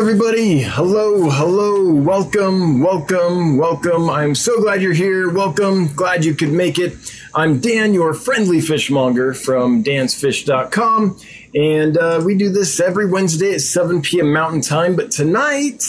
everybody. 0.00 0.60
Hello, 0.60 1.28
hello, 1.28 1.92
welcome, 1.92 2.80
welcome, 2.80 3.58
welcome. 3.58 4.08
I'm 4.08 4.36
so 4.36 4.60
glad 4.60 4.80
you're 4.80 4.92
here. 4.92 5.28
Welcome. 5.28 5.92
Glad 5.94 6.24
you 6.24 6.36
could 6.36 6.52
make 6.52 6.78
it. 6.78 6.94
I'm 7.34 7.58
Dan, 7.58 7.92
your 7.92 8.14
friendly 8.14 8.60
fishmonger 8.60 9.34
from 9.34 9.82
dansfish.com. 9.82 11.18
And 11.52 11.98
uh, 11.98 12.22
we 12.24 12.36
do 12.36 12.48
this 12.48 12.78
every 12.78 13.10
Wednesday 13.10 13.54
at 13.54 13.60
7 13.60 14.00
p.m. 14.00 14.32
Mountain 14.32 14.60
Time. 14.60 14.94
But 14.94 15.10
tonight, 15.10 15.82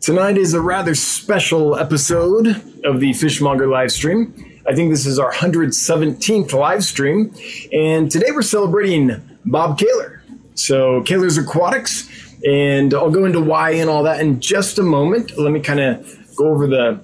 tonight 0.00 0.36
is 0.36 0.52
a 0.52 0.60
rather 0.60 0.96
special 0.96 1.76
episode 1.76 2.48
of 2.84 2.98
the 2.98 3.12
Fishmonger 3.12 3.68
live 3.68 3.92
stream. 3.92 4.60
I 4.66 4.74
think 4.74 4.90
this 4.90 5.06
is 5.06 5.20
our 5.20 5.32
117th 5.32 6.52
live 6.52 6.82
stream. 6.82 7.32
And 7.72 8.10
today 8.10 8.32
we're 8.32 8.42
celebrating 8.42 9.38
Bob 9.44 9.78
Kaler. 9.78 10.16
So, 10.54 11.02
Kaler's 11.04 11.38
Aquatics 11.38 12.10
and 12.44 12.94
I'll 12.94 13.10
go 13.10 13.24
into 13.24 13.40
why 13.40 13.72
and 13.72 13.90
all 13.90 14.04
that 14.04 14.20
in 14.20 14.40
just 14.40 14.78
a 14.78 14.82
moment. 14.82 15.38
Let 15.38 15.52
me 15.52 15.60
kind 15.60 15.80
of 15.80 16.36
go 16.36 16.48
over 16.48 16.66
the 16.66 17.00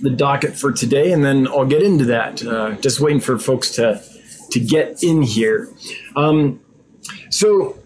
the 0.00 0.10
docket 0.10 0.56
for 0.56 0.72
today, 0.72 1.12
and 1.12 1.24
then 1.24 1.46
I'll 1.48 1.66
get 1.66 1.82
into 1.82 2.06
that. 2.06 2.44
Uh, 2.44 2.72
just 2.76 3.00
waiting 3.00 3.20
for 3.20 3.38
folks 3.38 3.70
to 3.72 4.02
to 4.50 4.60
get 4.60 5.02
in 5.02 5.22
here. 5.22 5.68
Um, 6.16 6.60
so 7.28 7.78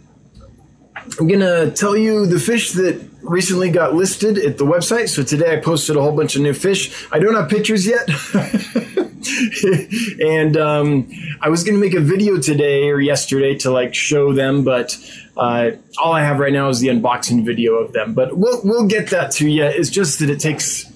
I'm 1.19 1.29
gonna 1.29 1.71
tell 1.71 1.97
you 1.97 2.27
the 2.27 2.39
fish 2.39 2.73
that 2.73 3.01
recently 3.23 3.71
got 3.71 3.95
listed 3.95 4.39
at 4.39 4.59
the 4.59 4.65
website. 4.65 5.09
So 5.09 5.23
today 5.23 5.57
I 5.57 5.61
posted 5.61 5.97
a 5.97 6.03
whole 6.03 6.13
bunch 6.13 6.37
of 6.37 6.43
new 6.43 6.53
fish. 6.53 7.07
I 7.11 7.19
don't 7.19 7.35
have 7.35 7.49
pictures 7.49 7.87
yet. 7.87 8.09
and 10.21 10.57
um, 10.57 11.11
I 11.41 11.49
was 11.49 11.65
going 11.65 11.75
to 11.75 11.81
make 11.81 11.95
a 11.95 12.01
video 12.01 12.39
today 12.39 12.91
or 12.91 13.01
yesterday 13.01 13.55
to 13.59 13.71
like 13.71 13.95
show 13.95 14.33
them, 14.33 14.65
but 14.65 14.99
uh, 15.37 15.73
all 15.99 16.13
I 16.13 16.23
have 16.23 16.39
right 16.39 16.53
now 16.53 16.69
is 16.69 16.81
the 16.81 16.89
unboxing 16.89 17.45
video 17.45 17.75
of 17.75 17.93
them, 17.93 18.15
but 18.15 18.37
we'll 18.37 18.61
we'll 18.65 18.87
get 18.87 19.11
that 19.11 19.33
to 19.33 19.49
you. 19.49 19.65
It's 19.65 19.91
just 19.91 20.19
that 20.21 20.31
it 20.31 20.41
takes 20.41 20.91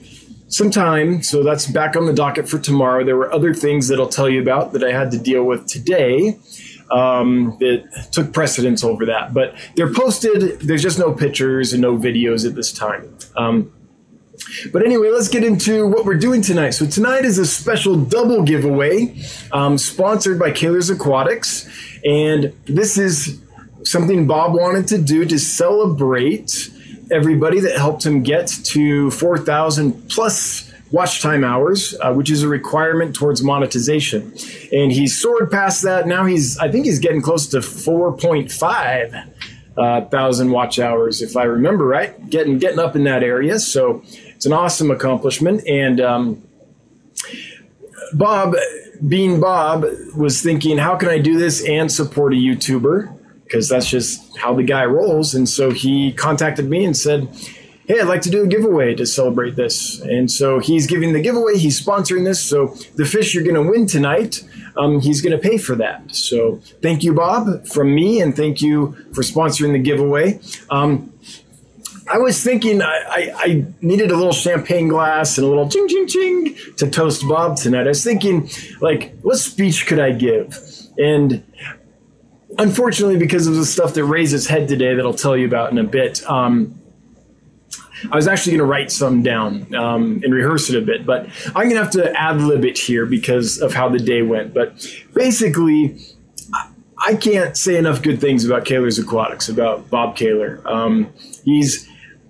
some 0.49 0.71
time, 0.71 1.23
so 1.23 1.43
that's 1.43 1.67
back 1.67 1.97
on 1.97 2.07
the 2.07 2.13
docket 2.13 2.49
for 2.49 2.59
tomorrow. 2.59 3.05
There 3.05 3.17
were 3.17 3.33
other 3.33 3.53
things 3.53 3.89
that 3.89 3.99
I'll 3.99 4.09
tell 4.09 4.29
you 4.29 4.41
about 4.41 4.73
that 4.73 4.85
I 4.85 4.93
had 4.93 5.11
to 5.11 5.19
deal 5.19 5.45
with 5.45 5.67
today 5.67 6.39
um, 6.91 7.57
that 7.61 8.09
took 8.13 8.33
precedence 8.33 8.85
over 8.85 9.07
that. 9.07 9.35
But 9.35 9.55
they're 9.77 9.93
posted. 9.93 10.61
There's 10.61 10.83
just 10.83 10.99
no 10.99 11.13
pictures 11.13 11.73
and 11.73 11.83
no 11.83 11.97
videos 11.97 12.47
at 12.47 12.55
this 12.55 12.73
time. 12.73 13.17
Um, 13.37 13.73
but 14.73 14.85
anyway, 14.85 15.11
let's 15.11 15.29
get 15.29 15.45
into 15.45 15.87
what 15.87 16.05
we're 16.05 16.15
doing 16.15 16.43
tonight. 16.43 16.71
So 16.71 16.87
tonight 16.87 17.25
is 17.25 17.39
a 17.39 17.47
special 17.47 17.97
double 17.97 18.45
giveaway, 18.45 19.21
um, 19.53 19.77
sponsored 19.77 20.39
by 20.39 20.53
Kaler's 20.53 20.91
Aquatics, 20.91 21.69
and 22.05 22.55
this 22.67 22.97
is 22.99 23.41
something 23.89 24.27
Bob 24.27 24.53
wanted 24.55 24.87
to 24.89 24.99
do 24.99 25.25
to 25.25 25.39
celebrate 25.39 26.71
everybody 27.11 27.61
that 27.61 27.77
helped 27.77 28.05
him 28.05 28.23
get 28.23 28.49
to 28.49 29.11
4,000 29.11 30.11
plus 30.11 30.71
watch 30.91 31.23
time 31.23 31.43
hours, 31.43 31.95
uh, 32.01 32.13
which 32.13 32.31
is 32.31 32.43
a 32.43 32.49
requirement 32.49 33.15
towards 33.15 33.43
monetization. 33.43 34.33
And 34.73 34.93
he 34.93 35.07
soared 35.07 35.51
past 35.51 35.83
that. 35.83 36.07
Now 36.07 36.27
he's, 36.27 36.59
I 36.59 36.71
think 36.71 36.85
he's 36.85 36.99
getting 36.99 37.23
close 37.23 37.47
to 37.49 37.59
4.5 37.59 39.31
uh, 39.77 40.05
thousand 40.07 40.51
watch 40.51 40.79
hours, 40.79 41.23
if 41.23 41.37
I 41.37 41.45
remember 41.45 41.87
right, 41.87 42.29
getting 42.29 42.59
getting 42.59 42.81
up 42.81 42.97
in 42.97 43.05
that 43.05 43.23
area. 43.23 43.61
So 43.61 44.03
it's 44.35 44.45
an 44.45 44.53
awesome 44.53 44.91
accomplishment. 44.91 45.67
And 45.69 46.01
um, 46.01 46.43
Bob, 48.13 48.57
being 49.07 49.41
Bob, 49.41 49.85
was 50.17 50.43
thinking, 50.43 50.79
how 50.79 50.97
can 50.97 51.09
I 51.09 51.19
do 51.19 51.39
this 51.39 51.65
and 51.65 51.93
support 51.93 52.33
a 52.33 52.37
YouTuber? 52.37 53.18
Because 53.49 53.69
that's 53.69 53.89
just 53.89 54.37
how 54.37 54.55
the 54.55 54.63
guy 54.63 54.85
rolls. 54.85 55.35
And 55.35 55.49
so 55.49 55.71
he 55.71 56.13
contacted 56.13 56.69
me 56.69 56.85
and 56.85 56.97
said, 56.97 57.29
Hey, 57.87 58.01
I'd 58.01 58.07
like 58.07 58.21
to 58.23 58.31
do 58.31 58.45
a 58.45 58.47
giveaway 58.47 58.95
to 58.97 59.07
celebrate 59.07 59.57
this. 59.57 59.99
And 60.03 60.31
so 60.31 60.59
he's 60.59 60.87
giving 60.87 61.15
the 61.15 61.23
giveaway, 61.23 61.57
he's 61.57 61.83
sponsoring 61.83 62.27
this. 62.27 62.45
So 62.45 62.75
the 62.97 63.07
fish 63.07 63.35
you're 63.35 63.45
going 63.45 63.55
to 63.55 63.63
win 63.63 63.87
tonight, 63.87 64.47
um, 64.77 65.01
he's 65.01 65.23
going 65.23 65.33
to 65.33 65.39
pay 65.39 65.57
for 65.57 65.75
that. 65.77 66.15
So 66.15 66.57
thank 66.83 67.03
you, 67.03 67.15
Bob, 67.15 67.67
from 67.67 67.95
me, 67.95 68.21
and 68.21 68.37
thank 68.37 68.61
you 68.61 68.93
for 69.15 69.23
sponsoring 69.23 69.73
the 69.73 69.79
giveaway. 69.79 70.39
Um, 70.69 71.15
I 72.11 72.19
was 72.19 72.43
thinking 72.43 72.83
I, 72.83 72.87
I, 73.09 73.33
I, 73.37 73.67
needed 73.83 74.11
a 74.11 74.17
little 74.17 74.33
champagne 74.33 74.89
glass 74.89 75.37
and 75.37 75.47
a 75.47 75.49
little 75.49 75.69
ching 75.69 75.89
ching 75.89 76.07
ching 76.07 76.55
to 76.77 76.91
toast 76.91 77.27
Bob 77.29 77.57
tonight. 77.57 77.85
I 77.85 77.89
was 77.89 78.03
thinking, 78.03 78.49
like, 78.81 79.19
what 79.21 79.37
speech 79.37 79.87
could 79.87 79.99
I 79.99 80.13
give? 80.13 80.59
And 80.99 81.45
unfortunately, 82.59 83.17
because 83.17 83.47
of 83.47 83.55
the 83.55 83.65
stuff 83.65 83.95
that 83.95 84.05
raises 84.05 84.47
head 84.47 84.69
today 84.69 84.95
that 84.95 85.05
I'll 85.05 85.15
tell 85.15 85.37
you 85.37 85.47
about 85.47 85.71
in 85.71 85.79
a 85.79 85.85
bit, 85.85 86.29
um, 86.29 86.75
I 88.11 88.17
was 88.17 88.29
actually 88.29 88.53
going 88.53 88.67
to 88.67 88.71
write 88.71 88.93
some 88.93 89.23
down 89.23 89.75
um, 89.75 90.21
and 90.23 90.33
rehearse 90.33 90.71
it 90.71 90.77
a 90.77 90.85
bit, 90.85 91.05
but 91.05 91.29
I'm 91.47 91.69
going 91.69 91.77
to 91.77 91.83
have 91.83 91.91
to 91.93 92.13
ad 92.15 92.41
lib 92.41 92.65
it 92.65 92.79
here 92.79 93.07
because 93.07 93.59
of 93.59 93.75
how 93.75 93.89
the 93.89 93.99
day 93.99 94.23
went. 94.23 94.55
But 94.55 94.87
basically, 95.15 95.99
I 96.99 97.17
can't 97.17 97.57
say 97.57 97.77
enough 97.77 98.03
good 98.03 98.21
things 98.21 98.45
about 98.45 98.65
Kaler's 98.65 98.99
Aquatics, 98.99 99.49
about 99.49 99.91
Bob 99.91 100.17
Kaler. 100.17 100.63
Um, 100.65 101.13
he's, 101.45 101.89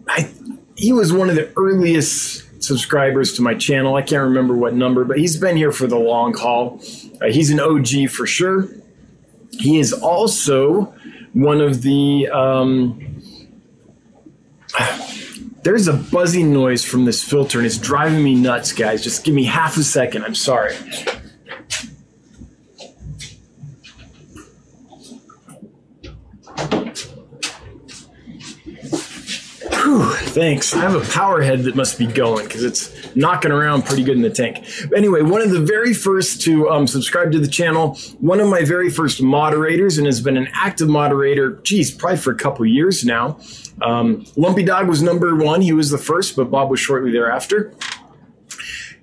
I, 0.09 0.31
he 0.77 0.93
was 0.93 1.13
one 1.13 1.29
of 1.29 1.37
the 1.37 1.53
earliest 1.57 2.63
subscribers 2.63 3.35
to 3.35 3.43
my 3.43 3.55
channel. 3.55 3.95
I 3.95 4.03
can't 4.03 4.23
remember 4.23 4.57
what 4.57 4.75
number, 4.75 5.05
but 5.05 5.19
he's 5.19 5.37
been 5.37 5.57
here 5.57 5.73
for 5.73 5.87
the 5.87 5.99
long 5.99 6.35
haul. 6.35 6.81
Uh, 7.21 7.27
he's 7.27 7.51
an 7.51 7.61
OG 7.61 8.11
for 8.11 8.27
sure. 8.27 8.69
He 9.59 9.79
is 9.79 9.93
also 9.93 10.95
one 11.33 11.61
of 11.61 11.83
the. 11.83 12.29
Um, 12.29 13.23
there's 15.63 15.89
a 15.89 15.93
buzzing 15.93 16.53
noise 16.53 16.85
from 16.85 17.05
this 17.05 17.23
filter 17.23 17.59
and 17.59 17.67
it's 17.67 17.79
driving 17.79 18.23
me 18.23 18.35
nuts, 18.35 18.73
guys. 18.73 19.03
Just 19.03 19.25
give 19.25 19.35
me 19.35 19.45
half 19.45 19.77
a 19.77 19.83
second. 19.83 20.25
I'm 20.25 20.35
sorry. 20.35 20.75
Whew, 29.73 30.13
thanks. 30.29 30.75
I 30.75 30.81
have 30.81 30.95
a 30.95 31.13
power 31.13 31.43
head 31.43 31.65
that 31.65 31.75
must 31.75 31.99
be 31.99 32.07
going 32.07 32.47
because 32.47 32.63
it's 32.65 32.98
knocking 33.17 33.51
around 33.51 33.85
pretty 33.85 34.03
good 34.03 34.17
in 34.17 34.23
the 34.23 34.31
tank. 34.31 34.65
Anyway, 34.95 35.23
one 35.23 35.41
of 35.41 35.51
the 35.51 35.61
very 35.61 35.95
first 35.95 36.41
to 36.43 36.69
um, 36.71 36.87
subscribe 36.87 37.33
to 37.33 37.39
the 37.39 37.49
channel, 37.49 37.97
one 38.21 38.41
of 38.41 38.49
my 38.49 38.65
very 38.65 38.91
first 38.91 39.23
moderators, 39.23 39.99
and 39.99 40.07
has 40.07 40.21
been 40.21 40.37
an 40.37 40.49
active 40.55 40.89
moderator, 40.89 41.61
geez, 41.63 41.91
probably 41.91 42.19
for 42.19 42.33
a 42.33 42.37
couple 42.37 42.65
years 42.67 43.05
now. 43.05 43.39
Um, 43.83 44.27
Lumpy 44.37 44.65
Dog 44.65 44.89
was 44.89 45.03
number 45.03 45.37
one. 45.37 45.61
He 45.61 45.73
was 45.73 45.91
the 45.91 45.99
first, 45.99 46.37
but 46.37 46.51
Bob 46.51 46.71
was 46.71 46.81
shortly 46.81 47.13
thereafter. 47.13 47.75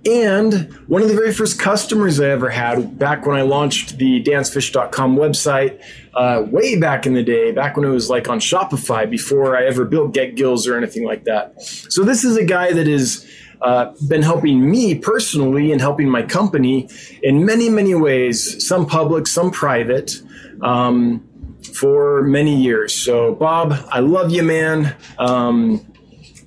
And 0.05 0.72
one 0.87 1.01
of 1.01 1.07
the 1.07 1.16
very 1.16 1.33
first 1.33 1.59
customers 1.59 2.19
I 2.19 2.29
ever 2.29 2.49
had 2.49 2.99
back 2.99 3.25
when 3.25 3.37
I 3.37 3.41
launched 3.41 3.97
the 3.97 4.22
dansfish.com 4.22 5.17
website, 5.17 5.81
uh, 6.13 6.45
way 6.47 6.79
back 6.79 7.07
in 7.07 7.13
the 7.16 7.23
day, 7.23 7.51
back 7.51 7.75
when 7.75 7.85
it 7.85 7.91
was 7.91 8.07
like 8.07 8.29
on 8.29 8.39
Shopify 8.39 9.09
before 9.09 9.57
I 9.57 9.66
ever 9.66 9.83
built 9.83 10.13
Get 10.13 10.35
Gills 10.35 10.67
or 10.67 10.77
anything 10.77 11.05
like 11.05 11.23
that. 11.23 11.59
So 11.59 12.03
this 12.03 12.23
is 12.23 12.37
a 12.37 12.45
guy 12.45 12.72
that 12.72 12.85
has 12.85 13.27
uh, 13.61 13.93
been 14.07 14.21
helping 14.21 14.69
me 14.69 14.95
personally 14.95 15.71
and 15.71 15.81
helping 15.81 16.09
my 16.09 16.21
company 16.21 16.89
in 17.23 17.45
many, 17.45 17.69
many 17.69 17.95
ways, 17.95 18.67
some 18.67 18.85
public, 18.85 19.27
some 19.27 19.51
private. 19.51 20.21
Um, 20.61 21.27
for 21.73 22.21
many 22.21 22.55
years. 22.55 22.93
So, 22.93 23.35
Bob, 23.35 23.73
I 23.91 23.99
love 23.99 24.31
you, 24.31 24.43
man. 24.43 24.95
Um, 25.17 25.85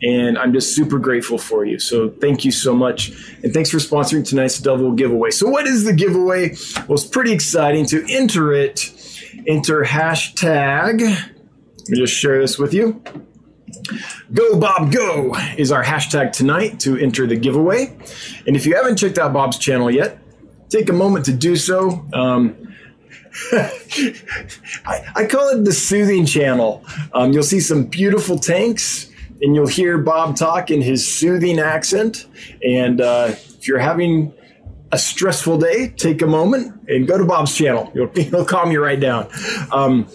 and 0.02 0.38
I'm 0.38 0.52
just 0.52 0.74
super 0.74 0.98
grateful 0.98 1.38
for 1.38 1.64
you. 1.64 1.78
So 1.78 2.10
thank 2.10 2.44
you 2.44 2.52
so 2.52 2.74
much. 2.74 3.10
And 3.42 3.52
thanks 3.52 3.70
for 3.70 3.78
sponsoring 3.78 4.26
tonight's 4.26 4.58
double 4.58 4.92
giveaway. 4.92 5.30
So, 5.30 5.48
what 5.48 5.66
is 5.66 5.84
the 5.84 5.92
giveaway? 5.92 6.54
Well, 6.86 6.94
it's 6.94 7.04
pretty 7.04 7.32
exciting 7.32 7.86
to 7.86 8.06
enter 8.08 8.52
it. 8.52 8.92
Enter 9.46 9.84
hashtag. 9.84 11.00
Let 11.00 11.88
me 11.88 11.98
just 11.98 12.14
share 12.14 12.40
this 12.40 12.58
with 12.58 12.74
you. 12.74 13.02
Go 14.32 14.58
Bob 14.58 14.92
Go 14.92 15.34
is 15.56 15.72
our 15.72 15.82
hashtag 15.82 16.32
tonight 16.32 16.80
to 16.80 16.96
enter 16.96 17.26
the 17.26 17.36
giveaway. 17.36 17.96
And 18.46 18.56
if 18.56 18.66
you 18.66 18.74
haven't 18.74 18.96
checked 18.96 19.18
out 19.18 19.32
Bob's 19.32 19.58
channel 19.58 19.90
yet, 19.90 20.18
take 20.68 20.88
a 20.88 20.92
moment 20.92 21.24
to 21.26 21.32
do 21.32 21.56
so. 21.56 22.04
Um, 22.12 22.56
I, 23.52 25.04
I, 25.14 25.26
call 25.26 25.48
it 25.50 25.64
the 25.64 25.72
soothing 25.72 26.26
channel. 26.26 26.84
Um, 27.12 27.32
you'll 27.32 27.42
see 27.42 27.60
some 27.60 27.84
beautiful 27.84 28.38
tanks 28.38 29.10
and 29.40 29.54
you'll 29.54 29.68
hear 29.68 29.98
Bob 29.98 30.36
talk 30.36 30.70
in 30.70 30.82
his 30.82 31.06
soothing 31.06 31.58
accent. 31.58 32.26
And 32.64 33.00
uh, 33.00 33.28
if 33.30 33.68
you're 33.68 33.78
having 33.78 34.32
a 34.90 34.98
stressful 34.98 35.58
day, 35.58 35.88
take 35.88 36.22
a 36.22 36.26
moment 36.26 36.80
and 36.88 37.06
go 37.06 37.18
to 37.18 37.24
Bob's 37.24 37.56
channel. 37.56 37.90
He'll, 37.92 38.08
he'll 38.14 38.44
calm 38.44 38.72
you 38.72 38.82
right 38.82 38.98
down. 38.98 39.28
Um, 39.72 40.08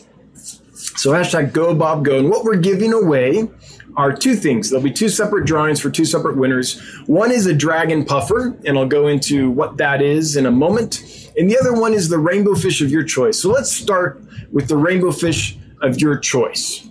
so 0.73 1.11
hashtag 1.11 1.53
go 1.53 1.73
Bob 1.73 2.03
go. 2.03 2.19
And 2.19 2.29
what 2.29 2.43
we're 2.43 2.57
giving 2.57 2.93
away 2.93 3.49
are 3.95 4.11
two 4.11 4.35
things. 4.35 4.69
There'll 4.69 4.83
be 4.83 4.91
two 4.91 5.09
separate 5.09 5.45
drawings 5.45 5.79
for 5.79 5.89
two 5.89 6.05
separate 6.05 6.37
winners. 6.37 6.79
One 7.05 7.31
is 7.31 7.45
a 7.45 7.53
dragon 7.53 8.05
puffer, 8.05 8.57
and 8.65 8.77
I'll 8.77 8.87
go 8.87 9.07
into 9.07 9.49
what 9.49 9.77
that 9.77 10.01
is 10.01 10.35
in 10.35 10.45
a 10.45 10.51
moment. 10.51 11.31
And 11.37 11.49
the 11.49 11.57
other 11.57 11.73
one 11.73 11.93
is 11.93 12.09
the 12.09 12.19
rainbow 12.19 12.55
fish 12.55 12.81
of 12.81 12.91
your 12.91 13.03
choice. 13.03 13.39
So 13.39 13.49
let's 13.49 13.71
start 13.71 14.21
with 14.51 14.67
the 14.67 14.77
rainbow 14.77 15.11
fish 15.11 15.57
of 15.81 15.99
your 15.99 16.17
choice. 16.17 16.87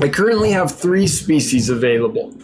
I 0.00 0.08
currently 0.08 0.50
have 0.52 0.74
three 0.74 1.06
species 1.06 1.68
available. 1.68 2.34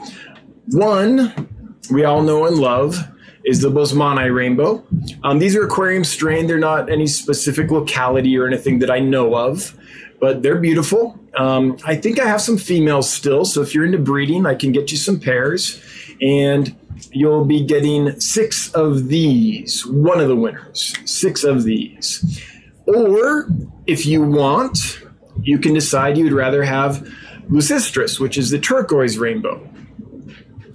One 0.68 1.48
we 1.90 2.04
all 2.04 2.22
know 2.22 2.46
and 2.46 2.56
love 2.56 2.96
is 3.44 3.60
the 3.62 3.70
Boesemani 3.70 4.32
rainbow. 4.34 4.84
Um, 5.24 5.38
these 5.38 5.56
are 5.56 5.64
aquarium 5.64 6.04
strain. 6.04 6.46
They're 6.46 6.58
not 6.58 6.90
any 6.90 7.06
specific 7.06 7.70
locality 7.70 8.36
or 8.38 8.46
anything 8.46 8.78
that 8.80 8.90
I 8.90 9.00
know 9.00 9.34
of, 9.34 9.76
but 10.20 10.42
they're 10.42 10.60
beautiful. 10.60 11.18
Um, 11.36 11.78
I 11.84 11.96
think 11.96 12.20
I 12.20 12.26
have 12.26 12.40
some 12.40 12.58
females 12.58 13.10
still, 13.10 13.44
so 13.44 13.62
if 13.62 13.74
you're 13.74 13.84
into 13.84 13.98
breeding, 13.98 14.46
I 14.46 14.54
can 14.54 14.72
get 14.72 14.90
you 14.90 14.96
some 14.96 15.18
pairs. 15.18 15.82
And 16.20 16.76
you'll 17.12 17.44
be 17.44 17.64
getting 17.64 18.20
six 18.20 18.70
of 18.72 19.08
these, 19.08 19.86
one 19.86 20.20
of 20.20 20.28
the 20.28 20.36
winners, 20.36 20.94
six 21.04 21.44
of 21.44 21.64
these. 21.64 22.42
Or 22.86 23.48
if 23.86 24.04
you 24.04 24.22
want, 24.22 25.02
you 25.42 25.58
can 25.58 25.74
decide 25.74 26.18
you'd 26.18 26.32
rather 26.32 26.62
have 26.62 27.08
Lacustris, 27.48 28.20
which 28.20 28.36
is 28.36 28.50
the 28.50 28.58
turquoise 28.58 29.18
rainbow. 29.18 29.66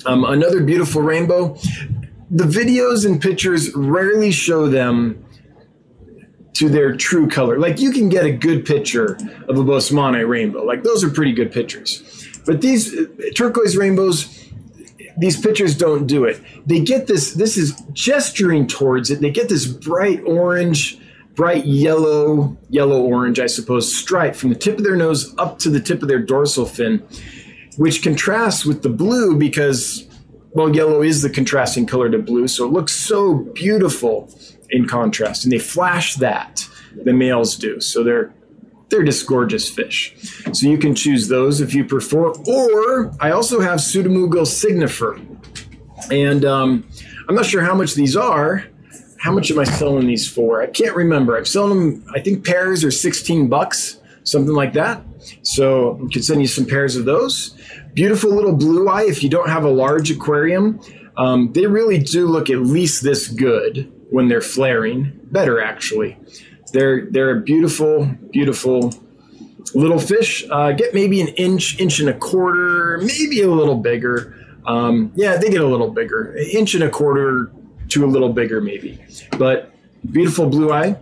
Um, 0.05 0.23
another 0.23 0.63
beautiful 0.63 1.01
rainbow. 1.01 1.55
The 2.31 2.43
videos 2.43 3.05
and 3.05 3.21
pictures 3.21 3.73
rarely 3.75 4.31
show 4.31 4.67
them 4.67 5.24
to 6.55 6.69
their 6.69 6.95
true 6.95 7.27
color. 7.27 7.59
Like 7.59 7.79
you 7.79 7.91
can 7.91 8.09
get 8.09 8.25
a 8.25 8.31
good 8.31 8.65
picture 8.65 9.17
of 9.47 9.57
a 9.57 9.63
Boesemani 9.63 10.27
rainbow. 10.27 10.63
Like 10.63 10.83
those 10.83 11.03
are 11.03 11.09
pretty 11.09 11.33
good 11.33 11.51
pictures. 11.51 12.03
But 12.45 12.61
these 12.61 12.95
turquoise 13.35 13.75
rainbows, 13.75 14.49
these 15.17 15.39
pictures 15.39 15.77
don't 15.77 16.07
do 16.07 16.25
it. 16.25 16.41
They 16.65 16.79
get 16.79 17.07
this, 17.07 17.33
this 17.33 17.57
is 17.57 17.79
gesturing 17.93 18.67
towards 18.67 19.11
it. 19.11 19.21
They 19.21 19.31
get 19.31 19.49
this 19.49 19.65
bright 19.65 20.21
orange, 20.25 20.99
bright 21.35 21.65
yellow, 21.65 22.57
yellow 22.69 23.01
orange, 23.01 23.39
I 23.39 23.47
suppose, 23.47 23.93
stripe 23.93 24.35
from 24.35 24.49
the 24.49 24.55
tip 24.55 24.77
of 24.77 24.83
their 24.83 24.95
nose 24.95 25.35
up 25.37 25.59
to 25.59 25.69
the 25.69 25.79
tip 25.79 26.01
of 26.01 26.07
their 26.07 26.19
dorsal 26.19 26.65
fin 26.65 27.05
which 27.77 28.01
contrasts 28.01 28.65
with 28.65 28.83
the 28.83 28.89
blue 28.89 29.37
because, 29.37 30.04
well, 30.55 30.73
yellow 30.73 31.01
is 31.01 31.21
the 31.21 31.29
contrasting 31.29 31.85
color 31.85 32.09
to 32.09 32.17
blue. 32.17 32.47
So 32.47 32.65
it 32.65 32.71
looks 32.71 32.93
so 32.93 33.35
beautiful 33.35 34.33
in 34.69 34.87
contrast. 34.87 35.43
And 35.43 35.51
they 35.51 35.59
flash 35.59 36.15
that, 36.15 36.67
the 37.03 37.11
males 37.13 37.57
do. 37.57 37.79
So 37.81 38.03
they're 38.03 38.33
they're 38.89 39.03
just 39.03 39.27
gorgeous 39.27 39.69
fish. 39.69 40.15
So 40.53 40.67
you 40.67 40.77
can 40.77 40.95
choose 40.95 41.27
those 41.27 41.59
if 41.59 41.73
you 41.73 41.83
prefer. 41.83 42.29
Or 42.29 43.11
I 43.19 43.31
also 43.31 43.59
have 43.59 43.79
Pseudomugil 43.79 44.47
signifer. 44.47 45.19
And 46.11 46.45
um, 46.45 46.87
I'm 47.27 47.35
not 47.35 47.45
sure 47.45 47.63
how 47.63 47.75
much 47.75 47.95
these 47.95 48.15
are. 48.15 48.63
How 49.19 49.31
much 49.31 49.49
am 49.49 49.59
I 49.59 49.63
selling 49.63 50.07
these 50.07 50.29
for? 50.29 50.61
I 50.61 50.67
can't 50.67 50.95
remember. 50.95 51.35
I've 51.35 51.47
sold 51.47 51.71
them, 51.71 52.05
I 52.13 52.21
think 52.21 52.45
pairs 52.45 52.83
are 52.83 52.91
16 52.91 53.49
bucks, 53.49 53.99
something 54.23 54.53
like 54.53 54.73
that. 54.73 55.01
So 55.41 55.95
I 55.95 56.13
can 56.13 56.21
send 56.21 56.41
you 56.41 56.47
some 56.47 56.65
pairs 56.65 56.95
of 56.95 57.05
those. 57.05 57.57
Beautiful 57.95 58.29
little 58.29 58.55
blue 58.55 58.87
eye. 58.89 59.05
If 59.07 59.23
you 59.23 59.29
don't 59.29 59.49
have 59.49 59.63
a 59.63 59.69
large 59.69 60.11
aquarium, 60.11 60.81
um, 61.17 61.53
they 61.53 61.65
really 61.65 61.97
do 61.97 62.27
look 62.27 62.49
at 62.49 62.59
least 62.59 63.03
this 63.03 63.27
good 63.27 63.91
when 64.09 64.27
they're 64.27 64.41
flaring. 64.41 65.17
Better 65.31 65.61
actually. 65.61 66.17
They're 66.73 67.05
they're 67.09 67.37
a 67.37 67.41
beautiful, 67.41 68.05
beautiful 68.31 68.93
little 69.73 69.99
fish. 69.99 70.45
Uh, 70.51 70.73
get 70.73 70.93
maybe 70.93 71.21
an 71.21 71.29
inch, 71.29 71.79
inch 71.79 71.99
and 71.99 72.09
a 72.09 72.13
quarter, 72.13 72.99
maybe 73.01 73.41
a 73.41 73.49
little 73.49 73.77
bigger. 73.77 74.35
Um, 74.65 75.13
yeah, 75.15 75.37
they 75.37 75.49
get 75.49 75.61
a 75.61 75.67
little 75.67 75.89
bigger, 75.89 76.33
an 76.33 76.45
inch 76.51 76.75
and 76.75 76.83
a 76.83 76.89
quarter 76.89 77.51
to 77.89 78.03
a 78.03 78.07
little 78.07 78.33
bigger 78.33 78.59
maybe. 78.61 78.99
But 79.37 79.71
beautiful 80.11 80.49
blue 80.49 80.71
eye. 80.71 80.97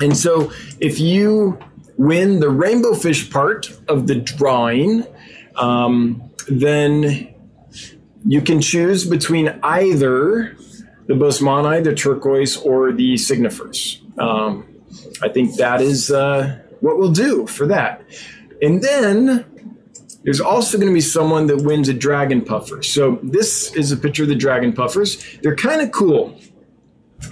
And 0.00 0.16
so 0.16 0.52
if 0.80 0.98
you 0.98 1.58
win 1.98 2.40
the 2.40 2.48
rainbow 2.48 2.94
fish 2.94 3.30
part 3.30 3.70
of 3.88 4.06
the 4.06 4.16
drawing, 4.16 5.06
um, 5.60 6.30
then 6.48 7.34
you 8.24 8.40
can 8.40 8.60
choose 8.60 9.06
between 9.06 9.58
either 9.62 10.56
the 11.06 11.14
Boesemani, 11.14 11.82
the 11.82 11.94
turquoise, 11.94 12.56
or 12.56 12.92
the 12.92 13.16
signifers. 13.16 14.02
Um, 14.18 14.66
I 15.22 15.28
think 15.28 15.56
that 15.56 15.80
is 15.80 16.10
uh, 16.10 16.60
what 16.80 16.98
we'll 16.98 17.12
do 17.12 17.46
for 17.46 17.66
that. 17.66 18.02
And 18.62 18.82
then 18.82 19.44
there's 20.22 20.40
also 20.40 20.76
going 20.76 20.88
to 20.88 20.94
be 20.94 21.00
someone 21.00 21.46
that 21.46 21.58
wins 21.58 21.88
a 21.88 21.94
dragon 21.94 22.42
puffer. 22.42 22.82
So 22.82 23.18
this 23.22 23.74
is 23.74 23.92
a 23.92 23.96
picture 23.96 24.24
of 24.24 24.28
the 24.28 24.34
dragon 24.34 24.72
puffers. 24.72 25.38
They're 25.42 25.56
kind 25.56 25.80
of 25.80 25.92
cool. 25.92 26.38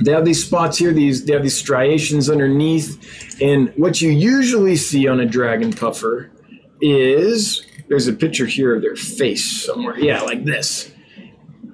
They 0.01 0.13
have 0.13 0.25
these 0.25 0.45
spots 0.45 0.79
here, 0.79 0.93
these 0.93 1.25
they 1.25 1.33
have 1.33 1.43
these 1.43 1.57
striations 1.57 2.29
underneath, 2.29 3.41
and 3.41 3.73
what 3.77 4.03
you 4.03 4.11
usually 4.11 4.77
see 4.77 5.09
on 5.09 5.19
a 5.19 5.25
dragon 5.25 5.73
puffer 5.73 6.31
is 6.81 7.67
there's 7.89 8.07
a 8.07 8.13
picture 8.13 8.47
here 8.47 8.75
of 8.77 8.83
their 8.83 8.97
face 8.97 9.65
somewhere. 9.65 9.99
Yeah, 9.99 10.23
like 10.23 10.45
this 10.45 10.93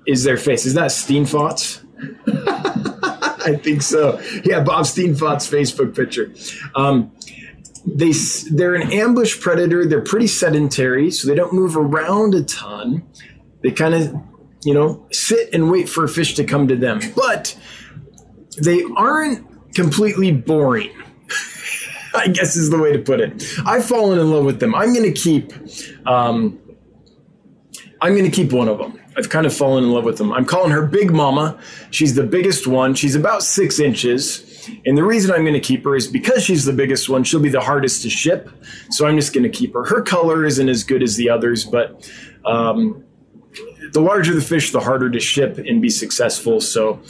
is 0.06 0.24
their 0.24 0.36
face. 0.36 0.66
Is 0.66 0.74
that 0.74 0.90
Steenfots? 0.90 1.84
I 3.46 3.56
think 3.56 3.82
so. 3.82 4.20
Yeah, 4.44 4.60
Bob 4.60 4.84
Steenfot's 4.84 5.50
Facebook 5.50 5.94
picture. 5.94 6.32
Um, 6.74 7.12
they 7.86 8.12
they're 8.50 8.74
an 8.74 8.92
ambush 8.92 9.40
predator. 9.40 9.86
They're 9.86 10.00
pretty 10.00 10.26
sedentary, 10.26 11.10
so 11.10 11.28
they 11.28 11.34
don't 11.34 11.52
move 11.52 11.76
around 11.76 12.34
a 12.34 12.42
ton. 12.42 13.06
They 13.62 13.70
kind 13.70 13.94
of, 13.94 14.14
you 14.64 14.74
know, 14.74 15.06
sit 15.10 15.52
and 15.52 15.70
wait 15.70 15.88
for 15.88 16.04
a 16.04 16.08
fish 16.08 16.34
to 16.34 16.44
come 16.44 16.68
to 16.68 16.76
them. 16.76 17.00
But 17.14 17.58
they 18.60 18.82
aren't 18.96 19.74
completely 19.74 20.32
boring. 20.32 20.92
I 22.24 22.28
guess 22.28 22.56
is 22.56 22.70
the 22.70 22.78
way 22.78 22.92
to 22.92 22.98
put 22.98 23.20
it. 23.20 23.44
I've 23.66 23.84
fallen 23.84 24.18
in 24.18 24.30
love 24.30 24.44
with 24.44 24.60
them. 24.60 24.74
I'm 24.74 24.92
going 24.92 25.12
to 25.12 25.20
keep. 25.20 25.52
Um, 26.06 26.60
I'm 28.00 28.12
going 28.12 28.30
to 28.30 28.30
keep 28.30 28.52
one 28.52 28.68
of 28.68 28.78
them. 28.78 29.00
I've 29.16 29.30
kind 29.30 29.46
of 29.46 29.54
fallen 29.54 29.84
in 29.84 29.92
love 29.92 30.04
with 30.04 30.18
them. 30.18 30.32
I'm 30.32 30.44
calling 30.44 30.70
her 30.72 30.84
Big 30.84 31.10
Mama. 31.12 31.58
She's 31.90 32.14
the 32.14 32.24
biggest 32.24 32.66
one. 32.66 32.94
She's 32.94 33.14
about 33.14 33.42
six 33.42 33.78
inches. 33.78 34.68
And 34.84 34.98
the 34.98 35.04
reason 35.04 35.30
I'm 35.30 35.42
going 35.42 35.54
to 35.54 35.60
keep 35.60 35.84
her 35.84 35.94
is 35.94 36.08
because 36.08 36.42
she's 36.42 36.64
the 36.64 36.72
biggest 36.72 37.08
one. 37.08 37.24
She'll 37.24 37.40
be 37.40 37.48
the 37.48 37.60
hardest 37.60 38.02
to 38.02 38.10
ship. 38.10 38.50
So 38.90 39.06
I'm 39.06 39.16
just 39.16 39.32
going 39.32 39.44
to 39.44 39.48
keep 39.48 39.72
her. 39.74 39.84
Her 39.84 40.02
color 40.02 40.44
isn't 40.44 40.68
as 40.68 40.84
good 40.84 41.02
as 41.02 41.16
the 41.16 41.30
others, 41.30 41.64
but 41.64 42.10
um, 42.44 43.04
the 43.92 44.00
larger 44.00 44.34
the 44.34 44.42
fish, 44.42 44.72
the 44.72 44.80
harder 44.80 45.08
to 45.10 45.20
ship 45.20 45.58
and 45.58 45.80
be 45.80 45.90
successful. 45.90 46.60
So 46.60 47.00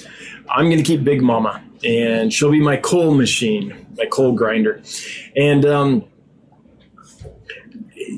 I'm 0.50 0.67
going 0.67 0.79
to 0.79 0.85
keep 0.85 1.05
Big 1.05 1.23
Mama, 1.23 1.62
and 1.85 2.33
she'll 2.33 2.51
be 2.51 2.61
my 2.61 2.77
coal 2.77 3.15
machine, 3.15 3.87
my 3.97 4.07
coal 4.07 4.33
grinder. 4.33 4.83
And 5.37 5.65
um, 5.67 6.05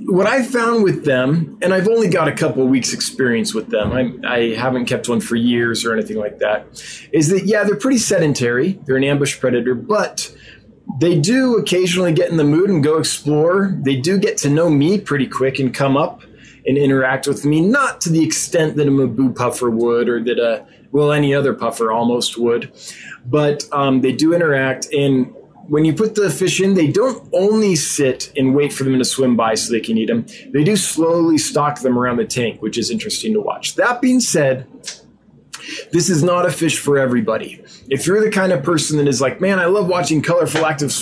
what 0.05 0.27
I 0.27 0.43
found 0.43 0.85
with 0.85 1.05
them, 1.05 1.59
and 1.63 1.75
I've 1.75 1.89
only 1.89 2.09
got 2.09 2.29
a 2.29 2.33
couple 2.33 2.67
weeks 2.67 2.93
experience 2.93 3.55
with 3.55 3.69
them. 3.69 3.93
I, 3.93 4.13
I 4.27 4.55
haven't 4.55 4.87
kept 4.87 5.09
one 5.09 5.21
for 5.21 5.37
years 5.37 5.85
or 5.85 5.93
anything 5.93 6.17
like 6.17 6.39
that. 6.39 6.67
Is 7.13 7.29
that 7.29 7.45
yeah, 7.45 7.65
they're 7.65 7.77
pretty 7.77 7.99
sedentary. 7.99 8.79
They're 8.85 8.97
an 8.97 9.05
ambush 9.05 9.39
predator, 9.39 9.75
but 9.75 10.35
they 11.01 11.19
do 11.19 11.57
occasionally 11.57 12.13
get 12.13 12.31
in 12.31 12.37
the 12.37 12.45
mood 12.45 12.71
and 12.71 12.83
go 12.83 12.99
explore. 12.99 13.77
They 13.83 13.97
do 13.97 14.19
get 14.19 14.39
to 14.39 14.51
know 14.51 14.71
me 14.71 15.01
pretty 15.01 15.27
quick 15.27 15.59
and 15.59 15.75
come 15.75 15.97
up 15.97 16.23
and 16.67 16.77
interact 16.77 17.27
with 17.27 17.45
me, 17.45 17.61
not 17.61 18.01
to 18.03 18.11
the 18.11 18.25
extent 18.25 18.77
that 18.77 18.89
a 18.89 18.91
Mbu 18.91 19.37
puffer 19.37 19.71
would 19.71 20.09
or 20.09 20.23
that 20.25 20.39
a 20.39 20.67
well, 20.97 21.13
any 21.13 21.35
other 21.35 21.53
puffer 21.53 21.93
almost 21.93 22.39
would. 22.39 22.73
But 23.27 23.65
um, 23.71 24.01
they 24.01 24.13
do 24.13 24.33
interact. 24.33 24.87
And 24.95 25.35
when 25.69 25.85
you 25.85 25.93
put 25.93 26.15
the 26.15 26.31
fish 26.31 26.59
in, 26.59 26.73
they 26.73 26.87
don't 26.87 27.29
only 27.35 27.77
sit 27.77 28.33
and 28.35 28.55
wait 28.55 28.73
for 28.73 28.85
them 28.85 28.99
to 28.99 29.05
swim 29.05 29.37
by 29.37 29.57
so 29.57 29.75
they 29.75 29.81
can 29.81 29.99
eat 29.99 30.07
them. 30.07 30.25
They 30.55 30.65
do 30.65 30.75
slowly 30.75 31.37
stalk 31.37 31.81
them 31.81 31.99
around 31.99 32.17
the 32.17 32.25
tank, 32.25 32.63
which 32.63 32.79
is 32.79 32.91
interesting 32.91 33.35
to 33.35 33.43
watch. 33.43 33.75
That 33.75 34.01
being 34.01 34.21
said, 34.21 34.67
this 35.93 36.09
is 36.09 36.23
not 36.23 36.47
a 36.47 36.51
fish 36.51 36.79
for 36.79 36.97
everybody. 36.97 37.63
If 37.91 38.07
you're 38.07 38.25
the 38.25 38.31
kind 38.31 38.53
of 38.53 38.63
person 38.63 38.97
that 38.97 39.07
is 39.07 39.21
like, 39.21 39.39
man, 39.39 39.59
I 39.59 39.67
love 39.67 39.89
watching 39.89 40.23
colorful 40.23 40.65
active 40.65 40.95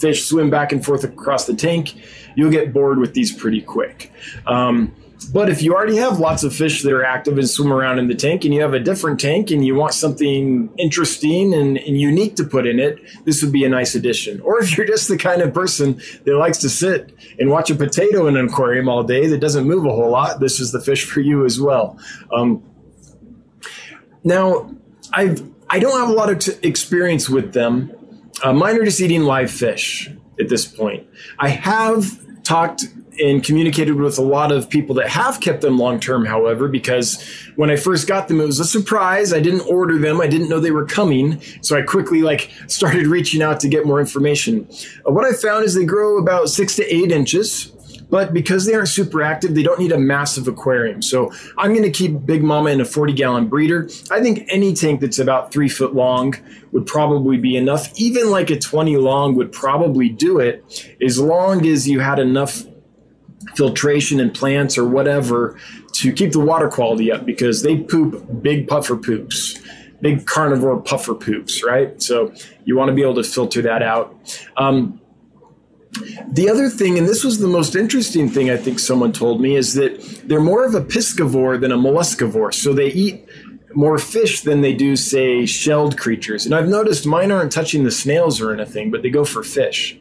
fish 0.00 0.24
swim 0.24 0.50
back 0.50 0.72
and 0.72 0.84
forth 0.84 1.04
across 1.04 1.46
the 1.46 1.54
tank, 1.54 1.94
you'll 2.34 2.50
get 2.50 2.72
bored 2.72 2.98
with 2.98 3.14
these 3.14 3.32
pretty 3.32 3.60
quick. 3.60 4.10
Um, 4.48 4.96
but 5.26 5.48
if 5.48 5.62
you 5.62 5.74
already 5.74 5.96
have 5.96 6.18
lots 6.18 6.42
of 6.42 6.54
fish 6.54 6.82
that 6.82 6.92
are 6.92 7.04
active 7.04 7.38
and 7.38 7.48
swim 7.48 7.72
around 7.72 7.98
in 7.98 8.08
the 8.08 8.14
tank, 8.14 8.44
and 8.44 8.54
you 8.54 8.60
have 8.60 8.74
a 8.74 8.80
different 8.80 9.20
tank 9.20 9.50
and 9.50 9.64
you 9.64 9.74
want 9.74 9.94
something 9.94 10.70
interesting 10.78 11.54
and, 11.54 11.78
and, 11.78 12.00
unique 12.00 12.36
to 12.36 12.44
put 12.44 12.66
in 12.66 12.78
it, 12.78 12.98
this 13.24 13.42
would 13.42 13.52
be 13.52 13.64
a 13.64 13.68
nice 13.68 13.94
addition. 13.94 14.40
Or 14.40 14.60
if 14.60 14.76
you're 14.76 14.86
just 14.86 15.08
the 15.08 15.16
kind 15.16 15.42
of 15.42 15.52
person 15.52 16.00
that 16.24 16.36
likes 16.36 16.58
to 16.58 16.68
sit 16.68 17.14
and 17.38 17.50
watch 17.50 17.70
a 17.70 17.74
potato 17.74 18.26
in 18.26 18.36
an 18.36 18.46
aquarium 18.46 18.88
all 18.88 19.02
day 19.02 19.26
that 19.26 19.38
doesn't 19.38 19.66
move 19.66 19.84
a 19.84 19.90
whole 19.90 20.10
lot, 20.10 20.40
this 20.40 20.60
is 20.60 20.72
the 20.72 20.80
fish 20.80 21.04
for 21.04 21.20
you 21.20 21.44
as 21.44 21.60
well. 21.60 21.98
Um, 22.32 22.62
now, 24.24 24.74
I've 25.12 25.48
I 25.68 25.78
don't 25.78 25.98
have 25.98 26.10
a 26.10 26.12
lot 26.12 26.30
of 26.30 26.38
t- 26.38 26.52
experience 26.62 27.30
with 27.30 27.54
them. 27.54 27.92
Uh, 28.42 28.52
mine 28.52 28.76
are 28.76 28.84
just 28.84 29.00
eating 29.00 29.22
live 29.22 29.50
fish 29.50 30.10
at 30.38 30.50
this 30.50 30.66
point. 30.66 31.06
I 31.38 31.48
have 31.48 32.18
talked 32.42 32.84
and 33.20 33.44
communicated 33.44 33.94
with 33.94 34.18
a 34.18 34.22
lot 34.22 34.52
of 34.52 34.68
people 34.70 34.94
that 34.96 35.08
have 35.08 35.40
kept 35.40 35.60
them 35.60 35.78
long 35.78 36.00
term, 36.00 36.24
however, 36.24 36.68
because 36.68 37.22
when 37.56 37.70
I 37.70 37.76
first 37.76 38.06
got 38.06 38.28
them, 38.28 38.40
it 38.40 38.46
was 38.46 38.60
a 38.60 38.64
surprise. 38.64 39.32
I 39.32 39.40
didn't 39.40 39.68
order 39.68 39.98
them. 39.98 40.20
I 40.20 40.26
didn't 40.26 40.48
know 40.48 40.60
they 40.60 40.70
were 40.70 40.86
coming. 40.86 41.40
So 41.60 41.76
I 41.76 41.82
quickly 41.82 42.22
like 42.22 42.50
started 42.66 43.06
reaching 43.06 43.42
out 43.42 43.60
to 43.60 43.68
get 43.68 43.86
more 43.86 44.00
information. 44.00 44.68
Uh, 45.06 45.12
what 45.12 45.24
I 45.24 45.32
found 45.32 45.64
is 45.64 45.74
they 45.74 45.84
grow 45.84 46.18
about 46.18 46.48
six 46.48 46.76
to 46.76 46.94
eight 46.94 47.12
inches. 47.12 47.72
but 48.10 48.34
because 48.34 48.66
they 48.66 48.74
aren't 48.74 48.88
super 48.88 49.22
active, 49.22 49.54
they 49.54 49.62
don't 49.62 49.78
need 49.78 49.90
a 49.90 49.98
massive 49.98 50.46
aquarium. 50.46 51.00
So 51.00 51.32
I'm 51.56 51.72
going 51.72 51.82
to 51.82 51.90
keep 51.90 52.26
Big 52.26 52.42
Mama 52.42 52.68
in 52.68 52.78
a 52.78 52.84
40 52.84 53.14
gallon 53.14 53.48
breeder. 53.48 53.88
I 54.10 54.20
think 54.20 54.46
any 54.50 54.74
tank 54.74 55.00
that's 55.00 55.18
about 55.18 55.50
three 55.50 55.70
foot 55.70 55.94
long 55.94 56.34
would 56.72 56.86
probably 56.86 57.38
be 57.38 57.56
enough. 57.56 57.90
Even 57.96 58.30
like 58.30 58.50
a 58.50 58.58
20 58.58 58.98
long 58.98 59.34
would 59.36 59.50
probably 59.50 60.10
do 60.10 60.40
it 60.40 60.62
as 61.00 61.18
long 61.18 61.66
as 61.66 61.88
you 61.88 62.00
had 62.00 62.18
enough 62.18 62.64
filtration 63.56 64.20
in 64.20 64.30
plants 64.30 64.78
or 64.78 64.86
whatever 64.86 65.58
to 65.92 66.12
keep 66.12 66.32
the 66.32 66.40
water 66.40 66.68
quality 66.68 67.12
up 67.12 67.24
because 67.26 67.62
they 67.62 67.76
poop 67.76 68.42
big 68.42 68.66
puffer 68.66 68.96
poops 68.96 69.60
big 70.02 70.26
carnivore 70.26 70.80
puffer 70.80 71.14
poops, 71.14 71.64
right? 71.64 72.02
So 72.02 72.34
you 72.64 72.76
want 72.76 72.88
to 72.88 72.94
be 72.94 73.02
able 73.02 73.14
to 73.14 73.24
filter 73.24 73.62
that 73.62 73.82
out. 73.82 74.14
Um, 74.56 75.00
the 76.28 76.50
other 76.50 76.68
thing, 76.68 76.98
and 76.98 77.06
this 77.06 77.22
was 77.22 77.38
the 77.38 77.46
most 77.46 77.76
interesting 77.76 78.28
thing 78.28 78.50
I 78.50 78.56
think 78.56 78.78
someone 78.78 79.12
told 79.12 79.40
me, 79.40 79.54
is 79.56 79.74
that 79.74 80.22
they're 80.26 80.40
more 80.40 80.64
of 80.64 80.74
a 80.74 80.80
piscivore 80.80 81.60
than 81.60 81.70
a 81.70 81.76
molluscivore. 81.76 82.52
So 82.52 82.72
they 82.72 82.88
eat 82.88 83.26
more 83.74 83.98
fish 83.98 84.40
than 84.40 84.60
they 84.60 84.74
do, 84.74 84.96
say, 84.96 85.46
shelled 85.46 85.96
creatures. 85.98 86.46
And 86.46 86.54
I've 86.54 86.68
noticed 86.68 87.06
mine 87.06 87.30
aren't 87.30 87.52
touching 87.52 87.84
the 87.84 87.90
snails 87.90 88.40
or 88.40 88.52
anything, 88.52 88.90
but 88.90 89.02
they 89.02 89.10
go 89.10 89.24
for 89.24 89.42
fish. 89.42 89.96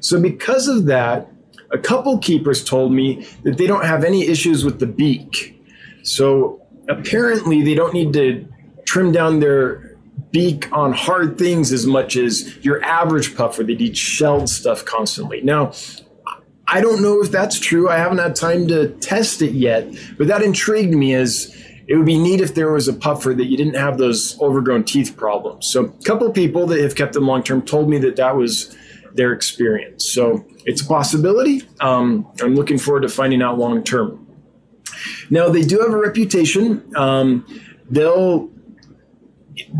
So 0.00 0.20
because 0.20 0.66
of 0.66 0.86
that, 0.86 1.30
a 1.74 1.78
couple 1.78 2.16
keepers 2.18 2.62
told 2.62 2.92
me 2.92 3.26
that 3.42 3.58
they 3.58 3.66
don't 3.66 3.84
have 3.84 4.04
any 4.04 4.28
issues 4.28 4.64
with 4.64 4.78
the 4.78 4.86
beak. 4.86 5.60
So 6.04 6.62
apparently 6.88 7.62
they 7.62 7.74
don't 7.74 7.92
need 7.92 8.12
to 8.12 8.46
trim 8.86 9.10
down 9.10 9.40
their 9.40 9.96
beak 10.30 10.70
on 10.72 10.92
hard 10.92 11.36
things 11.36 11.72
as 11.72 11.84
much 11.84 12.16
as 12.16 12.64
your 12.64 12.82
average 12.84 13.36
puffer 13.36 13.64
that 13.64 13.80
eats 13.80 13.98
shelled 13.98 14.48
stuff 14.48 14.84
constantly. 14.84 15.40
Now, 15.40 15.72
I 16.66 16.80
don't 16.80 17.02
know 17.02 17.20
if 17.20 17.30
that's 17.30 17.58
true. 17.58 17.88
I 17.88 17.96
haven't 17.96 18.18
had 18.18 18.36
time 18.36 18.68
to 18.68 18.88
test 19.00 19.42
it 19.42 19.52
yet, 19.52 19.86
but 20.16 20.28
that 20.28 20.42
intrigued 20.42 20.94
me 20.94 21.14
as 21.14 21.54
it 21.86 21.96
would 21.96 22.06
be 22.06 22.18
neat 22.18 22.40
if 22.40 22.54
there 22.54 22.72
was 22.72 22.88
a 22.88 22.94
puffer 22.94 23.34
that 23.34 23.44
you 23.46 23.56
didn't 23.56 23.74
have 23.74 23.98
those 23.98 24.40
overgrown 24.40 24.84
teeth 24.84 25.16
problems. 25.16 25.66
So, 25.66 25.84
a 25.84 26.02
couple 26.04 26.30
people 26.30 26.66
that 26.68 26.80
have 26.80 26.94
kept 26.94 27.12
them 27.12 27.26
long 27.26 27.42
term 27.42 27.60
told 27.60 27.90
me 27.90 27.98
that 27.98 28.16
that 28.16 28.36
was 28.36 28.74
their 29.14 29.32
experience. 29.32 30.04
So, 30.04 30.44
it's 30.66 30.82
a 30.82 30.86
possibility. 30.86 31.62
Um, 31.80 32.26
I'm 32.40 32.54
looking 32.54 32.78
forward 32.78 33.02
to 33.02 33.08
finding 33.08 33.42
out 33.42 33.58
long 33.58 33.82
term. 33.82 34.26
Now, 35.30 35.48
they 35.48 35.62
do 35.62 35.78
have 35.80 35.92
a 35.92 35.98
reputation. 35.98 36.84
Um, 36.96 37.46
they'll 37.90 38.50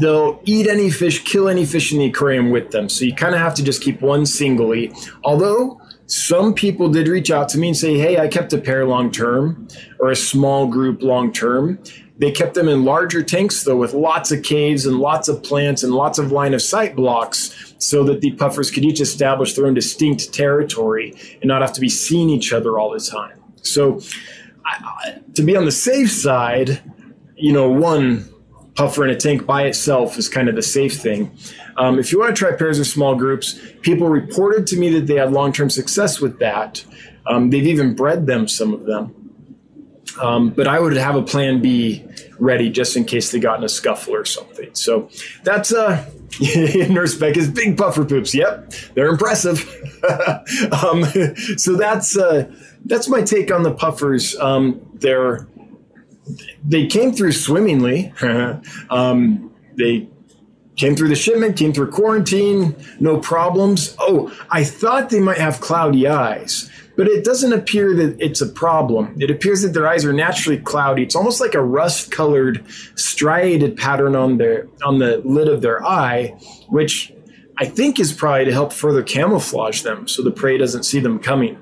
they'll 0.00 0.40
eat 0.44 0.68
any 0.68 0.90
fish, 0.90 1.24
kill 1.24 1.48
any 1.48 1.66
fish 1.66 1.92
in 1.92 1.98
the 1.98 2.06
aquarium 2.06 2.50
with 2.50 2.70
them. 2.70 2.88
So 2.88 3.04
you 3.04 3.14
kind 3.14 3.34
of 3.34 3.40
have 3.40 3.54
to 3.54 3.64
just 3.64 3.82
keep 3.82 4.00
one 4.00 4.26
singly. 4.26 4.92
Although 5.24 5.80
some 6.06 6.54
people 6.54 6.88
did 6.88 7.08
reach 7.08 7.30
out 7.30 7.48
to 7.50 7.58
me 7.58 7.68
and 7.68 7.76
say, 7.76 7.98
"Hey, 7.98 8.18
I 8.18 8.28
kept 8.28 8.52
a 8.52 8.58
pair 8.58 8.86
long 8.86 9.10
term 9.10 9.68
or 9.98 10.10
a 10.10 10.16
small 10.16 10.66
group 10.66 11.02
long 11.02 11.32
term." 11.32 11.78
They 12.16 12.30
kept 12.30 12.54
them 12.54 12.68
in 12.68 12.84
larger 12.84 13.22
tanks 13.22 13.64
though, 13.64 13.76
with 13.76 13.92
lots 13.92 14.30
of 14.30 14.42
caves 14.42 14.86
and 14.86 14.98
lots 14.98 15.28
of 15.28 15.42
plants 15.42 15.82
and 15.82 15.92
lots 15.92 16.18
of 16.18 16.30
line 16.30 16.54
of 16.54 16.62
sight 16.62 16.94
blocks, 16.94 17.74
so 17.84 18.02
that 18.02 18.22
the 18.22 18.32
puffers 18.32 18.70
could 18.70 18.82
each 18.82 19.00
establish 19.00 19.52
their 19.52 19.66
own 19.66 19.74
distinct 19.74 20.32
territory 20.32 21.14
and 21.42 21.48
not 21.48 21.60
have 21.60 21.72
to 21.74 21.80
be 21.80 21.88
seeing 21.90 22.30
each 22.30 22.50
other 22.50 22.78
all 22.78 22.90
the 22.90 22.98
time. 22.98 23.38
So, 23.62 24.00
I, 24.64 25.18
to 25.34 25.42
be 25.42 25.54
on 25.54 25.66
the 25.66 25.72
safe 25.72 26.10
side, 26.10 26.80
you 27.36 27.52
know, 27.52 27.68
one 27.68 28.26
puffer 28.74 29.04
in 29.04 29.10
a 29.10 29.16
tank 29.16 29.44
by 29.44 29.64
itself 29.64 30.16
is 30.16 30.30
kind 30.30 30.48
of 30.48 30.54
the 30.54 30.62
safe 30.62 30.98
thing. 30.98 31.36
Um, 31.76 31.98
if 31.98 32.10
you 32.10 32.18
want 32.18 32.34
to 32.34 32.38
try 32.38 32.56
pairs 32.56 32.80
or 32.80 32.84
small 32.84 33.14
groups, 33.14 33.60
people 33.82 34.08
reported 34.08 34.66
to 34.68 34.78
me 34.78 34.88
that 34.90 35.06
they 35.06 35.16
had 35.16 35.32
long 35.32 35.52
term 35.52 35.68
success 35.68 36.20
with 36.20 36.38
that. 36.38 36.82
Um, 37.26 37.50
they've 37.50 37.66
even 37.66 37.94
bred 37.94 38.26
them, 38.26 38.48
some 38.48 38.72
of 38.72 38.86
them. 38.86 39.14
Um, 40.20 40.50
but 40.50 40.66
I 40.66 40.80
would 40.80 40.96
have 40.96 41.16
a 41.16 41.22
plan 41.22 41.60
B 41.60 42.06
ready 42.38 42.70
just 42.70 42.96
in 42.96 43.04
case 43.04 43.30
they 43.30 43.40
got 43.40 43.58
in 43.58 43.64
a 43.64 43.68
scuffle 43.68 44.14
or 44.14 44.24
something. 44.24 44.70
So 44.74 45.10
that's 45.42 45.72
uh, 45.72 46.08
Nurse 46.88 47.16
Becca's 47.16 47.48
big 47.48 47.76
puffer 47.76 48.04
poops. 48.04 48.34
Yep, 48.34 48.72
they're 48.94 49.08
impressive. 49.08 49.68
um, 50.84 51.04
so 51.56 51.76
that's 51.76 52.16
uh, 52.16 52.50
that's 52.84 53.08
my 53.08 53.22
take 53.22 53.52
on 53.52 53.62
the 53.62 53.72
puffers. 53.72 54.38
Um, 54.38 54.80
they're 54.94 55.46
they 56.64 56.86
came 56.86 57.12
through 57.12 57.32
swimmingly. 57.32 58.12
um, 58.90 59.52
they 59.76 60.08
came 60.76 60.96
through 60.96 61.08
the 61.08 61.16
shipment, 61.16 61.56
came 61.56 61.72
through 61.72 61.90
quarantine, 61.90 62.74
no 63.00 63.18
problems. 63.18 63.94
Oh, 63.98 64.32
I 64.50 64.64
thought 64.64 65.10
they 65.10 65.20
might 65.20 65.38
have 65.38 65.60
cloudy 65.60 66.08
eyes, 66.08 66.70
but 66.96 67.08
it 67.08 67.24
doesn't 67.24 67.52
appear 67.52 67.94
that 67.94 68.16
it's 68.20 68.40
a 68.40 68.46
problem. 68.46 69.16
It 69.20 69.30
appears 69.30 69.62
that 69.62 69.72
their 69.72 69.88
eyes 69.88 70.04
are 70.04 70.12
naturally 70.12 70.58
cloudy. 70.58 71.02
It's 71.02 71.16
almost 71.16 71.40
like 71.40 71.54
a 71.54 71.62
rust-colored 71.62 72.64
striated 72.96 73.76
pattern 73.76 74.14
on 74.14 74.38
their 74.38 74.68
on 74.84 74.98
the 74.98 75.18
lid 75.24 75.48
of 75.48 75.60
their 75.60 75.84
eye, 75.84 76.38
which 76.68 77.12
I 77.56 77.66
think 77.66 78.00
is 78.00 78.12
probably 78.12 78.46
to 78.46 78.52
help 78.52 78.72
further 78.72 79.02
camouflage 79.02 79.82
them 79.82 80.08
so 80.08 80.22
the 80.22 80.30
prey 80.30 80.58
doesn't 80.58 80.84
see 80.84 81.00
them 81.00 81.18
coming. 81.18 81.58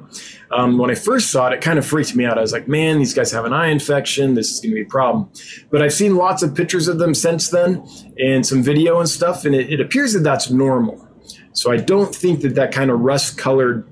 Um, 0.50 0.76
when 0.76 0.90
I 0.90 0.94
first 0.94 1.30
saw 1.30 1.48
it, 1.48 1.54
it 1.54 1.60
kind 1.62 1.78
of 1.78 1.86
freaked 1.86 2.14
me 2.14 2.24
out. 2.26 2.36
I 2.36 2.42
was 2.42 2.52
like, 2.52 2.68
man, 2.68 2.98
these 2.98 3.14
guys 3.14 3.32
have 3.32 3.46
an 3.46 3.52
eye 3.54 3.68
infection. 3.68 4.34
This 4.34 4.50
is 4.50 4.60
going 4.60 4.70
to 4.70 4.74
be 4.76 4.82
a 4.82 4.86
problem. 4.86 5.30
But 5.70 5.82
I've 5.82 5.94
seen 5.94 6.16
lots 6.16 6.42
of 6.42 6.54
pictures 6.54 6.88
of 6.88 6.98
them 6.98 7.14
since 7.14 7.48
then 7.48 7.86
and 8.18 8.44
some 8.46 8.62
video 8.62 9.00
and 9.00 9.08
stuff, 9.08 9.44
and 9.44 9.54
it, 9.54 9.72
it 9.72 9.80
appears 9.80 10.12
that 10.12 10.20
that's 10.20 10.50
normal. 10.50 11.08
So 11.54 11.70
I 11.72 11.76
don't 11.76 12.14
think 12.14 12.40
that 12.42 12.54
that 12.54 12.72
kind 12.72 12.90
of 12.90 13.00
rust 13.00 13.38
colored 13.38 13.86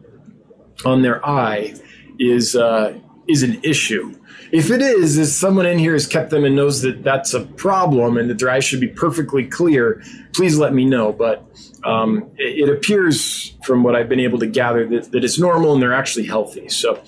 on 0.84 1.02
their 1.02 1.24
eye 1.26 1.74
is 2.18 2.56
uh, 2.56 2.98
is 3.28 3.42
an 3.42 3.60
issue. 3.62 4.14
If 4.52 4.70
it 4.70 4.82
is, 4.82 5.16
is 5.16 5.36
someone 5.36 5.64
in 5.64 5.78
here 5.78 5.92
has 5.92 6.08
kept 6.08 6.30
them 6.30 6.44
and 6.44 6.56
knows 6.56 6.82
that 6.82 7.04
that's 7.04 7.34
a 7.34 7.40
problem 7.40 8.16
and 8.16 8.28
that 8.28 8.40
their 8.40 8.50
eyes 8.50 8.64
should 8.64 8.80
be 8.80 8.88
perfectly 8.88 9.46
clear, 9.46 10.02
please 10.32 10.58
let 10.58 10.74
me 10.74 10.84
know. 10.84 11.12
But 11.12 11.46
um, 11.84 12.30
it, 12.36 12.68
it, 12.68 12.68
appears 12.68 13.56
from 13.64 13.84
what 13.84 13.94
I've 13.94 14.08
been 14.08 14.20
able 14.20 14.40
to 14.40 14.48
gather 14.48 14.88
that, 14.88 15.12
that 15.12 15.22
it's 15.24 15.38
normal 15.38 15.72
and 15.72 15.80
they're 15.80 15.94
actually 15.94 16.26
healthy. 16.26 16.68
So, 16.68 17.00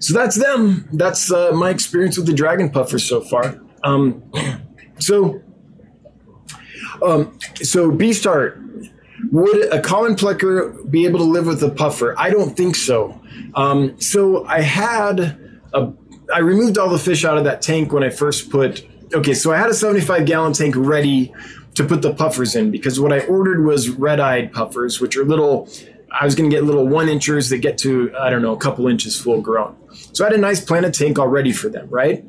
so 0.00 0.12
that's 0.12 0.36
them. 0.36 0.88
That's 0.92 1.30
uh, 1.30 1.52
my 1.52 1.70
experience 1.70 2.16
with 2.18 2.26
the 2.26 2.34
dragon 2.34 2.68
puffer 2.68 2.98
so 2.98 3.20
far. 3.20 3.60
Um, 3.84 4.22
so, 4.98 5.40
um, 7.00 7.38
so 7.54 7.92
Beastart, 7.92 8.67
would 9.30 9.72
a 9.72 9.80
common 9.80 10.14
plecker 10.14 10.88
be 10.90 11.04
able 11.06 11.18
to 11.18 11.24
live 11.24 11.46
with 11.46 11.62
a 11.62 11.70
puffer? 11.70 12.14
I 12.18 12.30
don't 12.30 12.56
think 12.56 12.76
so. 12.76 13.20
Um, 13.54 14.00
so 14.00 14.44
I 14.46 14.60
had 14.60 15.38
a, 15.72 15.92
I 16.34 16.40
removed 16.40 16.78
all 16.78 16.88
the 16.88 16.98
fish 16.98 17.24
out 17.24 17.38
of 17.38 17.44
that 17.44 17.62
tank 17.62 17.92
when 17.92 18.04
I 18.04 18.10
first 18.10 18.50
put. 18.50 18.86
Okay, 19.14 19.34
so 19.34 19.52
I 19.52 19.58
had 19.58 19.70
a 19.70 19.74
75 19.74 20.26
gallon 20.26 20.52
tank 20.52 20.74
ready 20.76 21.32
to 21.74 21.84
put 21.84 22.02
the 22.02 22.12
puffers 22.12 22.54
in 22.54 22.70
because 22.70 23.00
what 23.00 23.12
I 23.12 23.20
ordered 23.20 23.64
was 23.64 23.88
red 23.88 24.20
eyed 24.20 24.52
puffers, 24.52 25.00
which 25.00 25.16
are 25.16 25.24
little. 25.24 25.68
I 26.10 26.24
was 26.24 26.34
going 26.34 26.48
to 26.48 26.54
get 26.54 26.64
little 26.64 26.86
one 26.88 27.08
inchers 27.08 27.50
that 27.50 27.58
get 27.58 27.76
to 27.78 28.14
I 28.18 28.30
don't 28.30 28.42
know 28.42 28.54
a 28.54 28.58
couple 28.58 28.88
inches 28.88 29.20
full 29.20 29.40
grown. 29.40 29.76
So 30.12 30.24
I 30.24 30.28
had 30.28 30.38
a 30.38 30.40
nice 30.40 30.64
planted 30.64 30.94
tank 30.94 31.18
already 31.18 31.52
for 31.52 31.68
them, 31.68 31.88
right? 31.90 32.24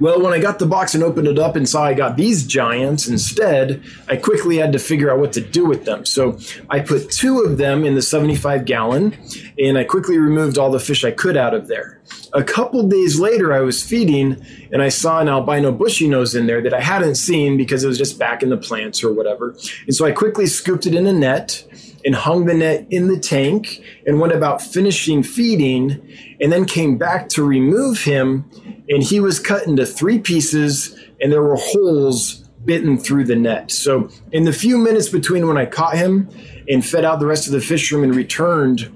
Well, 0.00 0.20
when 0.20 0.32
I 0.32 0.38
got 0.38 0.58
the 0.58 0.66
box 0.66 0.94
and 0.94 1.02
opened 1.02 1.28
it 1.28 1.38
up 1.38 1.56
and 1.56 1.68
saw 1.68 1.84
I 1.84 1.94
got 1.94 2.16
these 2.16 2.46
giants 2.46 3.08
instead, 3.08 3.82
I 4.08 4.16
quickly 4.16 4.56
had 4.58 4.72
to 4.72 4.78
figure 4.78 5.10
out 5.10 5.18
what 5.18 5.32
to 5.34 5.40
do 5.40 5.64
with 5.64 5.84
them. 5.84 6.04
So 6.04 6.38
I 6.70 6.80
put 6.80 7.10
two 7.10 7.40
of 7.40 7.58
them 7.58 7.84
in 7.84 7.94
the 7.94 8.02
75 8.02 8.64
gallon 8.64 9.16
and 9.58 9.78
I 9.78 9.84
quickly 9.84 10.18
removed 10.18 10.58
all 10.58 10.70
the 10.70 10.80
fish 10.80 11.04
I 11.04 11.10
could 11.10 11.36
out 11.36 11.54
of 11.54 11.68
there. 11.68 12.00
A 12.32 12.44
couple 12.44 12.86
days 12.88 13.18
later, 13.18 13.52
I 13.52 13.60
was 13.60 13.82
feeding 13.82 14.44
and 14.72 14.82
I 14.82 14.88
saw 14.88 15.20
an 15.20 15.28
albino 15.28 15.72
bushy 15.72 16.08
nose 16.08 16.34
in 16.34 16.46
there 16.46 16.60
that 16.62 16.74
I 16.74 16.80
hadn't 16.80 17.14
seen 17.14 17.56
because 17.56 17.82
it 17.82 17.88
was 17.88 17.98
just 17.98 18.18
back 18.18 18.42
in 18.42 18.50
the 18.50 18.56
plants 18.56 19.02
or 19.02 19.12
whatever. 19.12 19.56
And 19.86 19.94
so 19.94 20.04
I 20.04 20.12
quickly 20.12 20.46
scooped 20.46 20.86
it 20.86 20.94
in 20.94 21.06
a 21.06 21.12
net 21.12 21.64
and 22.06 22.14
hung 22.14 22.46
the 22.46 22.54
net 22.54 22.86
in 22.88 23.08
the 23.08 23.18
tank 23.18 23.82
and 24.06 24.20
went 24.20 24.32
about 24.32 24.62
finishing 24.62 25.24
feeding 25.24 26.00
and 26.40 26.52
then 26.52 26.64
came 26.64 26.96
back 26.96 27.28
to 27.28 27.42
remove 27.42 28.04
him 28.04 28.48
and 28.88 29.02
he 29.02 29.18
was 29.18 29.40
cut 29.40 29.66
into 29.66 29.84
three 29.84 30.20
pieces 30.20 30.96
and 31.20 31.32
there 31.32 31.42
were 31.42 31.56
holes 31.56 32.44
bitten 32.64 32.96
through 32.96 33.24
the 33.24 33.34
net. 33.34 33.72
So 33.72 34.08
in 34.30 34.44
the 34.44 34.52
few 34.52 34.78
minutes 34.78 35.08
between 35.08 35.48
when 35.48 35.58
I 35.58 35.66
caught 35.66 35.96
him 35.96 36.30
and 36.68 36.86
fed 36.86 37.04
out 37.04 37.18
the 37.18 37.26
rest 37.26 37.48
of 37.48 37.52
the 37.52 37.60
fish 37.60 37.90
room 37.90 38.04
and 38.04 38.14
returned 38.14 38.94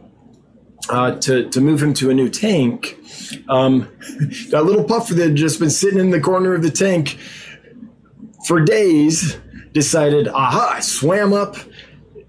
uh, 0.88 1.16
to, 1.16 1.48
to 1.50 1.60
move 1.60 1.82
him 1.82 1.92
to 1.94 2.10
a 2.10 2.14
new 2.14 2.28
tank, 2.28 2.96
um, 3.48 3.88
that 4.50 4.64
little 4.64 4.84
puffer 4.84 5.14
that 5.14 5.28
had 5.30 5.36
just 5.36 5.58
been 5.58 5.70
sitting 5.70 5.98
in 5.98 6.10
the 6.10 6.20
corner 6.20 6.54
of 6.54 6.62
the 6.62 6.70
tank 6.70 7.18
for 8.46 8.60
days 8.60 9.36
decided, 9.72 10.28
aha, 10.28 10.74
I 10.76 10.80
swam 10.80 11.32
up, 11.32 11.56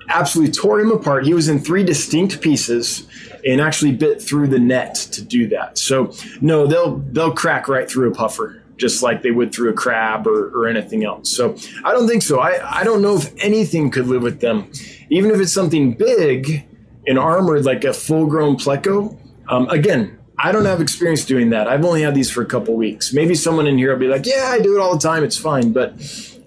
absolutely 0.07 0.53
tore 0.53 0.79
him 0.79 0.91
apart. 0.91 1.25
He 1.25 1.33
was 1.33 1.49
in 1.49 1.59
three 1.59 1.83
distinct 1.83 2.41
pieces 2.41 3.07
and 3.45 3.61
actually 3.61 3.93
bit 3.93 4.21
through 4.21 4.47
the 4.47 4.59
net 4.59 4.95
to 4.95 5.21
do 5.21 5.47
that. 5.49 5.77
So 5.77 6.13
no, 6.41 6.67
they'll 6.67 6.97
they'll 6.97 7.33
crack 7.33 7.67
right 7.67 7.89
through 7.89 8.11
a 8.11 8.15
puffer 8.15 8.61
just 8.77 9.03
like 9.03 9.21
they 9.21 9.29
would 9.31 9.53
through 9.53 9.69
a 9.69 9.73
crab 9.73 10.25
or, 10.25 10.49
or 10.55 10.67
anything 10.67 11.03
else. 11.05 11.35
So 11.35 11.55
I 11.83 11.91
don't 11.91 12.07
think 12.07 12.23
so. 12.23 12.39
I, 12.39 12.81
I 12.81 12.83
don't 12.83 13.03
know 13.03 13.15
if 13.15 13.31
anything 13.37 13.91
could 13.91 14.07
live 14.07 14.23
with 14.23 14.41
them. 14.41 14.71
Even 15.09 15.29
if 15.29 15.39
it's 15.39 15.53
something 15.53 15.93
big 15.93 16.67
and 17.05 17.19
armored 17.19 17.63
like 17.63 17.83
a 17.83 17.93
full 17.93 18.25
grown 18.25 18.55
pleco, 18.55 19.17
Um, 19.49 19.67
again, 19.69 20.17
I 20.39 20.51
don't 20.51 20.65
have 20.65 20.81
experience 20.81 21.25
doing 21.25 21.49
that. 21.51 21.67
I've 21.67 21.85
only 21.85 22.01
had 22.01 22.15
these 22.15 22.31
for 22.31 22.41
a 22.41 22.45
couple 22.45 22.75
weeks. 22.75 23.13
Maybe 23.13 23.35
someone 23.35 23.67
in 23.67 23.77
here 23.77 23.91
will 23.91 23.99
be 23.99 24.07
like, 24.07 24.25
yeah, 24.25 24.47
I 24.49 24.59
do 24.59 24.75
it 24.75 24.81
all 24.81 24.93
the 24.93 24.99
time. 25.01 25.23
It's 25.23 25.37
fine. 25.37 25.73
But 25.73 25.93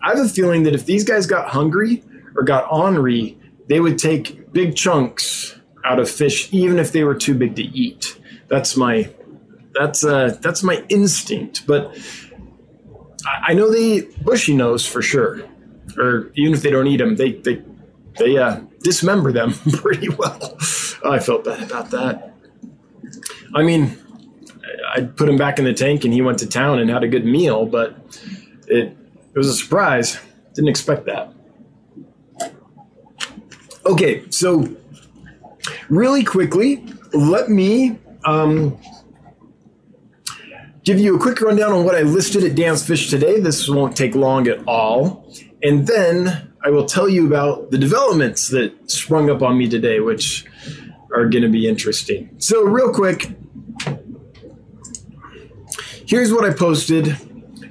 I 0.02 0.16
have 0.16 0.18
a 0.18 0.28
feeling 0.28 0.64
that 0.64 0.74
if 0.74 0.86
these 0.86 1.04
guys 1.04 1.26
got 1.26 1.48
hungry 1.50 2.02
or 2.34 2.42
got 2.42 2.66
ornery, 2.72 3.38
they 3.66 3.80
would 3.80 3.98
take 3.98 4.52
big 4.52 4.76
chunks 4.76 5.58
out 5.84 5.98
of 5.98 6.10
fish, 6.10 6.48
even 6.52 6.78
if 6.78 6.92
they 6.92 7.04
were 7.04 7.14
too 7.14 7.34
big 7.34 7.56
to 7.56 7.62
eat. 7.62 8.18
That's 8.48 8.76
my 8.76 9.10
that's 9.74 10.04
uh 10.04 10.36
that's 10.40 10.62
my 10.62 10.84
instinct. 10.88 11.66
But 11.66 11.96
I, 13.26 13.54
know 13.54 13.70
they 13.70 14.02
bushy 14.22 14.54
nose 14.54 14.86
for 14.86 15.02
sure, 15.02 15.42
or 15.98 16.30
even 16.34 16.54
if 16.54 16.62
they 16.62 16.70
don't 16.70 16.86
eat 16.86 16.98
them, 16.98 17.16
they 17.16 17.32
they 17.32 17.62
they 18.18 18.38
uh, 18.38 18.60
dismember 18.82 19.32
them 19.32 19.52
pretty 19.72 20.08
well. 20.08 20.56
I 21.04 21.18
felt 21.18 21.44
bad 21.44 21.62
about 21.62 21.90
that. 21.90 22.34
I 23.54 23.62
mean, 23.62 23.96
I 24.94 25.02
put 25.02 25.28
him 25.28 25.36
back 25.36 25.58
in 25.58 25.64
the 25.64 25.74
tank 25.74 26.04
and 26.04 26.12
he 26.12 26.22
went 26.22 26.38
to 26.38 26.46
town 26.46 26.78
and 26.78 26.90
had 26.90 27.02
a 27.02 27.08
good 27.08 27.24
meal, 27.24 27.66
but 27.66 27.96
it, 28.66 28.96
it 29.34 29.38
was 29.38 29.48
a 29.48 29.54
surprise. 29.54 30.18
Didn't 30.54 30.68
expect 30.68 31.06
that. 31.06 31.32
Okay, 33.86 34.24
so 34.30 34.66
really 35.90 36.24
quickly, 36.24 36.84
let 37.12 37.50
me 37.50 37.98
um, 38.24 38.78
give 40.84 40.98
you 40.98 41.16
a 41.16 41.18
quick 41.18 41.40
rundown 41.42 41.72
on 41.72 41.84
what 41.84 41.94
I 41.94 42.00
listed 42.00 42.44
at 42.44 42.54
Dan's 42.54 42.86
Fish 42.86 43.10
today. 43.10 43.40
This 43.40 43.68
won't 43.68 43.94
take 43.94 44.14
long 44.14 44.48
at 44.48 44.66
all. 44.66 45.30
And 45.62 45.86
then 45.86 46.52
I 46.64 46.70
will 46.70 46.86
tell 46.86 47.10
you 47.10 47.26
about 47.26 47.70
the 47.70 47.78
developments 47.78 48.48
that 48.48 48.90
sprung 48.90 49.28
up 49.28 49.42
on 49.42 49.58
me 49.58 49.68
today, 49.68 50.00
which 50.00 50.46
are 51.14 51.28
going 51.28 51.42
to 51.42 51.50
be 51.50 51.68
interesting. 51.68 52.30
So, 52.38 52.64
real 52.64 52.92
quick, 52.92 53.30
here's 56.06 56.32
what 56.32 56.44
I 56.44 56.54
posted. 56.54 57.16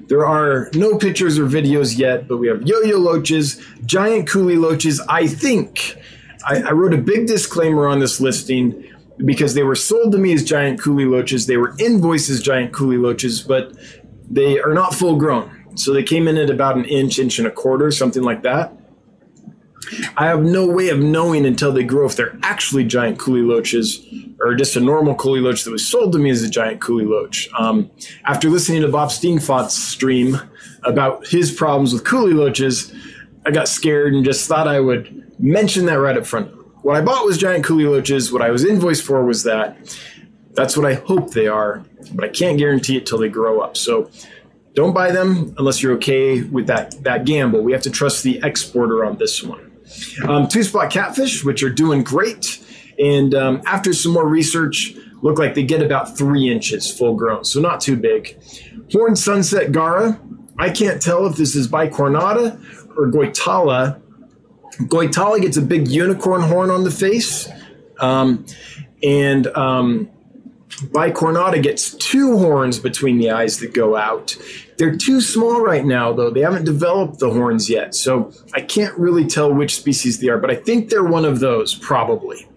There 0.07 0.25
are 0.25 0.69
no 0.75 0.97
pictures 0.97 1.39
or 1.39 1.45
videos 1.45 1.97
yet, 1.97 2.27
but 2.27 2.37
we 2.37 2.47
have 2.47 2.61
yo-yo 2.63 2.97
loaches, 2.99 3.59
giant 3.85 4.27
coolie 4.27 4.59
loaches. 4.59 5.01
I 5.09 5.27
think 5.27 5.97
I, 6.45 6.61
I, 6.61 6.71
wrote 6.71 6.93
a 6.93 6.97
big 6.97 7.27
disclaimer 7.27 7.87
on 7.87 7.99
this 7.99 8.19
listing 8.19 8.89
because 9.17 9.53
they 9.53 9.63
were 9.63 9.75
sold 9.75 10.11
to 10.13 10.17
me 10.17 10.33
as 10.33 10.43
giant 10.43 10.79
coolie 10.79 11.09
loaches. 11.09 11.47
They 11.47 11.57
were 11.57 11.75
invoiced 11.79 12.29
as 12.29 12.41
giant 12.41 12.73
coolie 12.73 13.01
loaches, 13.01 13.41
but 13.41 13.73
they 14.29 14.59
are 14.59 14.73
not 14.73 14.93
full 14.93 15.15
grown. 15.15 15.65
So 15.75 15.93
they 15.93 16.03
came 16.03 16.27
in 16.27 16.37
at 16.37 16.49
about 16.49 16.77
an 16.77 16.85
inch, 16.85 17.19
inch 17.19 17.39
and 17.39 17.47
a 17.47 17.51
quarter, 17.51 17.91
something 17.91 18.23
like 18.23 18.43
that. 18.43 18.73
I 20.17 20.27
have 20.27 20.41
no 20.41 20.65
way 20.65 20.89
of 20.89 20.99
knowing 20.99 21.45
until 21.45 21.71
they 21.71 21.83
grow 21.83 22.05
if 22.05 22.15
they're 22.15 22.37
actually 22.41 22.85
giant 22.85 23.19
coolie 23.19 23.45
loaches 23.45 24.05
or 24.39 24.55
just 24.55 24.75
a 24.75 24.79
normal 24.79 25.15
coolie 25.15 25.41
loach 25.41 25.63
that 25.63 25.71
was 25.71 25.85
sold 25.85 26.13
to 26.13 26.19
me 26.19 26.29
as 26.29 26.41
a 26.41 26.49
giant 26.49 26.81
coolie 26.81 27.07
loach. 27.07 27.49
Um, 27.57 27.91
after 28.25 28.49
listening 28.49 28.81
to 28.81 28.87
Bob 28.87 29.09
Steenfott's 29.09 29.73
stream 29.73 30.39
about 30.83 31.27
his 31.27 31.51
problems 31.51 31.93
with 31.93 32.03
coolie 32.03 32.33
loaches, 32.33 32.93
I 33.45 33.51
got 33.51 33.67
scared 33.67 34.13
and 34.13 34.23
just 34.23 34.47
thought 34.47 34.67
I 34.67 34.79
would 34.79 35.22
mention 35.43 35.85
that 35.87 35.95
right 35.99 36.17
up 36.17 36.25
front. 36.25 36.47
What 36.83 36.95
I 36.95 37.01
bought 37.01 37.25
was 37.25 37.37
giant 37.37 37.65
coolie 37.65 37.89
loaches. 37.89 38.31
What 38.31 38.41
I 38.41 38.49
was 38.49 38.65
invoiced 38.65 39.03
for 39.03 39.23
was 39.23 39.43
that. 39.43 39.77
That's 40.53 40.77
what 40.77 40.85
I 40.85 40.93
hope 40.93 41.31
they 41.31 41.47
are, 41.47 41.83
but 42.13 42.23
I 42.23 42.27
can't 42.27 42.59
guarantee 42.59 42.95
it 42.95 43.07
till 43.07 43.17
they 43.17 43.29
grow 43.29 43.59
up. 43.61 43.75
So 43.75 44.11
don't 44.75 44.93
buy 44.93 45.11
them 45.11 45.55
unless 45.57 45.81
you're 45.81 45.93
okay 45.93 46.43
with 46.43 46.67
that 46.67 47.03
that 47.03 47.25
gamble. 47.25 47.61
We 47.61 47.71
have 47.71 47.81
to 47.83 47.89
trust 47.89 48.23
the 48.23 48.39
exporter 48.43 49.03
on 49.03 49.17
this 49.17 49.41
one. 49.41 49.71
Um, 50.27 50.47
two 50.47 50.63
spot 50.63 50.91
catfish, 50.91 51.43
which 51.43 51.63
are 51.63 51.69
doing 51.69 52.03
great. 52.03 52.63
And 52.99 53.33
um, 53.33 53.61
after 53.65 53.93
some 53.93 54.11
more 54.11 54.27
research, 54.27 54.95
look 55.23 55.39
like 55.39 55.55
they 55.55 55.63
get 55.63 55.81
about 55.81 56.15
three 56.15 56.51
inches 56.51 56.91
full 56.91 57.15
grown, 57.15 57.43
so 57.43 57.59
not 57.59 57.81
too 57.81 57.95
big. 57.95 58.37
Horn 58.91 59.15
sunset 59.15 59.71
gara. 59.71 60.19
I 60.59 60.69
can't 60.69 61.01
tell 61.01 61.25
if 61.25 61.35
this 61.35 61.55
is 61.55 61.67
bicornuta 61.67 62.59
or 62.95 63.07
gotyla. 63.07 63.99
Gotyla 64.79 65.41
gets 65.41 65.57
a 65.57 65.61
big 65.61 65.87
unicorn 65.87 66.41
horn 66.41 66.69
on 66.69 66.83
the 66.83 66.91
face, 66.91 67.47
um, 67.99 68.45
and 69.01 69.47
um, 69.47 70.09
bicornuta 70.69 71.61
gets 71.61 71.93
two 71.93 72.37
horns 72.37 72.79
between 72.79 73.17
the 73.17 73.31
eyes 73.31 73.59
that 73.59 73.73
go 73.73 73.95
out. 73.95 74.35
They're 74.77 74.95
too 74.95 75.21
small 75.21 75.61
right 75.61 75.85
now, 75.85 76.13
though. 76.13 76.31
They 76.31 76.41
haven't 76.41 76.65
developed 76.65 77.19
the 77.19 77.29
horns 77.29 77.69
yet, 77.69 77.93
so 77.93 78.31
I 78.53 78.61
can't 78.61 78.97
really 78.97 79.25
tell 79.25 79.53
which 79.53 79.75
species 79.75 80.19
they 80.19 80.29
are, 80.29 80.39
but 80.39 80.49
I 80.49 80.55
think 80.55 80.89
they're 80.89 81.03
one 81.03 81.25
of 81.25 81.39
those, 81.39 81.75
probably, 81.75 82.47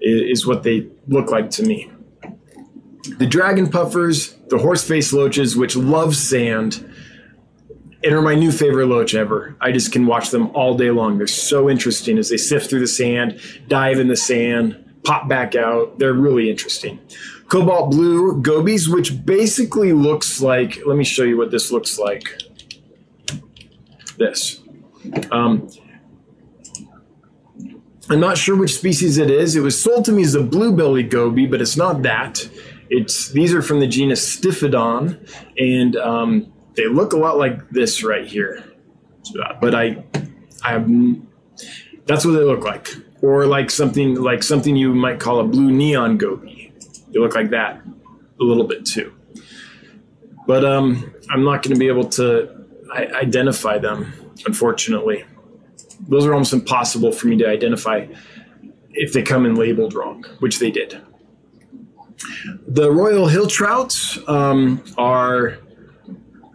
is 0.00 0.46
what 0.46 0.62
they 0.62 0.88
look 1.08 1.30
like 1.30 1.50
to 1.52 1.62
me. 1.62 1.90
The 3.18 3.26
dragon 3.26 3.68
puffers, 3.68 4.34
the 4.48 4.58
horseface 4.58 5.12
loaches, 5.12 5.56
which 5.56 5.74
love 5.74 6.14
sand, 6.14 6.88
and 8.04 8.14
are 8.14 8.22
my 8.22 8.34
new 8.34 8.52
favorite 8.52 8.86
loach 8.86 9.14
ever. 9.14 9.56
I 9.60 9.72
just 9.72 9.92
can 9.92 10.06
watch 10.06 10.30
them 10.30 10.50
all 10.54 10.76
day 10.76 10.90
long. 10.90 11.18
They're 11.18 11.26
so 11.26 11.70
interesting 11.70 12.18
as 12.18 12.30
they 12.30 12.36
sift 12.36 12.68
through 12.68 12.80
the 12.80 12.86
sand, 12.86 13.40
dive 13.68 13.98
in 13.98 14.08
the 14.08 14.16
sand, 14.16 15.00
pop 15.04 15.28
back 15.28 15.54
out. 15.54 15.98
They're 15.98 16.12
really 16.12 16.50
interesting 16.50 16.98
cobalt 17.52 17.90
blue 17.90 18.40
gobies, 18.40 18.88
which 18.88 19.26
basically 19.26 19.92
looks 19.92 20.40
like, 20.40 20.78
let 20.86 20.96
me 20.96 21.04
show 21.04 21.22
you 21.22 21.36
what 21.36 21.50
this 21.50 21.70
looks 21.70 21.98
like. 21.98 22.42
This. 24.16 24.62
Um, 25.30 25.68
I'm 28.08 28.20
not 28.20 28.38
sure 28.38 28.56
which 28.56 28.74
species 28.74 29.18
it 29.18 29.30
is. 29.30 29.54
It 29.54 29.60
was 29.60 29.82
sold 29.82 30.06
to 30.06 30.12
me 30.12 30.22
as 30.22 30.34
a 30.34 30.42
blue-bellied 30.42 31.10
goby, 31.10 31.44
but 31.44 31.60
it's 31.60 31.76
not 31.76 32.02
that. 32.04 32.48
It's 32.88 33.28
these 33.32 33.52
are 33.52 33.60
from 33.60 33.80
the 33.80 33.86
genus 33.86 34.24
Stiphodon, 34.34 35.18
and 35.58 35.94
um, 35.96 36.51
they 36.74 36.86
look 36.86 37.12
a 37.12 37.16
lot 37.16 37.38
like 37.38 37.68
this 37.70 38.02
right 38.02 38.26
here. 38.26 38.64
But 39.60 39.74
I, 39.74 40.04
I 40.64 40.72
have, 40.72 40.90
that's 42.06 42.24
what 42.24 42.32
they 42.32 42.44
look 42.44 42.64
like, 42.64 42.88
or 43.20 43.46
like 43.46 43.70
something 43.70 44.16
like 44.16 44.42
something 44.42 44.74
you 44.74 44.94
might 44.94 45.20
call 45.20 45.40
a 45.40 45.44
blue 45.44 45.70
neon 45.70 46.18
goby. 46.18 46.72
They 47.12 47.18
look 47.18 47.34
like 47.34 47.50
that 47.50 47.82
a 48.40 48.44
little 48.44 48.64
bit 48.64 48.84
too. 48.84 49.12
But 50.46 50.64
um, 50.64 51.14
I'm 51.30 51.44
not 51.44 51.62
going 51.62 51.74
to 51.74 51.78
be 51.78 51.88
able 51.88 52.08
to 52.10 52.66
identify 52.92 53.78
them, 53.78 54.12
unfortunately. 54.44 55.24
Those 56.08 56.26
are 56.26 56.32
almost 56.32 56.52
impossible 56.52 57.12
for 57.12 57.28
me 57.28 57.36
to 57.38 57.48
identify 57.48 58.06
if 58.90 59.12
they 59.12 59.22
come 59.22 59.46
in 59.46 59.54
labeled 59.54 59.94
wrong, 59.94 60.24
which 60.40 60.58
they 60.58 60.70
did. 60.70 61.00
The 62.66 62.90
Royal 62.90 63.28
Hill 63.28 63.46
Trouts 63.46 64.18
um, 64.26 64.82
are 64.98 65.58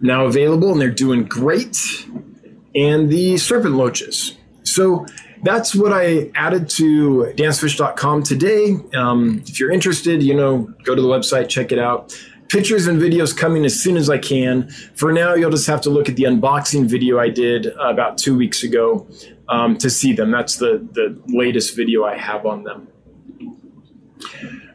now 0.02 0.26
available 0.26 0.72
and 0.72 0.80
they're 0.80 0.90
doing 0.90 1.24
great. 1.24 1.78
And 2.76 3.10
the 3.10 3.38
Serpent 3.38 3.76
Loaches. 3.76 4.38
So 4.64 5.06
that's 5.44 5.74
what 5.74 5.94
I 5.94 6.32
added 6.36 6.70
to 6.72 7.34
dansfish.com 7.36 8.24
today. 8.24 8.76
Um, 8.96 9.44
if 9.48 9.60
you're 9.60 9.72
interested, 9.72 10.22
you 10.22 10.34
know, 10.34 10.72
go 10.84 10.96
to 10.96 11.02
the 11.02 11.08
website, 11.08 11.50
check 11.50 11.72
it 11.72 11.80
out. 11.80 12.18
Pictures 12.50 12.88
and 12.88 13.02
videos 13.02 13.36
coming 13.36 13.66
as 13.66 13.78
soon 13.78 13.98
as 13.98 14.10
I 14.10 14.18
can. 14.18 14.70
For 14.96 15.12
now, 15.12 15.34
you'll 15.34 15.52
just 15.52 15.68
have 15.68 15.82
to 15.82 15.90
look 15.90 16.08
at 16.08 16.16
the 16.16 16.24
unboxing 16.24 16.86
video 16.86 17.20
I 17.20 17.30
did 17.30 17.68
about 17.80 18.18
two 18.18 18.38
weeks 18.38 18.64
ago 18.64 19.08
um, 19.50 19.78
to 19.80 19.90
see 19.90 20.14
them. 20.14 20.32
That's 20.32 20.58
the, 20.58 20.88
the 20.94 21.22
latest 21.28 21.76
video 21.76 22.06
I 22.06 22.18
have 22.18 22.46
on 22.46 22.64
them. 22.64 22.88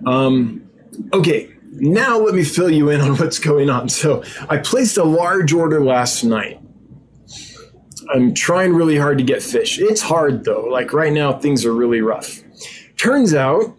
Um, 0.07 0.69
okay, 1.15 1.51
now 1.73 2.19
let 2.19 2.35
me 2.35 2.45
fill 2.45 2.71
you 2.71 2.91
in 2.91 3.01
on 3.01 3.17
what's 3.17 3.39
going 3.39 3.71
on. 3.71 3.89
So 3.89 4.23
I 4.49 4.59
placed 4.59 4.99
a 4.99 5.05
large 5.05 5.53
order 5.53 5.83
last 5.83 6.23
night. 6.23 6.61
I'm 8.15 8.35
trying 8.35 8.75
really 8.75 8.99
hard 8.99 9.19
to 9.19 9.25
get 9.25 9.43
fish. 9.43 9.79
It's 9.79 10.03
hard 10.03 10.45
though. 10.45 10.65
Like 10.65 10.93
right 10.93 11.13
now, 11.13 11.39
things 11.39 11.65
are 11.65 11.73
really 11.73 12.01
rough. 12.03 12.41
Turns 12.97 13.35
out 13.35 13.77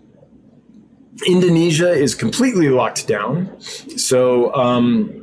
Indonesia 1.27 1.91
is 1.91 2.15
completely 2.15 2.69
locked 2.69 3.07
down. 3.07 3.59
So 3.61 4.53
um, 4.55 5.19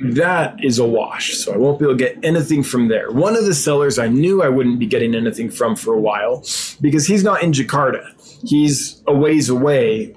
that 0.00 0.62
is 0.64 0.78
a 0.78 0.86
wash. 0.86 1.34
So 1.34 1.52
I 1.52 1.56
won't 1.56 1.78
be 1.78 1.84
able 1.84 1.96
to 1.96 1.98
get 1.98 2.24
anything 2.24 2.62
from 2.62 2.88
there. 2.88 3.10
One 3.10 3.36
of 3.36 3.44
the 3.44 3.54
sellers 3.54 3.98
I 3.98 4.08
knew 4.08 4.42
I 4.42 4.48
wouldn't 4.48 4.78
be 4.78 4.86
getting 4.86 5.14
anything 5.14 5.50
from 5.50 5.76
for 5.76 5.94
a 5.94 6.00
while 6.00 6.44
because 6.80 7.06
he's 7.06 7.24
not 7.24 7.42
in 7.42 7.52
Jakarta. 7.52 8.04
He's 8.46 9.02
a 9.06 9.14
ways 9.14 9.48
away. 9.48 10.16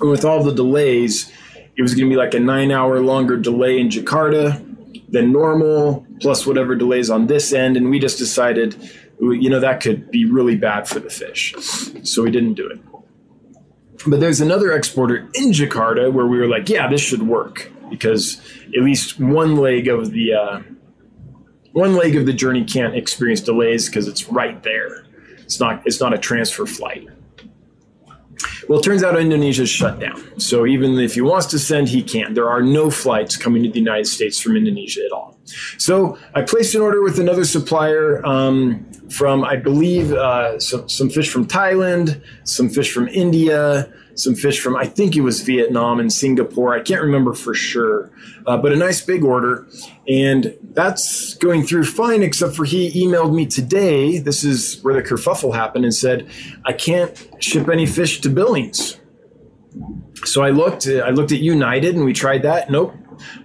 And 0.00 0.10
with 0.10 0.24
all 0.24 0.42
the 0.42 0.54
delays, 0.54 1.30
it 1.76 1.82
was 1.82 1.94
going 1.94 2.08
to 2.08 2.10
be 2.10 2.16
like 2.16 2.34
a 2.34 2.40
nine 2.40 2.70
hour 2.70 3.00
longer 3.00 3.36
delay 3.36 3.78
in 3.78 3.88
Jakarta 3.88 4.68
than 5.08 5.32
normal, 5.32 6.06
plus 6.20 6.46
whatever 6.46 6.74
delays 6.74 7.10
on 7.10 7.26
this 7.26 7.52
end. 7.52 7.76
And 7.76 7.90
we 7.90 7.98
just 7.98 8.18
decided, 8.18 8.76
you 9.20 9.50
know, 9.50 9.60
that 9.60 9.80
could 9.80 10.10
be 10.10 10.24
really 10.24 10.56
bad 10.56 10.88
for 10.88 11.00
the 11.00 11.10
fish. 11.10 11.54
So 12.02 12.22
we 12.22 12.30
didn't 12.30 12.54
do 12.54 12.66
it. 12.68 12.80
But 14.06 14.20
there's 14.20 14.40
another 14.40 14.72
exporter 14.72 15.28
in 15.34 15.52
Jakarta 15.52 16.12
where 16.12 16.26
we 16.26 16.38
were 16.38 16.48
like, 16.48 16.68
yeah, 16.68 16.88
this 16.88 17.00
should 17.00 17.22
work 17.22 17.70
because 17.88 18.40
at 18.76 18.82
least 18.82 19.20
one 19.20 19.56
leg 19.56 19.86
of 19.86 20.10
the 20.10 20.32
uh, 20.32 20.62
one 21.72 21.94
leg 21.94 22.16
of 22.16 22.26
the 22.26 22.32
journey 22.32 22.64
can't 22.64 22.94
experience 22.96 23.40
delays 23.40 23.88
because 23.88 24.08
it's 24.08 24.28
right 24.28 24.62
there. 24.62 25.04
It's 25.38 25.60
not 25.60 25.82
it's 25.86 26.00
not 26.00 26.12
a 26.12 26.18
transfer 26.18 26.66
flight. 26.66 27.08
Well, 28.68 28.78
it 28.78 28.82
turns 28.82 29.02
out 29.02 29.18
Indonesia's 29.18 29.68
shut 29.68 29.98
down. 29.98 30.40
So 30.40 30.66
even 30.66 30.98
if 30.98 31.14
he 31.14 31.20
wants 31.20 31.46
to 31.46 31.58
send, 31.58 31.88
he 31.88 32.02
can't. 32.02 32.34
There 32.34 32.48
are 32.48 32.62
no 32.62 32.90
flights 32.90 33.36
coming 33.36 33.62
to 33.64 33.70
the 33.70 33.78
United 33.78 34.06
States 34.06 34.40
from 34.40 34.56
Indonesia 34.56 35.04
at 35.04 35.12
all. 35.12 35.38
So 35.78 36.18
I 36.34 36.42
placed 36.42 36.74
an 36.74 36.82
order 36.82 37.02
with 37.02 37.18
another 37.18 37.44
supplier 37.44 38.24
um, 38.24 38.84
from, 39.10 39.44
I 39.44 39.56
believe, 39.56 40.12
uh, 40.12 40.58
some, 40.60 40.88
some 40.88 41.10
fish 41.10 41.30
from 41.30 41.46
Thailand, 41.46 42.22
some 42.44 42.68
fish 42.68 42.92
from 42.92 43.08
India, 43.08 43.92
some 44.14 44.34
fish 44.34 44.60
from, 44.60 44.76
I 44.76 44.84
think 44.84 45.16
it 45.16 45.22
was 45.22 45.40
Vietnam 45.40 46.00
and 46.00 46.12
Singapore. 46.12 46.74
I 46.74 46.80
can't 46.80 47.02
remember 47.02 47.34
for 47.34 47.54
sure, 47.54 48.10
uh, 48.46 48.56
but 48.56 48.72
a 48.72 48.76
nice 48.76 49.00
big 49.00 49.24
order. 49.24 49.66
And 50.08 50.56
that's 50.62 51.34
going 51.34 51.64
through 51.64 51.84
fine, 51.84 52.22
except 52.22 52.54
for 52.54 52.64
he 52.64 52.90
emailed 53.04 53.34
me 53.34 53.46
today. 53.46 54.18
This 54.18 54.44
is 54.44 54.80
where 54.82 54.94
the 54.94 55.02
kerfuffle 55.02 55.54
happened 55.54 55.84
and 55.84 55.94
said, 55.94 56.28
I 56.64 56.72
can't 56.72 57.28
ship 57.40 57.68
any 57.68 57.86
fish 57.86 58.20
to 58.20 58.28
Billings. 58.28 58.98
So 60.24 60.42
I 60.42 60.50
looked, 60.50 60.86
I 60.86 61.10
looked 61.10 61.32
at 61.32 61.40
United 61.40 61.94
and 61.94 62.04
we 62.04 62.12
tried 62.12 62.42
that. 62.42 62.70
Nope. 62.70 62.94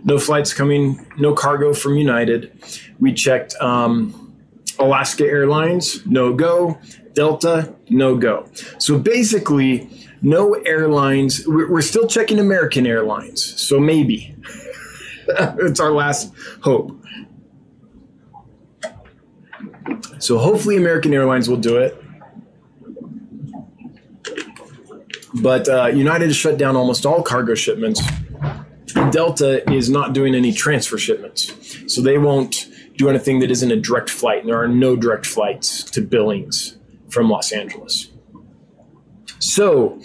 No 0.03 0.17
flights 0.17 0.53
coming, 0.53 1.05
no 1.17 1.33
cargo 1.33 1.73
from 1.73 1.97
United. 1.97 2.51
We 2.99 3.13
checked 3.13 3.55
um, 3.61 4.35
Alaska 4.79 5.23
Airlines, 5.23 6.05
no 6.05 6.33
go. 6.33 6.79
Delta, 7.13 7.73
no 7.89 8.15
go. 8.15 8.47
So 8.77 8.99
basically, 8.99 9.89
no 10.21 10.53
airlines. 10.53 11.47
We're 11.47 11.81
still 11.81 12.07
checking 12.07 12.39
American 12.39 12.85
Airlines, 12.87 13.43
so 13.61 13.79
maybe 13.79 14.35
it's 15.27 15.79
our 15.79 15.91
last 15.91 16.33
hope. 16.61 16.99
So 20.19 20.37
hopefully, 20.37 20.77
American 20.77 21.13
Airlines 21.13 21.49
will 21.49 21.57
do 21.57 21.77
it. 21.77 22.01
But 25.41 25.69
uh, 25.69 25.87
United 25.87 26.27
has 26.27 26.35
shut 26.35 26.57
down 26.57 26.75
almost 26.75 27.05
all 27.05 27.21
cargo 27.21 27.53
shipments. 27.53 28.01
Delta 29.11 29.69
is 29.71 29.89
not 29.89 30.13
doing 30.13 30.33
any 30.33 30.51
transfer 30.51 30.97
shipments, 30.97 31.53
so 31.93 32.01
they 32.01 32.17
won't 32.17 32.67
do 32.97 33.09
anything 33.09 33.39
that 33.39 33.51
isn't 33.51 33.71
a 33.71 33.75
direct 33.75 34.09
flight. 34.09 34.39
And 34.39 34.49
there 34.49 34.59
are 34.61 34.67
no 34.67 34.95
direct 34.95 35.25
flights 35.25 35.83
to 35.91 36.01
Billings 36.01 36.77
from 37.09 37.29
Los 37.29 37.51
Angeles. 37.51 38.09
So 39.39 40.01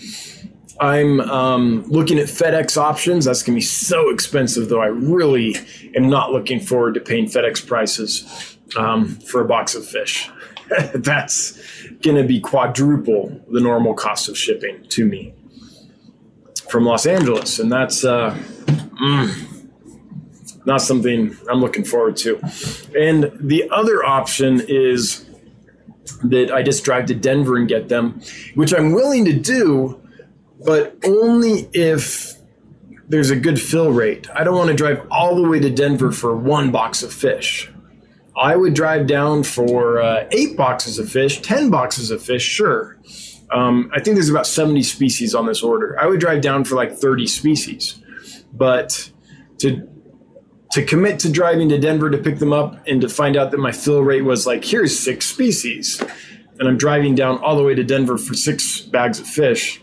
I'm 0.80 1.20
um, 1.20 1.84
looking 1.86 2.18
at 2.18 2.26
FedEx 2.26 2.76
options. 2.76 3.24
That's 3.24 3.42
going 3.42 3.54
to 3.54 3.58
be 3.58 3.64
so 3.64 4.10
expensive, 4.10 4.68
though. 4.68 4.80
I 4.80 4.86
really 4.86 5.56
am 5.94 6.08
not 6.08 6.32
looking 6.32 6.60
forward 6.60 6.94
to 6.94 7.00
paying 7.00 7.26
FedEx 7.26 7.66
prices 7.66 8.58
um, 8.76 9.16
for 9.20 9.40
a 9.40 9.44
box 9.44 9.74
of 9.74 9.86
fish. 9.86 10.30
That's 10.94 11.60
going 12.02 12.16
to 12.16 12.24
be 12.24 12.40
quadruple 12.40 13.40
the 13.50 13.60
normal 13.60 13.94
cost 13.94 14.28
of 14.28 14.36
shipping 14.36 14.84
to 14.88 15.04
me 15.04 15.34
from 16.70 16.84
Los 16.84 17.06
Angeles. 17.06 17.58
And 17.58 17.70
that's 17.70 18.02
uh, 18.02 18.34
mm, 18.64 19.68
not 20.64 20.80
something 20.80 21.36
I'm 21.50 21.60
looking 21.60 21.84
forward 21.84 22.16
to. 22.18 22.40
And 22.98 23.30
the 23.38 23.68
other 23.70 24.02
option 24.02 24.62
is 24.66 25.26
that 26.24 26.52
I 26.52 26.62
just 26.62 26.84
drive 26.84 27.06
to 27.06 27.14
Denver 27.14 27.56
and 27.56 27.68
get 27.68 27.88
them, 27.88 28.20
which 28.54 28.72
I'm 28.74 28.92
willing 28.92 29.24
to 29.26 29.38
do, 29.38 30.00
but 30.64 30.96
only 31.04 31.68
if 31.72 32.34
there's 33.08 33.30
a 33.30 33.36
good 33.36 33.60
fill 33.60 33.92
rate. 33.92 34.28
I 34.34 34.44
don't 34.44 34.56
want 34.56 34.70
to 34.70 34.76
drive 34.76 35.06
all 35.10 35.36
the 35.36 35.48
way 35.48 35.60
to 35.60 35.70
Denver 35.70 36.12
for 36.12 36.36
one 36.36 36.70
box 36.70 37.02
of 37.02 37.12
fish. 37.12 37.70
I 38.36 38.56
would 38.56 38.74
drive 38.74 39.06
down 39.06 39.42
for 39.42 40.00
uh, 40.00 40.26
eight 40.32 40.56
boxes 40.56 40.98
of 40.98 41.10
fish, 41.10 41.42
10 41.42 41.68
boxes 41.70 42.10
of 42.10 42.22
fish, 42.22 42.42
sure. 42.42 42.98
Um, 43.50 43.90
I 43.94 44.00
think 44.00 44.16
there's 44.16 44.30
about 44.30 44.46
70 44.46 44.82
species 44.82 45.34
on 45.34 45.46
this 45.46 45.62
order. 45.62 46.00
I 46.00 46.06
would 46.06 46.20
drive 46.20 46.40
down 46.40 46.64
for 46.64 46.74
like 46.74 46.96
30 46.96 47.26
species. 47.26 48.02
But 48.52 49.10
to 49.58 49.86
to 50.72 50.84
commit 50.84 51.18
to 51.20 51.30
driving 51.30 51.68
to 51.68 51.78
Denver 51.78 52.10
to 52.10 52.18
pick 52.18 52.38
them 52.38 52.52
up 52.52 52.76
and 52.86 53.00
to 53.02 53.08
find 53.08 53.36
out 53.36 53.50
that 53.50 53.58
my 53.58 53.72
fill 53.72 54.00
rate 54.00 54.22
was 54.22 54.46
like, 54.46 54.64
here's 54.64 54.98
six 54.98 55.26
species, 55.26 56.02
and 56.58 56.66
I'm 56.66 56.78
driving 56.78 57.14
down 57.14 57.38
all 57.38 57.56
the 57.56 57.62
way 57.62 57.74
to 57.74 57.84
Denver 57.84 58.16
for 58.16 58.34
six 58.34 58.80
bags 58.80 59.20
of 59.20 59.26
fish, 59.26 59.80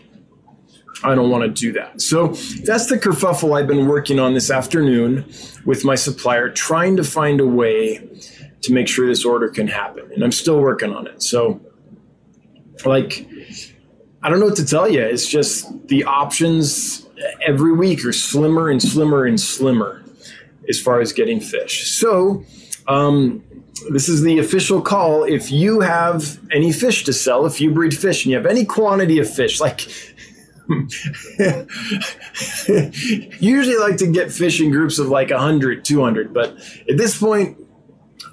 I 1.02 1.14
don't 1.14 1.30
want 1.30 1.44
to 1.44 1.48
do 1.48 1.72
that. 1.74 2.02
So 2.02 2.28
that's 2.64 2.86
the 2.86 2.98
kerfuffle 2.98 3.56
I've 3.56 3.68
been 3.68 3.86
working 3.86 4.18
on 4.18 4.34
this 4.34 4.50
afternoon 4.50 5.24
with 5.64 5.84
my 5.84 5.94
supplier, 5.94 6.50
trying 6.50 6.96
to 6.96 7.04
find 7.04 7.40
a 7.40 7.46
way 7.46 8.06
to 8.62 8.72
make 8.72 8.88
sure 8.88 9.06
this 9.06 9.24
order 9.24 9.48
can 9.48 9.68
happen. 9.68 10.10
And 10.12 10.24
I'm 10.24 10.32
still 10.32 10.60
working 10.60 10.92
on 10.92 11.06
it. 11.06 11.22
So, 11.22 11.60
like, 12.84 13.26
I 14.22 14.28
don't 14.28 14.40
know 14.40 14.46
what 14.46 14.56
to 14.56 14.66
tell 14.66 14.88
you. 14.88 15.00
It's 15.00 15.26
just 15.26 15.88
the 15.88 16.04
options 16.04 17.06
every 17.46 17.72
week 17.72 18.04
are 18.04 18.12
slimmer 18.12 18.68
and 18.68 18.82
slimmer 18.82 19.24
and 19.24 19.40
slimmer 19.40 20.04
as 20.68 20.80
far 20.80 21.00
as 21.00 21.12
getting 21.12 21.40
fish. 21.40 21.90
So, 21.90 22.44
um, 22.86 23.42
this 23.90 24.08
is 24.08 24.22
the 24.22 24.38
official 24.38 24.82
call. 24.82 25.24
If 25.24 25.50
you 25.50 25.80
have 25.80 26.38
any 26.52 26.72
fish 26.72 27.04
to 27.04 27.12
sell, 27.12 27.46
if 27.46 27.60
you 27.60 27.72
breed 27.72 27.96
fish 27.96 28.24
and 28.24 28.30
you 28.30 28.36
have 28.36 28.46
any 28.46 28.64
quantity 28.64 29.18
of 29.18 29.32
fish, 29.32 29.60
like 29.60 29.88
usually 33.40 33.78
like 33.78 33.96
to 33.96 34.10
get 34.12 34.30
fish 34.30 34.60
in 34.60 34.70
groups 34.70 34.98
of 34.98 35.08
like 35.08 35.30
100, 35.30 35.84
200, 35.84 36.34
but 36.34 36.50
at 36.88 36.96
this 36.96 37.18
point, 37.18 37.56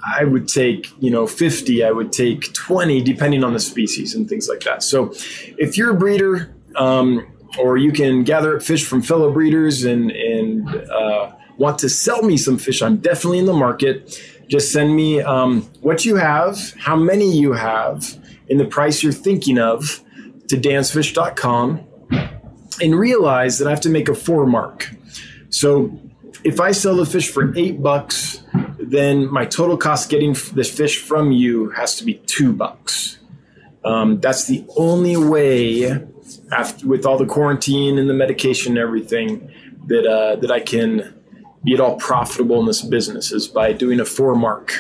I 0.06 0.24
would 0.24 0.48
take, 0.48 0.88
you 1.00 1.10
know, 1.10 1.28
50, 1.28 1.84
I 1.84 1.92
would 1.92 2.12
take 2.12 2.54
20, 2.54 3.02
depending 3.02 3.44
on 3.44 3.54
the 3.54 3.60
species 3.60 4.14
and 4.14 4.30
things 4.30 4.48
like 4.48 4.62
that. 4.62 4.84
So 4.84 5.14
if 5.58 5.78
you're 5.78 5.92
a 5.92 5.96
breeder, 5.96 6.56
um, 6.76 7.28
or 7.60 7.78
you 7.78 7.92
can 7.92 8.24
gather 8.24 8.58
up 8.58 8.62
fish 8.62 8.86
from 8.86 9.02
fellow 9.02 9.32
breeders 9.32 9.84
and, 9.84 10.12
and 10.12 10.70
uh, 10.70 11.32
want 11.58 11.80
to 11.80 11.90
sell 11.90 12.22
me 12.22 12.38
some 12.38 12.58
fish, 12.58 12.82
I'm 12.82 12.98
definitely 12.98 13.40
in 13.40 13.46
the 13.46 13.54
market. 13.54 14.22
Just 14.48 14.72
send 14.72 14.96
me 14.96 15.22
um, 15.22 15.64
what 15.82 16.06
you 16.06 16.16
have, 16.16 16.74
how 16.78 16.96
many 16.96 17.38
you 17.38 17.54
have, 17.54 18.18
and 18.50 18.60
the 18.60 18.66
price 18.66 19.04
you're 19.04 19.12
thinking 19.12 19.60
of 19.60 20.04
to 20.48 20.56
dansfish.com 20.56 21.84
and 22.82 22.96
realize 22.96 23.60
that 23.60 23.68
I 23.68 23.72
have 23.72 23.82
to 23.82 23.90
make 23.90 24.08
a 24.08 24.16
four 24.16 24.46
mark. 24.46 24.90
So 25.50 26.00
if 26.44 26.60
I 26.60 26.72
sell 26.72 26.96
the 26.96 27.06
fish 27.06 27.30
for 27.30 27.56
eight 27.58 27.82
bucks, 27.82 28.42
then 28.80 29.32
my 29.32 29.46
total 29.46 29.78
cost 29.78 30.10
getting 30.10 30.36
this 30.54 30.72
fish 30.72 31.02
from 31.02 31.32
you 31.32 31.70
has 31.72 31.96
to 31.98 32.06
be 32.06 32.16
two 32.26 32.54
bucks. 32.54 33.18
Um, 33.84 34.20
that's 34.20 34.48
the 34.48 34.66
only 34.76 35.18
way, 35.18 36.06
after 36.52 36.88
with 36.88 37.06
all 37.06 37.18
the 37.18 37.26
quarantine 37.26 37.98
and 37.98 38.10
the 38.10 38.14
medication 38.14 38.74
and 38.74 38.80
everything, 38.80 39.52
that 39.88 40.06
uh, 40.06 40.36
that 40.38 40.52
I 40.52 40.60
can 40.60 41.17
be 41.68 41.74
at 41.74 41.82
all 41.82 41.98
profitable 41.98 42.62
in 42.62 42.66
this 42.66 42.82
business 42.82 43.34
is 43.34 43.46
by 43.46 43.74
doing 43.74 44.00
a 44.00 44.06
four 44.06 44.36
mark 44.36 44.74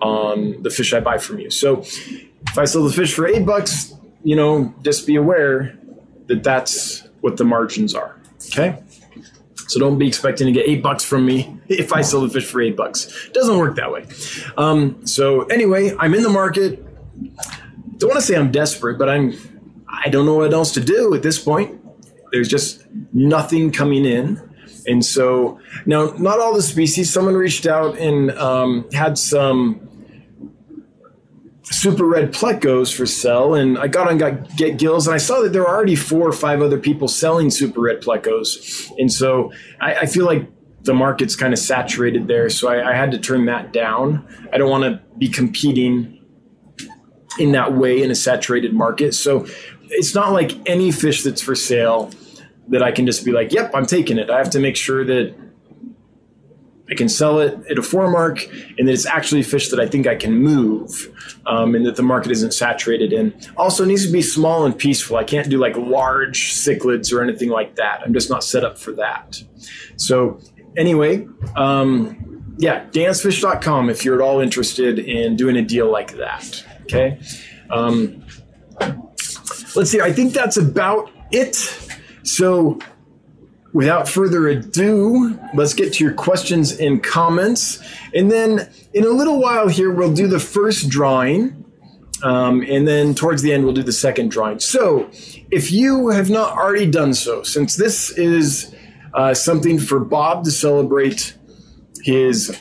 on 0.00 0.62
the 0.62 0.70
fish 0.70 0.94
I 0.94 1.00
buy 1.00 1.18
from 1.18 1.40
you. 1.40 1.50
So 1.50 1.80
if 1.80 2.56
I 2.56 2.66
sell 2.66 2.84
the 2.84 2.92
fish 2.92 3.12
for 3.12 3.26
eight 3.26 3.44
bucks, 3.44 3.92
you 4.22 4.36
know, 4.36 4.72
just 4.82 5.08
be 5.08 5.16
aware 5.16 5.76
that 6.26 6.44
that's 6.44 7.02
what 7.20 7.36
the 7.36 7.42
margins 7.44 7.96
are. 7.96 8.16
Okay. 8.46 8.80
So 9.66 9.80
don't 9.80 9.98
be 9.98 10.06
expecting 10.06 10.46
to 10.46 10.52
get 10.52 10.68
eight 10.68 10.84
bucks 10.84 11.04
from 11.04 11.26
me 11.26 11.58
if 11.68 11.92
I 11.92 12.02
sell 12.02 12.20
the 12.20 12.28
fish 12.28 12.46
for 12.46 12.62
eight 12.62 12.76
bucks. 12.76 13.28
Doesn't 13.32 13.58
work 13.58 13.74
that 13.74 13.90
way. 13.90 14.06
Um, 14.56 15.04
so 15.04 15.42
anyway, 15.46 15.96
I'm 15.98 16.14
in 16.14 16.22
the 16.22 16.28
market. 16.28 16.84
Don't 17.98 18.10
want 18.10 18.20
to 18.20 18.26
say 18.26 18.36
I'm 18.36 18.52
desperate, 18.52 18.98
but 18.98 19.08
I'm. 19.08 19.34
I 19.88 20.10
don't 20.10 20.26
know 20.26 20.34
what 20.34 20.52
else 20.52 20.72
to 20.74 20.80
do 20.80 21.14
at 21.14 21.22
this 21.22 21.38
point. 21.42 21.80
There's 22.30 22.48
just 22.48 22.84
nothing 23.12 23.72
coming 23.72 24.04
in. 24.04 24.53
And 24.86 25.04
so 25.04 25.58
now, 25.86 26.12
not 26.18 26.40
all 26.40 26.54
the 26.54 26.62
species. 26.62 27.12
Someone 27.12 27.34
reached 27.34 27.66
out 27.66 27.98
and 27.98 28.30
um, 28.32 28.90
had 28.92 29.16
some 29.18 29.88
super 31.64 32.04
red 32.04 32.32
plecos 32.32 32.94
for 32.94 33.06
sale, 33.06 33.54
and 33.54 33.78
I 33.78 33.88
got 33.88 34.08
on 34.08 34.18
got 34.18 34.56
get 34.56 34.78
gills, 34.78 35.06
and 35.06 35.14
I 35.14 35.18
saw 35.18 35.40
that 35.40 35.52
there 35.52 35.62
are 35.62 35.74
already 35.74 35.96
four 35.96 36.28
or 36.28 36.32
five 36.32 36.60
other 36.60 36.78
people 36.78 37.08
selling 37.08 37.50
super 37.50 37.80
red 37.80 38.02
plecos, 38.02 38.90
and 38.98 39.12
so 39.12 39.52
I, 39.80 39.94
I 39.94 40.06
feel 40.06 40.26
like 40.26 40.48
the 40.82 40.94
market's 40.94 41.34
kind 41.34 41.52
of 41.52 41.58
saturated 41.58 42.28
there. 42.28 42.50
So 42.50 42.68
I, 42.68 42.90
I 42.90 42.94
had 42.94 43.10
to 43.12 43.18
turn 43.18 43.46
that 43.46 43.72
down. 43.72 44.26
I 44.52 44.58
don't 44.58 44.70
want 44.70 44.84
to 44.84 45.00
be 45.16 45.28
competing 45.28 46.20
in 47.38 47.52
that 47.52 47.72
way 47.72 48.02
in 48.02 48.10
a 48.10 48.14
saturated 48.14 48.74
market. 48.74 49.14
So 49.14 49.46
it's 49.88 50.14
not 50.14 50.32
like 50.32 50.52
any 50.68 50.92
fish 50.92 51.22
that's 51.22 51.40
for 51.40 51.54
sale 51.54 52.10
that 52.68 52.82
I 52.82 52.92
can 52.92 53.06
just 53.06 53.24
be 53.24 53.32
like, 53.32 53.52
yep, 53.52 53.70
I'm 53.74 53.86
taking 53.86 54.18
it. 54.18 54.30
I 54.30 54.38
have 54.38 54.50
to 54.50 54.60
make 54.60 54.76
sure 54.76 55.04
that 55.04 55.34
I 56.90 56.94
can 56.94 57.08
sell 57.08 57.38
it 57.38 57.58
at 57.70 57.78
a 57.78 57.82
four 57.82 58.10
mark 58.10 58.46
and 58.78 58.86
that 58.86 58.92
it's 58.92 59.06
actually 59.06 59.42
fish 59.42 59.70
that 59.70 59.80
I 59.80 59.86
think 59.86 60.06
I 60.06 60.16
can 60.16 60.36
move 60.36 61.10
um, 61.46 61.74
and 61.74 61.86
that 61.86 61.96
the 61.96 62.02
market 62.02 62.30
isn't 62.30 62.52
saturated 62.52 63.12
in. 63.12 63.34
Also, 63.56 63.84
it 63.84 63.86
needs 63.86 64.06
to 64.06 64.12
be 64.12 64.20
small 64.20 64.66
and 64.66 64.76
peaceful. 64.76 65.16
I 65.16 65.24
can't 65.24 65.48
do 65.48 65.58
like 65.58 65.76
large 65.76 66.52
cichlids 66.52 67.12
or 67.12 67.22
anything 67.22 67.48
like 67.48 67.76
that. 67.76 68.02
I'm 68.04 68.12
just 68.12 68.28
not 68.28 68.44
set 68.44 68.64
up 68.64 68.76
for 68.76 68.92
that. 68.92 69.42
So, 69.96 70.40
anyway, 70.76 71.26
um, 71.56 72.54
yeah, 72.58 72.84
dansfish.com 72.90 73.88
if 73.88 74.04
you're 74.04 74.16
at 74.16 74.20
all 74.20 74.40
interested 74.40 74.98
in 74.98 75.36
doing 75.36 75.56
a 75.56 75.62
deal 75.62 75.90
like 75.90 76.16
that. 76.16 76.64
Okay. 76.82 77.18
Um, 77.70 78.24
let's 79.74 79.90
see. 79.90 80.02
I 80.02 80.12
think 80.12 80.34
that's 80.34 80.58
about 80.58 81.10
it. 81.32 81.56
So 82.24 82.78
without 83.72 84.08
further 84.08 84.48
ado, 84.48 85.38
let's 85.54 85.74
get 85.74 85.92
to 85.94 86.04
your 86.04 86.14
questions 86.14 86.72
and 86.72 87.02
comments. 87.02 87.82
And 88.14 88.30
then 88.30 88.70
in 88.92 89.04
a 89.04 89.10
little 89.10 89.40
while 89.40 89.68
here, 89.68 89.92
we'll 89.92 90.14
do 90.14 90.26
the 90.26 90.40
first 90.40 90.88
drawing. 90.88 91.64
Um, 92.22 92.62
and 92.62 92.88
then 92.88 93.14
towards 93.14 93.42
the 93.42 93.52
end, 93.52 93.64
we'll 93.64 93.74
do 93.74 93.82
the 93.82 93.92
second 93.92 94.30
drawing. 94.30 94.60
So 94.60 95.10
if 95.50 95.70
you 95.70 96.08
have 96.08 96.30
not 96.30 96.56
already 96.56 96.90
done 96.90 97.12
so, 97.12 97.42
since 97.42 97.76
this 97.76 98.10
is 98.10 98.74
uh, 99.12 99.34
something 99.34 99.78
for 99.78 100.00
Bob 100.00 100.44
to 100.44 100.50
celebrate 100.50 101.36
his 102.02 102.58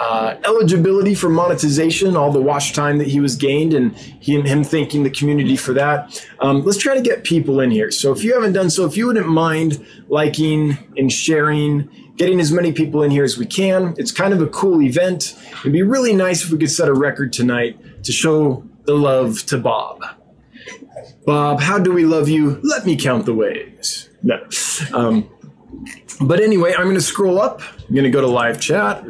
uh, 0.00 0.36
eligibility 0.44 1.14
for 1.14 1.28
monetization, 1.28 2.16
all 2.16 2.32
the 2.32 2.40
watch 2.40 2.72
time 2.72 2.98
that 2.98 3.08
he 3.08 3.20
was 3.20 3.36
gained, 3.36 3.74
and 3.74 3.94
he, 3.96 4.40
him 4.40 4.64
thanking 4.64 5.02
the 5.02 5.10
community 5.10 5.56
for 5.56 5.74
that. 5.74 6.26
Um, 6.40 6.62
let's 6.62 6.78
try 6.78 6.94
to 6.94 7.02
get 7.02 7.24
people 7.24 7.60
in 7.60 7.70
here. 7.70 7.90
So 7.90 8.12
if 8.12 8.24
you 8.24 8.34
haven't 8.34 8.54
done 8.54 8.70
so, 8.70 8.86
if 8.86 8.96
you 8.96 9.06
wouldn't 9.06 9.28
mind 9.28 9.84
liking 10.08 10.78
and 10.96 11.12
sharing, 11.12 11.88
getting 12.16 12.40
as 12.40 12.52
many 12.52 12.72
people 12.72 13.02
in 13.02 13.10
here 13.10 13.24
as 13.24 13.36
we 13.36 13.46
can, 13.46 13.94
it's 13.98 14.12
kind 14.12 14.32
of 14.32 14.40
a 14.40 14.46
cool 14.46 14.80
event. 14.82 15.38
It'd 15.60 15.72
be 15.72 15.82
really 15.82 16.14
nice 16.14 16.42
if 16.42 16.50
we 16.50 16.58
could 16.58 16.70
set 16.70 16.88
a 16.88 16.94
record 16.94 17.32
tonight 17.32 18.04
to 18.04 18.12
show 18.12 18.64
the 18.84 18.94
love 18.94 19.44
to 19.46 19.58
Bob. 19.58 20.02
Bob, 21.26 21.60
how 21.60 21.78
do 21.78 21.92
we 21.92 22.04
love 22.04 22.28
you? 22.28 22.60
Let 22.62 22.84
me 22.86 22.96
count 22.96 23.26
the 23.26 23.34
ways. 23.34 24.08
No. 24.22 24.40
Um, 24.92 25.28
but 26.20 26.40
anyway, 26.40 26.74
I'm 26.76 26.84
going 26.84 26.94
to 26.94 27.00
scroll 27.00 27.40
up. 27.40 27.62
I'm 27.62 27.94
going 27.94 28.04
to 28.04 28.10
go 28.10 28.20
to 28.20 28.26
live 28.26 28.60
chat. 28.60 29.04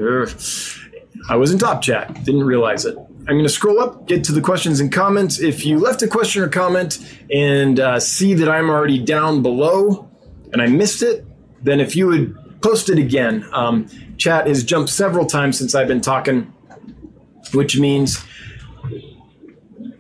I 1.28 1.36
was 1.36 1.52
in 1.52 1.58
top 1.58 1.82
chat, 1.82 2.24
didn't 2.24 2.44
realize 2.44 2.84
it. 2.84 2.96
I'm 2.96 3.34
going 3.34 3.44
to 3.44 3.48
scroll 3.48 3.80
up, 3.80 4.06
get 4.08 4.24
to 4.24 4.32
the 4.32 4.40
questions 4.40 4.80
and 4.80 4.90
comments. 4.90 5.40
If 5.40 5.64
you 5.64 5.78
left 5.78 6.02
a 6.02 6.08
question 6.08 6.42
or 6.42 6.48
comment 6.48 6.98
and 7.32 7.78
uh, 7.78 8.00
see 8.00 8.34
that 8.34 8.48
I'm 8.48 8.68
already 8.68 8.98
down 8.98 9.42
below 9.42 10.10
and 10.52 10.60
I 10.60 10.66
missed 10.66 11.02
it, 11.02 11.24
then 11.62 11.78
if 11.78 11.94
you 11.94 12.08
would 12.08 12.36
post 12.62 12.88
it 12.88 12.98
again. 12.98 13.46
Um, 13.52 13.88
chat 14.16 14.46
has 14.46 14.64
jumped 14.64 14.90
several 14.90 15.26
times 15.26 15.58
since 15.58 15.74
I've 15.74 15.88
been 15.88 16.00
talking, 16.00 16.52
which 17.52 17.78
means 17.78 18.24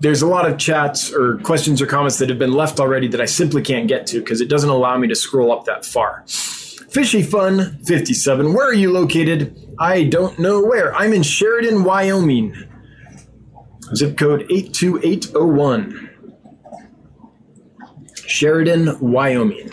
there's 0.00 0.22
a 0.22 0.26
lot 0.26 0.50
of 0.50 0.58
chats 0.58 1.12
or 1.12 1.38
questions 1.38 1.82
or 1.82 1.86
comments 1.86 2.18
that 2.18 2.28
have 2.28 2.38
been 2.38 2.52
left 2.52 2.80
already 2.80 3.08
that 3.08 3.20
I 3.20 3.26
simply 3.26 3.62
can't 3.62 3.86
get 3.86 4.06
to 4.08 4.20
because 4.20 4.40
it 4.40 4.48
doesn't 4.48 4.70
allow 4.70 4.96
me 4.96 5.08
to 5.08 5.14
scroll 5.14 5.52
up 5.52 5.66
that 5.66 5.84
far. 5.84 6.24
Fishy 6.92 7.22
Fun 7.22 7.78
57. 7.84 8.52
Where 8.52 8.68
are 8.68 8.74
you 8.74 8.92
located? 8.92 9.74
I 9.78 10.04
don't 10.04 10.38
know 10.38 10.62
where. 10.62 10.94
I'm 10.94 11.14
in 11.14 11.22
Sheridan, 11.22 11.84
Wyoming. 11.84 12.54
Zip 13.94 14.18
code 14.18 14.46
82801. 14.50 16.10
Sheridan, 18.14 18.98
Wyoming. 19.00 19.72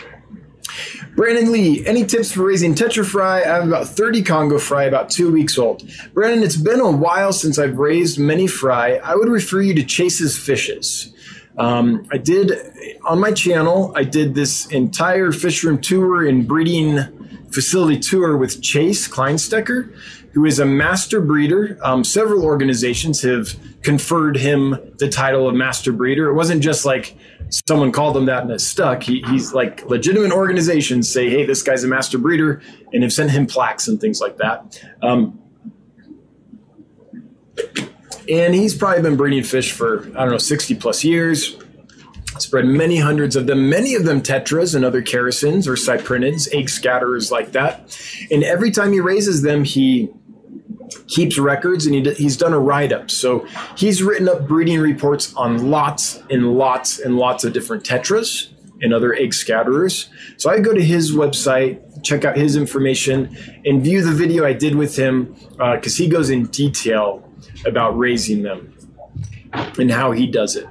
Brandon 1.14 1.52
Lee, 1.52 1.84
any 1.86 2.06
tips 2.06 2.32
for 2.32 2.44
raising 2.44 2.74
tetra 2.74 3.04
fry? 3.04 3.42
I 3.42 3.48
have 3.48 3.68
about 3.68 3.86
30 3.86 4.22
Congo 4.22 4.58
fry, 4.58 4.84
about 4.84 5.10
two 5.10 5.30
weeks 5.30 5.58
old. 5.58 5.82
Brandon, 6.14 6.42
it's 6.42 6.56
been 6.56 6.80
a 6.80 6.90
while 6.90 7.34
since 7.34 7.58
I've 7.58 7.76
raised 7.76 8.18
many 8.18 8.46
fry. 8.46 8.94
I 9.04 9.14
would 9.14 9.28
refer 9.28 9.60
you 9.60 9.74
to 9.74 9.84
Chase's 9.84 10.38
Fishes. 10.38 11.12
Um, 11.58 12.06
I 12.12 12.18
did 12.18 12.52
on 13.04 13.20
my 13.20 13.32
channel. 13.32 13.92
I 13.96 14.04
did 14.04 14.34
this 14.34 14.66
entire 14.66 15.32
fish 15.32 15.62
room 15.64 15.80
tour 15.80 16.26
and 16.26 16.46
breeding 16.46 16.98
facility 17.50 17.98
tour 17.98 18.36
with 18.36 18.62
Chase 18.62 19.08
Klinesteker, 19.08 19.92
who 20.32 20.44
is 20.44 20.58
a 20.58 20.64
master 20.64 21.20
breeder. 21.20 21.78
Um, 21.82 22.04
several 22.04 22.44
organizations 22.44 23.22
have 23.22 23.56
conferred 23.82 24.36
him 24.36 24.76
the 24.98 25.08
title 25.08 25.48
of 25.48 25.54
master 25.54 25.92
breeder. 25.92 26.28
It 26.30 26.34
wasn't 26.34 26.62
just 26.62 26.84
like 26.84 27.16
someone 27.66 27.90
called 27.90 28.16
him 28.16 28.26
that 28.26 28.42
and 28.42 28.50
it 28.52 28.60
stuck. 28.60 29.02
He, 29.02 29.24
he's 29.28 29.52
like 29.52 29.84
legitimate 29.86 30.32
organizations 30.32 31.10
say, 31.10 31.28
hey, 31.28 31.44
this 31.44 31.62
guy's 31.62 31.82
a 31.82 31.88
master 31.88 32.18
breeder, 32.18 32.62
and 32.92 33.02
have 33.02 33.12
sent 33.12 33.30
him 33.32 33.46
plaques 33.46 33.88
and 33.88 34.00
things 34.00 34.20
like 34.20 34.36
that. 34.38 34.82
Um, 35.02 35.40
and 38.30 38.54
he's 38.54 38.74
probably 38.74 39.02
been 39.02 39.16
breeding 39.16 39.42
fish 39.42 39.72
for, 39.72 40.02
I 40.16 40.22
don't 40.22 40.30
know, 40.30 40.38
60 40.38 40.76
plus 40.76 41.04
years. 41.04 41.56
Spread 42.38 42.64
many 42.64 42.96
hundreds 42.96 43.36
of 43.36 43.46
them, 43.46 43.68
many 43.68 43.94
of 43.94 44.04
them 44.04 44.22
tetras 44.22 44.74
and 44.74 44.84
other 44.84 45.02
characins 45.02 45.66
or 45.66 45.74
cyprinids, 45.74 46.48
egg 46.54 46.70
scatterers 46.70 47.30
like 47.30 47.52
that. 47.52 48.00
And 48.30 48.44
every 48.44 48.70
time 48.70 48.92
he 48.92 49.00
raises 49.00 49.42
them, 49.42 49.64
he 49.64 50.08
keeps 51.08 51.38
records 51.38 51.86
and 51.86 51.94
he, 51.94 52.14
he's 52.14 52.36
done 52.36 52.52
a 52.52 52.58
write 52.58 52.92
up. 52.92 53.10
So 53.10 53.46
he's 53.76 54.02
written 54.02 54.28
up 54.28 54.46
breeding 54.46 54.80
reports 54.80 55.34
on 55.34 55.70
lots 55.70 56.22
and 56.30 56.54
lots 56.54 56.98
and 57.00 57.16
lots 57.16 57.44
of 57.44 57.52
different 57.52 57.84
tetras 57.84 58.48
and 58.80 58.94
other 58.94 59.12
egg 59.12 59.34
scatterers. 59.34 60.08
So 60.36 60.50
I 60.50 60.60
go 60.60 60.72
to 60.72 60.82
his 60.82 61.12
website, 61.12 62.04
check 62.04 62.24
out 62.24 62.36
his 62.36 62.56
information, 62.56 63.36
and 63.64 63.82
view 63.82 64.02
the 64.02 64.12
video 64.12 64.46
I 64.46 64.52
did 64.52 64.76
with 64.76 64.96
him 64.96 65.34
because 65.50 65.98
uh, 66.00 66.02
he 66.02 66.08
goes 66.08 66.30
in 66.30 66.46
detail 66.46 67.29
about 67.66 67.96
raising 67.98 68.42
them 68.42 68.74
and 69.78 69.90
how 69.90 70.12
he 70.12 70.26
does 70.26 70.56
it. 70.56 70.66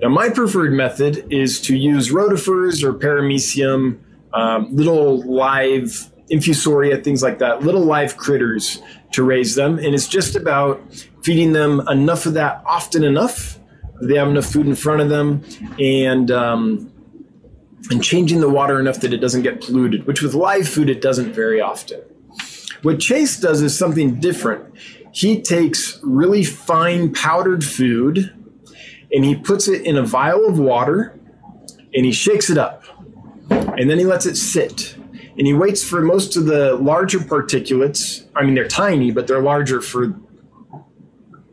Now, 0.00 0.08
my 0.08 0.28
preferred 0.28 0.72
method 0.72 1.26
is 1.30 1.60
to 1.62 1.76
use 1.76 2.10
rotifers 2.10 2.82
or 2.82 2.94
paramecium, 2.94 3.98
um, 4.32 4.74
little 4.74 5.22
live 5.22 6.10
infusoria, 6.30 7.02
things 7.02 7.22
like 7.22 7.38
that, 7.40 7.62
little 7.62 7.84
live 7.84 8.16
critters 8.16 8.82
to 9.12 9.24
raise 9.24 9.56
them. 9.56 9.78
And 9.78 9.94
it's 9.94 10.06
just 10.06 10.36
about 10.36 10.80
feeding 11.22 11.52
them 11.52 11.86
enough 11.88 12.26
of 12.26 12.34
that 12.34 12.62
often 12.64 13.02
enough. 13.02 13.58
They 14.00 14.16
have 14.16 14.28
enough 14.28 14.46
food 14.46 14.66
in 14.66 14.76
front 14.76 15.02
of 15.02 15.08
them 15.08 15.42
and, 15.78 16.30
um, 16.30 16.92
and 17.90 18.02
changing 18.02 18.40
the 18.40 18.48
water 18.48 18.78
enough 18.78 19.00
that 19.00 19.12
it 19.12 19.18
doesn't 19.18 19.42
get 19.42 19.60
polluted, 19.60 20.06
which 20.06 20.22
with 20.22 20.34
live 20.34 20.68
food, 20.68 20.88
it 20.88 21.02
doesn't 21.02 21.32
very 21.32 21.60
often. 21.60 22.00
What 22.82 22.98
Chase 22.98 23.38
does 23.38 23.60
is 23.60 23.76
something 23.76 24.20
different 24.20 24.74
he 25.12 25.40
takes 25.40 25.98
really 26.02 26.44
fine 26.44 27.12
powdered 27.12 27.64
food 27.64 28.34
and 29.12 29.24
he 29.24 29.34
puts 29.34 29.68
it 29.68 29.82
in 29.82 29.96
a 29.96 30.02
vial 30.02 30.46
of 30.46 30.58
water 30.58 31.18
and 31.94 32.04
he 32.04 32.12
shakes 32.12 32.50
it 32.50 32.58
up. 32.58 32.84
And 33.50 33.90
then 33.90 33.98
he 33.98 34.04
lets 34.04 34.26
it 34.26 34.36
sit. 34.36 34.96
And 35.36 35.46
he 35.46 35.54
waits 35.54 35.82
for 35.82 36.02
most 36.02 36.36
of 36.36 36.46
the 36.46 36.74
larger 36.74 37.18
particulates. 37.18 38.26
I 38.36 38.44
mean 38.44 38.54
they're 38.54 38.68
tiny 38.68 39.10
but 39.10 39.26
they're 39.26 39.42
larger 39.42 39.80
for 39.80 40.08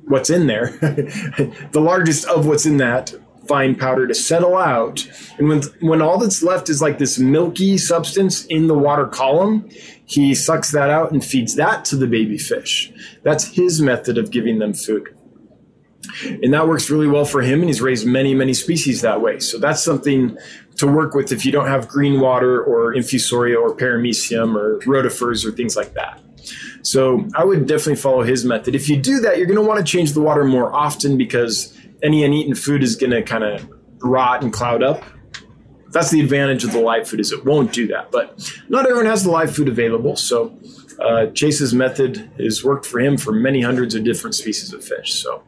what's 0.05 0.29
in 0.29 0.47
there. 0.47 0.77
The 1.71 1.81
largest 1.81 2.25
of 2.25 2.45
what's 2.45 2.65
in 2.65 2.77
that 2.77 3.13
fine 3.47 3.75
powder 3.75 4.05
to 4.07 4.13
settle 4.13 4.57
out. 4.57 5.07
And 5.37 5.47
when 5.47 5.61
when 5.79 6.01
all 6.01 6.17
that's 6.17 6.43
left 6.43 6.69
is 6.69 6.81
like 6.81 6.97
this 6.97 7.17
milky 7.17 7.77
substance 7.77 8.45
in 8.45 8.67
the 8.67 8.73
water 8.73 9.07
column 9.07 9.69
he 10.07 10.33
sucks 10.33 10.71
that 10.71 10.89
out 10.89 11.11
and 11.11 11.23
feeds 11.23 11.55
that 11.55 11.83
to 11.85 11.97
the 11.97 12.07
baby 12.07 12.37
fish. 12.37 12.91
That's 13.23 13.43
his 13.43 13.81
method 13.81 14.17
of 14.17 14.31
giving 14.31 14.57
them 14.57 14.73
food. 14.73 15.13
And 16.23 16.53
that 16.53 16.67
works 16.67 16.89
really 16.89 17.07
well 17.07 17.25
for 17.25 17.41
him, 17.41 17.59
and 17.59 17.67
he's 17.67 17.81
raised 17.81 18.07
many, 18.07 18.33
many 18.33 18.53
species 18.53 19.01
that 19.01 19.21
way. 19.21 19.39
So 19.39 19.59
that's 19.59 19.83
something 19.83 20.37
to 20.77 20.87
work 20.87 21.13
with 21.13 21.33
if 21.33 21.45
you 21.45 21.51
don't 21.51 21.67
have 21.67 21.89
green 21.89 22.21
water 22.21 22.63
or 22.63 22.93
infusoria 22.93 23.61
or 23.61 23.75
paramecium 23.75 24.55
or 24.55 24.79
rotifers 24.79 25.45
or 25.45 25.51
things 25.51 25.75
like 25.75 25.93
that. 25.95 26.21
So 26.83 27.27
I 27.35 27.43
would 27.43 27.67
definitely 27.67 27.97
follow 27.97 28.23
his 28.23 28.45
method. 28.45 28.75
If 28.75 28.87
you 28.87 28.95
do 28.95 29.19
that, 29.19 29.37
you're 29.37 29.47
going 29.47 29.59
to 29.59 29.67
want 29.67 29.85
to 29.85 29.91
change 29.91 30.13
the 30.13 30.21
water 30.21 30.45
more 30.45 30.73
often 30.73 31.17
because 31.17 31.77
any 32.01 32.23
uneaten 32.23 32.55
food 32.55 32.81
is 32.81 32.95
going 32.95 33.11
to 33.11 33.21
kind 33.21 33.43
of 33.43 33.69
rot 33.99 34.41
and 34.41 34.53
cloud 34.53 34.83
up 34.83 35.03
that's 35.89 36.11
the 36.11 36.21
advantage 36.21 36.63
of 36.63 36.71
the 36.71 36.79
live 36.79 37.07
food 37.07 37.19
is 37.19 37.31
it 37.31 37.45
won't 37.45 37.71
do 37.73 37.87
that. 37.87 38.11
But 38.11 38.51
not 38.69 38.85
everyone 38.85 39.05
has 39.05 39.23
the 39.23 39.31
live 39.31 39.55
food 39.55 39.67
available. 39.67 40.15
So 40.15 40.57
uh, 40.99 41.27
Chase's 41.27 41.73
method 41.73 42.31
has 42.39 42.63
worked 42.63 42.85
for 42.85 42.99
him 42.99 43.17
for 43.17 43.31
many 43.31 43.61
hundreds 43.61 43.95
of 43.95 44.03
different 44.03 44.35
species 44.35 44.73
of 44.73 44.83
fish. 44.83 45.13
So 45.13 45.43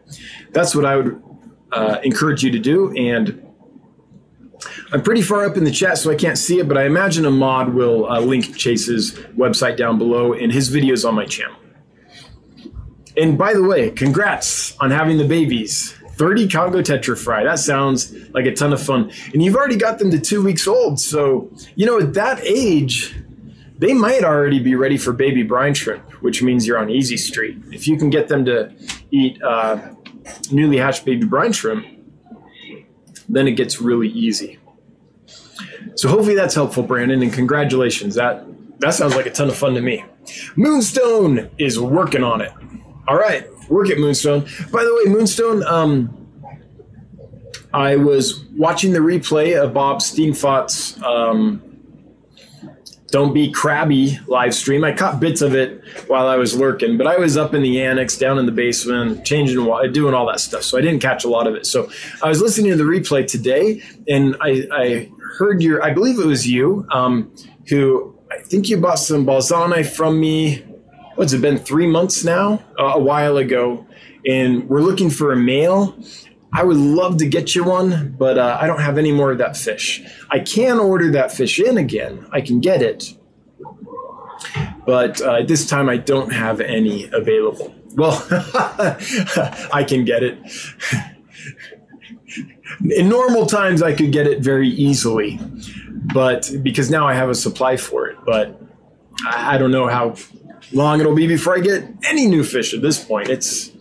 that's 0.51 0.75
what 0.75 0.85
I 0.85 0.95
would 0.95 1.21
uh, 1.71 1.97
encourage 2.03 2.43
you 2.43 2.51
to 2.51 2.59
do. 2.59 2.95
And 2.95 3.45
I'm 4.91 5.01
pretty 5.01 5.21
far 5.21 5.45
up 5.45 5.55
in 5.57 5.63
the 5.63 5.71
chat, 5.71 5.97
so 5.97 6.11
I 6.11 6.15
can't 6.15 6.37
see 6.37 6.59
it, 6.59 6.67
but 6.67 6.77
I 6.77 6.85
imagine 6.85 7.25
a 7.25 7.31
mod 7.31 7.73
will 7.73 8.09
uh, 8.09 8.19
link 8.19 8.57
Chase's 8.57 9.13
website 9.37 9.77
down 9.77 9.97
below 9.97 10.33
and 10.33 10.51
his 10.51 10.73
videos 10.73 11.07
on 11.07 11.15
my 11.15 11.25
channel. 11.25 11.55
And 13.15 13.37
by 13.37 13.53
the 13.53 13.63
way, 13.63 13.91
congrats 13.91 14.77
on 14.79 14.91
having 14.91 15.17
the 15.17 15.27
babies. 15.27 15.98
30 16.19 16.49
Congo 16.49 16.81
Tetra 16.81 17.17
Fry. 17.17 17.45
That 17.45 17.59
sounds 17.59 18.13
like 18.33 18.45
a 18.45 18.53
ton 18.53 18.73
of 18.73 18.83
fun. 18.83 19.09
And 19.33 19.41
you've 19.41 19.55
already 19.55 19.77
got 19.77 19.99
them 19.99 20.11
to 20.11 20.19
two 20.19 20.43
weeks 20.43 20.67
old. 20.67 20.99
So, 20.99 21.49
you 21.75 21.85
know, 21.85 21.97
at 21.97 22.13
that 22.15 22.41
age, 22.43 23.15
they 23.77 23.93
might 23.93 24.25
already 24.25 24.59
be 24.59 24.75
ready 24.75 24.97
for 24.97 25.13
baby 25.13 25.43
brine 25.43 25.73
shrimp, 25.73 26.03
which 26.21 26.43
means 26.43 26.67
you're 26.67 26.77
on 26.77 26.89
easy 26.89 27.15
street. 27.15 27.57
If 27.71 27.87
you 27.87 27.97
can 27.97 28.09
get 28.09 28.27
them 28.27 28.43
to 28.45 28.69
eat 29.11 29.41
uh, 29.41 29.79
newly 30.51 30.75
hatched 30.75 31.05
baby 31.05 31.25
brine 31.25 31.53
shrimp, 31.53 31.85
then 33.29 33.47
it 33.47 33.53
gets 33.53 33.79
really 33.79 34.09
easy. 34.09 34.59
So 35.95 36.09
hopefully 36.09 36.35
that's 36.35 36.53
helpful, 36.53 36.83
Brandon, 36.83 37.21
and 37.21 37.31
congratulations. 37.31 38.15
That 38.15 38.45
that 38.79 38.93
sounds 38.93 39.15
like 39.15 39.25
a 39.25 39.31
ton 39.31 39.47
of 39.47 39.55
fun 39.55 39.73
to 39.75 39.81
me. 39.81 40.03
Moonstone 40.57 41.49
is 41.57 41.79
working 41.79 42.23
on 42.23 42.41
it. 42.41 42.51
All 43.07 43.17
right, 43.17 43.47
work 43.69 43.89
at 43.89 43.97
Moonstone. 43.97 44.41
By 44.71 44.83
the 44.83 45.01
way, 45.03 45.11
Moonstone, 45.11 45.63
um, 45.63 46.15
I 47.73 47.95
was 47.95 48.43
watching 48.57 48.93
the 48.93 48.99
replay 48.99 49.61
of 49.61 49.73
Bob 49.73 49.99
Steenfott's 49.99 51.01
um, 51.03 51.61
don't 53.11 53.33
Be 53.33 53.51
Crabby 53.51 54.19
live 54.27 54.53
stream. 54.53 54.83
I 54.83 54.93
caught 54.93 55.19
bits 55.19 55.41
of 55.41 55.55
it 55.55 55.83
while 56.07 56.27
I 56.27 56.35
was 56.35 56.55
lurking, 56.55 56.97
but 56.97 57.07
I 57.07 57.17
was 57.17 57.37
up 57.37 57.53
in 57.53 57.61
the 57.61 57.81
annex, 57.81 58.17
down 58.17 58.37
in 58.37 58.45
the 58.45 58.51
basement, 58.51 59.25
changing, 59.25 59.55
doing 59.91 60.13
all 60.13 60.27
that 60.27 60.39
stuff. 60.39 60.63
So 60.63 60.77
I 60.77 60.81
didn't 60.81 60.99
catch 61.01 61.23
a 61.23 61.29
lot 61.29 61.47
of 61.47 61.55
it. 61.55 61.65
So 61.65 61.89
I 62.23 62.29
was 62.29 62.41
listening 62.41 62.71
to 62.71 62.77
the 62.77 62.83
replay 62.83 63.25
today, 63.25 63.81
and 64.07 64.35
I, 64.41 64.67
I 64.71 65.11
heard 65.37 65.63
your, 65.63 65.83
I 65.83 65.91
believe 65.91 66.19
it 66.19 66.25
was 66.25 66.47
you, 66.47 66.87
um, 66.91 67.31
who 67.67 68.15
I 68.31 68.39
think 68.39 68.69
you 68.69 68.77
bought 68.77 68.99
some 68.99 69.25
Balzani 69.25 69.85
from 69.85 70.19
me. 70.19 70.63
What's 71.19 71.33
it 71.33 71.41
been? 71.41 71.57
Three 71.57 71.85
months 71.85 72.23
now, 72.23 72.63
uh, 72.79 72.93
a 72.95 72.97
while 72.97 73.35
ago, 73.35 73.85
and 74.25 74.69
we're 74.69 74.79
looking 74.79 75.09
for 75.09 75.33
a 75.33 75.35
male. 75.35 76.01
I 76.53 76.63
would 76.63 76.77
love 76.77 77.17
to 77.17 77.27
get 77.27 77.55
you 77.55 77.65
one, 77.65 78.15
but 78.17 78.37
uh, 78.37 78.57
I 78.57 78.67
don't 78.67 78.79
have 78.79 78.97
any 78.97 79.11
more 79.11 79.29
of 79.29 79.37
that 79.39 79.57
fish. 79.57 80.01
I 80.29 80.39
can 80.39 80.79
order 80.79 81.11
that 81.11 81.33
fish 81.33 81.59
in 81.59 81.77
again. 81.77 82.25
I 82.31 82.39
can 82.39 82.61
get 82.61 82.81
it, 82.81 83.17
but 84.85 85.19
uh, 85.19 85.43
this 85.43 85.67
time 85.67 85.89
I 85.89 85.97
don't 85.97 86.31
have 86.31 86.61
any 86.61 87.09
available. 87.11 87.75
Well, 87.95 88.25
I 89.73 89.85
can 89.85 90.05
get 90.05 90.23
it. 90.23 90.39
in 92.91 93.09
normal 93.09 93.45
times, 93.45 93.81
I 93.81 93.93
could 93.93 94.13
get 94.13 94.25
it 94.25 94.39
very 94.39 94.69
easily, 94.69 95.37
but 96.13 96.49
because 96.63 96.89
now 96.89 97.05
I 97.05 97.13
have 97.13 97.27
a 97.27 97.35
supply 97.35 97.75
for 97.75 98.07
it. 98.07 98.17
But 98.25 98.61
I 99.25 99.57
don't 99.57 99.71
know 99.71 99.89
how 99.89 100.15
long 100.71 100.99
it'll 100.99 101.15
be 101.15 101.27
before 101.27 101.55
I 101.55 101.59
get 101.59 101.83
any 102.03 102.27
new 102.27 102.43
fish 102.43 102.73
at 102.73 102.81
this 102.81 103.03
point. 103.03 103.29
It's 103.29 103.71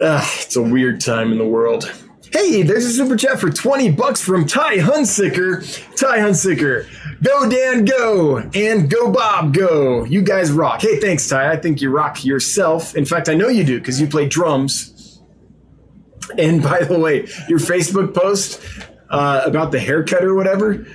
uh, 0.00 0.24
it's 0.40 0.56
a 0.56 0.62
weird 0.62 1.00
time 1.00 1.32
in 1.32 1.38
the 1.38 1.46
world. 1.46 1.92
Hey, 2.32 2.62
there's 2.62 2.84
a 2.84 2.90
super 2.90 3.16
chat 3.16 3.40
for 3.40 3.48
20 3.48 3.92
bucks 3.92 4.20
from 4.20 4.46
Ty 4.46 4.78
Hunsicker. 4.78 5.62
Ty 5.96 6.18
Hunsicker, 6.18 6.86
go 7.22 7.48
Dan, 7.48 7.86
go, 7.86 8.38
and 8.54 8.90
go 8.90 9.10
Bob, 9.10 9.54
go. 9.54 10.04
You 10.04 10.20
guys 10.22 10.52
rock. 10.52 10.82
Hey, 10.82 11.00
thanks, 11.00 11.26
Ty. 11.26 11.50
I 11.50 11.56
think 11.56 11.80
you 11.80 11.90
rock 11.90 12.24
yourself. 12.24 12.94
In 12.94 13.06
fact, 13.06 13.30
I 13.30 13.34
know 13.34 13.48
you 13.48 13.64
do 13.64 13.78
because 13.78 13.98
you 13.98 14.06
play 14.06 14.28
drums. 14.28 15.20
And 16.36 16.62
by 16.62 16.84
the 16.84 16.98
way, 16.98 17.26
your 17.48 17.58
Facebook 17.58 18.14
post 18.14 18.60
uh, 19.08 19.42
about 19.46 19.72
the 19.72 19.80
haircut 19.80 20.22
or 20.22 20.34
whatever, 20.34 20.86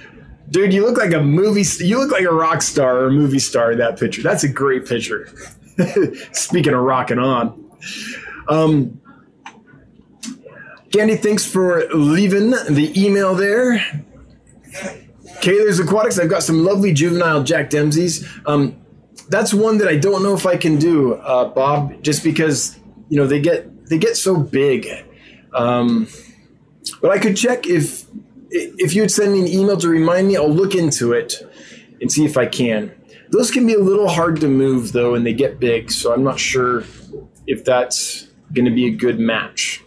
dude, 0.49 0.73
you 0.73 0.85
look 0.85 0.97
like 0.97 1.13
a 1.13 1.21
movie. 1.21 1.63
You 1.83 1.99
look 1.99 2.11
like 2.11 2.25
a 2.25 2.33
rock 2.33 2.61
star 2.61 2.99
or 2.99 3.07
a 3.07 3.11
movie 3.11 3.39
star 3.39 3.71
in 3.71 3.77
that 3.79 3.99
picture. 3.99 4.21
That's 4.21 4.43
a 4.43 4.49
great 4.49 4.85
picture. 4.85 5.29
Speaking 6.31 6.73
of 6.73 6.81
rocking 6.81 7.19
on. 7.19 7.71
Um, 8.47 9.01
Candy, 10.91 11.15
thanks 11.15 11.45
for 11.45 11.87
leaving 11.93 12.51
the 12.51 12.91
email 12.95 13.33
there. 13.33 13.79
Kaler's 15.41 15.79
Aquatics, 15.79 16.19
I've 16.19 16.29
got 16.29 16.43
some 16.43 16.63
lovely 16.63 16.93
juvenile 16.93 17.43
Jack 17.43 17.69
Dempsey's. 17.69 18.27
Um, 18.45 18.79
that's 19.29 19.53
one 19.53 19.79
that 19.79 19.87
I 19.87 19.95
don't 19.95 20.23
know 20.23 20.35
if 20.35 20.45
I 20.45 20.55
can 20.55 20.77
do, 20.77 21.15
uh, 21.15 21.45
Bob, 21.45 22.01
just 22.03 22.23
because 22.23 22.77
you 23.09 23.17
know 23.17 23.25
they 23.25 23.41
get 23.41 23.87
they 23.87 23.97
get 23.97 24.15
so 24.15 24.37
big. 24.37 24.87
Um, 25.53 26.07
but 27.01 27.11
I 27.11 27.17
could 27.17 27.35
check 27.35 27.67
if 27.67 28.05
if 28.53 28.93
you'd 28.93 29.11
send 29.11 29.33
me 29.33 29.41
an 29.41 29.47
email 29.47 29.77
to 29.77 29.89
remind 29.89 30.27
me. 30.27 30.37
I'll 30.37 30.49
look 30.49 30.75
into 30.75 31.13
it 31.13 31.41
and 31.99 32.11
see 32.11 32.25
if 32.25 32.37
I 32.37 32.45
can. 32.45 32.93
Those 33.29 33.49
can 33.49 33.65
be 33.65 33.73
a 33.73 33.79
little 33.79 34.07
hard 34.07 34.39
to 34.41 34.47
move 34.47 34.91
though, 34.91 35.15
and 35.15 35.25
they 35.25 35.33
get 35.33 35.59
big, 35.59 35.91
so 35.91 36.13
I'm 36.13 36.23
not 36.23 36.39
sure 36.39 36.83
if 37.47 37.65
that's 37.65 38.27
going 38.53 38.65
to 38.65 38.71
be 38.71 38.85
a 38.85 38.91
good 38.91 39.19
match. 39.19 39.81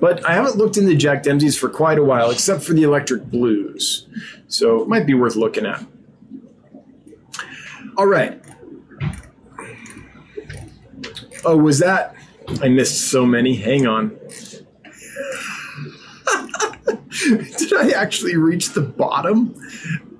But 0.00 0.24
I 0.24 0.32
haven't 0.32 0.56
looked 0.56 0.78
into 0.78 0.94
Jack 0.94 1.24
Dempsey's 1.24 1.58
for 1.58 1.68
quite 1.68 1.98
a 1.98 2.04
while, 2.04 2.30
except 2.30 2.62
for 2.62 2.72
the 2.72 2.84
Electric 2.84 3.24
Blues. 3.24 4.06
So 4.48 4.80
it 4.80 4.88
might 4.88 5.04
be 5.04 5.12
worth 5.12 5.36
looking 5.36 5.66
at. 5.66 5.84
All 7.98 8.06
right. 8.06 8.40
Oh, 11.44 11.56
was 11.56 11.80
that? 11.80 12.14
I 12.62 12.68
missed 12.68 13.10
so 13.10 13.26
many. 13.26 13.56
Hang 13.56 13.86
on. 13.86 14.18
Did 17.58 17.72
I 17.72 17.90
actually 17.90 18.36
reach 18.36 18.70
the 18.70 18.82
bottom? 18.82 19.54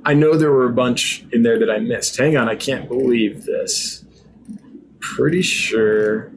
I 0.04 0.14
know 0.14 0.34
there 0.34 0.52
were 0.52 0.66
a 0.66 0.72
bunch 0.72 1.24
in 1.32 1.42
there 1.42 1.58
that 1.58 1.70
I 1.70 1.78
missed. 1.78 2.16
Hang 2.16 2.36
on, 2.36 2.48
I 2.48 2.56
can't 2.56 2.88
believe 2.88 3.44
this. 3.44 4.04
Pretty 5.00 5.42
sure 5.42 6.32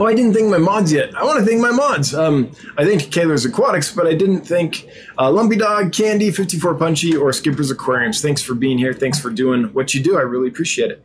Oh, 0.00 0.06
I 0.06 0.14
didn't 0.14 0.34
thank 0.34 0.48
my 0.48 0.58
mods 0.58 0.92
yet. 0.92 1.14
I 1.16 1.24
want 1.24 1.40
to 1.40 1.44
thank 1.44 1.60
my 1.60 1.70
mods. 1.70 2.14
Um, 2.14 2.52
I 2.76 2.84
thanked 2.84 3.10
Kaler's 3.10 3.44
Aquatics, 3.44 3.92
but 3.92 4.06
I 4.06 4.14
didn't 4.14 4.42
thank 4.42 4.86
uh, 5.18 5.30
Lumpy 5.30 5.56
Dog, 5.56 5.92
Candy, 5.92 6.30
54 6.30 6.74
Punchy, 6.74 7.16
or 7.16 7.32
Skipper's 7.32 7.70
Aquariums. 7.70 8.20
Thanks 8.20 8.42
for 8.42 8.54
being 8.54 8.78
here. 8.78 8.92
Thanks 8.92 9.20
for 9.20 9.30
doing 9.30 9.64
what 9.74 9.94
you 9.94 10.02
do. 10.02 10.16
I 10.16 10.22
really 10.22 10.48
appreciate 10.48 10.90
it. 10.90 11.04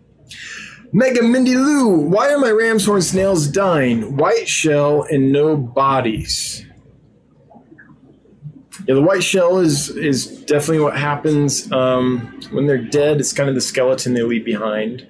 Mega 0.94 1.24
Mindy 1.24 1.56
Lou, 1.56 1.90
why 1.90 2.32
are 2.32 2.40
my 2.40 2.52
ram's 2.52 2.86
horn 2.86 3.02
snails 3.02 3.48
dying? 3.48 4.16
White 4.16 4.48
shell 4.48 5.04
and 5.04 5.32
no 5.32 5.58
bodies. 5.58 6.66
Yeah, 8.88 8.96
the 8.96 9.02
white 9.02 9.24
shell 9.24 9.60
is 9.60 9.90
is 9.90 10.28
definitely 10.44 10.80
what 10.80 10.96
happens 10.98 11.72
um, 11.72 12.40
when 12.52 12.68
they're 12.68 12.78
dead. 12.78 13.20
It's 13.20 13.34
kind 13.34 13.50
of 13.50 13.56
the 13.56 13.62
skeleton 13.62 14.14
they 14.14 14.24
leave 14.24 14.46
behind. 14.46 15.08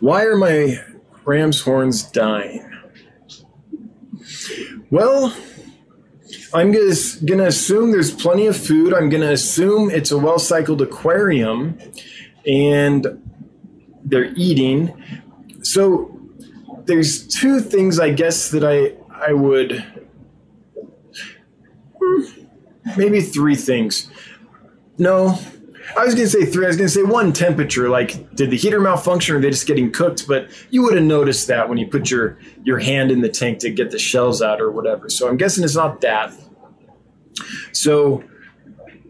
Why 0.00 0.24
are 0.24 0.36
my 0.36 0.82
ram's 1.24 1.60
horns 1.60 2.02
dying. 2.02 2.68
Well, 4.90 5.34
I'm 6.54 6.72
going 6.72 6.90
to 6.90 7.46
assume 7.46 7.92
there's 7.92 8.14
plenty 8.14 8.46
of 8.46 8.56
food. 8.56 8.92
I'm 8.92 9.08
to 9.10 9.32
assume 9.32 9.90
it's 9.90 10.10
a 10.10 10.18
well 10.18 10.38
cycled 10.38 10.82
aquarium 10.82 11.78
and 12.46 13.21
they're 14.12 14.32
eating. 14.36 15.02
So 15.62 16.20
there's 16.84 17.26
two 17.26 17.60
things 17.60 17.98
I 17.98 18.10
guess 18.10 18.50
that 18.50 18.62
I 18.62 18.92
I 19.10 19.32
would 19.32 19.82
hmm, 21.98 22.22
maybe 22.96 23.22
three 23.22 23.56
things. 23.56 24.10
No, 24.98 25.38
I 25.96 26.04
was 26.04 26.14
to 26.14 26.28
say 26.28 26.44
three. 26.44 26.66
I 26.66 26.68
was 26.68 26.76
to 26.76 26.88
say 26.90 27.02
one 27.02 27.32
temperature. 27.32 27.88
Like, 27.88 28.34
did 28.36 28.50
the 28.50 28.56
heater 28.56 28.80
malfunction 28.80 29.34
or 29.34 29.40
they 29.40 29.48
just 29.48 29.66
getting 29.66 29.90
cooked? 29.90 30.28
But 30.28 30.50
you 30.70 30.82
would 30.82 30.94
have 30.94 31.04
noticed 31.04 31.46
that 31.48 31.70
when 31.70 31.78
you 31.78 31.86
put 31.86 32.10
your, 32.10 32.38
your 32.64 32.78
hand 32.78 33.10
in 33.10 33.22
the 33.22 33.30
tank 33.30 33.60
to 33.60 33.70
get 33.70 33.90
the 33.90 33.98
shells 33.98 34.42
out 34.42 34.60
or 34.60 34.70
whatever. 34.70 35.08
So 35.08 35.26
I'm 35.26 35.38
guessing 35.38 35.64
it's 35.64 35.74
not 35.74 36.02
that. 36.02 36.34
So 37.72 38.22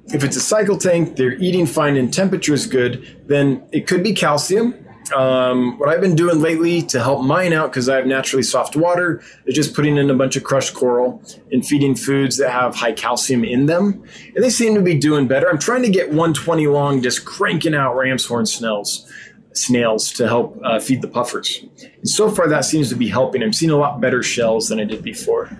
if 0.07 0.23
it's 0.25 0.37
a 0.37 0.41
cycle 0.41 0.79
tank, 0.79 1.17
they're 1.17 1.35
eating 1.35 1.67
fine 1.67 1.97
and 1.97 2.13
temperature 2.13 2.55
is 2.55 2.67
good, 2.67 3.25
then 3.27 3.67
it 3.73 3.87
could 3.87 4.03
be 4.03 4.13
calcium. 4.13 4.75
Um, 5.15 5.79
what 5.79 5.89
I've 5.89 6.01
been 6.01 6.15
doing 6.15 6.41
lately 6.41 6.83
to 6.83 7.01
help 7.01 7.25
mine 7.25 7.53
out, 7.53 7.71
because 7.71 7.89
I 7.89 7.97
have 7.97 8.07
naturally 8.07 8.43
soft 8.43 8.77
water, 8.77 9.23
is 9.47 9.55
just 9.55 9.75
putting 9.75 9.97
in 9.97 10.11
a 10.11 10.15
bunch 10.15 10.37
of 10.37 10.45
crushed 10.45 10.75
coral 10.75 11.23
and 11.51 11.67
feeding 11.67 11.95
foods 11.95 12.37
that 12.39 12.51
have 12.51 12.75
high 12.75 12.93
calcium 12.93 13.45
in 13.45 13.67
them. 13.67 14.05
And 14.35 14.43
they 14.43 14.51
seem 14.51 14.75
to 14.75 14.83
be 14.83 14.99
doing 14.99 15.27
better. 15.27 15.49
I'm 15.49 15.59
trying 15.59 15.83
to 15.83 15.91
get 15.91 16.09
120 16.09 16.67
long, 16.67 17.03
just 17.03 17.25
cranking 17.25 17.75
out 17.75 17.97
ram's 17.97 18.25
horn 18.25 18.47
snails, 18.47 19.11
snails 19.53 20.13
to 20.13 20.27
help 20.27 20.59
uh, 20.65 20.81
feed 20.81 21.03
the 21.03 21.09
puffers. 21.09 21.65
And 21.83 22.09
so 22.09 22.31
far, 22.31 22.49
that 22.49 22.65
seems 22.65 22.89
to 22.89 22.97
be 22.97 23.09
helping. 23.09 23.43
I'm 23.43 23.53
seeing 23.53 23.71
a 23.73 23.77
lot 23.77 24.01
better 24.01 24.23
shells 24.23 24.69
than 24.69 24.81
I 24.81 24.85
did 24.85 25.03
before. 25.03 25.51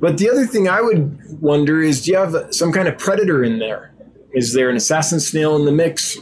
But 0.00 0.18
the 0.18 0.30
other 0.30 0.46
thing 0.46 0.68
I 0.68 0.80
would 0.80 1.40
wonder 1.40 1.80
is 1.80 2.04
do 2.04 2.12
you 2.12 2.16
have 2.16 2.54
some 2.54 2.72
kind 2.72 2.88
of 2.88 2.98
predator 2.98 3.42
in 3.44 3.58
there? 3.58 3.94
Is 4.32 4.52
there 4.52 4.70
an 4.70 4.76
assassin 4.76 5.18
snail 5.20 5.56
in 5.56 5.64
the 5.64 5.72
mix? 5.72 6.16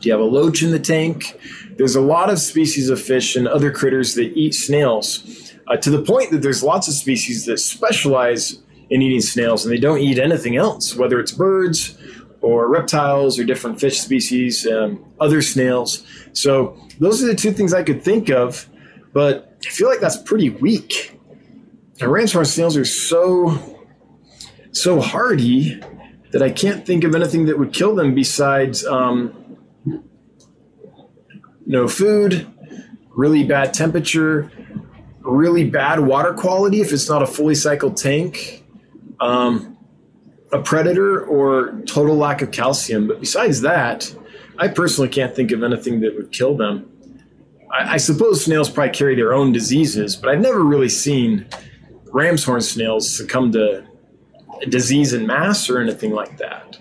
Do 0.00 0.08
you 0.08 0.12
have 0.12 0.20
a 0.20 0.24
loach 0.24 0.62
in 0.62 0.70
the 0.70 0.78
tank? 0.78 1.38
There's 1.80 1.96
a 1.96 2.00
lot 2.02 2.28
of 2.28 2.38
species 2.38 2.90
of 2.90 3.00
fish 3.00 3.36
and 3.36 3.48
other 3.48 3.70
critters 3.70 4.14
that 4.14 4.36
eat 4.36 4.52
snails 4.52 5.54
uh, 5.66 5.78
to 5.78 5.88
the 5.88 6.02
point 6.02 6.30
that 6.30 6.42
there's 6.42 6.62
lots 6.62 6.88
of 6.88 6.92
species 6.92 7.46
that 7.46 7.56
specialize 7.56 8.60
in 8.90 9.00
eating 9.00 9.22
snails 9.22 9.64
and 9.64 9.72
they 9.72 9.80
don't 9.80 10.00
eat 10.00 10.18
anything 10.18 10.56
else, 10.56 10.94
whether 10.94 11.18
it's 11.18 11.32
birds 11.32 11.96
or 12.42 12.68
reptiles 12.68 13.38
or 13.38 13.44
different 13.44 13.80
fish 13.80 13.98
species, 13.98 14.66
um, 14.66 15.02
other 15.20 15.40
snails. 15.40 16.04
So 16.34 16.76
those 16.98 17.24
are 17.24 17.28
the 17.28 17.34
two 17.34 17.50
things 17.50 17.72
I 17.72 17.82
could 17.82 18.02
think 18.02 18.28
of, 18.28 18.68
but 19.14 19.56
I 19.64 19.70
feel 19.70 19.88
like 19.88 20.00
that's 20.00 20.18
pretty 20.18 20.50
weak. 20.50 21.18
The 21.94 22.10
ram's 22.10 22.34
horn 22.34 22.44
snails 22.44 22.76
are 22.76 22.84
so 22.84 23.58
so 24.72 25.00
hardy 25.00 25.80
that 26.32 26.42
I 26.42 26.50
can't 26.50 26.84
think 26.84 27.04
of 27.04 27.14
anything 27.14 27.46
that 27.46 27.58
would 27.58 27.72
kill 27.72 27.94
them 27.94 28.14
besides 28.14 28.84
um, 28.84 29.39
no 31.70 31.86
food, 31.86 32.48
really 33.10 33.44
bad 33.44 33.72
temperature, 33.72 34.50
really 35.20 35.62
bad 35.70 36.00
water 36.00 36.34
quality 36.34 36.80
if 36.80 36.92
it's 36.92 37.08
not 37.08 37.22
a 37.22 37.26
fully 37.26 37.54
cycled 37.54 37.96
tank, 37.96 38.64
um, 39.20 39.78
a 40.52 40.60
predator, 40.60 41.24
or 41.24 41.80
total 41.86 42.16
lack 42.16 42.42
of 42.42 42.50
calcium. 42.50 43.06
But 43.06 43.20
besides 43.20 43.60
that, 43.60 44.12
I 44.58 44.66
personally 44.66 45.10
can't 45.10 45.34
think 45.34 45.52
of 45.52 45.62
anything 45.62 46.00
that 46.00 46.16
would 46.16 46.32
kill 46.32 46.56
them. 46.56 46.90
I, 47.70 47.94
I 47.94 47.96
suppose 47.98 48.44
snails 48.44 48.68
probably 48.68 48.92
carry 48.92 49.14
their 49.14 49.32
own 49.32 49.52
diseases, 49.52 50.16
but 50.16 50.28
I've 50.28 50.40
never 50.40 50.64
really 50.64 50.88
seen 50.88 51.46
ram's 52.06 52.42
horn 52.42 52.62
snails 52.62 53.08
succumb 53.16 53.52
to 53.52 53.86
disease 54.68 55.12
in 55.12 55.24
mass 55.24 55.70
or 55.70 55.80
anything 55.80 56.10
like 56.10 56.36
that. 56.38 56.80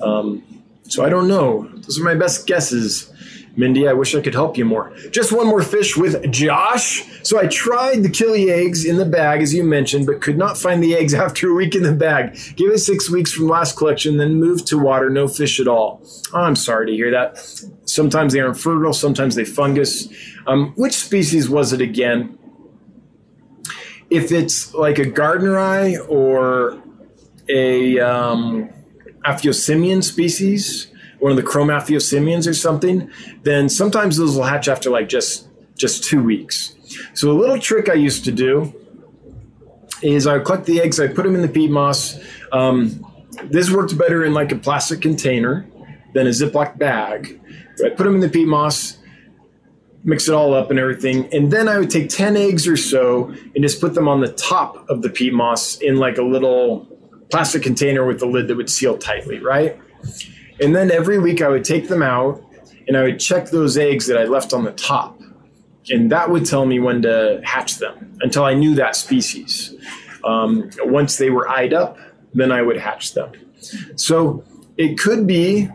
Um, 0.00 0.42
so 0.84 1.04
I 1.04 1.10
don't 1.10 1.28
know. 1.28 1.68
Those 1.74 2.00
are 2.00 2.04
my 2.04 2.14
best 2.14 2.46
guesses. 2.46 3.12
Mindy, 3.56 3.88
I 3.88 3.92
wish 3.92 4.14
I 4.14 4.20
could 4.20 4.34
help 4.34 4.56
you 4.56 4.64
more. 4.64 4.92
Just 5.10 5.32
one 5.32 5.46
more 5.46 5.62
fish 5.62 5.96
with 5.96 6.30
Josh. 6.30 7.04
So 7.22 7.38
I 7.38 7.46
tried 7.46 8.02
the 8.02 8.08
killie 8.08 8.50
eggs 8.50 8.84
in 8.84 8.96
the 8.96 9.04
bag, 9.04 9.42
as 9.42 9.52
you 9.52 9.64
mentioned, 9.64 10.06
but 10.06 10.20
could 10.20 10.38
not 10.38 10.56
find 10.56 10.82
the 10.82 10.94
eggs 10.94 11.14
after 11.26 11.50
a 11.50 11.54
week 11.54 11.74
in 11.74 11.82
the 11.82 11.92
bag. 11.92 12.38
Give 12.56 12.70
it 12.70 12.78
six 12.78 13.10
weeks 13.10 13.32
from 13.32 13.48
last 13.48 13.76
collection, 13.76 14.16
then 14.16 14.36
move 14.36 14.64
to 14.66 14.78
water, 14.78 15.10
no 15.10 15.26
fish 15.26 15.58
at 15.60 15.68
all. 15.68 16.00
Oh, 16.32 16.40
I'm 16.40 16.56
sorry 16.56 16.86
to 16.86 16.92
hear 16.92 17.10
that. 17.10 17.38
Sometimes 17.84 18.32
they 18.32 18.40
aren't 18.40 18.58
fertile, 18.58 18.92
sometimes 18.92 19.34
they 19.34 19.44
fungus. 19.44 20.08
Um, 20.46 20.72
which 20.76 20.94
species 20.94 21.48
was 21.48 21.72
it 21.72 21.80
again? 21.80 22.38
If 24.10 24.32
it's 24.32 24.74
like 24.74 24.98
a 24.98 25.04
Gardneri 25.04 25.96
or 26.08 26.82
a 27.48 28.00
um, 28.00 28.70
species, 30.02 30.89
one 31.20 31.30
of 31.30 31.36
the 31.36 31.42
Chromaphyosemions 31.42 32.48
or 32.48 32.54
something, 32.54 33.10
then 33.42 33.68
sometimes 33.68 34.16
those 34.16 34.36
will 34.36 34.44
hatch 34.44 34.68
after 34.68 34.90
like 34.90 35.08
just 35.08 35.48
just 35.76 36.04
two 36.04 36.22
weeks. 36.22 36.74
So 37.14 37.30
a 37.30 37.36
little 37.38 37.58
trick 37.58 37.88
I 37.88 37.94
used 37.94 38.24
to 38.24 38.32
do 38.32 38.74
is 40.02 40.26
I 40.26 40.36
would 40.36 40.46
collect 40.46 40.66
the 40.66 40.80
eggs, 40.80 40.98
I 40.98 41.08
put 41.08 41.24
them 41.24 41.34
in 41.34 41.42
the 41.42 41.48
peat 41.48 41.70
moss. 41.70 42.18
Um, 42.52 43.06
this 43.44 43.70
worked 43.70 43.96
better 43.96 44.24
in 44.24 44.34
like 44.34 44.52
a 44.52 44.56
plastic 44.56 45.00
container 45.00 45.66
than 46.14 46.26
a 46.26 46.30
Ziploc 46.30 46.78
bag. 46.78 47.40
I 47.84 47.90
put 47.90 48.04
them 48.04 48.16
in 48.16 48.20
the 48.20 48.28
peat 48.28 48.48
moss, 48.48 48.98
mix 50.04 50.28
it 50.28 50.34
all 50.34 50.52
up 50.52 50.70
and 50.70 50.78
everything, 50.78 51.32
and 51.32 51.50
then 51.50 51.68
I 51.68 51.78
would 51.78 51.90
take 51.90 52.08
ten 52.08 52.36
eggs 52.36 52.66
or 52.66 52.76
so 52.76 53.28
and 53.54 53.62
just 53.62 53.80
put 53.80 53.94
them 53.94 54.08
on 54.08 54.20
the 54.20 54.32
top 54.32 54.88
of 54.90 55.02
the 55.02 55.08
peat 55.08 55.32
moss 55.32 55.76
in 55.78 55.96
like 55.96 56.18
a 56.18 56.22
little 56.22 56.86
plastic 57.30 57.62
container 57.62 58.04
with 58.04 58.18
the 58.18 58.26
lid 58.26 58.48
that 58.48 58.56
would 58.56 58.68
seal 58.68 58.98
tightly, 58.98 59.38
right? 59.38 59.78
And 60.60 60.76
then 60.76 60.90
every 60.90 61.18
week 61.18 61.42
I 61.42 61.48
would 61.48 61.64
take 61.64 61.88
them 61.88 62.02
out 62.02 62.44
and 62.86 62.96
I 62.96 63.02
would 63.02 63.20
check 63.20 63.50
those 63.50 63.76
eggs 63.76 64.06
that 64.06 64.18
I 64.18 64.24
left 64.24 64.52
on 64.52 64.64
the 64.64 64.72
top. 64.72 65.20
And 65.88 66.12
that 66.12 66.30
would 66.30 66.44
tell 66.44 66.66
me 66.66 66.78
when 66.78 67.02
to 67.02 67.40
hatch 67.42 67.76
them 67.76 68.18
until 68.20 68.44
I 68.44 68.54
knew 68.54 68.74
that 68.74 68.94
species. 68.94 69.74
Um, 70.24 70.70
once 70.80 71.16
they 71.16 71.30
were 71.30 71.48
eyed 71.48 71.72
up, 71.72 71.96
then 72.34 72.52
I 72.52 72.62
would 72.62 72.76
hatch 72.76 73.14
them. 73.14 73.32
So 73.96 74.44
it 74.76 74.98
could 74.98 75.26
be, 75.26 75.68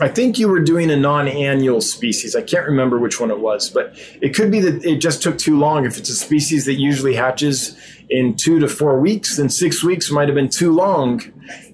I 0.00 0.08
think 0.08 0.38
you 0.38 0.48
were 0.48 0.60
doing 0.60 0.90
a 0.90 0.96
non 0.96 1.28
annual 1.28 1.80
species. 1.80 2.36
I 2.36 2.42
can't 2.42 2.66
remember 2.66 2.98
which 2.98 3.20
one 3.20 3.30
it 3.30 3.40
was, 3.40 3.68
but 3.68 3.94
it 4.22 4.34
could 4.34 4.50
be 4.50 4.60
that 4.60 4.84
it 4.84 5.00
just 5.00 5.22
took 5.22 5.38
too 5.38 5.58
long. 5.58 5.84
If 5.84 5.98
it's 5.98 6.08
a 6.08 6.14
species 6.14 6.64
that 6.66 6.74
usually 6.74 7.14
hatches 7.14 7.76
in 8.10 8.34
two 8.34 8.58
to 8.58 8.68
four 8.68 8.98
weeks, 8.98 9.36
then 9.36 9.48
six 9.48 9.82
weeks 9.82 10.10
might 10.10 10.28
have 10.28 10.34
been 10.34 10.48
too 10.48 10.72
long. 10.72 11.22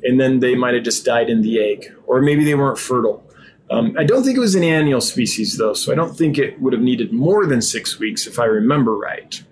And 0.05 0.21
then 0.21 0.41
they 0.41 0.55
might 0.55 0.75
have 0.75 0.85
just 0.85 1.05
died 1.05 1.31
in 1.31 1.43
the 1.43 1.59
egg 1.61 1.93
or 2.07 2.21
maybe 2.21 2.45
they 2.45 2.55
weren't 2.55 2.79
fertile. 2.79 3.25
Um, 3.69 3.97
I 3.99 4.05
don't 4.05 4.23
think 4.23 4.37
it 4.37 4.41
was 4.41 4.55
an 4.55 4.63
annual 4.63 5.01
species, 5.01 5.59
though, 5.59 5.75
so 5.75 5.91
I 5.91 5.97
don't 5.97 6.17
think 6.17 6.39
it 6.39 6.61
would 6.61 6.73
have 6.73 6.83
needed 6.83 7.13
more 7.13 7.47
than 7.47 7.61
six 7.61 7.99
weeks 7.99 8.27
if 8.27 8.39
I 8.39 8.45
remember 8.45 8.97
right. 8.97 9.43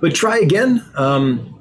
But 0.00 0.14
try 0.14 0.38
again. 0.38 0.84
Um, 0.96 1.60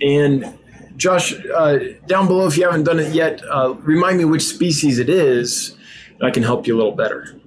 and 0.00 0.58
Josh, 0.96 1.34
uh, 1.54 1.78
down 2.06 2.26
below, 2.26 2.46
if 2.46 2.56
you 2.56 2.64
haven't 2.64 2.84
done 2.84 3.00
it 3.00 3.12
yet, 3.14 3.42
uh, 3.50 3.74
remind 3.80 4.16
me 4.16 4.24
which 4.24 4.42
species 4.42 4.98
it 4.98 5.10
is. 5.10 5.76
I 6.22 6.30
can 6.30 6.42
help 6.42 6.66
you 6.66 6.74
a 6.74 6.78
little 6.78 6.96
better. 6.96 7.38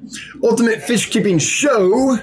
Ultimate 0.43 0.82
Fish 0.84 1.09
Keeping 1.09 1.39
Show 1.39 2.20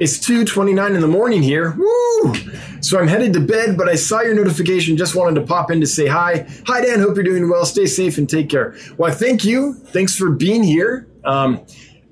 it's 0.00 0.18
2:29 0.18 0.94
in 0.94 1.02
the 1.02 1.06
morning 1.06 1.42
here. 1.42 1.76
Woo! 1.76 2.32
So 2.80 2.98
I'm 2.98 3.08
headed 3.08 3.32
to 3.34 3.40
bed, 3.40 3.76
but 3.76 3.88
I 3.88 3.94
saw 3.94 4.20
your 4.20 4.34
notification. 4.34 4.96
Just 4.96 5.14
wanted 5.14 5.40
to 5.40 5.46
pop 5.46 5.70
in 5.70 5.80
to 5.80 5.86
say 5.86 6.06
hi. 6.06 6.46
Hi, 6.66 6.80
Dan. 6.80 7.00
Hope 7.00 7.16
you're 7.16 7.24
doing 7.24 7.48
well. 7.48 7.64
Stay 7.64 7.86
safe 7.86 8.18
and 8.18 8.28
take 8.28 8.48
care. 8.48 8.76
Well, 8.96 9.12
thank 9.12 9.44
you. 9.44 9.74
Thanks 9.74 10.16
for 10.16 10.30
being 10.30 10.62
here. 10.62 11.08
Um, 11.24 11.60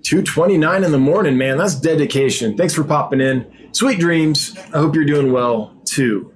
2:29 0.02 0.84
in 0.84 0.92
the 0.92 0.98
morning, 0.98 1.36
man. 1.36 1.58
That's 1.58 1.74
dedication. 1.74 2.56
Thanks 2.56 2.74
for 2.74 2.84
popping 2.84 3.20
in. 3.20 3.46
Sweet 3.72 3.98
dreams. 3.98 4.56
I 4.72 4.78
hope 4.78 4.94
you're 4.94 5.04
doing 5.04 5.32
well 5.32 5.74
too. 5.84 6.32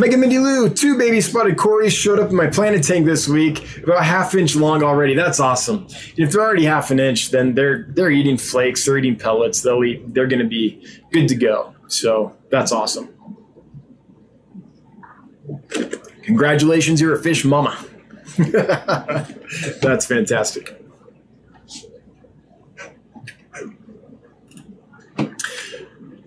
Mega 0.00 0.16
Mindy 0.16 0.38
Lou, 0.38 0.68
two 0.68 0.96
baby 0.96 1.20
spotted 1.20 1.56
Corys 1.56 1.90
showed 1.90 2.20
up 2.20 2.30
in 2.30 2.36
my 2.36 2.46
planted 2.46 2.84
tank 2.84 3.04
this 3.04 3.26
week, 3.26 3.82
about 3.82 3.98
a 3.98 4.04
half 4.04 4.32
inch 4.36 4.54
long 4.54 4.84
already. 4.84 5.14
That's 5.14 5.40
awesome. 5.40 5.88
If 6.16 6.30
they're 6.30 6.40
already 6.40 6.66
half 6.66 6.92
an 6.92 7.00
inch, 7.00 7.30
then 7.30 7.54
they're 7.54 7.86
they're 7.90 8.10
eating 8.10 8.36
flakes, 8.36 8.84
they're 8.84 8.96
eating 8.96 9.16
pellets. 9.16 9.62
They'll 9.62 9.82
eat. 9.82 10.14
They're 10.14 10.28
to 10.28 10.44
be 10.44 10.86
good 11.10 11.26
to 11.28 11.34
go. 11.34 11.74
So 11.88 12.36
that's 12.48 12.70
awesome. 12.70 13.08
Congratulations, 16.22 17.00
you're 17.00 17.14
a 17.14 17.22
fish 17.22 17.44
mama. 17.44 17.78
that's 18.38 20.06
fantastic. 20.06 20.78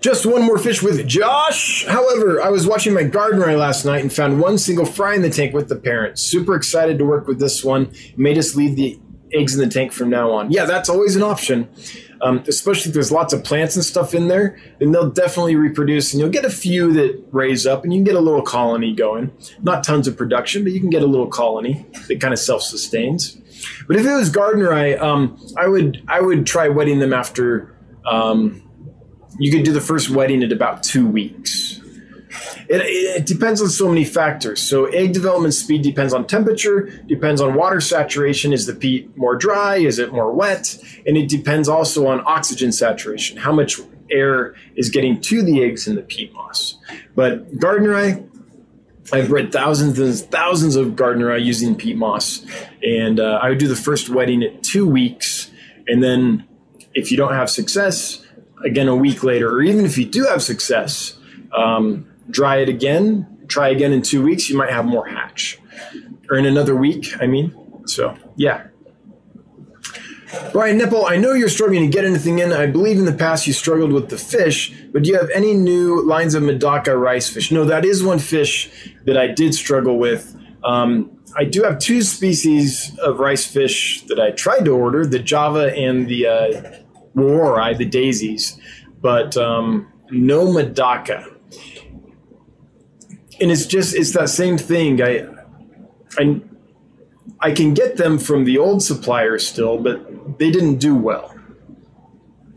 Just 0.01 0.25
one 0.25 0.41
more 0.41 0.57
fish 0.57 0.81
with 0.81 1.07
Josh. 1.07 1.85
However, 1.85 2.41
I 2.41 2.49
was 2.49 2.65
watching 2.65 2.91
my 2.91 3.03
garden 3.03 3.39
Gardneri 3.39 3.57
last 3.57 3.85
night 3.85 4.01
and 4.01 4.11
found 4.11 4.41
one 4.41 4.57
single 4.57 4.85
fry 4.85 5.13
in 5.13 5.21
the 5.21 5.29
tank 5.29 5.53
with 5.53 5.69
the 5.69 5.75
parent. 5.75 6.17
Super 6.17 6.55
excited 6.55 6.97
to 6.97 7.05
work 7.05 7.27
with 7.27 7.39
this 7.39 7.63
one. 7.63 7.93
May 8.17 8.33
just 8.33 8.55
leave 8.55 8.75
the 8.75 8.99
eggs 9.31 9.53
in 9.53 9.59
the 9.59 9.71
tank 9.71 9.91
from 9.91 10.09
now 10.09 10.31
on. 10.31 10.51
Yeah, 10.51 10.65
that's 10.65 10.89
always 10.89 11.15
an 11.15 11.21
option. 11.21 11.69
Um, 12.23 12.43
especially 12.47 12.89
if 12.89 12.93
there's 12.93 13.11
lots 13.11 13.33
of 13.33 13.43
plants 13.43 13.75
and 13.75 13.83
stuff 13.83 14.13
in 14.13 14.27
there, 14.27 14.59
then 14.77 14.91
they'll 14.91 15.09
definitely 15.09 15.55
reproduce, 15.55 16.13
and 16.13 16.19
you'll 16.19 16.29
get 16.29 16.45
a 16.45 16.51
few 16.51 16.93
that 16.93 17.23
raise 17.31 17.65
up, 17.65 17.83
and 17.83 17.91
you 17.91 17.97
can 17.97 18.03
get 18.03 18.15
a 18.15 18.19
little 18.19 18.43
colony 18.43 18.93
going. 18.93 19.31
Not 19.63 19.83
tons 19.83 20.07
of 20.07 20.17
production, 20.17 20.63
but 20.63 20.71
you 20.71 20.79
can 20.79 20.91
get 20.91 21.01
a 21.01 21.07
little 21.07 21.25
colony 21.25 21.83
that 22.07 22.21
kind 22.21 22.31
of 22.31 22.39
self-sustains. 22.39 23.37
But 23.87 23.95
if 23.95 24.05
it 24.05 24.13
was 24.13 24.29
Gardneri, 24.29 25.01
um, 25.01 25.39
I 25.57 25.67
would 25.67 26.03
I 26.07 26.21
would 26.21 26.45
try 26.45 26.67
wetting 26.69 26.99
them 26.99 27.11
after 27.11 27.75
um, 28.05 28.61
you 29.39 29.51
could 29.51 29.63
do 29.63 29.73
the 29.73 29.81
first 29.81 30.11
wetting 30.11 30.43
at 30.43 30.51
about 30.51 30.83
two 30.83 31.07
weeks. 31.07 31.80
It, 32.69 32.81
it, 32.81 33.25
depends 33.25 33.61
on 33.61 33.69
so 33.69 33.87
many 33.87 34.05
factors. 34.05 34.61
So 34.61 34.85
egg 34.85 35.13
development 35.13 35.53
speed 35.53 35.81
depends 35.81 36.13
on 36.13 36.27
temperature, 36.27 36.87
depends 37.07 37.41
on 37.41 37.55
water 37.55 37.81
saturation. 37.81 38.53
Is 38.53 38.65
the 38.65 38.75
peat 38.75 39.15
more 39.17 39.35
dry? 39.35 39.77
Is 39.77 39.99
it 39.99 40.11
more 40.11 40.31
wet? 40.31 40.77
And 41.05 41.17
it 41.17 41.29
depends 41.29 41.67
also 41.67 42.07
on 42.07 42.21
oxygen 42.25 42.71
saturation. 42.71 43.37
How 43.37 43.51
much 43.51 43.79
air 44.09 44.55
is 44.75 44.89
getting 44.89 45.19
to 45.21 45.41
the 45.43 45.63
eggs 45.63 45.87
in 45.87 45.95
the 45.95 46.01
peat 46.01 46.33
moss? 46.33 46.77
But 47.15 47.51
Gardneri, 47.55 48.27
I've 49.13 49.27
bred 49.27 49.51
thousands 49.51 49.99
and 49.99 50.31
thousands 50.31 50.75
of 50.75 50.89
Gardneri 50.89 51.43
using 51.43 51.75
peat 51.75 51.97
moss, 51.97 52.45
and 52.81 53.19
uh, 53.19 53.39
I 53.41 53.49
would 53.49 53.57
do 53.57 53.67
the 53.67 53.75
first 53.75 54.09
wetting 54.09 54.43
at 54.43 54.63
two 54.63 54.87
weeks, 54.87 55.51
and 55.87 56.01
then 56.01 56.47
if 56.93 57.11
you 57.11 57.17
don't 57.17 57.33
have 57.33 57.49
success, 57.49 58.25
again 58.63 58.87
a 58.87 58.95
week 58.95 59.23
later, 59.23 59.49
or 59.49 59.61
even 59.61 59.85
if 59.85 59.97
you 59.97 60.05
do 60.05 60.23
have 60.25 60.41
success, 60.41 61.17
um, 61.55 62.10
dry 62.29 62.57
it 62.57 62.69
again, 62.69 63.45
try 63.47 63.69
again 63.69 63.93
in 63.93 64.01
two 64.01 64.23
weeks, 64.23 64.49
you 64.49 64.57
might 64.57 64.71
have 64.71 64.85
more 64.85 65.05
hatch. 65.05 65.59
Or 66.29 66.37
in 66.37 66.45
another 66.45 66.75
week, 66.75 67.07
I 67.19 67.27
mean. 67.27 67.55
So, 67.85 68.17
yeah. 68.35 68.67
Brian 70.53 70.77
Nipple, 70.77 71.05
I 71.05 71.17
know 71.17 71.33
you're 71.33 71.49
struggling 71.49 71.81
to 71.81 71.87
get 71.87 72.05
anything 72.05 72.39
in. 72.39 72.53
I 72.53 72.65
believe 72.65 72.97
in 72.97 73.05
the 73.05 73.13
past 73.13 73.47
you 73.47 73.53
struggled 73.53 73.91
with 73.91 74.09
the 74.09 74.17
fish, 74.17 74.73
but 74.93 75.03
do 75.03 75.09
you 75.09 75.17
have 75.17 75.29
any 75.31 75.53
new 75.53 76.05
lines 76.05 76.35
of 76.35 76.43
Medaka 76.43 76.97
rice 76.97 77.29
fish? 77.29 77.51
No, 77.51 77.65
that 77.65 77.83
is 77.83 78.03
one 78.03 78.19
fish 78.19 78.93
that 79.05 79.17
I 79.17 79.27
did 79.27 79.53
struggle 79.53 79.99
with. 79.99 80.35
Um, 80.63 81.17
I 81.35 81.45
do 81.45 81.63
have 81.63 81.79
two 81.79 82.01
species 82.01 82.97
of 82.99 83.19
rice 83.19 83.45
fish 83.45 84.03
that 84.07 84.19
I 84.19 84.31
tried 84.31 84.65
to 84.65 84.71
order 84.71 85.05
the 85.05 85.19
Java 85.19 85.73
and 85.75 86.07
the 86.07 86.27
uh, 86.27 87.73
the 87.73 87.85
daisies, 87.89 88.59
but 89.01 89.35
um, 89.37 89.91
no 90.11 90.47
Medaka. 90.47 91.30
And 93.41 93.51
it's 93.51 93.65
just 93.65 93.95
it's 93.95 94.11
that 94.11 94.29
same 94.29 94.57
thing. 94.57 95.01
I 95.01 95.27
I 96.17 96.41
I 97.39 97.51
can 97.51 97.73
get 97.73 97.97
them 97.97 98.19
from 98.19 98.45
the 98.45 98.57
old 98.57 98.83
supplier 98.83 99.39
still, 99.39 99.77
but 99.77 100.37
they 100.37 100.51
didn't 100.51 100.77
do 100.77 100.95
well. 100.95 101.35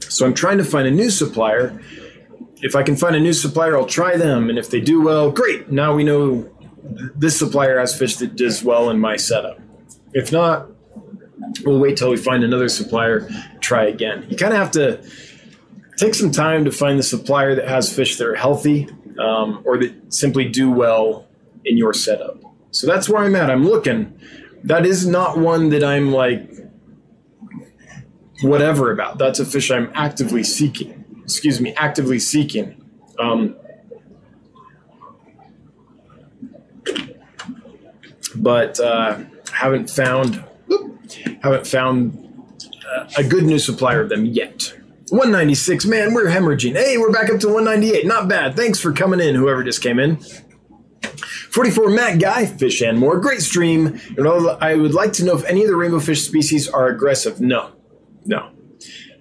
So 0.01 0.26
I'm 0.26 0.35
trying 0.35 0.59
to 0.59 0.64
find 0.64 0.87
a 0.87 0.91
new 0.91 1.11
supplier. 1.11 1.80
If 2.62 2.76
I 2.76 2.82
can 2.82 2.97
find 2.97 3.16
a 3.16 3.20
new 3.20 3.32
supplier, 3.32 3.76
I'll 3.76 3.87
try 3.87 4.16
them, 4.16 4.49
and 4.49 4.59
if 4.59 4.70
they 4.70 4.80
do 4.80 5.03
well, 5.03 5.30
great. 5.30 5.70
Now 5.70 5.95
we 5.95 6.05
know 6.05 6.51
this 7.16 7.39
supplier 7.39 7.78
has 7.78 7.97
fish 7.97 8.16
that 8.16 8.37
does 8.37 8.62
well 8.62 8.91
in 8.91 9.01
my 9.01 9.16
setup. 9.16 9.59
If 10.12 10.30
not, 10.32 10.68
we'll 11.64 11.80
wait 11.80 11.97
till 11.97 12.11
we 12.11 12.16
find 12.16 12.45
another 12.45 12.68
supplier, 12.68 13.28
try 13.61 13.87
again. 13.87 14.26
You 14.28 14.37
kind 14.37 14.53
of 14.53 14.59
have 14.59 14.70
to 14.72 15.03
take 15.97 16.14
some 16.14 16.30
time 16.30 16.64
to 16.64 16.72
find 16.72 16.99
the 16.99 17.03
supplier 17.03 17.55
that 17.55 17.68
has 17.68 17.93
fish 17.93 18.16
that 18.18 18.26
are 18.26 18.35
healthy 18.35 18.89
um, 19.18 19.62
or 19.64 19.78
that 19.78 20.12
simply 20.12 20.48
do 20.48 20.70
well 20.70 21.26
in 21.64 21.76
your 21.76 21.94
setup. 21.94 22.38
So 22.70 22.86
that's 22.86 23.08
where 23.08 23.22
I'm 23.22 23.36
at. 23.36 23.50
I'm 23.50 23.64
looking. 23.64 24.18
That 24.64 24.86
is 24.86 25.06
not 25.06 25.38
one 25.38 25.68
that 25.70 25.84
I'm 25.84 26.12
like 26.12 26.50
whatever 28.42 28.90
about. 28.90 29.18
That's 29.18 29.38
a 29.38 29.44
fish 29.44 29.70
I'm 29.70 29.90
actively 29.94 30.42
seeking. 30.42 31.04
excuse 31.22 31.60
me, 31.60 31.74
actively 31.74 32.18
seeking. 32.18 32.80
Um, 33.18 33.56
but 38.36 38.78
uh, 38.80 39.20
haven't 39.52 39.88
found 39.88 40.44
haven't 41.42 41.66
found 41.66 42.46
uh, 42.94 43.08
a 43.16 43.24
good 43.24 43.44
new 43.44 43.58
supplier 43.58 44.02
of 44.02 44.08
them 44.08 44.24
yet. 44.24 44.74
196, 45.14 45.86
man, 45.86 46.12
we're 46.12 46.26
hemorrhaging. 46.26 46.74
Hey, 46.74 46.98
we're 46.98 47.12
back 47.12 47.30
up 47.30 47.38
to 47.38 47.46
198. 47.46 48.04
Not 48.04 48.26
bad. 48.26 48.56
Thanks 48.56 48.80
for 48.80 48.92
coming 48.92 49.20
in, 49.20 49.36
whoever 49.36 49.62
just 49.62 49.80
came 49.80 50.00
in. 50.00 50.18
44 51.52 51.90
Mag 51.90 52.18
Guy, 52.18 52.46
Fish 52.46 52.82
and 52.82 52.98
More. 52.98 53.20
Great 53.20 53.40
stream. 53.40 54.00
And 54.16 54.26
I 54.26 54.74
would 54.74 54.92
like 54.92 55.12
to 55.14 55.24
know 55.24 55.36
if 55.36 55.44
any 55.44 55.62
of 55.62 55.68
the 55.68 55.76
rainbow 55.76 56.00
fish 56.00 56.22
species 56.22 56.68
are 56.68 56.88
aggressive. 56.88 57.40
No, 57.40 57.70
no. 58.24 58.50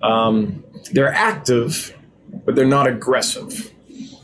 Um, 0.02 0.64
they're 0.92 1.14
active, 1.14 1.96
but 2.44 2.56
they're 2.56 2.66
not 2.66 2.88
aggressive. 2.88 3.72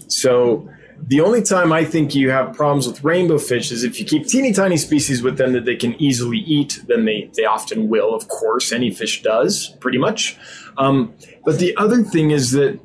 So 0.08 0.72
the 1.10 1.22
only 1.22 1.42
time 1.42 1.74
I 1.74 1.86
think 1.86 2.14
you 2.14 2.30
have 2.30 2.56
problems 2.56 2.86
with 2.86 3.04
rainbow 3.04 3.40
fish 3.40 3.72
is 3.72 3.84
if 3.84 4.00
you 4.00 4.06
keep 4.06 4.28
teeny 4.28 4.54
tiny 4.54 4.78
species 4.78 5.24
with 5.24 5.40
them 5.40 5.54
that 5.54 5.66
they 5.66 5.76
can 5.76 6.00
easily 6.00 6.38
eat, 6.38 6.84
then 6.88 7.06
they, 7.06 7.32
they 7.36 7.46
often 7.46 7.90
will, 7.90 8.14
of 8.14 8.28
course. 8.28 8.72
Any 8.72 8.92
fish 8.92 9.24
does, 9.24 9.70
pretty 9.80 9.98
much. 9.98 10.38
Um, 10.78 11.16
but 11.44 11.58
the 11.58 11.76
other 11.78 12.04
thing 12.04 12.30
is 12.30 12.52
that 12.52 12.80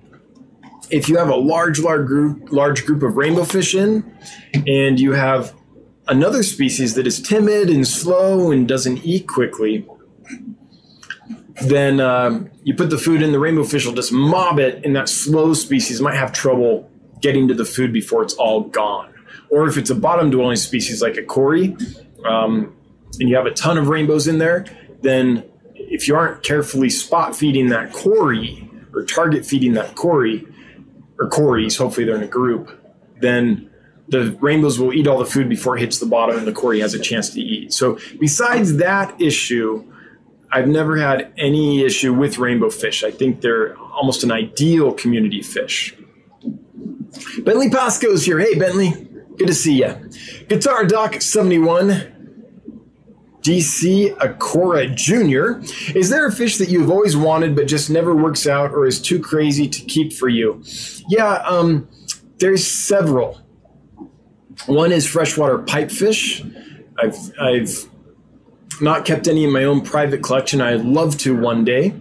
if 0.88 1.06
you 1.06 1.18
have 1.18 1.28
a 1.28 1.36
large, 1.36 1.80
large 1.80 2.06
group, 2.06 2.50
large 2.50 2.86
group 2.86 3.02
of 3.02 3.18
rainbow 3.18 3.44
fish 3.44 3.74
in, 3.74 4.10
and 4.66 4.98
you 4.98 5.12
have 5.12 5.54
another 6.08 6.42
species 6.42 6.94
that 6.94 7.06
is 7.06 7.20
timid 7.20 7.68
and 7.68 7.86
slow 7.86 8.50
and 8.50 8.66
doesn't 8.66 9.04
eat 9.04 9.28
quickly, 9.28 9.86
then 11.66 12.00
um, 12.00 12.48
you 12.62 12.74
put 12.74 12.88
the 12.88 12.98
food 12.98 13.20
in, 13.20 13.32
the 13.32 13.38
rainbow 13.38 13.64
fish 13.64 13.84
will 13.84 13.92
just 13.92 14.12
mob 14.12 14.58
it, 14.58 14.82
and 14.82 14.96
that 14.96 15.10
slow 15.10 15.52
species 15.52 16.00
might 16.00 16.16
have 16.16 16.32
trouble 16.32 16.90
getting 17.24 17.48
to 17.48 17.54
the 17.54 17.64
food 17.64 17.90
before 17.90 18.22
it's 18.22 18.34
all 18.34 18.60
gone. 18.60 19.14
Or 19.50 19.66
if 19.66 19.78
it's 19.78 19.88
a 19.88 19.94
bottom 19.94 20.30
dwelling 20.30 20.56
species 20.56 21.00
like 21.00 21.16
a 21.16 21.22
cory, 21.22 21.74
um, 22.26 22.76
and 23.18 23.30
you 23.30 23.34
have 23.36 23.46
a 23.46 23.50
ton 23.50 23.78
of 23.78 23.88
rainbows 23.88 24.28
in 24.28 24.36
there, 24.38 24.66
then 25.00 25.42
if 25.74 26.06
you 26.06 26.14
aren't 26.14 26.42
carefully 26.42 26.90
spot 26.90 27.34
feeding 27.34 27.70
that 27.70 27.94
cory 27.94 28.70
or 28.92 29.04
target 29.04 29.46
feeding 29.46 29.72
that 29.72 29.94
cory, 29.94 30.46
or 31.18 31.28
cories, 31.28 31.78
hopefully 31.78 32.04
they're 32.04 32.16
in 32.16 32.22
a 32.22 32.26
group, 32.26 32.78
then 33.20 33.70
the 34.08 34.36
rainbows 34.40 34.78
will 34.78 34.92
eat 34.92 35.06
all 35.06 35.18
the 35.18 35.24
food 35.24 35.48
before 35.48 35.78
it 35.78 35.80
hits 35.80 35.98
the 35.98 36.06
bottom 36.06 36.36
and 36.36 36.46
the 36.46 36.52
cory 36.52 36.80
has 36.80 36.92
a 36.92 36.98
chance 36.98 37.30
to 37.30 37.40
eat. 37.40 37.72
So 37.72 37.98
besides 38.20 38.76
that 38.76 39.18
issue, 39.18 39.90
I've 40.52 40.68
never 40.68 40.98
had 40.98 41.32
any 41.38 41.82
issue 41.84 42.12
with 42.12 42.36
rainbow 42.38 42.68
fish. 42.68 43.02
I 43.02 43.10
think 43.10 43.40
they're 43.40 43.76
almost 43.78 44.24
an 44.24 44.30
ideal 44.30 44.92
community 44.92 45.42
fish. 45.42 45.96
Bentley 47.44 47.70
Pasco's 47.70 48.24
here. 48.24 48.38
Hey, 48.38 48.58
Bentley. 48.58 48.90
Good 49.36 49.48
to 49.48 49.54
see 49.54 49.82
you. 49.82 50.10
Guitar 50.48 50.84
Doc 50.84 51.20
71. 51.20 52.14
DC 53.44 54.16
Akora 54.16 54.94
Jr. 54.94 55.60
Is 55.96 56.08
there 56.08 56.26
a 56.26 56.32
fish 56.32 56.56
that 56.56 56.70
you've 56.70 56.90
always 56.90 57.14
wanted 57.14 57.54
but 57.54 57.66
just 57.66 57.90
never 57.90 58.16
works 58.16 58.46
out 58.46 58.70
or 58.70 58.86
is 58.86 59.00
too 59.00 59.20
crazy 59.20 59.68
to 59.68 59.82
keep 59.82 60.14
for 60.14 60.30
you? 60.30 60.62
Yeah, 61.08 61.42
um, 61.46 61.86
there's 62.38 62.66
several. 62.66 63.40
One 64.64 64.92
is 64.92 65.06
freshwater 65.06 65.58
pipefish. 65.58 66.40
I've 66.98 67.32
I've 67.38 67.90
not 68.80 69.04
kept 69.04 69.28
any 69.28 69.44
in 69.44 69.52
my 69.52 69.64
own 69.64 69.82
private 69.82 70.22
collection. 70.22 70.62
I'd 70.62 70.80
love 70.80 71.18
to 71.18 71.38
one 71.38 71.64
day. 71.64 71.94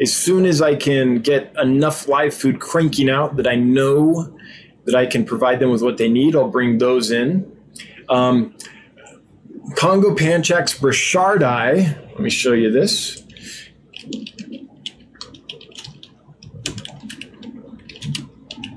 As 0.00 0.14
soon 0.14 0.44
as 0.44 0.60
I 0.60 0.74
can 0.74 1.20
get 1.20 1.54
enough 1.56 2.08
live 2.08 2.34
food 2.34 2.60
cranking 2.60 3.08
out 3.08 3.36
that 3.36 3.46
I 3.46 3.56
know 3.56 4.36
that 4.84 4.94
I 4.94 5.06
can 5.06 5.24
provide 5.24 5.60
them 5.60 5.70
with 5.70 5.82
what 5.82 5.96
they 5.98 6.08
need, 6.08 6.34
I'll 6.34 6.48
bring 6.48 6.78
those 6.78 7.10
in. 7.10 7.50
Um, 8.08 8.54
Congo 9.76 10.14
Panchax 10.14 10.78
burchardi. 10.78 11.96
Let 12.10 12.20
me 12.20 12.30
show 12.30 12.52
you 12.52 12.70
this. 12.70 13.22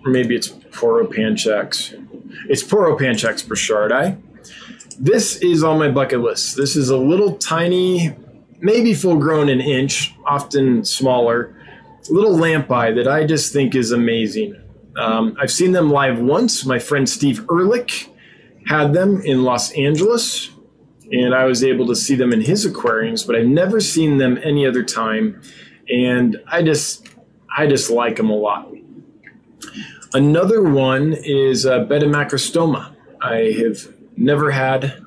Maybe 0.06 0.36
it's 0.36 0.50
Poropanchax. 0.50 2.00
It's 2.50 2.64
Poropanchax 2.64 3.46
burchardi. 3.46 4.22
This 5.00 5.38
is 5.38 5.64
on 5.64 5.80
my 5.80 5.90
bucket 5.90 6.20
list. 6.20 6.56
This 6.58 6.76
is 6.76 6.90
a 6.90 6.98
little 6.98 7.38
tiny, 7.38 8.14
maybe 8.60 8.94
full 8.94 9.18
grown 9.18 9.50
an 9.50 9.62
inch, 9.62 10.14
often 10.26 10.86
smaller, 10.86 11.56
little 12.10 12.36
lamp 12.36 12.70
eye 12.70 12.92
that 12.92 13.08
I 13.08 13.26
just 13.26 13.54
think 13.54 13.76
is 13.76 13.92
amazing. 13.92 14.63
Um, 14.98 15.36
I've 15.40 15.52
seen 15.52 15.72
them 15.72 15.90
live 15.90 16.20
once. 16.20 16.66
My 16.66 16.80
friend 16.80 17.10
Steve 17.10 17.46
Ehrlich 17.50 18.10
had 18.66 18.94
them 18.94 19.22
in 19.22 19.44
Los 19.44 19.72
Angeles 19.72 20.54
and 21.14 21.36
I 21.36 21.46
was 21.46 21.64
able 21.64 21.86
to 21.88 21.96
see 21.96 22.16
them 22.16 22.34
in 22.34 22.42
his 22.42 22.66
aquariums, 22.66 23.24
but 23.24 23.36
I've 23.36 23.46
never 23.46 23.80
seen 23.80 24.18
them 24.18 24.40
any 24.44 24.66
other 24.66 24.84
time, 24.84 25.42
and 25.90 26.42
I 26.48 26.64
just 26.64 27.08
I 27.56 27.68
just 27.68 27.90
like 27.90 28.16
them 28.16 28.30
a 28.30 28.36
lot. 28.36 28.70
Another 30.14 30.64
one 30.64 31.14
is 31.14 31.66
uh, 31.66 31.84
Betta 31.86 32.08
macrostoma. 32.08 32.96
I 33.22 33.54
have 33.58 33.94
never 34.18 34.52
had 34.52 35.04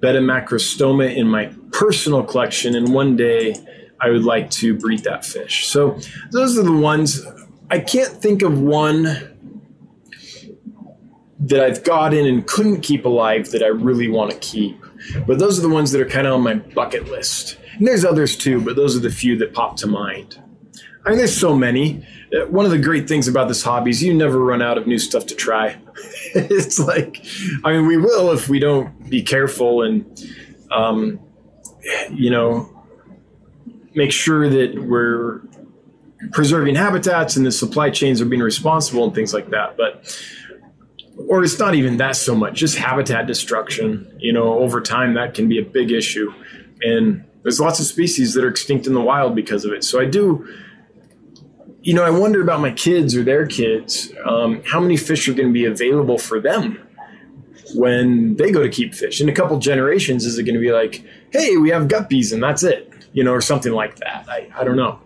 Betta 0.00 0.18
macrostoma 0.18 1.14
in 1.14 1.28
my 1.28 1.52
personal 1.72 2.24
collection, 2.24 2.74
and 2.74 2.92
one 2.92 3.16
day 3.16 3.54
I 4.00 4.10
would 4.10 4.24
like 4.24 4.50
to 4.52 4.76
breed 4.76 5.04
that 5.04 5.24
fish. 5.24 5.66
So 5.66 5.98
those 6.32 6.58
are 6.58 6.64
the 6.64 6.72
ones. 6.72 7.24
I 7.70 7.80
can't 7.80 8.12
think 8.12 8.42
of 8.42 8.60
one 8.60 9.04
that 11.40 11.62
I've 11.62 11.84
got 11.84 12.14
in 12.14 12.26
and 12.26 12.46
couldn't 12.46 12.80
keep 12.80 13.04
alive 13.04 13.50
that 13.50 13.62
I 13.62 13.68
really 13.68 14.08
want 14.08 14.30
to 14.30 14.38
keep. 14.38 14.82
But 15.26 15.38
those 15.38 15.58
are 15.58 15.62
the 15.62 15.68
ones 15.68 15.92
that 15.92 16.00
are 16.00 16.08
kind 16.08 16.26
of 16.26 16.34
on 16.34 16.42
my 16.42 16.54
bucket 16.54 17.08
list. 17.08 17.58
And 17.76 17.86
there's 17.86 18.04
others 18.04 18.36
too, 18.36 18.60
but 18.60 18.76
those 18.76 18.96
are 18.96 19.00
the 19.00 19.10
few 19.10 19.36
that 19.38 19.54
pop 19.54 19.76
to 19.78 19.86
mind. 19.86 20.42
I 21.04 21.10
mean, 21.10 21.18
there's 21.18 21.36
so 21.36 21.54
many. 21.54 22.04
Uh, 22.34 22.46
one 22.46 22.64
of 22.64 22.70
the 22.70 22.78
great 22.78 23.08
things 23.08 23.28
about 23.28 23.48
this 23.48 23.62
hobby 23.62 23.90
is 23.90 24.02
you 24.02 24.12
never 24.12 24.38
run 24.38 24.60
out 24.60 24.76
of 24.76 24.86
new 24.86 24.98
stuff 24.98 25.26
to 25.26 25.34
try. 25.34 25.78
it's 26.34 26.78
like, 26.78 27.24
I 27.64 27.72
mean, 27.72 27.86
we 27.86 27.96
will 27.96 28.32
if 28.32 28.48
we 28.48 28.58
don't 28.58 29.08
be 29.08 29.22
careful 29.22 29.82
and, 29.82 30.04
um, 30.70 31.20
you 32.10 32.30
know, 32.30 32.68
make 33.94 34.12
sure 34.12 34.50
that 34.50 34.82
we're 34.84 35.40
preserving 36.32 36.74
habitats 36.74 37.36
and 37.36 37.46
the 37.46 37.52
supply 37.52 37.90
chains 37.90 38.20
are 38.20 38.26
being 38.26 38.42
responsible 38.42 39.04
and 39.04 39.14
things 39.14 39.32
like 39.32 39.50
that. 39.50 39.76
But 39.76 40.20
or 41.28 41.42
it's 41.42 41.58
not 41.58 41.74
even 41.74 41.96
that 41.96 42.16
so 42.16 42.34
much, 42.34 42.54
just 42.54 42.78
habitat 42.78 43.26
destruction. 43.26 44.16
You 44.18 44.32
know, 44.32 44.58
over 44.58 44.80
time 44.80 45.14
that 45.14 45.34
can 45.34 45.48
be 45.48 45.58
a 45.58 45.64
big 45.64 45.90
issue, 45.90 46.32
and 46.82 47.24
there's 47.42 47.60
lots 47.60 47.80
of 47.80 47.86
species 47.86 48.34
that 48.34 48.44
are 48.44 48.48
extinct 48.48 48.86
in 48.86 48.94
the 48.94 49.00
wild 49.00 49.34
because 49.34 49.64
of 49.64 49.72
it. 49.72 49.84
So 49.84 50.00
I 50.00 50.04
do, 50.04 50.46
you 51.82 51.94
know, 51.94 52.04
I 52.04 52.10
wonder 52.10 52.42
about 52.42 52.60
my 52.60 52.70
kids 52.70 53.16
or 53.16 53.22
their 53.22 53.46
kids. 53.46 54.12
Um, 54.24 54.62
how 54.64 54.80
many 54.80 54.96
fish 54.96 55.28
are 55.28 55.34
going 55.34 55.48
to 55.48 55.52
be 55.52 55.64
available 55.64 56.18
for 56.18 56.40
them 56.40 56.86
when 57.74 58.36
they 58.36 58.50
go 58.50 58.62
to 58.62 58.68
keep 58.68 58.94
fish? 58.94 59.20
In 59.20 59.28
a 59.28 59.32
couple 59.32 59.58
generations, 59.58 60.24
is 60.24 60.38
it 60.38 60.44
going 60.44 60.54
to 60.54 60.60
be 60.60 60.72
like, 60.72 61.04
hey, 61.32 61.56
we 61.56 61.70
have 61.70 61.88
guppies 61.88 62.32
and 62.32 62.42
that's 62.42 62.62
it, 62.62 62.92
you 63.12 63.24
know, 63.24 63.32
or 63.32 63.40
something 63.40 63.72
like 63.72 63.96
that? 63.96 64.26
I, 64.28 64.50
I 64.54 64.64
don't 64.64 64.76
know. 64.76 65.00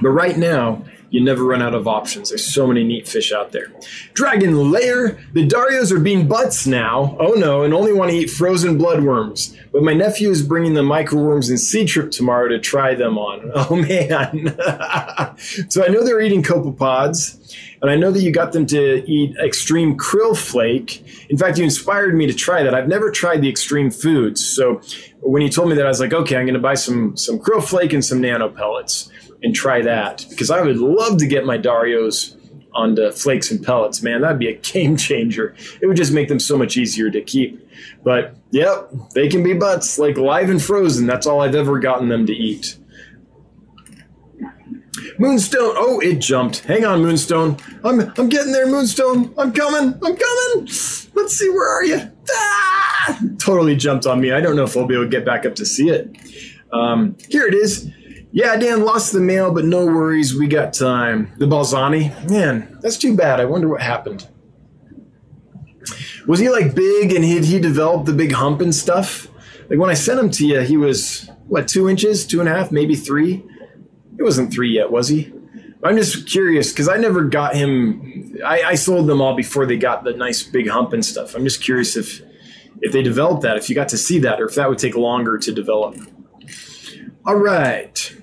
But 0.00 0.10
right 0.10 0.36
now, 0.36 0.84
you 1.12 1.22
never 1.22 1.44
run 1.44 1.60
out 1.60 1.74
of 1.74 1.86
options. 1.86 2.30
There's 2.30 2.52
so 2.52 2.66
many 2.66 2.82
neat 2.82 3.06
fish 3.06 3.32
out 3.32 3.52
there. 3.52 3.70
Dragon 4.14 4.70
Lair, 4.70 5.18
the 5.34 5.46
Darios 5.46 5.92
are 5.92 6.00
being 6.00 6.26
butts 6.26 6.66
now. 6.66 7.16
Oh 7.20 7.34
no, 7.34 7.62
and 7.62 7.74
only 7.74 7.92
want 7.92 8.10
to 8.10 8.16
eat 8.16 8.30
frozen 8.30 8.78
bloodworms. 8.78 9.54
But 9.72 9.82
my 9.82 9.92
nephew 9.92 10.30
is 10.30 10.42
bringing 10.42 10.72
the 10.72 10.82
microworms 10.82 11.50
and 11.50 11.60
sea 11.60 11.84
trip 11.84 12.10
tomorrow 12.10 12.48
to 12.48 12.58
try 12.58 12.94
them 12.94 13.18
on. 13.18 13.52
Oh 13.62 13.76
man. 13.76 14.56
so 15.68 15.84
I 15.84 15.88
know 15.88 16.02
they're 16.02 16.20
eating 16.20 16.42
copepods. 16.42 17.38
And 17.82 17.90
I 17.90 17.96
know 17.96 18.10
that 18.10 18.22
you 18.22 18.32
got 18.32 18.52
them 18.52 18.64
to 18.66 19.04
eat 19.10 19.36
extreme 19.36 19.96
krill 19.96 20.36
flake. 20.36 21.04
In 21.28 21.36
fact, 21.36 21.58
you 21.58 21.64
inspired 21.64 22.14
me 22.14 22.26
to 22.26 22.32
try 22.32 22.62
that. 22.62 22.74
I've 22.74 22.88
never 22.88 23.10
tried 23.10 23.42
the 23.42 23.48
extreme 23.48 23.90
foods. 23.90 24.44
So 24.46 24.80
when 25.20 25.42
you 25.42 25.48
told 25.48 25.68
me 25.68 25.74
that, 25.74 25.84
I 25.84 25.88
was 25.88 26.00
like, 26.00 26.12
okay, 26.12 26.36
I'm 26.36 26.44
going 26.44 26.54
to 26.54 26.60
buy 26.60 26.74
some 26.74 27.16
some 27.16 27.38
krill 27.38 27.62
flake 27.62 27.92
and 27.92 28.04
some 28.04 28.20
nano 28.20 28.48
pellets 28.48 29.10
and 29.42 29.54
try 29.54 29.82
that 29.82 30.26
because 30.30 30.50
I 30.50 30.60
would 30.60 30.78
love 30.78 31.18
to 31.18 31.26
get 31.26 31.44
my 31.44 31.58
Darios 31.58 32.36
onto 32.74 33.10
flakes 33.12 33.50
and 33.50 33.62
pellets. 33.64 34.02
Man, 34.02 34.20
that'd 34.22 34.38
be 34.38 34.48
a 34.48 34.56
game 34.72 34.96
changer. 34.96 35.54
It 35.80 35.86
would 35.86 35.96
just 35.96 36.12
make 36.12 36.28
them 36.28 36.40
so 36.40 36.56
much 36.56 36.76
easier 36.76 37.10
to 37.10 37.20
keep. 37.20 37.68
But 38.04 38.36
yep, 38.50 38.90
they 39.14 39.28
can 39.28 39.42
be 39.42 39.54
butts 39.54 39.98
like 39.98 40.16
live 40.16 40.50
and 40.50 40.62
frozen. 40.62 41.06
That's 41.06 41.26
all 41.26 41.40
I've 41.40 41.54
ever 41.54 41.78
gotten 41.78 42.08
them 42.08 42.26
to 42.26 42.32
eat. 42.32 42.78
Moonstone. 45.18 45.74
Oh, 45.76 46.00
it 46.00 46.18
jumped. 46.18 46.60
Hang 46.60 46.84
on, 46.84 47.02
Moonstone. 47.02 47.56
I'm 47.84 48.00
I'm 48.18 48.28
getting 48.28 48.52
there, 48.52 48.66
Moonstone. 48.66 49.32
I'm 49.38 49.52
coming. 49.52 49.94
I'm 49.94 50.16
coming. 50.16 50.68
Let's 51.14 51.36
see. 51.36 51.48
Where 51.50 51.68
are 51.68 51.84
you? 51.84 52.10
Ah! 52.30 53.20
Totally 53.38 53.76
jumped 53.76 54.06
on 54.06 54.20
me. 54.20 54.32
I 54.32 54.40
don't 54.40 54.56
know 54.56 54.64
if 54.64 54.76
I'll 54.76 54.86
be 54.86 54.94
able 54.94 55.04
to 55.04 55.10
get 55.10 55.24
back 55.24 55.44
up 55.44 55.54
to 55.56 55.66
see 55.66 55.90
it. 55.90 56.16
Um, 56.72 57.16
here 57.28 57.46
it 57.46 57.54
is. 57.54 57.90
Yeah, 58.34 58.56
Dan 58.56 58.82
lost 58.84 59.12
the 59.12 59.20
male, 59.20 59.52
but 59.52 59.66
no 59.66 59.84
worries. 59.84 60.34
We 60.34 60.46
got 60.46 60.72
time. 60.72 61.30
The 61.36 61.44
Balzani? 61.44 62.30
Man, 62.30 62.78
that's 62.80 62.96
too 62.96 63.14
bad. 63.14 63.40
I 63.40 63.44
wonder 63.44 63.68
what 63.68 63.82
happened. 63.82 64.26
Was 66.26 66.40
he 66.40 66.48
like 66.48 66.74
big 66.74 67.12
and 67.12 67.24
he 67.24 67.40
he 67.40 67.58
developed 67.60 68.06
the 68.06 68.12
big 68.14 68.32
hump 68.32 68.62
and 68.62 68.74
stuff? 68.74 69.28
Like 69.68 69.78
when 69.78 69.90
I 69.90 69.94
sent 69.94 70.18
him 70.18 70.30
to 70.30 70.46
you, 70.46 70.60
he 70.60 70.78
was 70.78 71.28
what 71.46 71.68
two 71.68 71.90
inches, 71.90 72.26
two 72.26 72.40
and 72.40 72.48
a 72.48 72.52
half, 72.52 72.72
maybe 72.72 72.94
three. 72.94 73.44
It 74.18 74.22
wasn't 74.22 74.52
three 74.52 74.70
yet, 74.70 74.90
was 74.90 75.08
he? 75.08 75.32
I'm 75.84 75.96
just 75.96 76.26
curious 76.26 76.70
because 76.70 76.88
I 76.88 76.96
never 76.96 77.24
got 77.24 77.54
him. 77.54 78.38
I, 78.46 78.62
I 78.62 78.74
sold 78.76 79.08
them 79.08 79.20
all 79.20 79.34
before 79.34 79.66
they 79.66 79.76
got 79.76 80.04
the 80.04 80.14
nice 80.14 80.42
big 80.42 80.68
hump 80.68 80.92
and 80.92 81.04
stuff. 81.04 81.34
I'm 81.34 81.44
just 81.44 81.62
curious 81.62 81.96
if 81.96 82.22
if 82.80 82.92
they 82.92 83.02
developed 83.02 83.42
that, 83.42 83.56
if 83.58 83.68
you 83.68 83.74
got 83.74 83.88
to 83.90 83.98
see 83.98 84.20
that, 84.20 84.40
or 84.40 84.46
if 84.46 84.54
that 84.54 84.70
would 84.70 84.78
take 84.78 84.96
longer 84.96 85.36
to 85.38 85.52
develop. 85.52 85.96
All 87.26 87.36
right. 87.36 88.21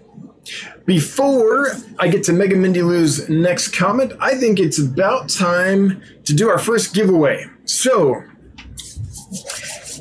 Before 0.90 1.68
I 2.00 2.08
get 2.08 2.24
to 2.24 2.34
Mega 2.34 2.56
Mindy 2.56 2.82
Lou's 2.82 3.30
next 3.30 3.78
comment, 3.78 4.12
I 4.20 4.34
think 4.34 4.60
it's 4.60 4.80
about 4.80 5.30
time 5.30 6.02
to 6.24 6.34
do 6.34 6.50
our 6.50 6.58
first 6.58 6.96
giveaway. 6.96 7.46
So, 7.66 8.24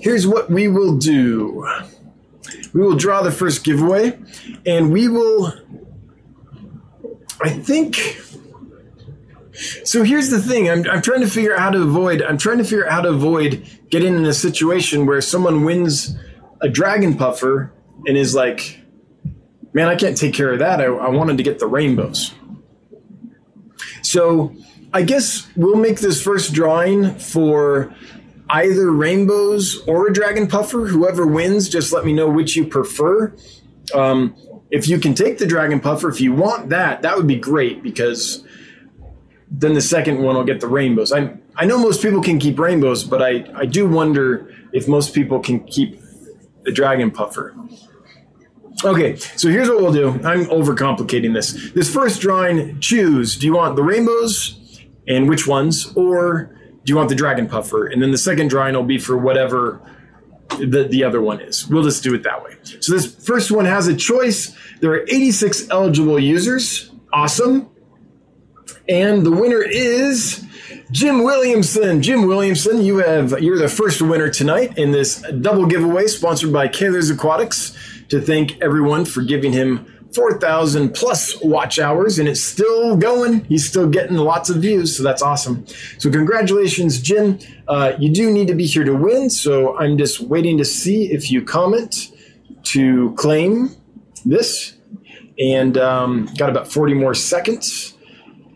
here's 0.01 0.27
what 0.27 0.51
we 0.51 0.67
will 0.67 0.97
do 0.97 1.69
we 2.73 2.81
will 2.81 2.97
draw 2.97 3.21
the 3.21 3.31
first 3.31 3.65
giveaway, 3.65 4.19
and 4.65 4.91
we 4.91 5.09
will, 5.09 5.53
I 7.43 7.51
think. 7.51 8.19
So 9.85 10.05
here's 10.05 10.31
the 10.31 10.41
thing. 10.41 10.71
I'm, 10.71 10.89
I'm 10.89 11.03
trying 11.03 11.21
to 11.21 11.29
figure 11.29 11.55
out 11.55 11.61
how 11.61 11.71
to 11.73 11.83
avoid. 11.83 12.23
I'm 12.23 12.39
trying 12.39 12.59
to 12.59 12.65
figure 12.65 12.87
out 12.87 12.93
how 12.93 13.01
to 13.03 13.11
avoid 13.11 13.69
getting 13.91 14.17
in 14.17 14.25
a 14.25 14.33
situation 14.33 15.05
where 15.05 15.21
someone 15.21 15.67
wins 15.67 16.17
a 16.63 16.69
dragon 16.71 17.15
puffer 17.15 17.75
and 18.07 18.17
is 18.17 18.35
like, 18.35 18.81
man, 19.79 19.87
I 19.87 19.95
can't 19.95 20.17
take 20.17 20.35
care 20.35 20.53
of 20.53 20.59
that. 20.59 20.81
I, 20.81 20.87
I 20.87 21.09
wanted 21.09 21.37
to 21.37 21.45
get 21.45 21.61
the 21.61 21.69
rainbows. 21.69 22.35
So 24.03 24.53
I 24.93 25.03
guess 25.03 25.47
we'll 25.55 25.77
make 25.77 26.01
this 26.01 26.21
first 26.21 26.53
drawing 26.53 27.15
for 27.15 27.95
either 28.51 28.91
rainbows 28.91 29.81
or 29.87 30.09
a 30.09 30.13
dragon 30.13 30.49
puffer. 30.49 30.87
Whoever 30.87 31.29
wins, 31.29 31.69
just 31.69 31.93
let 31.93 32.05
me 32.05 32.13
know 32.13 32.29
which 32.29 32.57
you 32.57 32.67
prefer. 32.67 33.33
Um, 33.95 34.35
if 34.73 34.89
you 34.89 34.99
can 34.99 35.15
take 35.15 35.39
the 35.39 35.47
dragon 35.47 35.79
puffer, 35.79 36.09
if 36.09 36.21
you 36.21 36.33
want 36.33 36.71
that, 36.71 37.03
that 37.03 37.17
would 37.17 37.29
be 37.29 37.37
great 37.37 37.81
because 37.81 38.45
then 39.49 39.75
the 39.75 39.81
second 39.81 40.21
one 40.21 40.35
will 40.35 40.43
get 40.43 40.61
the 40.61 40.67
rainbows. 40.67 41.13
I 41.13 41.37
I 41.55 41.67
know 41.67 41.79
most 41.79 42.03
people 42.03 42.21
can 42.21 42.41
keep 42.41 42.59
rainbows, 42.59 43.05
but 43.05 43.23
I, 43.23 43.45
I 43.55 43.65
do 43.65 43.89
wonder 43.89 44.53
if 44.73 44.89
most 44.89 45.15
people 45.15 45.39
can 45.39 45.61
keep 45.65 46.01
the 46.65 46.73
dragon 46.73 47.13
puffer. 47.13 47.55
Okay, 48.85 49.17
so 49.17 49.49
here's 49.49 49.69
what 49.69 49.81
we'll 49.81 49.93
do. 49.93 50.11
I'm 50.25 50.45
overcomplicating 50.47 51.35
this. 51.35 51.73
This 51.73 51.93
first 51.93 52.21
drawing, 52.21 52.79
choose. 52.81 53.37
Do 53.37 53.47
you 53.47 53.55
want 53.55 53.75
the 53.75 53.83
rainbows 53.83 54.81
and 55.09 55.29
which 55.29 55.49
ones, 55.49 55.93
or 55.97 56.57
do 56.85 56.93
you 56.93 56.97
want 56.97 57.09
the 57.09 57.17
dragon 57.17 57.49
puffer? 57.49 57.87
And 57.87 58.01
then 58.01 58.13
the 58.13 58.19
second 58.19 58.49
drawing 58.49 58.75
will 58.75 58.85
be 58.85 58.99
for 58.99 59.19
whatever 59.19 59.81
the, 60.59 60.87
the 60.89 61.03
other 61.03 61.21
one 61.21 61.41
is. 61.41 61.67
We'll 61.67 61.83
just 61.83 62.05
do 62.05 62.15
it 62.15 62.23
that 62.23 62.45
way. 62.45 62.57
So 62.81 62.93
this 62.93 63.15
first 63.27 63.51
one 63.51 63.65
has 63.65 63.89
a 63.89 63.97
choice. 63.97 64.57
There 64.81 64.93
are 64.93 65.03
86 65.03 65.69
eligible 65.71 66.21
users. 66.21 66.93
Awesome. 67.13 67.69
And 68.89 69.27
the 69.27 69.33
winner 69.33 69.61
is 69.61 70.47
Jim 70.93 71.25
Williamson. 71.25 72.01
Jim 72.01 72.27
Williamson, 72.27 72.83
you 72.83 72.99
have 72.99 73.43
you're 73.43 73.59
the 73.59 73.69
first 73.69 74.01
winner 74.01 74.31
tonight 74.31 74.79
in 74.79 74.93
this 74.93 75.21
double 75.41 75.67
giveaway 75.67 76.07
sponsored 76.07 76.53
by 76.53 76.69
Kaler's 76.69 77.11
Aquatics 77.11 77.77
to 78.09 78.21
thank 78.21 78.61
everyone 78.61 79.05
for 79.05 79.23
giving 79.23 79.53
him 79.53 79.87
4,000 80.15 80.95
plus 80.95 81.41
watch 81.43 81.79
hours, 81.79 82.19
and 82.19 82.29
it's 82.29 82.43
still 82.43 82.97
going. 82.97 83.45
He's 83.45 83.69
still 83.69 83.89
getting 83.89 84.17
lots 84.17 84.49
of 84.49 84.57
views, 84.57 84.97
so 84.97 85.03
that's 85.03 85.23
awesome. 85.23 85.67
So, 85.99 86.11
congratulations, 86.11 87.01
Jim. 87.01 87.39
Uh, 87.67 87.93
you 87.99 88.13
do 88.13 88.33
need 88.33 88.49
to 88.49 88.55
be 88.55 88.67
here 88.67 88.85
to 88.85 88.95
win, 88.95 89.29
so 89.29 89.77
I'm 89.79 89.99
just 89.99 90.21
waiting 90.21 90.57
to 90.59 90.65
see 90.65 91.13
if 91.13 91.31
you 91.31 91.43
comment 91.43 92.11
to 92.65 93.13
claim 93.15 93.71
this. 94.25 94.75
And 95.39 95.79
um, 95.79 96.29
got 96.37 96.51
about 96.51 96.67
40 96.67 96.95
more 96.95 97.15
seconds 97.15 97.97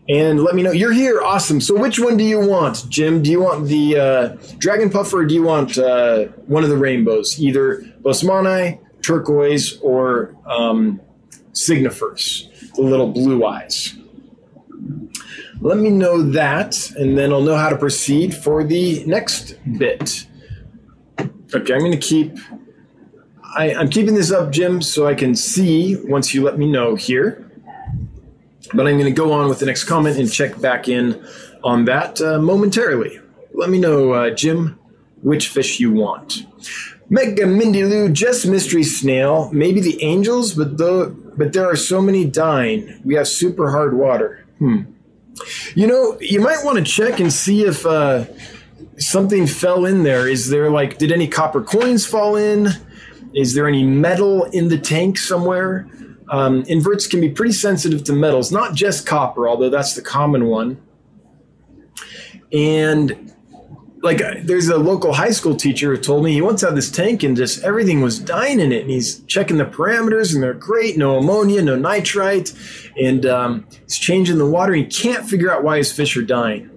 and 0.09 0.43
let 0.43 0.53
me 0.53 0.63
know 0.63 0.71
you're 0.71 0.91
here. 0.91 1.21
Awesome. 1.21 1.61
So, 1.61 1.77
which 1.79 1.99
one 1.99 2.17
do 2.17 2.23
you 2.23 2.39
want, 2.39 2.85
Jim? 2.89 3.21
Do 3.21 3.31
you 3.31 3.41
want 3.41 3.67
the 3.67 3.97
uh, 3.97 4.37
Dragon 4.57 4.89
Puffer 4.89 5.19
or 5.19 5.25
do 5.25 5.33
you 5.33 5.43
want 5.43 5.77
uh, 5.77 6.25
one 6.45 6.63
of 6.63 6.69
the 6.69 6.77
rainbows? 6.77 7.39
Either 7.39 7.83
Boesemani, 8.01 8.79
turquoise, 9.03 9.79
or 9.81 10.35
um, 10.47 10.99
Signifers, 11.53 12.49
the 12.75 12.81
little 12.81 13.11
blue 13.11 13.45
eyes. 13.45 13.95
Let 15.61 15.77
me 15.77 15.91
know 15.91 16.21
that, 16.21 16.91
and 16.97 17.17
then 17.17 17.31
I'll 17.31 17.41
know 17.41 17.55
how 17.55 17.69
to 17.69 17.77
proceed 17.77 18.33
for 18.33 18.63
the 18.63 19.05
next 19.05 19.55
bit. 19.77 20.27
Okay, 21.19 21.73
I'm 21.73 21.79
going 21.79 21.91
to 21.91 21.97
keep. 21.97 22.37
I, 23.55 23.73
I'm 23.75 23.89
keeping 23.89 24.15
this 24.15 24.31
up, 24.31 24.51
Jim, 24.51 24.81
so 24.81 25.05
I 25.05 25.13
can 25.13 25.35
see 25.35 25.95
once 26.05 26.33
you 26.33 26.43
let 26.43 26.57
me 26.57 26.69
know 26.69 26.95
here. 26.95 27.49
But 28.73 28.87
I'm 28.87 28.97
going 28.97 29.05
to 29.05 29.11
go 29.11 29.31
on 29.31 29.47
with 29.47 29.59
the 29.59 29.67
next 29.67 29.83
comment 29.83 30.17
and 30.17 30.31
check 30.31 30.59
back 30.59 30.87
in 30.87 31.23
on 31.63 31.85
that 31.85 32.19
uh, 32.19 32.39
momentarily. 32.39 33.19
Let 33.53 33.69
me 33.69 33.77
know, 33.79 34.13
uh, 34.13 34.29
Jim, 34.31 34.79
which 35.21 35.49
fish 35.49 35.79
you 35.79 35.91
want. 35.91 36.47
Mega 37.13 37.45
Mindy 37.45 37.83
Lou, 37.83 38.09
just 38.09 38.47
mystery 38.47 38.81
snail, 38.81 39.51
maybe 39.53 39.79
the 39.79 40.01
angels, 40.01 40.55
but 40.55 40.79
the 40.79 41.15
but 41.37 41.53
there 41.53 41.69
are 41.69 41.75
so 41.75 42.01
many 42.01 42.25
dying. 42.25 42.99
We 43.05 43.13
have 43.13 43.27
super 43.27 43.69
hard 43.69 43.95
water. 43.95 44.43
Hmm. 44.57 44.81
You 45.75 45.85
know, 45.85 46.17
you 46.19 46.41
might 46.41 46.65
want 46.65 46.79
to 46.79 46.83
check 46.83 47.19
and 47.19 47.31
see 47.31 47.65
if 47.65 47.85
uh, 47.85 48.25
something 48.97 49.45
fell 49.45 49.85
in 49.85 50.01
there. 50.01 50.27
Is 50.27 50.49
there 50.49 50.71
like, 50.71 50.97
did 50.97 51.11
any 51.11 51.27
copper 51.27 51.61
coins 51.61 52.03
fall 52.03 52.35
in? 52.35 52.69
Is 53.35 53.53
there 53.53 53.67
any 53.67 53.83
metal 53.83 54.45
in 54.45 54.69
the 54.69 54.79
tank 54.79 55.19
somewhere? 55.19 55.87
Um, 56.29 56.63
inverts 56.63 57.05
can 57.05 57.21
be 57.21 57.29
pretty 57.29 57.53
sensitive 57.53 58.03
to 58.05 58.13
metals, 58.13 58.51
not 58.51 58.73
just 58.73 59.05
copper, 59.05 59.47
although 59.47 59.69
that's 59.69 59.93
the 59.93 60.01
common 60.01 60.47
one. 60.47 60.81
And 62.51 63.32
like, 64.03 64.21
there's 64.45 64.67
a 64.67 64.77
local 64.77 65.13
high 65.13 65.31
school 65.31 65.55
teacher 65.55 65.95
who 65.95 66.01
told 66.01 66.25
me 66.25 66.33
he 66.33 66.41
once 66.41 66.61
had 66.61 66.75
this 66.75 66.91
tank 66.91 67.23
and 67.23 67.37
just 67.37 67.63
everything 67.63 68.01
was 68.01 68.19
dying 68.19 68.59
in 68.59 68.73
it. 68.73 68.81
And 68.81 68.91
he's 68.91 69.19
checking 69.21 69.57
the 69.57 69.65
parameters 69.65 70.33
and 70.33 70.43
they're 70.43 70.53
great 70.53 70.97
no 70.97 71.17
ammonia, 71.17 71.61
no 71.61 71.77
nitrite. 71.77 72.53
And 73.01 73.25
um, 73.25 73.65
he's 73.83 73.97
changing 73.97 74.37
the 74.37 74.45
water. 74.45 74.73
And 74.73 74.83
he 74.83 74.89
can't 74.89 75.25
figure 75.27 75.49
out 75.49 75.63
why 75.63 75.77
his 75.77 75.91
fish 75.91 76.17
are 76.17 76.21
dying. 76.21 76.69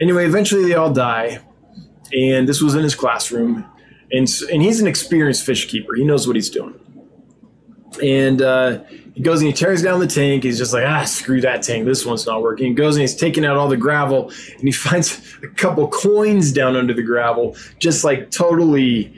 Anyway, 0.00 0.24
eventually 0.24 0.64
they 0.66 0.74
all 0.74 0.92
die. 0.92 1.40
And 2.12 2.48
this 2.48 2.62
was 2.62 2.76
in 2.76 2.84
his 2.84 2.94
classroom. 2.94 3.66
And, 4.12 4.28
and 4.50 4.62
he's 4.62 4.80
an 4.80 4.86
experienced 4.86 5.44
fish 5.44 5.68
keeper, 5.68 5.94
he 5.94 6.04
knows 6.04 6.26
what 6.26 6.36
he's 6.36 6.48
doing 6.48 6.80
and 8.02 8.42
uh, 8.42 8.80
he 9.18 9.24
goes 9.24 9.40
and 9.40 9.48
he 9.48 9.52
tears 9.52 9.82
down 9.82 9.98
the 9.98 10.06
tank. 10.06 10.44
He's 10.44 10.58
just 10.58 10.72
like, 10.72 10.84
ah, 10.86 11.02
screw 11.02 11.40
that 11.40 11.64
tank. 11.64 11.84
This 11.84 12.06
one's 12.06 12.24
not 12.24 12.40
working. 12.40 12.68
He 12.68 12.74
goes 12.74 12.94
and 12.94 13.00
he's 13.00 13.16
taking 13.16 13.44
out 13.44 13.56
all 13.56 13.66
the 13.66 13.76
gravel, 13.76 14.30
and 14.52 14.62
he 14.62 14.70
finds 14.86 15.20
a 15.42 15.48
couple 15.48 15.88
coins 15.88 16.52
down 16.52 16.76
under 16.76 16.94
the 16.94 17.02
gravel, 17.02 17.56
just 17.80 18.04
like 18.04 18.30
totally 18.30 19.12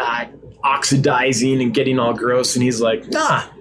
uh, 0.00 0.24
oxidizing 0.64 1.60
and 1.60 1.74
getting 1.74 1.98
all 1.98 2.14
gross. 2.14 2.56
And 2.56 2.62
he's 2.62 2.80
like, 2.80 3.04
ah, 3.14 3.52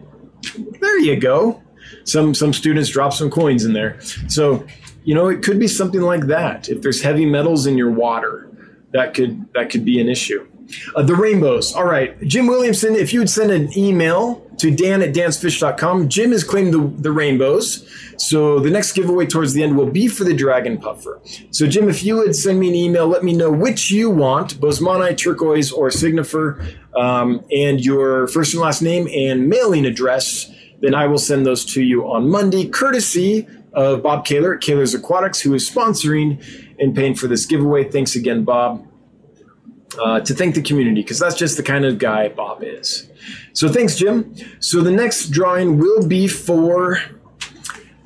there 0.80 1.00
you 1.00 1.20
go. 1.20 1.62
Some 2.06 2.34
some 2.34 2.54
students 2.54 2.90
drop 2.90 3.12
some 3.12 3.30
coins 3.30 3.66
in 3.66 3.74
there. 3.74 4.00
So 4.30 4.66
you 5.04 5.16
know 5.16 5.28
it 5.28 5.44
could 5.44 5.60
be 5.60 5.68
something 5.68 6.02
like 6.02 6.28
that. 6.28 6.70
If 6.70 6.82
there's 6.82 7.02
heavy 7.02 7.26
metals 7.26 7.66
in 7.66 7.78
your 7.78 7.92
water, 7.92 8.50
that 8.94 9.14
could 9.14 9.52
that 9.54 9.70
could 9.70 9.84
be 9.84 10.00
an 10.00 10.08
issue. 10.08 10.48
Uh, 10.96 11.04
the 11.04 11.16
rainbows. 11.16 11.76
All 11.76 11.86
right. 11.86 12.18
Jim 12.22 12.48
Williamson, 12.48 12.96
if 12.96 13.12
you 13.12 13.20
would 13.20 13.30
send 13.30 13.52
an 13.52 13.78
email 13.78 14.47
to 14.58 14.72
dan 14.72 15.02
at 15.02 15.14
dansfish.com. 15.14 16.10
Jim 16.10 16.32
has 16.32 16.44
claimed 16.44 16.74
the, 16.74 17.02
the 17.02 17.12
rainbows. 17.12 17.88
So 18.18 18.60
the 18.60 18.70
next 18.70 18.94
giveaway 18.94 19.28
towards 19.28 19.54
the 19.54 19.64
end 19.64 19.78
will 19.78 19.90
be 19.90 20.08
for 20.08 20.24
the 20.24 20.34
dragon 20.34 20.78
puffer. 20.78 21.22
So, 21.52 21.68
Jim, 21.68 21.88
if 21.88 22.04
you 22.04 22.16
would 22.18 22.36
send 22.36 22.60
me 22.60 22.70
an 22.70 22.76
email, 22.76 23.08
let 23.08 23.24
me 23.24 23.34
know 23.34 23.52
which 23.52 23.92
you 23.92 24.10
want 24.10 24.60
Boesemani, 24.60 25.16
turquoise, 25.16 25.72
or 25.72 25.90
signifer, 25.90 26.64
um, 26.96 27.46
and 27.52 27.84
your 27.84 28.28
first 28.28 28.54
and 28.54 28.62
last 28.62 28.82
name 28.82 29.08
and 29.14 29.48
mailing 29.48 29.86
address. 29.86 30.52
Then 30.82 30.96
I 30.96 31.08
will 31.08 31.18
send 31.18 31.46
those 31.46 31.66
to 31.74 31.84
you 31.84 32.12
on 32.12 32.30
Monday, 32.30 32.68
courtesy 32.68 33.48
of 33.74 34.02
Bob 34.02 34.26
Kaler 34.26 34.56
at 34.56 34.62
Kaler's 34.62 34.94
Aquatics, 34.94 35.42
who 35.42 35.54
is 35.54 35.70
sponsoring 35.70 36.44
and 36.80 36.96
paying 36.96 37.16
for 37.16 37.28
this 37.28 37.46
giveaway. 37.46 37.84
Thanks 37.84 38.16
again, 38.16 38.44
Bob 38.44 38.87
uh, 40.00 40.20
to 40.22 40.34
thank 40.34 40.56
the 40.56 40.62
community 40.62 41.02
because 41.02 41.20
that's 41.20 41.36
just 41.36 41.58
the 41.58 41.64
kind 41.64 41.86
of 41.86 41.98
guy 42.00 42.30
Bob 42.30 42.64
is. 42.64 43.10
So 43.54 43.68
thanks, 43.68 43.96
Jim. 43.96 44.36
So 44.60 44.82
the 44.82 44.92
next 44.92 45.30
drawing 45.30 45.78
will 45.78 46.08
be 46.08 46.28
for 46.28 47.00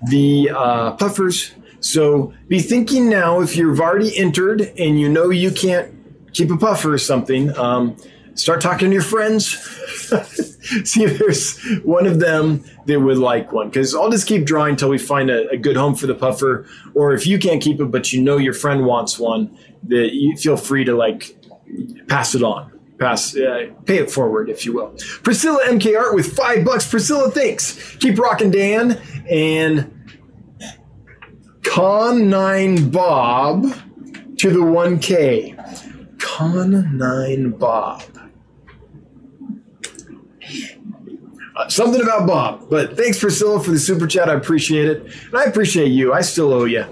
the 0.10 0.50
uh, 0.56 0.92
puffers. 0.94 1.52
So 1.80 2.34
be 2.48 2.60
thinking 2.60 3.10
now 3.10 3.42
if 3.42 3.56
you've 3.56 3.80
already 3.80 4.16
entered 4.18 4.62
and 4.62 5.00
you 5.00 5.10
know 5.10 5.30
you 5.30 5.52
can't 5.52 5.94
keep 6.34 6.52
a 6.52 6.58
puffer 6.58 6.94
or 6.94 6.98
something. 6.98 7.56
Um, 7.58 7.98
start 8.36 8.62
talking 8.62 8.90
to 8.90 8.94
your 8.94 9.04
friends. 9.04 9.50
See 10.86 11.04
if 11.04 11.20
there's 11.20 11.60
one 11.84 12.06
of 12.06 12.20
them 12.20 12.64
that 12.86 13.00
would 13.00 13.18
like 13.18 13.52
one. 13.52 13.70
Because 13.70 13.96
I'll 13.96 14.10
just 14.10 14.28
keep 14.28 14.46
drawing 14.46 14.72
until 14.72 14.90
we 14.90 14.98
find 14.98 15.30
a, 15.30 15.50
a, 15.50 15.58
good 15.58 15.76
home 15.76 15.96
for 15.96 16.08
the 16.08 16.16
puffer. 16.16 16.66
Or 16.94 17.14
if 17.14 17.28
you 17.28 17.40
can't 17.40 17.62
keep 17.62 17.82
it, 17.82 17.86
but 17.86 18.14
you 18.14 18.22
know 18.22 18.38
your 18.38 18.54
friend 18.54 18.86
wants 18.86 19.20
one, 19.20 19.58
that 19.84 20.14
you 20.14 20.38
feel 20.38 20.58
free 20.58 20.86
to 20.86 20.96
like 20.96 21.36
pass 22.08 22.36
it 22.36 22.44
on. 22.44 22.80
Pass, 23.00 23.36
uh, 23.36 23.72
pay 23.86 23.98
it 23.98 24.12
forward, 24.12 24.50
if 24.50 24.64
you 24.64 24.74
will. 24.74 24.96
Priscilla 25.24 25.60
MK 25.66 25.98
Art 25.98 26.14
with 26.14 26.36
five 26.36 26.64
bucks. 26.64 26.88
Priscilla, 26.88 27.32
thanks. 27.32 27.96
Keep 27.96 28.20
rocking, 28.20 28.52
Dan. 28.52 29.02
And 29.28 30.02
Con 31.64 32.30
9 32.30 32.90
Bob 32.90 33.64
to 34.38 34.50
the 34.50 34.60
1K. 34.60 36.20
Con 36.20 36.98
9 36.98 37.50
Bob. 37.52 38.04
Uh, 41.56 41.70
something 41.70 42.02
about 42.02 42.28
Bob, 42.28 42.70
but 42.70 42.98
thanks 42.98 43.20
Priscilla 43.20 43.62
for 43.64 43.72
the 43.72 43.80
super 43.80 44.08
chat. 44.08 44.30
I 44.30 44.34
appreciate 44.34 44.88
it, 44.90 45.04
and 45.26 45.36
I 45.36 45.44
appreciate 45.44 45.90
you. 45.90 46.14
I 46.14 46.22
still 46.22 46.52
owe 46.54 46.66
you. 46.66 46.86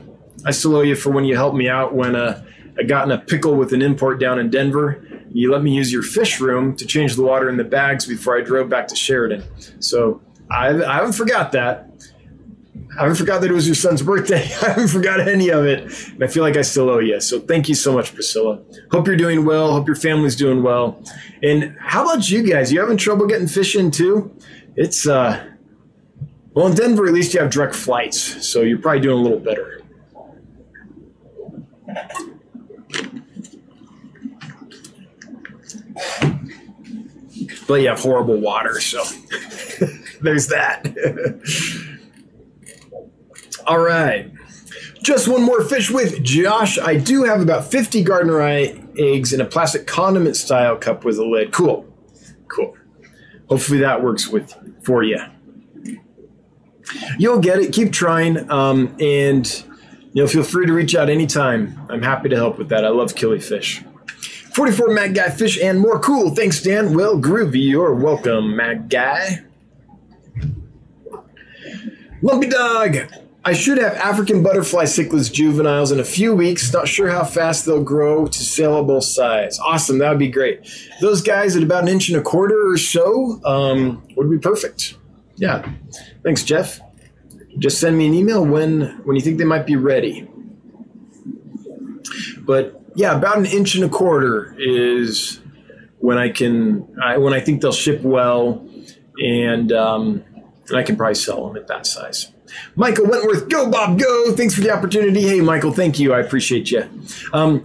I 0.45 0.51
still 0.51 0.75
owe 0.75 0.81
you 0.81 0.95
for 0.95 1.11
when 1.11 1.25
you 1.25 1.35
helped 1.35 1.55
me 1.57 1.67
out 1.67 1.93
when 1.93 2.15
uh, 2.15 2.43
I 2.79 2.83
got 2.83 3.05
in 3.05 3.11
a 3.11 3.17
pickle 3.17 3.55
with 3.55 3.73
an 3.73 3.81
import 3.81 4.19
down 4.21 4.39
in 4.39 4.49
Denver. 4.49 5.03
You 5.31 5.51
let 5.51 5.61
me 5.61 5.75
use 5.75 5.91
your 5.91 6.01
fish 6.01 6.39
room 6.39 6.75
to 6.77 6.85
change 6.85 7.15
the 7.15 7.23
water 7.23 7.49
in 7.49 7.57
the 7.57 7.63
bags 7.65 8.05
before 8.05 8.37
I 8.37 8.41
drove 8.41 8.69
back 8.69 8.87
to 8.87 8.95
Sheridan. 8.95 9.43
So 9.81 10.21
I, 10.49 10.69
I 10.69 10.95
haven't 10.95 11.13
forgot 11.13 11.51
that. 11.51 11.87
I 12.97 13.03
haven't 13.03 13.17
forgot 13.17 13.41
that 13.41 13.51
it 13.51 13.53
was 13.53 13.67
your 13.67 13.75
son's 13.75 14.01
birthday. 14.01 14.43
I 14.61 14.69
haven't 14.69 14.87
forgot 14.87 15.19
any 15.19 15.49
of 15.49 15.65
it. 15.65 15.83
And 16.11 16.23
I 16.23 16.27
feel 16.27 16.41
like 16.41 16.55
I 16.55 16.61
still 16.61 16.89
owe 16.89 16.99
you. 16.99 17.19
So 17.19 17.39
thank 17.39 17.67
you 17.67 17.75
so 17.75 17.93
much, 17.93 18.13
Priscilla. 18.13 18.61
Hope 18.91 19.07
you're 19.07 19.17
doing 19.17 19.45
well. 19.45 19.73
Hope 19.73 19.85
your 19.85 19.97
family's 19.97 20.37
doing 20.37 20.63
well. 20.63 21.03
And 21.43 21.75
how 21.79 22.03
about 22.03 22.29
you 22.29 22.43
guys? 22.43 22.71
You 22.71 22.79
having 22.79 22.97
trouble 22.97 23.27
getting 23.27 23.47
fish 23.47 23.75
in 23.75 23.91
too? 23.91 24.33
It's, 24.77 25.05
uh, 25.05 25.45
well, 26.53 26.67
in 26.67 26.75
Denver, 26.75 27.05
at 27.07 27.13
least 27.13 27.33
you 27.33 27.41
have 27.41 27.51
direct 27.51 27.75
flights. 27.75 28.47
So 28.47 28.61
you're 28.61 28.79
probably 28.79 29.01
doing 29.01 29.19
a 29.19 29.21
little 29.21 29.39
better. 29.39 29.83
But 37.69 37.81
you 37.81 37.87
have 37.89 37.99
horrible 37.99 38.37
water. 38.37 38.81
So 38.81 39.03
there's 40.21 40.47
that. 40.47 40.87
All 43.67 43.77
right. 43.77 44.31
Just 45.03 45.27
one 45.27 45.43
more 45.43 45.63
fish 45.63 45.91
with 45.91 46.23
Josh. 46.23 46.79
I 46.79 46.97
do 46.97 47.25
have 47.25 47.41
about 47.41 47.65
50 47.65 48.03
Gardneri 48.03 48.99
eggs 48.99 49.33
in 49.33 49.39
a 49.39 49.45
plastic 49.45 49.85
condiment 49.85 50.35
style 50.35 50.77
cup 50.77 51.05
with 51.05 51.19
a 51.19 51.23
lid. 51.23 51.51
Cool. 51.51 51.85
Cool. 52.47 52.75
Hopefully 53.49 53.77
that 53.81 54.01
works 54.01 54.27
with 54.27 54.51
for 54.81 55.03
you. 55.03 55.19
You'll 57.19 57.39
get 57.39 57.59
it. 57.59 57.71
Keep 57.71 57.91
trying. 57.91 58.49
Um, 58.49 58.97
and 58.99 59.47
you 60.13 60.23
know, 60.23 60.27
feel 60.27 60.41
free 60.41 60.65
to 60.65 60.73
reach 60.73 60.95
out 60.95 61.07
anytime. 61.07 61.79
I'm 61.87 62.01
happy 62.01 62.29
to 62.29 62.35
help 62.35 62.57
with 62.57 62.69
that. 62.69 62.83
I 62.83 62.89
love 62.89 63.13
killifish. 63.13 63.85
44 64.59 64.89
Mag 64.89 65.15
Guy 65.15 65.29
Fish 65.29 65.57
and 65.57 65.79
more 65.79 65.97
cool. 65.99 66.35
Thanks, 66.35 66.61
Dan. 66.61 66.93
Well, 66.93 67.17
groovy. 67.17 67.69
You're 67.69 67.95
welcome, 67.95 68.57
Mag 68.57 68.89
Guy. 68.89 69.41
Lumpy 72.21 72.49
Dog. 72.49 72.97
I 73.45 73.53
should 73.53 73.77
have 73.77 73.93
African 73.93 74.43
butterfly 74.43 74.83
cichlids 74.83 75.31
juveniles 75.31 75.93
in 75.93 76.01
a 76.01 76.03
few 76.03 76.35
weeks. 76.35 76.73
Not 76.73 76.89
sure 76.89 77.09
how 77.09 77.23
fast 77.23 77.65
they'll 77.65 77.81
grow 77.81 78.27
to 78.27 78.37
saleable 78.37 78.99
size. 78.99 79.57
Awesome, 79.59 79.99
that 79.99 80.09
would 80.09 80.19
be 80.19 80.27
great. 80.27 80.69
Those 80.99 81.21
guys 81.21 81.55
at 81.55 81.63
about 81.63 81.83
an 81.83 81.87
inch 81.87 82.09
and 82.09 82.17
a 82.17 82.21
quarter 82.21 82.69
or 82.69 82.77
so 82.77 83.39
um, 83.45 84.05
would 84.17 84.29
be 84.29 84.39
perfect. 84.39 84.97
Yeah, 85.37 85.71
thanks, 86.21 86.43
Jeff. 86.43 86.81
Just 87.59 87.79
send 87.79 87.97
me 87.97 88.07
an 88.07 88.13
email 88.13 88.45
when 88.45 88.81
when 89.05 89.15
you 89.15 89.21
think 89.21 89.37
they 89.37 89.45
might 89.45 89.65
be 89.65 89.77
ready. 89.77 90.27
But 92.39 92.78
yeah, 92.95 93.15
about 93.15 93.37
an 93.37 93.45
inch 93.45 93.75
and 93.75 93.83
a 93.83 93.89
quarter 93.89 94.55
is 94.57 95.39
when 95.99 96.17
I 96.17 96.29
can 96.29 96.87
I, 97.01 97.17
when 97.17 97.33
I 97.33 97.39
think 97.39 97.61
they'll 97.61 97.71
ship 97.71 98.01
well, 98.01 98.67
and 99.21 99.71
um, 99.71 100.23
and 100.67 100.77
I 100.77 100.83
can 100.83 100.95
probably 100.95 101.15
sell 101.15 101.47
them 101.47 101.57
at 101.57 101.67
that 101.67 101.85
size. 101.85 102.31
Michael 102.75 103.05
Wentworth, 103.05 103.49
go 103.49 103.69
Bob, 103.69 103.99
go! 103.99 104.33
Thanks 104.35 104.55
for 104.55 104.61
the 104.61 104.71
opportunity. 104.71 105.21
Hey, 105.21 105.41
Michael, 105.41 105.71
thank 105.71 105.99
you. 105.99 106.13
I 106.13 106.19
appreciate 106.19 106.71
you. 106.71 106.89
Um, 107.31 107.63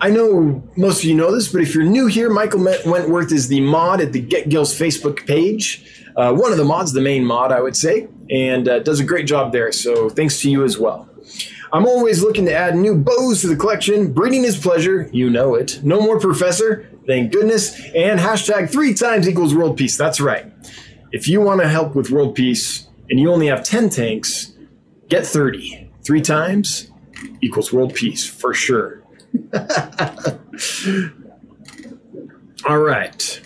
I 0.00 0.10
know 0.10 0.62
most 0.76 0.98
of 0.98 1.04
you 1.04 1.14
know 1.14 1.34
this, 1.34 1.50
but 1.50 1.62
if 1.62 1.74
you're 1.74 1.84
new 1.84 2.06
here, 2.06 2.28
Michael 2.28 2.62
Wentworth 2.62 3.32
is 3.32 3.48
the 3.48 3.60
mod 3.60 4.00
at 4.00 4.12
the 4.12 4.20
Get 4.20 4.48
Gills 4.48 4.78
Facebook 4.78 5.26
page. 5.26 6.04
Uh, 6.16 6.32
one 6.34 6.52
of 6.52 6.58
the 6.58 6.64
mods, 6.64 6.92
the 6.92 7.00
main 7.00 7.24
mod, 7.24 7.52
I 7.52 7.60
would 7.60 7.76
say, 7.76 8.08
and 8.30 8.68
uh, 8.68 8.80
does 8.80 9.00
a 9.00 9.04
great 9.04 9.26
job 9.26 9.52
there. 9.52 9.72
So 9.72 10.08
thanks 10.10 10.40
to 10.42 10.50
you 10.50 10.64
as 10.64 10.78
well. 10.78 11.08
I'm 11.74 11.86
always 11.86 12.22
looking 12.22 12.44
to 12.44 12.54
add 12.54 12.76
new 12.76 12.96
bows 12.96 13.40
to 13.40 13.48
the 13.48 13.56
collection. 13.56 14.12
Breeding 14.12 14.44
is 14.44 14.56
pleasure, 14.56 15.10
you 15.12 15.28
know 15.28 15.56
it. 15.56 15.80
No 15.82 16.00
more 16.00 16.20
professor, 16.20 16.88
thank 17.04 17.32
goodness. 17.32 17.74
And 17.96 18.20
hashtag 18.20 18.70
three 18.70 18.94
times 18.94 19.28
equals 19.28 19.56
world 19.56 19.76
peace. 19.76 19.96
That's 19.96 20.20
right. 20.20 20.52
If 21.10 21.26
you 21.26 21.40
want 21.40 21.62
to 21.62 21.68
help 21.68 21.96
with 21.96 22.10
world 22.10 22.36
peace, 22.36 22.86
and 23.10 23.18
you 23.18 23.32
only 23.32 23.48
have 23.48 23.64
10 23.64 23.90
tanks, 23.90 24.52
get 25.08 25.26
30. 25.26 25.90
Three 26.04 26.20
times 26.20 26.92
equals 27.40 27.72
world 27.72 27.92
peace 27.92 28.24
for 28.24 28.54
sure. 28.54 29.02
All 32.68 32.78
right. 32.78 33.40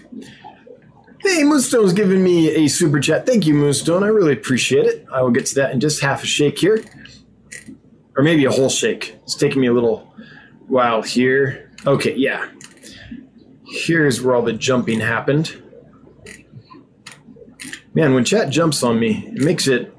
Hey, 1.20 1.44
Moonstone's 1.44 1.94
giving 1.94 2.22
me 2.22 2.50
a 2.50 2.68
super 2.68 3.00
chat. 3.00 3.24
Thank 3.24 3.46
you, 3.46 3.54
Moonstone. 3.54 4.04
I 4.04 4.08
really 4.08 4.34
appreciate 4.34 4.84
it. 4.84 5.06
I 5.10 5.22
will 5.22 5.30
get 5.30 5.46
to 5.46 5.54
that 5.54 5.72
in 5.72 5.80
just 5.80 6.02
half 6.02 6.22
a 6.22 6.26
shake 6.26 6.58
here. 6.58 6.84
Or 8.18 8.24
maybe 8.24 8.44
a 8.46 8.50
whole 8.50 8.68
shake. 8.68 9.14
It's 9.22 9.36
taking 9.36 9.60
me 9.60 9.68
a 9.68 9.72
little 9.72 10.12
while 10.66 11.02
here. 11.02 11.70
Okay, 11.86 12.16
yeah. 12.16 12.48
Here's 13.64 14.20
where 14.20 14.34
all 14.34 14.42
the 14.42 14.52
jumping 14.52 14.98
happened. 14.98 15.62
Man, 17.94 18.14
when 18.14 18.24
chat 18.24 18.50
jumps 18.50 18.82
on 18.82 18.98
me, 18.98 19.28
it 19.28 19.42
makes 19.42 19.68
it. 19.68 19.94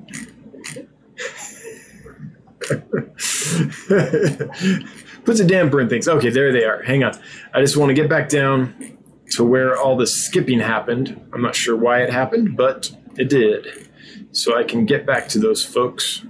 Puts 5.24 5.40
a 5.40 5.46
damper 5.46 5.80
in 5.80 5.88
things. 5.88 6.10
Okay, 6.10 6.30
there 6.30 6.52
they 6.52 6.66
are. 6.66 6.84
Hang 6.84 7.06
on. 7.06 7.18
I 7.54 7.62
just 7.62 7.78
want 7.78 7.90
to 7.90 7.94
get 7.94 8.10
back 8.10 8.28
down 8.28 8.98
to 9.32 9.46
where 9.46 9.78
all 9.78 9.96
the 9.96 10.08
skipping 10.08 10.60
happened. 10.60 11.26
I'm 11.32 11.42
not 11.42 11.56
sure 11.56 11.78
why 11.78 12.04
it 12.04 12.12
happened, 12.12 12.58
but 12.58 12.92
it 13.16 13.30
did. 13.30 13.88
So 14.32 14.58
I 14.58 14.64
can 14.64 14.86
get 14.86 15.06
back 15.06 15.30
to 15.30 15.40
those 15.40 15.64
folks. 15.64 16.26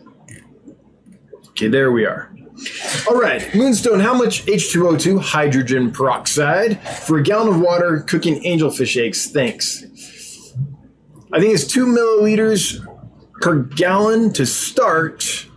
Okay, 1.60 1.68
there 1.68 1.91
we 1.91 2.05
are. 2.05 2.34
All 3.10 3.20
right, 3.20 3.53
Moonstone, 3.53 3.99
how 3.99 4.14
much 4.14 4.45
H2O2 4.45 5.20
hydrogen 5.20 5.91
peroxide 5.91 6.80
for 6.99 7.18
a 7.18 7.22
gallon 7.22 7.49
of 7.49 7.60
water 7.60 7.99
cooking 8.07 8.41
angelfish 8.43 8.95
eggs? 8.95 9.30
Thanks. 9.30 9.84
I 11.34 11.41
think 11.41 11.53
it's 11.53 11.68
two 11.68 11.86
milliliters 11.86 12.80
per 13.41 13.64
gallon 13.64 14.32
to 14.36 14.45
start, 14.45 15.47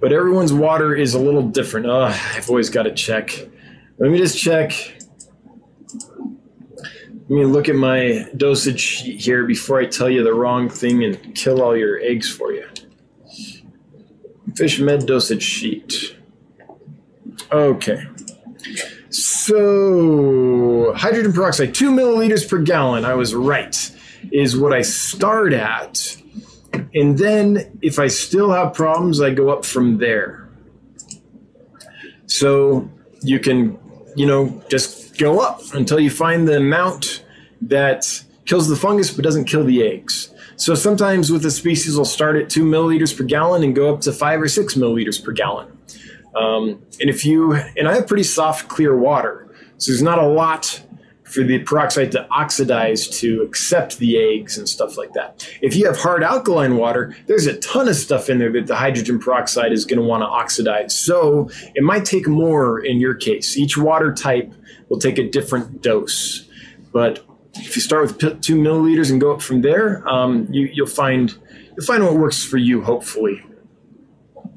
but 0.00 0.12
everyone's 0.12 0.52
water 0.52 0.92
is 0.92 1.14
a 1.14 1.20
little 1.20 1.48
different. 1.48 1.86
Oh, 1.86 2.02
I've 2.02 2.48
always 2.48 2.68
got 2.68 2.82
to 2.82 2.92
check. 2.92 3.30
Let 3.98 4.10
me 4.10 4.18
just 4.18 4.36
check. 4.36 4.72
Let 7.28 7.30
me 7.30 7.44
look 7.44 7.68
at 7.68 7.76
my 7.76 8.28
dosage 8.36 8.80
sheet 8.80 9.20
here 9.20 9.44
before 9.46 9.78
I 9.78 9.86
tell 9.86 10.10
you 10.10 10.24
the 10.24 10.34
wrong 10.34 10.68
thing 10.68 11.04
and 11.04 11.32
kill 11.36 11.62
all 11.62 11.76
your 11.76 12.00
eggs 12.00 12.28
for 12.28 12.52
you. 12.52 12.66
Fish 14.56 14.80
med 14.80 15.06
dosage 15.06 15.42
sheet. 15.42 16.16
Okay. 17.50 18.06
So, 19.10 20.92
hydrogen 20.96 21.32
peroxide, 21.32 21.74
two 21.74 21.90
milliliters 21.90 22.48
per 22.48 22.58
gallon. 22.58 23.04
I 23.04 23.14
was 23.14 23.34
right 23.34 23.90
is 24.32 24.56
what 24.56 24.72
I 24.72 24.82
start 24.82 25.52
at. 25.52 26.16
And 26.94 27.18
then 27.18 27.78
if 27.82 27.98
I 27.98 28.08
still 28.08 28.50
have 28.50 28.74
problems, 28.74 29.20
I 29.20 29.30
go 29.30 29.50
up 29.50 29.64
from 29.64 29.98
there. 29.98 30.48
So 32.26 32.90
you 33.22 33.38
can, 33.38 33.78
you 34.16 34.26
know, 34.26 34.62
just 34.68 35.18
go 35.18 35.40
up 35.40 35.60
until 35.74 36.00
you 36.00 36.10
find 36.10 36.48
the 36.48 36.56
amount 36.56 37.24
that 37.62 38.24
kills 38.44 38.68
the 38.68 38.76
fungus 38.76 39.12
but 39.12 39.22
doesn't 39.22 39.44
kill 39.44 39.64
the 39.64 39.82
eggs. 39.82 40.33
So 40.56 40.74
sometimes 40.74 41.30
with 41.30 41.44
a 41.44 41.50
species, 41.50 41.96
we'll 41.96 42.04
start 42.04 42.36
at 42.36 42.48
two 42.48 42.64
milliliters 42.64 43.16
per 43.16 43.24
gallon 43.24 43.62
and 43.62 43.74
go 43.74 43.92
up 43.92 44.00
to 44.02 44.12
five 44.12 44.40
or 44.40 44.48
six 44.48 44.74
milliliters 44.74 45.22
per 45.22 45.32
gallon. 45.32 45.76
Um, 46.36 46.82
and 47.00 47.10
if 47.10 47.24
you, 47.24 47.54
and 47.54 47.88
I 47.88 47.94
have 47.94 48.06
pretty 48.06 48.24
soft, 48.24 48.68
clear 48.68 48.96
water, 48.96 49.54
so 49.78 49.92
there's 49.92 50.02
not 50.02 50.18
a 50.18 50.26
lot 50.26 50.82
for 51.24 51.42
the 51.42 51.58
peroxide 51.60 52.12
to 52.12 52.28
oxidize 52.30 53.08
to 53.08 53.42
accept 53.42 53.98
the 53.98 54.16
eggs 54.16 54.56
and 54.56 54.68
stuff 54.68 54.96
like 54.96 55.12
that. 55.14 55.48
If 55.62 55.74
you 55.74 55.86
have 55.86 55.98
hard 55.98 56.22
alkaline 56.22 56.76
water, 56.76 57.16
there's 57.26 57.46
a 57.46 57.58
ton 57.58 57.88
of 57.88 57.96
stuff 57.96 58.28
in 58.28 58.38
there 58.38 58.52
that 58.52 58.66
the 58.66 58.76
hydrogen 58.76 59.18
peroxide 59.18 59.72
is 59.72 59.84
going 59.84 59.98
to 59.98 60.04
want 60.04 60.22
to 60.22 60.26
oxidize. 60.26 60.96
So 60.96 61.50
it 61.74 61.82
might 61.82 62.04
take 62.04 62.28
more 62.28 62.78
in 62.78 63.00
your 63.00 63.14
case. 63.14 63.56
Each 63.56 63.76
water 63.76 64.12
type 64.12 64.52
will 64.88 64.98
take 64.98 65.18
a 65.18 65.28
different 65.28 65.82
dose. 65.82 66.48
But 66.92 67.24
if 67.56 67.76
you 67.76 67.82
start 67.82 68.02
with 68.02 68.40
two 68.40 68.56
milliliters 68.56 69.10
and 69.10 69.20
go 69.20 69.32
up 69.32 69.42
from 69.42 69.62
there, 69.62 70.06
um, 70.08 70.48
you, 70.50 70.68
you'll 70.72 70.86
find 70.86 71.36
you'll 71.76 71.86
find 71.86 72.04
what 72.04 72.14
works 72.14 72.44
for 72.44 72.58
you. 72.58 72.82
Hopefully, 72.82 73.42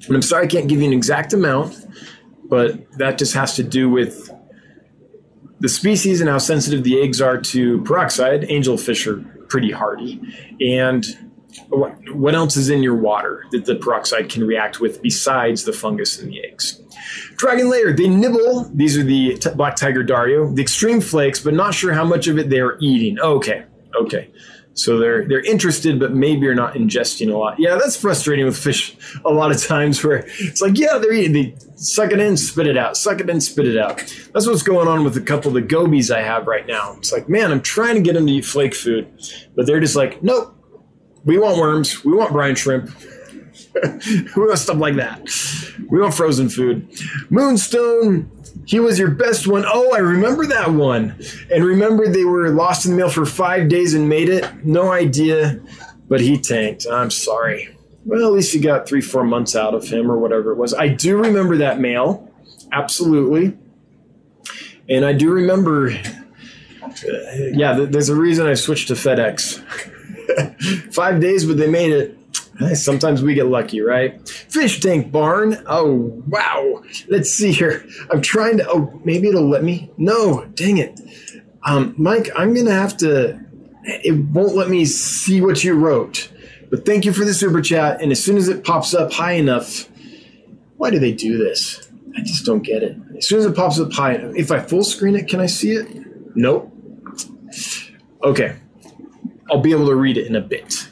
and 0.08 0.16
I'm 0.16 0.22
sorry 0.22 0.46
I 0.46 0.48
can't 0.48 0.68
give 0.68 0.80
you 0.80 0.88
an 0.88 0.94
exact 0.94 1.34
amount, 1.34 1.86
but 2.46 2.92
that 2.98 3.18
just 3.18 3.34
has 3.34 3.56
to 3.56 3.64
do 3.64 3.90
with 3.90 4.32
the 5.60 5.70
species 5.70 6.22
and 6.22 6.30
how 6.30 6.38
sensitive 6.38 6.84
the 6.84 7.02
eggs 7.02 7.22
are 7.22 7.40
to 7.40 7.82
peroxide. 7.84 8.44
Angelfish 8.44 9.08
are 9.08 9.24
pretty 9.48 9.72
hardy, 9.72 10.22
and 10.60 11.06
what, 11.70 11.94
what 12.14 12.36
else 12.36 12.58
is 12.58 12.70
in 12.70 12.84
your 12.84 12.96
water 12.96 13.46
that 13.52 13.66
the 13.66 13.76
peroxide 13.76 14.30
can 14.30 14.46
react 14.46 14.80
with 14.80 15.02
besides 15.02 15.64
the 15.64 15.74
fungus 15.74 16.20
in 16.20 16.30
the 16.30 16.46
eggs? 16.46 16.82
Dragon 17.36 17.70
Lair, 17.70 17.94
they 17.94 18.08
nibble. 18.08 18.70
These 18.74 18.98
are 18.98 19.04
the 19.04 19.38
t- 19.38 19.50
black 19.56 19.76
tiger 19.76 20.04
dario, 20.04 20.52
the 20.52 20.62
extreme 20.62 21.02
flakes, 21.02 21.40
but 21.40 21.54
not 21.54 21.74
sure 21.74 21.94
how 21.94 22.04
much 22.04 22.28
of 22.28 22.38
it 22.38 22.50
they're 22.50 22.78
eating. 22.80 23.20
Okay, 23.20 23.66
okay. 24.00 24.30
So 24.78 25.00
they're 25.00 25.28
they're 25.28 25.44
interested, 25.44 26.00
but 26.00 26.14
maybe 26.14 26.48
are 26.48 26.54
not 26.54 26.76
ingesting 26.76 27.34
a 27.34 27.38
lot. 27.38 27.60
Yeah, 27.60 27.80
that's 27.82 27.98
frustrating 28.00 28.46
with 28.46 28.56
fish 28.56 28.96
a 29.26 29.30
lot 29.30 29.52
of 29.52 29.62
times 29.66 30.04
where 30.04 30.24
it's 30.38 30.62
like, 30.62 30.78
yeah, 30.78 31.00
they're 31.00 31.14
eating, 31.14 31.34
they 31.34 31.56
suck 31.76 32.12
it 32.12 32.20
in, 32.20 32.38
spit 32.38 32.68
it 32.68 32.78
out, 32.78 32.96
suck 32.96 33.20
it 33.20 33.28
in, 33.28 33.42
spit 33.42 33.68
it 33.68 33.78
out. 33.78 33.98
That's 34.34 34.46
what's 34.46 34.62
going 34.62 34.88
on 34.88 35.04
with 35.04 35.18
a 35.18 35.22
couple 35.22 35.48
of 35.48 35.56
the 35.56 35.62
gobies 35.62 36.12
I 36.12 36.22
have 36.22 36.46
right 36.46 36.68
now. 36.68 36.94
It's 36.98 37.12
like, 37.12 37.28
man, 37.28 37.52
I'm 37.52 37.62
trying 37.62 37.96
to 37.96 38.02
get 38.02 38.14
them 38.14 38.28
to 38.28 38.32
eat 38.32 38.46
flake 38.46 38.76
food, 38.76 39.08
but 39.56 39.66
they're 39.66 39.80
just 39.80 39.96
like, 39.96 40.22
nope, 40.22 40.56
we 41.26 41.40
want 41.40 41.58
worms, 41.58 42.06
we 42.06 42.14
want 42.14 42.32
brine 42.32 42.54
shrimp, 42.54 42.92
we 44.36 44.44
want 44.44 44.60
stuff 44.60 44.78
like 44.78 44.96
that. 44.96 45.22
We 45.90 46.00
want 46.00 46.14
frozen 46.14 46.50
food. 46.50 46.88
Moonstone, 47.30 48.32
he 48.66 48.80
was 48.80 49.00
your 49.00 49.12
best 49.12 49.48
one. 49.48 49.64
Oh, 49.66 49.94
I 49.96 50.00
remember 50.00 50.46
that 50.48 50.72
one. 50.72 51.20
And 51.52 51.64
remember 51.64 52.08
they 52.08 52.26
were 52.26 52.50
lost 52.50 52.86
in 52.86 52.92
the 52.92 52.98
mail 52.98 53.10
for 53.10 53.26
five 53.26 53.70
days 53.70 53.94
and 53.94 54.10
made 54.10 54.30
it? 54.30 54.66
No 54.66 54.92
idea, 54.92 55.60
but 56.10 56.22
he 56.22 56.38
tanked. 56.38 56.86
I'm 56.90 57.12
sorry. 57.12 57.76
Well, 58.06 58.28
at 58.28 58.34
least 58.34 58.54
you 58.54 58.62
got 58.62 58.88
three, 58.88 59.02
four 59.02 59.24
months 59.24 59.56
out 59.56 59.74
of 59.74 59.88
him 59.88 60.10
or 60.10 60.18
whatever 60.18 60.52
it 60.52 60.56
was. 60.56 60.74
I 60.74 60.88
do 60.88 61.18
remember 61.18 61.58
that 61.58 61.80
mail. 61.80 62.32
Absolutely. 62.72 63.58
And 64.90 65.04
I 65.06 65.14
do 65.14 65.30
remember, 65.30 65.90
uh, 65.90 66.90
yeah, 67.52 67.76
th- 67.76 67.90
there's 67.90 68.10
a 68.10 68.16
reason 68.16 68.48
I 68.48 68.54
switched 68.54 68.88
to 68.88 68.94
FedEx. 68.94 69.62
Five 70.94 71.20
days, 71.20 71.46
but 71.46 71.58
they 71.58 71.70
made 71.70 71.92
it. 71.92 72.18
Sometimes 72.74 73.22
we 73.22 73.34
get 73.34 73.48
lucky, 73.48 73.82
right? 73.82 74.28
Fish 74.28 74.80
tank 74.80 75.12
barn. 75.12 75.64
Oh, 75.68 76.24
wow. 76.28 76.84
Let's 77.08 77.32
see 77.32 77.52
here. 77.52 77.86
I'm 78.10 78.22
trying 78.22 78.58
to. 78.58 78.70
Oh, 78.70 79.00
maybe 79.04 79.28
it'll 79.28 79.48
let 79.48 79.64
me. 79.64 79.92
No, 79.98 80.46
dang 80.46 80.78
it. 80.78 81.00
Um, 81.64 81.94
Mike, 81.98 82.30
I'm 82.36 82.54
going 82.54 82.66
to 82.66 82.74
have 82.74 82.98
to. 82.98 83.40
It 83.84 84.18
won't 84.32 84.56
let 84.56 84.70
me 84.70 84.86
see 84.86 85.42
what 85.42 85.64
you 85.64 85.76
wrote. 85.76 86.32
But 86.70 86.86
thank 86.86 87.06
you 87.06 87.14
for 87.14 87.26
the 87.26 87.34
super 87.34 87.62
chat. 87.62 88.02
And 88.02 88.12
as 88.12 88.24
soon 88.24 88.38
as 88.38 88.50
it 88.50 88.64
pops 88.64 88.94
up 88.94 89.14
high 89.14 89.34
enough, 89.34 89.88
why 90.78 90.90
do 90.90 91.00
they 91.00 91.14
do 91.14 91.38
this? 91.38 91.88
I 92.18 92.22
just 92.22 92.46
don't 92.46 92.64
get 92.64 92.84
it. 92.84 92.98
As 93.18 93.28
soon 93.28 93.40
as 93.40 93.46
it 93.46 93.56
pops 93.56 93.80
up 93.80 93.94
high, 93.94 94.16
if 94.36 94.52
I 94.52 94.60
full 94.60 94.84
screen 94.84 95.16
it, 95.16 95.28
can 95.28 95.40
I 95.40 95.46
see 95.46 95.72
it? 95.72 96.36
Nope. 96.36 96.74
Okay. 98.24 98.58
I'll 99.50 99.62
be 99.62 99.72
able 99.72 99.88
to 99.88 99.96
read 99.96 100.18
it 100.18 100.28
in 100.28 100.36
a 100.36 100.42
bit. 100.42 100.90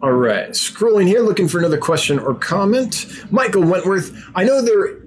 All 0.00 0.12
right, 0.12 0.50
scrolling 0.50 1.08
here, 1.08 1.22
looking 1.22 1.48
for 1.48 1.58
another 1.58 1.76
question 1.76 2.20
or 2.20 2.32
comment. 2.32 3.06
Michael 3.32 3.64
Wentworth, 3.64 4.16
I 4.32 4.44
know 4.44 4.62
there. 4.62 5.00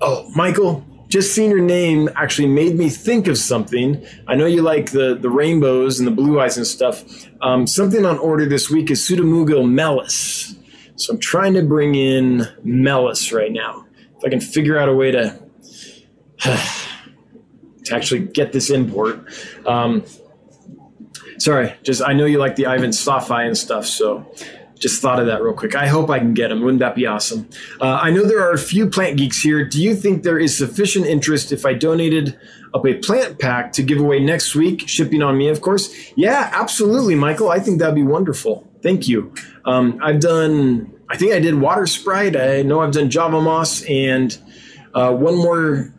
Oh, 0.00 0.28
Michael, 0.34 0.84
just 1.06 1.32
seeing 1.32 1.48
your 1.48 1.60
name 1.60 2.08
actually 2.16 2.48
made 2.48 2.74
me 2.74 2.88
think 2.88 3.28
of 3.28 3.38
something. 3.38 4.04
I 4.26 4.34
know 4.34 4.46
you 4.46 4.62
like 4.62 4.90
the 4.90 5.14
the 5.14 5.30
rainbows 5.30 6.00
and 6.00 6.08
the 6.08 6.10
blue 6.10 6.40
eyes 6.40 6.56
and 6.56 6.66
stuff. 6.66 7.04
Um, 7.40 7.68
something 7.68 8.04
on 8.04 8.18
order 8.18 8.44
this 8.44 8.68
week 8.68 8.90
is 8.90 9.00
Pseudomugil 9.00 9.70
mellis. 9.70 10.56
So 10.96 11.12
I'm 11.12 11.20
trying 11.20 11.54
to 11.54 11.62
bring 11.62 11.94
in 11.94 12.48
mellis 12.64 13.32
right 13.32 13.52
now. 13.52 13.86
If 14.18 14.24
I 14.24 14.28
can 14.28 14.40
figure 14.40 14.76
out 14.76 14.88
a 14.88 14.94
way 14.94 15.12
to 15.12 15.38
to 16.38 17.94
actually 17.94 18.26
get 18.26 18.52
this 18.52 18.70
import. 18.70 19.24
Um, 19.66 20.02
sorry, 21.42 21.74
just 21.82 22.02
I 22.02 22.12
know 22.12 22.24
you 22.24 22.38
like 22.38 22.54
the 22.56 22.64
ivantsoffi 22.64 23.46
and 23.46 23.58
stuff, 23.58 23.84
so 23.84 24.32
just 24.78 25.02
thought 25.02 25.18
of 25.18 25.26
that 25.26 25.42
real 25.42 25.54
quick. 25.54 25.74
I 25.74 25.88
hope 25.88 26.08
I 26.08 26.18
can 26.18 26.34
get 26.34 26.48
them. 26.48 26.62
Wouldn't 26.62 26.78
that 26.80 26.94
be 26.94 27.06
awesome? 27.06 27.48
Uh, 27.80 27.98
I 28.02 28.10
know 28.10 28.24
there 28.24 28.42
are 28.42 28.52
a 28.52 28.58
few 28.58 28.88
plant 28.88 29.16
geeks 29.16 29.40
here. 29.40 29.64
Do 29.64 29.82
you 29.82 29.94
think 29.96 30.22
there 30.22 30.38
is 30.38 30.56
sufficient 30.56 31.06
interest 31.06 31.50
if 31.52 31.66
I 31.66 31.74
donated 31.74 32.38
up 32.74 32.86
a 32.86 32.94
plant 32.94 33.38
pack 33.40 33.72
to 33.72 33.82
give 33.82 33.98
away 33.98 34.20
next 34.20 34.54
week? 34.54 34.88
Shipping 34.88 35.22
on 35.22 35.36
me, 35.36 35.48
of 35.48 35.60
course. 35.60 35.92
Yeah, 36.16 36.50
absolutely, 36.52 37.16
Michael. 37.16 37.50
I 37.50 37.58
think 37.58 37.80
that'd 37.80 37.94
be 37.94 38.02
wonderful. 38.04 38.68
Thank 38.82 39.08
you. 39.08 39.34
Um, 39.64 39.98
I've 40.02 40.20
done. 40.20 40.92
I 41.08 41.16
think 41.16 41.32
I 41.32 41.40
did 41.40 41.60
water 41.60 41.86
sprite. 41.86 42.36
I 42.36 42.62
know 42.62 42.80
I've 42.80 42.92
done 42.92 43.10
Java 43.10 43.40
moss 43.40 43.82
and 43.82 44.36
uh, 44.94 45.12
one 45.12 45.36
more 45.36 45.92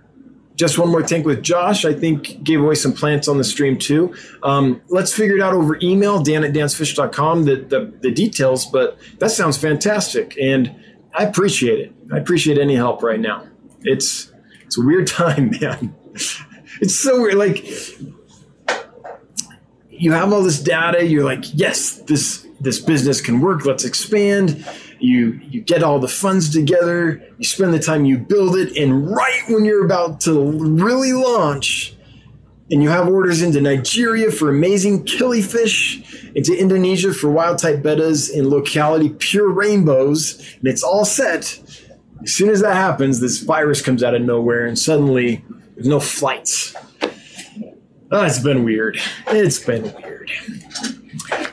just 0.55 0.77
one 0.77 0.89
more 0.89 1.01
tank 1.01 1.25
with 1.25 1.41
Josh. 1.41 1.85
I 1.85 1.93
think 1.93 2.43
gave 2.43 2.61
away 2.61 2.75
some 2.75 2.93
plants 2.93 3.27
on 3.27 3.37
the 3.37 3.43
stream 3.43 3.77
too. 3.77 4.13
Um, 4.43 4.81
let's 4.89 5.13
figure 5.13 5.35
it 5.35 5.41
out 5.41 5.53
over 5.53 5.77
email, 5.81 6.21
dan 6.21 6.43
at 6.43 6.53
dansfish.com, 6.53 7.45
the, 7.45 7.55
the, 7.55 7.93
the 8.01 8.11
details, 8.11 8.65
but 8.65 8.97
that 9.19 9.31
sounds 9.31 9.57
fantastic. 9.57 10.37
And 10.39 10.75
I 11.13 11.23
appreciate 11.23 11.79
it. 11.79 11.93
I 12.11 12.17
appreciate 12.17 12.57
any 12.57 12.75
help 12.75 13.01
right 13.01 13.19
now. 13.19 13.47
It's, 13.81 14.31
it's 14.65 14.77
a 14.77 14.81
weird 14.81 15.07
time, 15.21 15.51
man. 15.61 15.95
It's 16.81 16.95
so 16.95 17.21
weird. 17.21 17.35
Like 17.35 17.65
you 19.89 20.11
have 20.11 20.33
all 20.33 20.43
this 20.43 20.61
data. 20.61 21.05
You're 21.05 21.23
like, 21.23 21.45
yes, 21.53 21.97
this, 21.99 22.47
this 22.59 22.79
business 22.79 23.21
can 23.21 23.41
work. 23.41 23.65
Let's 23.65 23.85
expand 23.85 24.65
you 25.03 25.39
you 25.49 25.61
get 25.61 25.83
all 25.83 25.99
the 25.99 26.07
funds 26.07 26.49
together, 26.49 27.21
you 27.37 27.43
spend 27.43 27.73
the 27.73 27.79
time, 27.79 28.05
you 28.05 28.17
build 28.17 28.55
it, 28.55 28.77
and 28.77 29.11
right 29.11 29.43
when 29.49 29.65
you're 29.65 29.85
about 29.85 30.21
to 30.21 30.39
really 30.39 31.11
launch, 31.11 31.93
and 32.71 32.81
you 32.81 32.89
have 32.89 33.09
orders 33.09 33.41
into 33.41 33.59
Nigeria 33.59 34.31
for 34.31 34.49
amazing 34.49 35.03
killifish, 35.03 36.33
into 36.35 36.57
Indonesia 36.57 37.13
for 37.13 37.29
wild 37.29 37.59
type 37.59 37.81
bettas 37.83 38.33
and 38.33 38.47
locality 38.47 39.09
pure 39.09 39.49
rainbows, 39.49 40.39
and 40.59 40.67
it's 40.67 40.83
all 40.83 41.03
set. 41.03 41.59
As 42.23 42.33
soon 42.33 42.49
as 42.49 42.61
that 42.61 42.75
happens, 42.75 43.19
this 43.19 43.39
virus 43.39 43.81
comes 43.81 44.03
out 44.03 44.15
of 44.15 44.21
nowhere, 44.21 44.65
and 44.65 44.79
suddenly 44.79 45.43
there's 45.75 45.87
no 45.87 45.99
flights. 45.99 46.73
Oh, 48.09 48.23
it's 48.23 48.39
been 48.39 48.63
weird. 48.63 48.97
It's 49.27 49.59
been 49.59 49.83
weird. 49.95 50.31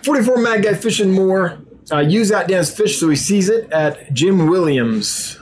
44 0.05 0.39
Mag 0.39 0.63
Guy 0.63 0.75
Fishing 0.75 1.11
More. 1.11 1.59
Uh, 1.93 1.99
use 1.99 2.29
that 2.29 2.47
dance 2.47 2.71
fish 2.71 2.99
so 3.01 3.09
he 3.09 3.17
sees 3.17 3.49
it 3.49 3.71
at 3.73 4.13
Jim 4.13 4.47
Williams' 4.47 5.39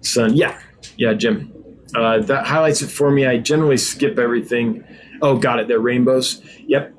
son. 0.00 0.34
Yeah, 0.34 0.60
yeah, 0.96 1.14
Jim. 1.14 1.52
Uh, 1.94 2.20
that 2.20 2.46
highlights 2.46 2.82
it 2.82 2.88
for 2.88 3.10
me. 3.10 3.26
I 3.26 3.38
generally 3.38 3.76
skip 3.76 4.18
everything. 4.18 4.84
Oh, 5.22 5.38
got 5.38 5.58
it. 5.58 5.68
They're 5.68 5.80
rainbows. 5.80 6.42
Yep, 6.66 6.94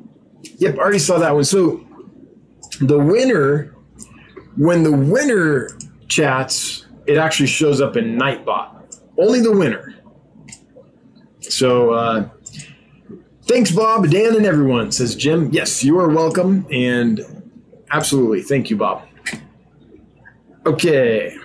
yep. 0.57 0.77
Already 0.77 0.99
saw 0.99 1.19
that 1.19 1.33
one. 1.33 1.43
So 1.43 1.85
the 2.81 2.99
winner, 2.99 3.75
when 4.57 4.83
the 4.83 4.91
winner 4.91 5.69
chats, 6.07 6.85
it 7.05 7.17
actually 7.17 7.47
shows 7.47 7.81
up 7.81 7.95
in 7.95 8.17
Nightbot. 8.17 8.99
Only 9.17 9.41
the 9.41 9.51
winner. 9.55 9.95
So 11.39 11.91
uh, 11.91 12.29
thanks, 13.43 13.71
Bob, 13.71 14.09
Dan, 14.09 14.35
and 14.35 14.45
everyone. 14.45 14.91
Says 14.91 15.15
Jim. 15.15 15.49
Yes, 15.51 15.83
you 15.83 15.99
are 15.99 16.09
welcome. 16.09 16.65
And 16.71 17.40
Absolutely. 17.91 18.41
Thank 18.41 18.69
you, 18.69 18.77
Bob. 18.77 19.03
Okay. 20.65 21.35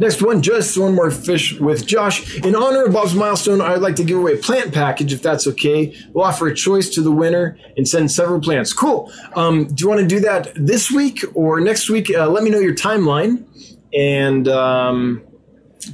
Next 0.00 0.22
one, 0.22 0.42
just 0.42 0.78
one 0.78 0.94
more 0.94 1.10
fish 1.10 1.58
with 1.58 1.84
Josh. 1.84 2.38
In 2.44 2.54
honor 2.54 2.84
of 2.84 2.92
Bob's 2.92 3.14
milestone, 3.14 3.60
I'd 3.60 3.80
like 3.80 3.96
to 3.96 4.04
give 4.04 4.16
away 4.16 4.34
a 4.34 4.36
plant 4.36 4.72
package 4.72 5.12
if 5.12 5.22
that's 5.22 5.48
okay. 5.48 5.92
We'll 6.12 6.24
offer 6.24 6.46
a 6.46 6.54
choice 6.54 6.88
to 6.90 7.02
the 7.02 7.10
winner 7.10 7.58
and 7.76 7.86
send 7.86 8.12
several 8.12 8.40
plants. 8.40 8.72
Cool. 8.72 9.12
Um, 9.34 9.66
do 9.66 9.82
you 9.82 9.88
want 9.88 10.00
to 10.00 10.06
do 10.06 10.20
that 10.20 10.52
this 10.54 10.90
week 10.90 11.24
or 11.34 11.60
next 11.60 11.90
week? 11.90 12.12
Uh, 12.14 12.28
let 12.28 12.44
me 12.44 12.50
know 12.50 12.60
your 12.60 12.76
timeline. 12.76 13.44
And 13.92 14.46
um, 14.46 15.24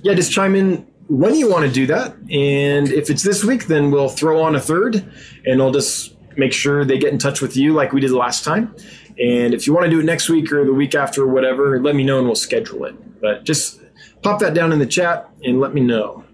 yeah, 0.03 0.12
just 0.12 0.33
chime 0.33 0.55
in 0.55 0.87
when 1.09 1.35
you 1.35 1.51
want 1.51 1.65
to 1.67 1.71
do 1.71 1.87
that. 1.87 2.15
And 2.31 2.89
if 2.91 3.11
it's 3.11 3.23
this 3.23 3.45
week, 3.45 3.67
then 3.67 3.91
we'll 3.91 4.09
throw 4.09 4.43
on 4.43 4.55
a 4.55 4.61
third 4.61 5.11
and 5.47 5.61
I'll 5.61 5.73
just 5.73 6.15
make 6.37 6.53
sure 6.53 6.85
they 6.85 6.99
get 6.99 7.13
in 7.13 7.19
touch 7.19 7.41
with 7.41 7.57
you 7.57 7.73
like 7.73 7.93
we 7.93 8.01
did 8.01 8.11
last 8.11 8.45
time. 8.45 8.75
And 9.19 9.55
if 9.55 9.67
you 9.67 9.75
want 9.75 9.85
to 9.85 9.91
do 9.91 10.01
it 10.01 10.05
next 10.05 10.29
week 10.29 10.51
or 10.53 10.65
the 10.65 10.73
week 10.73 10.95
after 10.95 11.23
or 11.23 11.29
whatever, 11.29 11.81
let 11.81 11.95
me 11.95 12.03
know 12.03 12.19
and 12.19 12.27
we'll 12.27 12.35
schedule 12.35 12.85
it. 12.85 13.21
But 13.21 13.45
just 13.45 13.81
pop 14.23 14.41
that 14.41 14.55
down 14.55 14.73
in 14.73 14.79
the 14.79 14.87
chat 14.87 15.29
and 15.45 15.61
let 15.61 15.73
me 15.73 15.81
know. 15.81 16.25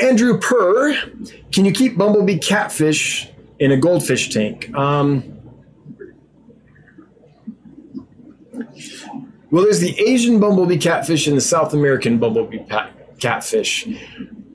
Andrew 0.00 0.38
Purr, 0.38 0.94
can 1.52 1.64
you 1.64 1.72
keep 1.72 1.96
bumblebee 1.98 2.38
catfish 2.38 3.28
in 3.58 3.72
a 3.72 3.76
goldfish 3.76 4.30
tank? 4.30 4.74
Um, 4.74 5.36
Well, 9.50 9.62
there's 9.62 9.80
the 9.80 9.98
Asian 10.00 10.40
bumblebee 10.40 10.76
catfish 10.76 11.26
and 11.26 11.36
the 11.36 11.40
South 11.40 11.72
American 11.72 12.18
bumblebee 12.18 12.58
catfish. 13.26 13.88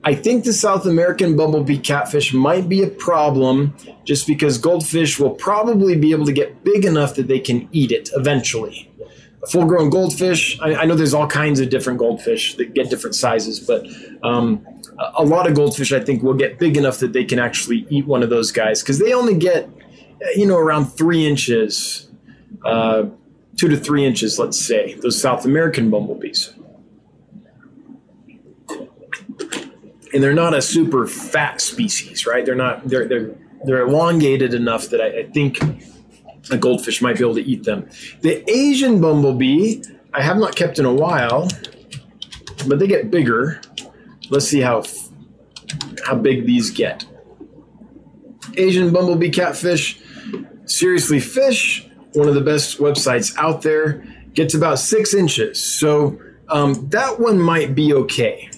I 0.04 0.14
think 0.14 0.44
the 0.44 0.52
South 0.52 0.86
American 0.86 1.36
bumblebee 1.36 1.78
catfish 1.78 2.32
might 2.32 2.68
be 2.68 2.82
a 2.82 2.88
problem 2.88 3.74
just 4.04 4.26
because 4.26 4.58
goldfish 4.58 5.20
will 5.20 5.30
probably 5.48 5.94
be 5.96 6.10
able 6.12 6.26
to 6.26 6.32
get 6.32 6.64
big 6.64 6.84
enough 6.84 7.14
that 7.16 7.28
they 7.28 7.38
can 7.38 7.68
eat 7.70 7.92
it 7.92 8.08
eventually. 8.14 8.90
A 9.42 9.46
full 9.46 9.66
grown 9.66 9.90
goldfish, 9.90 10.58
I, 10.60 10.74
I, 10.74 10.84
know 10.86 10.94
there's 10.94 11.14
all 11.14 11.26
kinds 11.26 11.60
of 11.60 11.68
different 11.68 11.98
goldfish 11.98 12.54
that 12.56 12.74
get 12.74 12.90
different 12.90 13.14
sizes, 13.14 13.60
but 13.60 13.86
um, 14.22 14.64
a, 15.16 15.24
lot 15.24 15.48
of 15.48 15.54
goldfish 15.54 15.92
I 15.92 16.00
think 16.00 16.22
will 16.22 16.34
get 16.44 16.58
big 16.58 16.76
enough 16.76 16.98
that 16.98 17.12
they 17.12 17.24
can 17.24 17.38
actually 17.38 17.86
eat 17.90 18.06
one 18.06 18.22
of 18.22 18.30
those 18.30 18.52
guys 18.52 18.82
because 18.82 18.98
they 18.98 19.12
only 19.12 19.36
get, 19.36 19.68
you 20.34 20.46
know, 20.46 20.56
around 20.56 20.86
three 20.86 21.26
inches, 21.26 22.08
uh, 22.64 23.04
two 23.56 23.68
to 23.68 23.76
three 23.76 24.04
inches, 24.04 24.38
let's 24.38 24.58
say, 24.58 24.94
those 24.94 25.20
South 25.20 25.44
American 25.44 25.90
bumblebees. 25.90 26.54
And 30.12 30.22
they're 30.22 30.34
not 30.34 30.54
a 30.54 30.62
super 30.62 31.06
fat 31.06 31.60
species, 31.60 32.26
right? 32.26 32.44
They're 32.44 32.54
not 32.54 32.86
they're 32.88 33.08
they're 33.08 33.34
they're 33.64 33.86
elongated 33.86 34.54
enough 34.54 34.88
that 34.88 35.00
I, 35.00 35.20
I 35.20 35.22
think 35.30 35.58
a 36.50 36.58
goldfish 36.58 37.00
might 37.00 37.16
be 37.16 37.24
able 37.24 37.36
to 37.36 37.42
eat 37.42 37.64
them. 37.64 37.88
The 38.20 38.48
Asian 38.50 39.00
bumblebee, 39.00 39.82
I 40.12 40.22
have 40.22 40.36
not 40.36 40.56
kept 40.56 40.78
in 40.78 40.84
a 40.84 40.92
while, 40.92 41.48
but 42.66 42.78
they 42.78 42.86
get 42.86 43.10
bigger. 43.10 43.60
Let's 44.30 44.46
see 44.46 44.60
how 44.60 44.84
how 46.04 46.16
big 46.16 46.46
these 46.46 46.70
get. 46.70 47.06
Asian 48.56 48.92
bumblebee 48.92 49.30
catfish, 49.30 50.00
seriously 50.66 51.20
fish, 51.20 51.88
one 52.12 52.28
of 52.28 52.34
the 52.34 52.40
best 52.40 52.78
websites 52.78 53.34
out 53.38 53.62
there, 53.62 54.04
gets 54.34 54.54
about 54.54 54.78
six 54.78 55.14
inches. 55.14 55.62
So 55.62 56.18
um, 56.48 56.88
that 56.90 57.18
one 57.18 57.38
might 57.38 57.74
be 57.74 57.94
okay 57.94 58.50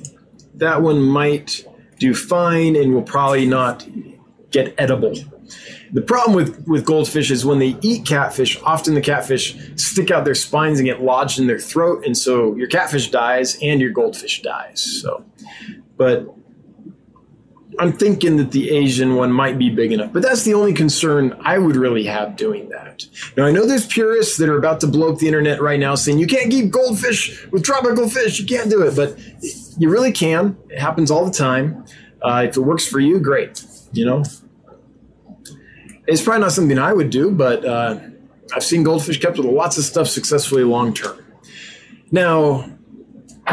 that 0.55 0.83
one 0.83 1.03
might 1.03 1.67
do 1.99 2.15
fine 2.15 2.77
and 2.77 2.95
will 2.95 3.03
probably 3.03 3.47
not 3.47 3.87
get 4.51 4.75
edible. 4.79 5.15
The 5.93 6.03
problem 6.03 6.35
with, 6.35 6.67
with 6.67 6.85
goldfish 6.85 7.31
is 7.31 7.45
when 7.45 7.59
they 7.59 7.77
eat 7.81 8.07
catfish, 8.07 8.61
often 8.63 8.95
the 8.95 9.01
catfish 9.01 9.57
stick 9.77 10.11
out 10.11 10.25
their 10.25 10.35
spines 10.35 10.79
and 10.79 10.87
get 10.87 11.03
lodged 11.03 11.39
in 11.39 11.47
their 11.47 11.59
throat, 11.59 12.05
and 12.05 12.17
so 12.17 12.55
your 12.57 12.67
catfish 12.67 13.11
dies 13.11 13.59
and 13.63 13.81
your 13.81 13.91
goldfish 13.91 14.43
dies. 14.43 14.83
So, 15.03 15.25
but 15.97 16.35
I'm 17.79 17.93
thinking 17.93 18.37
that 18.37 18.53
the 18.53 18.71
Asian 18.71 19.17
one 19.17 19.33
might 19.33 19.59
be 19.59 19.71
big 19.71 19.93
enough, 19.93 20.13
but 20.13 20.23
that's 20.23 20.43
the 20.43 20.55
only 20.55 20.73
concern 20.73 21.37
I 21.41 21.59
would 21.59 21.77
really 21.77 22.05
have 22.05 22.37
doing 22.37 22.69
that. 22.69 23.05
Now, 23.37 23.47
I 23.47 23.51
know 23.51 23.67
there's 23.67 23.87
purists 23.87 24.37
that 24.39 24.49
are 24.49 24.59
about 24.59 24.81
to 24.81 24.87
blow 24.87 25.13
up 25.13 25.19
the 25.19 25.27
internet 25.27 25.61
right 25.61 25.81
now 25.81 25.95
saying 25.95 26.19
you 26.19 26.27
can't 26.27 26.51
keep 26.51 26.71
goldfish 26.71 27.47
with 27.51 27.65
tropical 27.65 28.09
fish, 28.09 28.39
you 28.39 28.47
can't 28.47 28.71
do 28.71 28.83
it, 28.83 28.95
but 28.95 29.19
you 29.79 29.91
really 29.91 30.13
can. 30.13 30.57
It 30.69 30.79
happens 30.79 31.11
all 31.11 31.25
the 31.25 31.33
time. 31.33 31.85
Uh, 32.23 32.47
if 32.49 32.57
it 32.57 32.61
works 32.61 32.87
for 32.87 33.01
you, 33.01 33.21
great. 33.21 33.65
You 33.93 34.07
know, 34.07 34.23
it's 36.07 36.23
probably 36.23 36.41
not 36.41 36.53
something 36.53 36.79
I 36.79 36.93
would 36.93 37.11
do, 37.11 37.31
but 37.31 37.65
uh, 37.65 37.99
I've 38.55 38.65
seen 38.65 38.83
goldfish 38.83 39.21
kept 39.21 39.37
with 39.37 39.47
lots 39.47 39.79
of 39.79 39.85
stuff 39.85 40.09
successfully 40.09 40.65
long 40.65 40.95
term. 40.95 41.25
Now, 42.11 42.71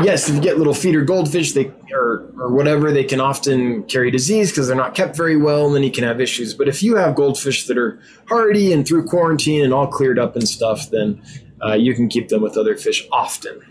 yes, 0.03 0.29
if 0.29 0.35
you 0.35 0.41
get 0.41 0.57
little 0.57 0.73
feeder 0.73 1.01
goldfish, 1.03 1.53
they 1.53 1.71
or 1.91 2.31
or 2.37 2.49
whatever, 2.49 2.91
they 2.91 3.03
can 3.03 3.19
often 3.19 3.83
carry 3.83 4.11
disease 4.11 4.51
because 4.51 4.67
they're 4.67 4.75
not 4.75 4.95
kept 4.95 5.15
very 5.17 5.35
well, 5.35 5.65
and 5.65 5.75
then 5.75 5.83
you 5.83 5.91
can 5.91 6.03
have 6.03 6.21
issues. 6.21 6.53
But 6.53 6.67
if 6.67 6.81
you 6.81 6.95
have 6.95 7.15
goldfish 7.15 7.67
that 7.67 7.77
are 7.77 7.99
hardy 8.27 8.71
and 8.73 8.87
through 8.87 9.05
quarantine 9.05 9.63
and 9.63 9.73
all 9.73 9.87
cleared 9.87 10.19
up 10.19 10.35
and 10.35 10.47
stuff, 10.47 10.89
then 10.89 11.21
uh, 11.63 11.73
you 11.73 11.93
can 11.93 12.07
keep 12.07 12.29
them 12.29 12.41
with 12.41 12.57
other 12.57 12.77
fish 12.77 13.07
often. 13.11 13.61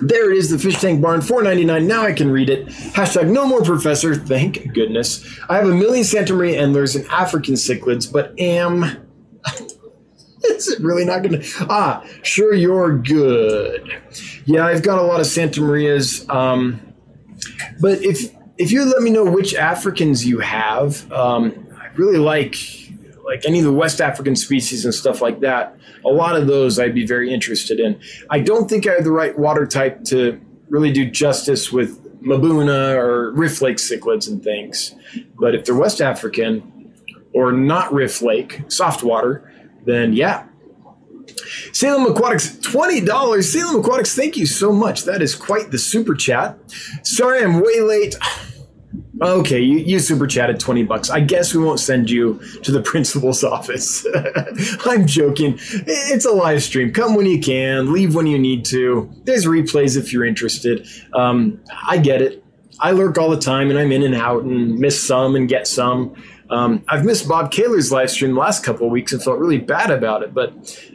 There 0.00 0.30
it 0.30 0.38
is, 0.38 0.50
the 0.50 0.58
fish 0.58 0.80
tank 0.80 1.02
barn, 1.02 1.22
four 1.22 1.42
ninety 1.42 1.64
nine. 1.64 1.88
Now 1.88 2.02
I 2.02 2.12
can 2.12 2.30
read 2.30 2.50
it. 2.50 2.66
Hashtag 2.68 3.30
no 3.30 3.46
more 3.46 3.62
professor. 3.62 4.14
Thank 4.14 4.72
goodness. 4.72 5.24
I 5.48 5.56
have 5.56 5.68
a 5.68 5.74
million 5.74 6.04
Santa 6.04 6.34
Maria 6.34 6.60
endlers 6.60 6.94
and 6.94 7.04
African 7.08 7.54
cichlids, 7.54 8.10
but 8.10 8.38
am 8.38 9.07
is 10.56 10.68
it 10.68 10.80
really 10.80 11.04
not 11.04 11.22
going 11.22 11.40
to? 11.40 11.66
Ah, 11.68 12.04
sure, 12.22 12.54
you're 12.54 12.96
good. 12.96 14.00
Yeah, 14.44 14.66
I've 14.66 14.82
got 14.82 14.98
a 14.98 15.02
lot 15.02 15.20
of 15.20 15.26
Santa 15.26 15.60
Marias. 15.60 16.28
Um, 16.28 16.80
but 17.80 18.02
if 18.02 18.32
if 18.56 18.72
you 18.72 18.84
let 18.84 19.02
me 19.02 19.10
know 19.10 19.24
which 19.24 19.54
Africans 19.54 20.26
you 20.26 20.40
have, 20.40 21.10
um, 21.12 21.66
I 21.80 21.86
really 21.94 22.18
like 22.18 22.56
like 23.24 23.44
any 23.46 23.58
of 23.58 23.64
the 23.64 23.72
West 23.72 24.00
African 24.00 24.34
species 24.34 24.84
and 24.84 24.94
stuff 24.94 25.20
like 25.20 25.40
that. 25.40 25.76
A 26.04 26.08
lot 26.08 26.34
of 26.34 26.46
those 26.46 26.78
I'd 26.78 26.94
be 26.94 27.06
very 27.06 27.32
interested 27.32 27.78
in. 27.78 28.00
I 28.30 28.40
don't 28.40 28.68
think 28.68 28.86
I 28.86 28.94
have 28.94 29.04
the 29.04 29.12
right 29.12 29.38
water 29.38 29.66
type 29.66 30.04
to 30.04 30.40
really 30.70 30.92
do 30.92 31.08
justice 31.10 31.70
with 31.70 32.02
Mbuna 32.22 32.94
or 32.94 33.32
Rift 33.32 33.60
Lake 33.60 33.76
cichlids 33.76 34.28
and 34.28 34.42
things. 34.42 34.94
But 35.38 35.54
if 35.54 35.64
they're 35.64 35.74
West 35.74 36.00
African 36.00 36.92
or 37.34 37.52
not 37.52 37.92
Rift 37.92 38.22
Lake, 38.22 38.62
soft 38.68 39.02
water, 39.02 39.47
then 39.88 40.12
yeah. 40.12 40.44
Salem 41.72 42.10
Aquatics, 42.10 42.56
$20. 42.58 43.44
Salem 43.44 43.80
Aquatics, 43.80 44.14
thank 44.14 44.36
you 44.36 44.46
so 44.46 44.72
much. 44.72 45.04
That 45.04 45.22
is 45.22 45.34
quite 45.34 45.70
the 45.70 45.78
super 45.78 46.14
chat. 46.14 46.58
Sorry 47.02 47.42
I'm 47.42 47.60
way 47.60 47.80
late. 47.80 48.16
Okay, 49.20 49.60
you, 49.60 49.78
you 49.78 49.98
super 49.98 50.26
chatted 50.26 50.60
20 50.60 50.84
bucks. 50.84 51.10
I 51.10 51.20
guess 51.20 51.52
we 51.52 51.62
won't 51.62 51.80
send 51.80 52.08
you 52.08 52.40
to 52.62 52.70
the 52.72 52.80
principal's 52.82 53.42
office. 53.42 54.06
I'm 54.86 55.06
joking. 55.06 55.58
It's 55.58 56.24
a 56.24 56.30
live 56.30 56.62
stream. 56.62 56.92
Come 56.92 57.14
when 57.14 57.26
you 57.26 57.40
can, 57.40 57.92
leave 57.92 58.14
when 58.14 58.26
you 58.26 58.38
need 58.38 58.64
to. 58.66 59.10
There's 59.24 59.44
replays 59.44 59.96
if 59.96 60.12
you're 60.12 60.24
interested. 60.24 60.86
Um, 61.14 61.60
I 61.86 61.98
get 61.98 62.22
it. 62.22 62.44
I 62.80 62.92
lurk 62.92 63.18
all 63.18 63.30
the 63.30 63.40
time 63.40 63.70
and 63.70 63.78
I'm 63.78 63.90
in 63.90 64.04
and 64.04 64.14
out 64.14 64.44
and 64.44 64.78
miss 64.78 65.04
some 65.04 65.34
and 65.34 65.48
get 65.48 65.66
some. 65.66 66.14
Um, 66.50 66.82
I've 66.88 67.04
missed 67.04 67.28
Bob 67.28 67.52
Kaler's 67.52 67.92
live 67.92 68.10
stream 68.10 68.32
the 68.32 68.40
last 68.40 68.64
couple 68.64 68.86
of 68.86 68.92
weeks 68.92 69.12
and 69.12 69.22
felt 69.22 69.38
really 69.38 69.58
bad 69.58 69.90
about 69.90 70.22
it. 70.22 70.32
But 70.32 70.52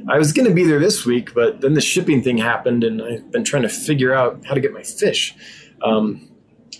I 0.10 0.18
was 0.18 0.34
going 0.34 0.48
to 0.48 0.54
be 0.54 0.64
there 0.66 0.80
this 0.80 1.06
week, 1.06 1.34
but 1.34 1.62
then 1.62 1.74
the 1.74 1.82
shipping 1.82 2.24
thing 2.24 2.38
happened, 2.38 2.84
and 2.84 3.02
I've 3.02 3.32
been 3.32 3.44
trying 3.44 3.64
to 3.64 3.70
figure 3.70 4.14
out 4.14 4.44
how 4.46 4.56
to 4.56 4.60
get 4.60 4.74
my 4.74 4.84
fish. 4.84 5.36
Um, 5.84 6.30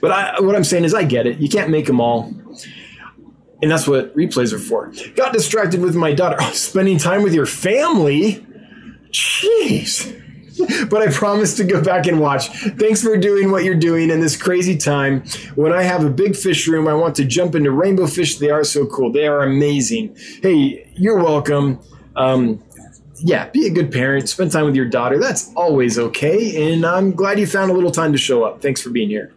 but 0.02 0.12
I, 0.12 0.42
what 0.42 0.56
I'm 0.56 0.64
saying 0.64 0.86
is, 0.86 0.94
I 0.94 1.04
get 1.04 1.28
it. 1.28 1.38
You 1.38 1.50
can't 1.50 1.70
make 1.70 1.86
them 1.86 2.02
all. 2.02 2.34
And 3.62 3.72
that's 3.72 3.88
what 3.88 4.14
replays 4.16 4.52
are 4.52 4.60
for. 4.60 4.92
Got 5.16 5.32
distracted 5.32 5.82
with 5.82 5.96
my 5.96 6.14
daughter. 6.14 6.38
Oh, 6.42 6.52
spending 6.52 6.98
time 6.98 7.24
with 7.24 7.34
your 7.34 7.46
family? 7.46 8.46
Jeez. 9.12 10.23
but 10.90 11.02
I 11.02 11.12
promise 11.12 11.56
to 11.58 11.64
go 11.64 11.82
back 11.82 12.08
and 12.08 12.20
watch. 12.20 12.50
Thanks 12.50 13.02
for 13.02 13.18
doing 13.18 13.52
what 13.52 13.64
you're 13.64 13.76
doing 13.76 14.10
in 14.10 14.20
this 14.20 14.36
crazy 14.36 14.78
time. 14.78 15.22
When 15.56 15.72
I 15.74 15.84
have 15.84 16.04
a 16.04 16.10
big 16.10 16.36
fish 16.36 16.68
room, 16.68 16.88
I 16.88 16.94
want 16.94 17.16
to 17.16 17.26
jump 17.26 17.56
into 17.56 17.72
rainbow 17.72 18.08
fish. 18.08 18.38
They 18.38 18.50
are 18.50 18.64
so 18.64 18.86
cool. 18.86 19.12
They 19.12 19.28
are 19.28 19.42
amazing. 19.42 20.16
Hey, 20.42 20.92
you're 20.94 21.18
welcome. 21.18 21.80
Um, 22.16 22.64
yeah, 23.18 23.50
be 23.50 23.68
a 23.68 23.70
good 23.70 23.92
parent. 23.92 24.30
Spend 24.30 24.52
time 24.52 24.66
with 24.66 24.76
your 24.76 24.86
daughter. 24.86 25.18
That's 25.18 25.54
always 25.56 25.98
okay. 25.98 26.74
And 26.74 26.86
I'm 26.86 27.12
glad 27.12 27.40
you 27.40 27.48
found 27.48 27.72
a 27.72 27.74
little 27.74 27.92
time 27.92 28.12
to 28.12 28.18
show 28.18 28.44
up. 28.44 28.62
Thanks 28.62 28.82
for 28.82 28.90
being 28.90 29.10
here. 29.10 29.34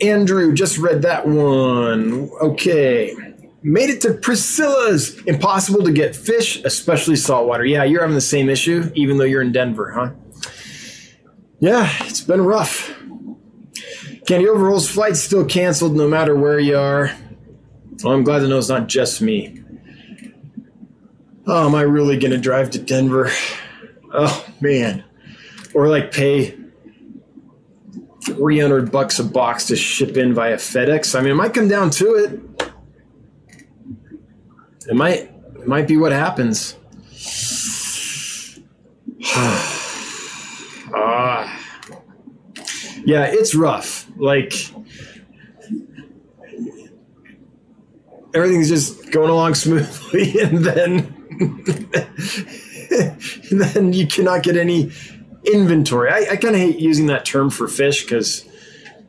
Andrew 0.00 0.52
just 0.52 0.78
read 0.78 1.02
that 1.02 1.26
one. 1.26 2.30
Okay. 2.40 3.14
Made 3.62 3.90
it 3.90 4.00
to 4.02 4.14
Priscilla's. 4.14 5.18
Impossible 5.24 5.82
to 5.84 5.92
get 5.92 6.16
fish, 6.16 6.62
especially 6.64 7.16
saltwater. 7.16 7.64
Yeah, 7.64 7.84
you're 7.84 8.00
having 8.00 8.14
the 8.14 8.20
same 8.20 8.48
issue, 8.48 8.90
even 8.94 9.18
though 9.18 9.24
you're 9.24 9.42
in 9.42 9.52
Denver, 9.52 9.90
huh? 9.90 10.10
Yeah, 11.58 11.92
it's 12.00 12.22
been 12.22 12.40
rough. 12.40 12.96
Candy 14.26 14.48
Overall's 14.48 14.88
flight's 14.88 15.20
still 15.20 15.44
canceled 15.44 15.94
no 15.94 16.08
matter 16.08 16.34
where 16.34 16.58
you 16.58 16.76
are. 16.76 17.10
Well, 18.02 18.14
I'm 18.14 18.24
glad 18.24 18.38
to 18.40 18.48
know 18.48 18.56
it's 18.56 18.68
not 18.68 18.86
just 18.86 19.20
me. 19.20 19.62
Oh, 21.46 21.66
am 21.66 21.74
I 21.74 21.82
really 21.82 22.18
going 22.18 22.30
to 22.30 22.38
drive 22.38 22.70
to 22.70 22.78
Denver? 22.78 23.30
Oh, 24.12 24.46
man. 24.60 25.04
Or 25.74 25.88
like 25.88 26.12
pay 26.12 26.56
300 28.24 28.90
bucks 28.90 29.18
a 29.18 29.24
box 29.24 29.66
to 29.66 29.76
ship 29.76 30.16
in 30.16 30.32
via 30.32 30.56
FedEx. 30.56 31.18
I 31.18 31.20
mean, 31.20 31.32
it 31.32 31.36
might 31.36 31.52
come 31.52 31.68
down 31.68 31.90
to 31.90 32.14
it. 32.14 32.69
It 34.88 34.94
might 34.94 35.30
it 35.60 35.66
might 35.66 35.86
be 35.86 35.96
what 35.96 36.12
happens. 36.12 36.76
ah. 39.34 41.56
Yeah, 43.02 43.24
it's 43.24 43.54
rough. 43.54 44.06
Like 44.18 44.52
everything's 48.34 48.68
just 48.68 49.10
going 49.10 49.30
along 49.30 49.54
smoothly 49.54 50.38
and 50.40 50.64
then 50.64 51.16
and 53.50 53.60
then 53.60 53.92
you 53.92 54.06
cannot 54.06 54.42
get 54.42 54.56
any 54.56 54.92
inventory. 55.44 56.10
I, 56.10 56.32
I 56.32 56.36
kind 56.36 56.54
of 56.54 56.60
hate 56.60 56.78
using 56.78 57.06
that 57.06 57.24
term 57.24 57.50
for 57.50 57.68
fish 57.68 58.02
because 58.02 58.44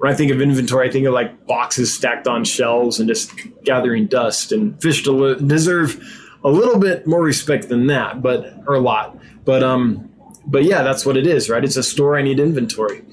when 0.01 0.11
I 0.11 0.15
think 0.15 0.31
of 0.31 0.41
inventory, 0.41 0.89
I 0.89 0.91
think 0.91 1.05
of 1.05 1.13
like 1.13 1.45
boxes 1.45 1.93
stacked 1.93 2.27
on 2.27 2.43
shelves 2.43 2.99
and 2.99 3.07
just 3.07 3.33
gathering 3.63 4.07
dust. 4.07 4.51
And 4.51 4.81
fish 4.81 5.03
deserve 5.03 6.03
a 6.43 6.49
little 6.49 6.79
bit 6.79 7.05
more 7.05 7.21
respect 7.21 7.69
than 7.69 7.85
that, 7.85 8.19
but 8.19 8.51
or 8.65 8.73
a 8.73 8.79
lot. 8.79 9.15
But 9.45 9.61
um, 9.61 10.11
but 10.47 10.63
yeah, 10.63 10.81
that's 10.81 11.05
what 11.05 11.17
it 11.17 11.27
is, 11.27 11.51
right? 11.51 11.63
It's 11.63 11.75
a 11.75 11.83
store. 11.83 12.17
I 12.17 12.23
need 12.23 12.39
inventory. 12.39 13.03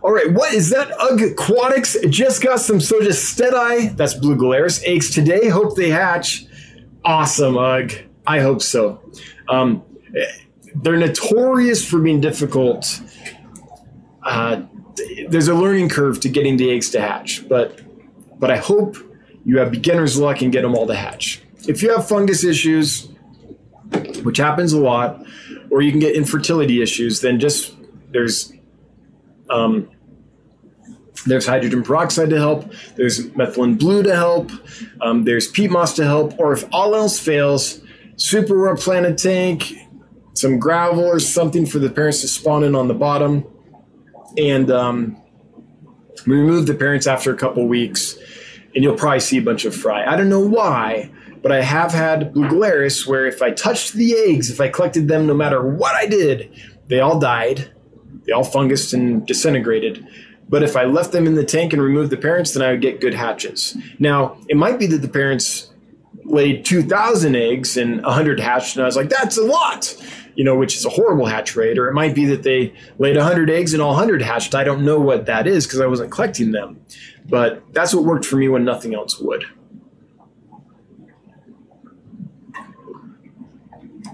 All 0.00 0.12
right, 0.12 0.32
what 0.32 0.54
is 0.54 0.70
that? 0.70 0.92
Ugg 0.92 1.22
Aquatics 1.22 1.96
just 2.08 2.40
got 2.40 2.60
some 2.60 2.78
sjoestedti. 2.78 3.96
That's 3.96 4.14
Blue 4.14 4.36
Gularis 4.36 4.84
eggs 4.84 5.12
today. 5.12 5.48
Hope 5.48 5.74
they 5.74 5.90
hatch. 5.90 6.46
Awesome, 7.04 7.58
Ugg. 7.58 7.94
I 8.24 8.38
hope 8.38 8.62
so. 8.62 9.02
Um, 9.48 9.82
they're 10.72 10.98
notorious 10.98 11.84
for 11.84 11.98
being 11.98 12.20
difficult. 12.20 13.00
Uh, 14.22 14.62
there's 15.28 15.48
a 15.48 15.54
learning 15.54 15.88
curve 15.88 16.20
to 16.20 16.28
getting 16.28 16.56
the 16.56 16.70
eggs 16.70 16.90
to 16.90 17.00
hatch, 17.00 17.48
but 17.48 17.80
but 18.38 18.50
I 18.50 18.56
hope 18.56 18.96
you 19.44 19.58
have 19.58 19.70
beginner's 19.70 20.18
luck 20.18 20.42
and 20.42 20.52
get 20.52 20.62
them 20.62 20.74
all 20.74 20.86
to 20.86 20.94
hatch. 20.94 21.42
If 21.68 21.82
you 21.82 21.90
have 21.94 22.06
fungus 22.06 22.44
issues, 22.44 23.08
which 24.22 24.38
happens 24.38 24.72
a 24.72 24.80
lot, 24.80 25.24
or 25.70 25.82
you 25.82 25.90
can 25.90 26.00
get 26.00 26.14
infertility 26.14 26.82
issues, 26.82 27.20
then 27.20 27.40
just 27.40 27.74
there's 28.10 28.52
um, 29.50 29.88
there's 31.26 31.46
hydrogen 31.46 31.82
peroxide 31.82 32.30
to 32.30 32.38
help. 32.38 32.72
There's 32.96 33.28
methylene 33.30 33.78
blue 33.78 34.02
to 34.02 34.14
help. 34.14 34.50
Um, 35.00 35.24
there's 35.24 35.48
peat 35.48 35.70
moss 35.70 35.94
to 35.94 36.04
help. 36.04 36.38
Or 36.38 36.52
if 36.52 36.64
all 36.72 36.94
else 36.94 37.18
fails, 37.18 37.80
super 38.16 38.56
rub 38.56 38.78
planted 38.78 39.18
tank, 39.18 39.72
some 40.34 40.58
gravel 40.58 41.04
or 41.04 41.18
something 41.18 41.66
for 41.66 41.78
the 41.78 41.90
parents 41.90 42.20
to 42.20 42.28
spawn 42.28 42.62
in 42.62 42.74
on 42.74 42.88
the 42.88 42.94
bottom, 42.94 43.44
and 44.36 44.70
um, 44.70 45.20
remove 46.26 46.66
the 46.66 46.74
parents 46.74 47.06
after 47.06 47.32
a 47.32 47.36
couple 47.36 47.66
weeks, 47.66 48.16
and 48.74 48.82
you'll 48.84 48.96
probably 48.96 49.20
see 49.20 49.38
a 49.38 49.42
bunch 49.42 49.64
of 49.64 49.74
fry. 49.74 50.04
I 50.04 50.16
don't 50.16 50.28
know 50.28 50.40
why, 50.40 51.10
but 51.42 51.52
I 51.52 51.62
have 51.62 51.92
had 51.92 52.32
blue 52.32 52.60
where 53.06 53.26
if 53.26 53.42
I 53.42 53.50
touched 53.50 53.92
the 53.92 54.14
eggs, 54.14 54.50
if 54.50 54.60
I 54.60 54.68
collected 54.68 55.08
them, 55.08 55.26
no 55.26 55.34
matter 55.34 55.66
what 55.66 55.94
I 55.94 56.06
did, 56.06 56.50
they 56.88 57.00
all 57.00 57.18
died, 57.18 57.70
they 58.24 58.32
all 58.32 58.44
fungused 58.44 58.92
and 58.92 59.26
disintegrated. 59.26 60.06
But 60.48 60.62
if 60.62 60.76
I 60.76 60.84
left 60.84 61.12
them 61.12 61.26
in 61.26 61.34
the 61.34 61.44
tank 61.44 61.72
and 61.72 61.82
removed 61.82 62.10
the 62.10 62.16
parents, 62.16 62.52
then 62.54 62.62
I 62.62 62.72
would 62.72 62.80
get 62.80 63.00
good 63.00 63.14
hatches. 63.14 63.76
Now, 63.98 64.38
it 64.48 64.56
might 64.56 64.78
be 64.78 64.86
that 64.86 65.02
the 65.02 65.08
parents 65.08 65.70
laid 66.24 66.64
2,000 66.64 67.36
eggs 67.36 67.76
and 67.76 68.02
100 68.02 68.40
hatched, 68.40 68.76
and 68.76 68.82
I 68.82 68.86
was 68.86 68.96
like, 68.96 69.08
that's 69.08 69.38
a 69.38 69.44
lot, 69.44 69.96
you 70.36 70.44
know, 70.44 70.56
which 70.56 70.76
is 70.76 70.84
a 70.84 70.90
horrible 70.90 71.26
hatch 71.26 71.56
rate. 71.56 71.78
Or 71.78 71.88
it 71.88 71.94
might 71.94 72.14
be 72.14 72.26
that 72.26 72.42
they 72.42 72.74
laid 72.98 73.16
100 73.16 73.50
eggs 73.50 73.72
and 73.72 73.82
all 73.82 73.90
100 73.90 74.22
hatched. 74.22 74.54
I 74.54 74.62
don't 74.62 74.84
know 74.84 75.00
what 75.00 75.26
that 75.26 75.46
is 75.46 75.66
because 75.66 75.80
I 75.80 75.86
wasn't 75.86 76.12
collecting 76.12 76.52
them. 76.52 76.80
But 77.28 77.62
that's 77.72 77.92
what 77.94 78.04
worked 78.04 78.24
for 78.24 78.36
me 78.36 78.48
when 78.48 78.64
nothing 78.64 78.94
else 78.94 79.18
would. 79.18 79.44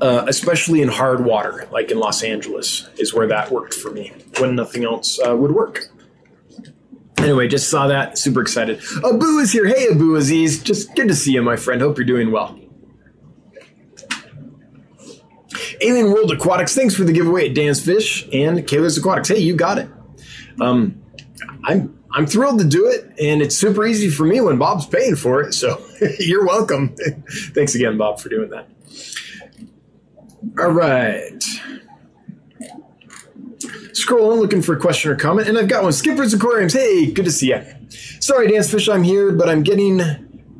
Uh, 0.00 0.24
especially 0.26 0.82
in 0.82 0.88
hard 0.88 1.24
water, 1.24 1.68
like 1.70 1.90
in 1.90 1.98
Los 1.98 2.22
Angeles, 2.24 2.88
is 2.96 3.14
where 3.14 3.26
that 3.28 3.52
worked 3.52 3.74
for 3.74 3.90
me 3.90 4.12
when 4.38 4.56
nothing 4.56 4.84
else 4.84 5.20
uh, 5.24 5.36
would 5.36 5.52
work. 5.52 5.84
Anyway, 7.18 7.46
just 7.46 7.70
saw 7.70 7.86
that. 7.86 8.18
Super 8.18 8.40
excited. 8.40 8.82
Abu 9.04 9.38
is 9.38 9.52
here. 9.52 9.64
Hey, 9.64 9.86
Abu 9.88 10.16
Aziz. 10.16 10.60
Just 10.60 10.92
good 10.96 11.06
to 11.06 11.14
see 11.14 11.32
you, 11.32 11.42
my 11.42 11.54
friend. 11.54 11.80
Hope 11.80 11.96
you're 11.96 12.04
doing 12.04 12.32
well. 12.32 12.58
Alien 15.82 16.12
World 16.12 16.30
Aquatics. 16.30 16.74
Thanks 16.74 16.94
for 16.94 17.04
the 17.04 17.12
giveaway 17.12 17.48
at 17.48 17.54
Dan's 17.54 17.84
Fish 17.84 18.26
and 18.32 18.58
Kayla's 18.60 18.96
Aquatics. 18.98 19.28
Hey, 19.28 19.38
you 19.38 19.54
got 19.54 19.78
it. 19.78 19.88
Um, 20.60 21.02
I'm 21.64 21.98
I'm 22.10 22.26
thrilled 22.26 22.58
to 22.60 22.66
do 22.66 22.88
it, 22.88 23.12
and 23.20 23.40
it's 23.40 23.56
super 23.56 23.86
easy 23.86 24.10
for 24.10 24.24
me 24.24 24.40
when 24.40 24.58
Bob's 24.58 24.86
paying 24.86 25.16
for 25.16 25.42
it. 25.42 25.54
So 25.54 25.82
you're 26.18 26.46
welcome. 26.46 26.94
Thanks 27.54 27.74
again, 27.74 27.96
Bob, 27.96 28.20
for 28.20 28.28
doing 28.28 28.50
that. 28.50 28.68
All 30.58 30.70
right. 30.70 31.42
Scrolling, 33.92 34.40
looking 34.40 34.62
for 34.62 34.74
a 34.74 34.80
question 34.80 35.10
or 35.10 35.16
comment, 35.16 35.48
and 35.48 35.56
I've 35.56 35.68
got 35.68 35.82
one. 35.82 35.92
Skipper's 35.92 36.34
Aquariums. 36.34 36.72
Hey, 36.72 37.10
good 37.12 37.24
to 37.24 37.30
see 37.30 37.48
you. 37.48 37.62
Sorry, 38.20 38.48
Dan's 38.48 38.70
Fish, 38.70 38.88
I'm 38.88 39.02
here, 39.02 39.32
but 39.32 39.48
I'm 39.48 39.62
getting 39.62 40.00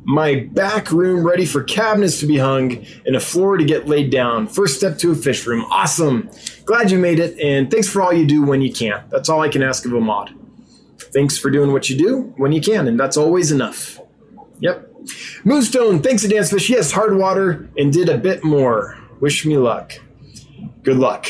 my 0.05 0.47
back 0.51 0.91
room 0.91 1.25
ready 1.25 1.45
for 1.45 1.63
cabinets 1.63 2.19
to 2.19 2.25
be 2.25 2.37
hung 2.37 2.85
and 3.05 3.15
a 3.15 3.19
floor 3.19 3.57
to 3.57 3.63
get 3.63 3.87
laid 3.87 4.11
down. 4.11 4.47
First 4.47 4.77
step 4.77 4.97
to 4.99 5.11
a 5.11 5.15
fish 5.15 5.45
room. 5.47 5.65
Awesome. 5.69 6.29
Glad 6.65 6.91
you 6.91 6.97
made 6.97 7.19
it, 7.19 7.39
and 7.39 7.71
thanks 7.71 7.87
for 7.87 8.01
all 8.01 8.13
you 8.13 8.25
do 8.25 8.43
when 8.43 8.61
you 8.61 8.71
can. 8.71 9.03
That's 9.09 9.29
all 9.29 9.41
I 9.41 9.49
can 9.49 9.63
ask 9.63 9.85
of 9.85 9.93
a 9.93 10.01
mod. 10.01 10.33
Thanks 11.13 11.37
for 11.37 11.49
doing 11.49 11.71
what 11.71 11.89
you 11.89 11.97
do 11.97 12.33
when 12.37 12.51
you 12.51 12.61
can, 12.61 12.87
and 12.87 12.99
that's 12.99 13.17
always 13.17 13.51
enough. 13.51 13.99
Yep. 14.59 14.89
Moonstone, 15.43 16.01
thanks 16.01 16.21
to 16.23 16.27
Dan's 16.27 16.49
Fish. 16.49 16.69
Yes, 16.69 16.91
hard 16.91 17.17
water 17.17 17.69
and 17.77 17.91
did 17.91 18.09
a 18.09 18.17
bit 18.17 18.43
more. 18.43 18.97
Wish 19.19 19.45
me 19.45 19.57
luck. 19.57 19.93
Good 20.83 20.97
luck. 20.97 21.27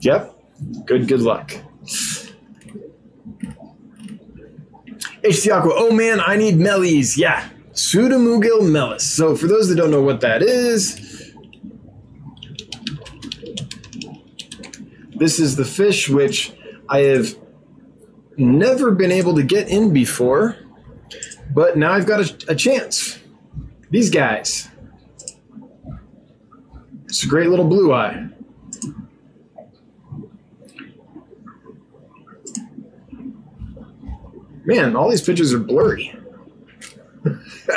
Yep. 0.00 0.34
Good, 0.86 1.08
good 1.08 1.20
luck. 1.20 1.52
HC 5.24 5.50
Aqua, 5.50 5.72
oh 5.74 5.92
man, 5.92 6.20
I 6.20 6.36
need 6.36 6.56
Mellis. 6.56 7.16
Yeah, 7.16 7.48
Pseudomugil 7.72 8.70
mellis. 8.70 9.08
So 9.08 9.34
for 9.34 9.46
those 9.46 9.68
that 9.68 9.76
don't 9.76 9.90
know 9.90 10.02
what 10.02 10.20
that 10.20 10.42
is, 10.42 11.32
this 15.16 15.38
is 15.38 15.56
the 15.56 15.64
fish 15.64 16.08
which 16.08 16.52
I 16.88 17.00
have 17.00 17.36
never 18.36 18.90
been 18.90 19.12
able 19.12 19.34
to 19.36 19.42
get 19.42 19.68
in 19.68 19.92
before, 19.92 20.56
but 21.54 21.76
now 21.76 21.92
I've 21.92 22.06
got 22.06 22.20
a, 22.20 22.52
a 22.52 22.54
chance. 22.54 23.18
These 23.90 24.10
guys. 24.10 24.68
It's 27.04 27.24
a 27.24 27.28
great 27.28 27.48
little 27.48 27.68
blue 27.68 27.92
eye. 27.92 28.28
Man, 34.64 34.96
all 34.96 35.10
these 35.10 35.22
pictures 35.22 35.52
are 35.52 35.58
blurry. 35.58 36.14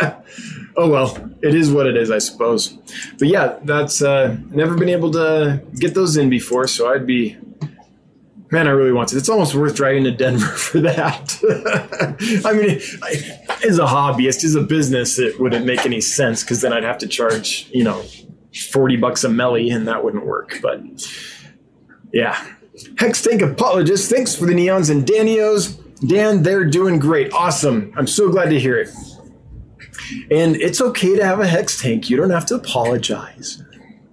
oh 0.77 0.89
well, 0.89 1.31
it 1.41 1.55
is 1.55 1.71
what 1.71 1.87
it 1.87 1.95
is, 1.97 2.11
I 2.11 2.19
suppose. 2.19 2.77
But 3.17 3.27
yeah, 3.27 3.59
that's 3.63 4.01
uh, 4.01 4.37
never 4.49 4.75
been 4.75 4.89
able 4.89 5.11
to 5.11 5.61
get 5.75 5.93
those 5.93 6.17
in 6.17 6.29
before, 6.29 6.67
so 6.67 6.91
I'd 6.91 7.05
be. 7.05 7.37
Man, 8.51 8.67
I 8.67 8.71
really 8.71 8.93
want 8.93 9.09
to. 9.09 9.17
It's 9.17 9.27
almost 9.27 9.55
worth 9.55 9.75
driving 9.75 10.03
to 10.03 10.11
Denver 10.11 10.45
for 10.45 10.79
that. 10.81 11.35
I 12.45 12.53
mean, 12.53 12.77
as 13.67 13.79
a 13.79 13.85
hobbyist, 13.85 14.43
as 14.43 14.55
a 14.55 14.61
business, 14.61 15.17
it 15.17 15.39
wouldn't 15.39 15.65
make 15.65 15.85
any 15.85 15.99
sense 15.99 16.43
because 16.43 16.61
then 16.61 16.71
I'd 16.71 16.83
have 16.83 16.99
to 16.99 17.07
charge, 17.07 17.67
you 17.73 17.83
know, 17.83 18.03
forty 18.71 18.97
bucks 18.97 19.23
a 19.23 19.29
melly, 19.29 19.69
and 19.69 19.87
that 19.87 20.03
wouldn't 20.03 20.25
work. 20.25 20.59
But 20.61 20.81
yeah, 22.13 22.45
Hex 22.97 23.21
Tank 23.21 23.41
Apologist, 23.41 24.09
thanks 24.09 24.35
for 24.35 24.45
the 24.45 24.53
neons 24.53 24.89
and 24.89 25.05
Danios. 25.05 25.81
Dan, 26.07 26.43
they're 26.43 26.65
doing 26.65 26.99
great. 26.99 27.31
Awesome. 27.33 27.93
I'm 27.97 28.07
so 28.07 28.29
glad 28.29 28.49
to 28.49 28.59
hear 28.59 28.77
it. 28.77 28.89
And 30.31 30.55
it's 30.55 30.81
okay 30.81 31.15
to 31.15 31.25
have 31.25 31.39
a 31.39 31.47
hex 31.47 31.81
tank. 31.81 32.09
You 32.09 32.17
don't 32.17 32.29
have 32.29 32.45
to 32.47 32.55
apologize. 32.55 33.63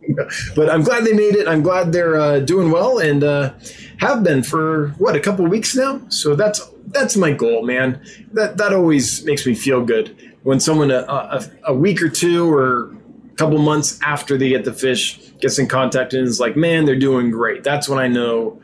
but 0.56 0.68
I'm 0.70 0.82
glad 0.82 1.04
they 1.04 1.12
made 1.12 1.36
it. 1.36 1.46
I'm 1.46 1.62
glad 1.62 1.92
they're 1.92 2.16
uh, 2.16 2.40
doing 2.40 2.70
well 2.70 2.98
and 2.98 3.22
uh, 3.22 3.54
have 3.98 4.22
been 4.22 4.42
for 4.42 4.88
what 4.98 5.14
a 5.14 5.20
couple 5.20 5.46
weeks 5.46 5.74
now. 5.74 6.00
So 6.08 6.34
that's 6.34 6.60
that's 6.88 7.16
my 7.16 7.32
goal, 7.32 7.62
man. 7.62 8.04
That 8.32 8.56
that 8.56 8.72
always 8.72 9.24
makes 9.24 9.46
me 9.46 9.54
feel 9.54 9.84
good 9.84 10.32
when 10.42 10.60
someone 10.60 10.90
a, 10.90 11.04
a, 11.08 11.50
a 11.68 11.74
week 11.74 12.02
or 12.02 12.08
two 12.08 12.52
or 12.52 12.92
a 13.30 13.34
couple 13.36 13.58
months 13.58 13.98
after 14.02 14.36
they 14.36 14.48
get 14.48 14.64
the 14.64 14.72
fish 14.72 15.32
gets 15.40 15.58
in 15.58 15.68
contact 15.68 16.14
and 16.14 16.26
is 16.26 16.40
like, 16.40 16.56
man, 16.56 16.84
they're 16.84 16.98
doing 16.98 17.30
great. 17.30 17.62
That's 17.62 17.88
when 17.88 17.98
I 17.98 18.08
know 18.08 18.60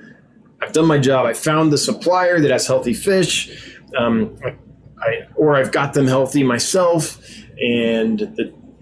I've 0.61 0.73
done 0.73 0.87
my 0.87 0.99
job. 0.99 1.27
I 1.27 1.33
found 1.33 1.73
the 1.73 1.79
supplier 1.79 2.41
that 2.41 2.51
has 2.51 2.67
healthy 2.67 2.95
fish, 2.95 3.79
um, 3.97 4.37
I, 5.01 5.29
or 5.35 5.57
I've 5.57 5.73
got 5.73 5.95
them 5.95 6.07
healthy 6.07 6.43
myself, 6.43 7.21
and 7.61 8.37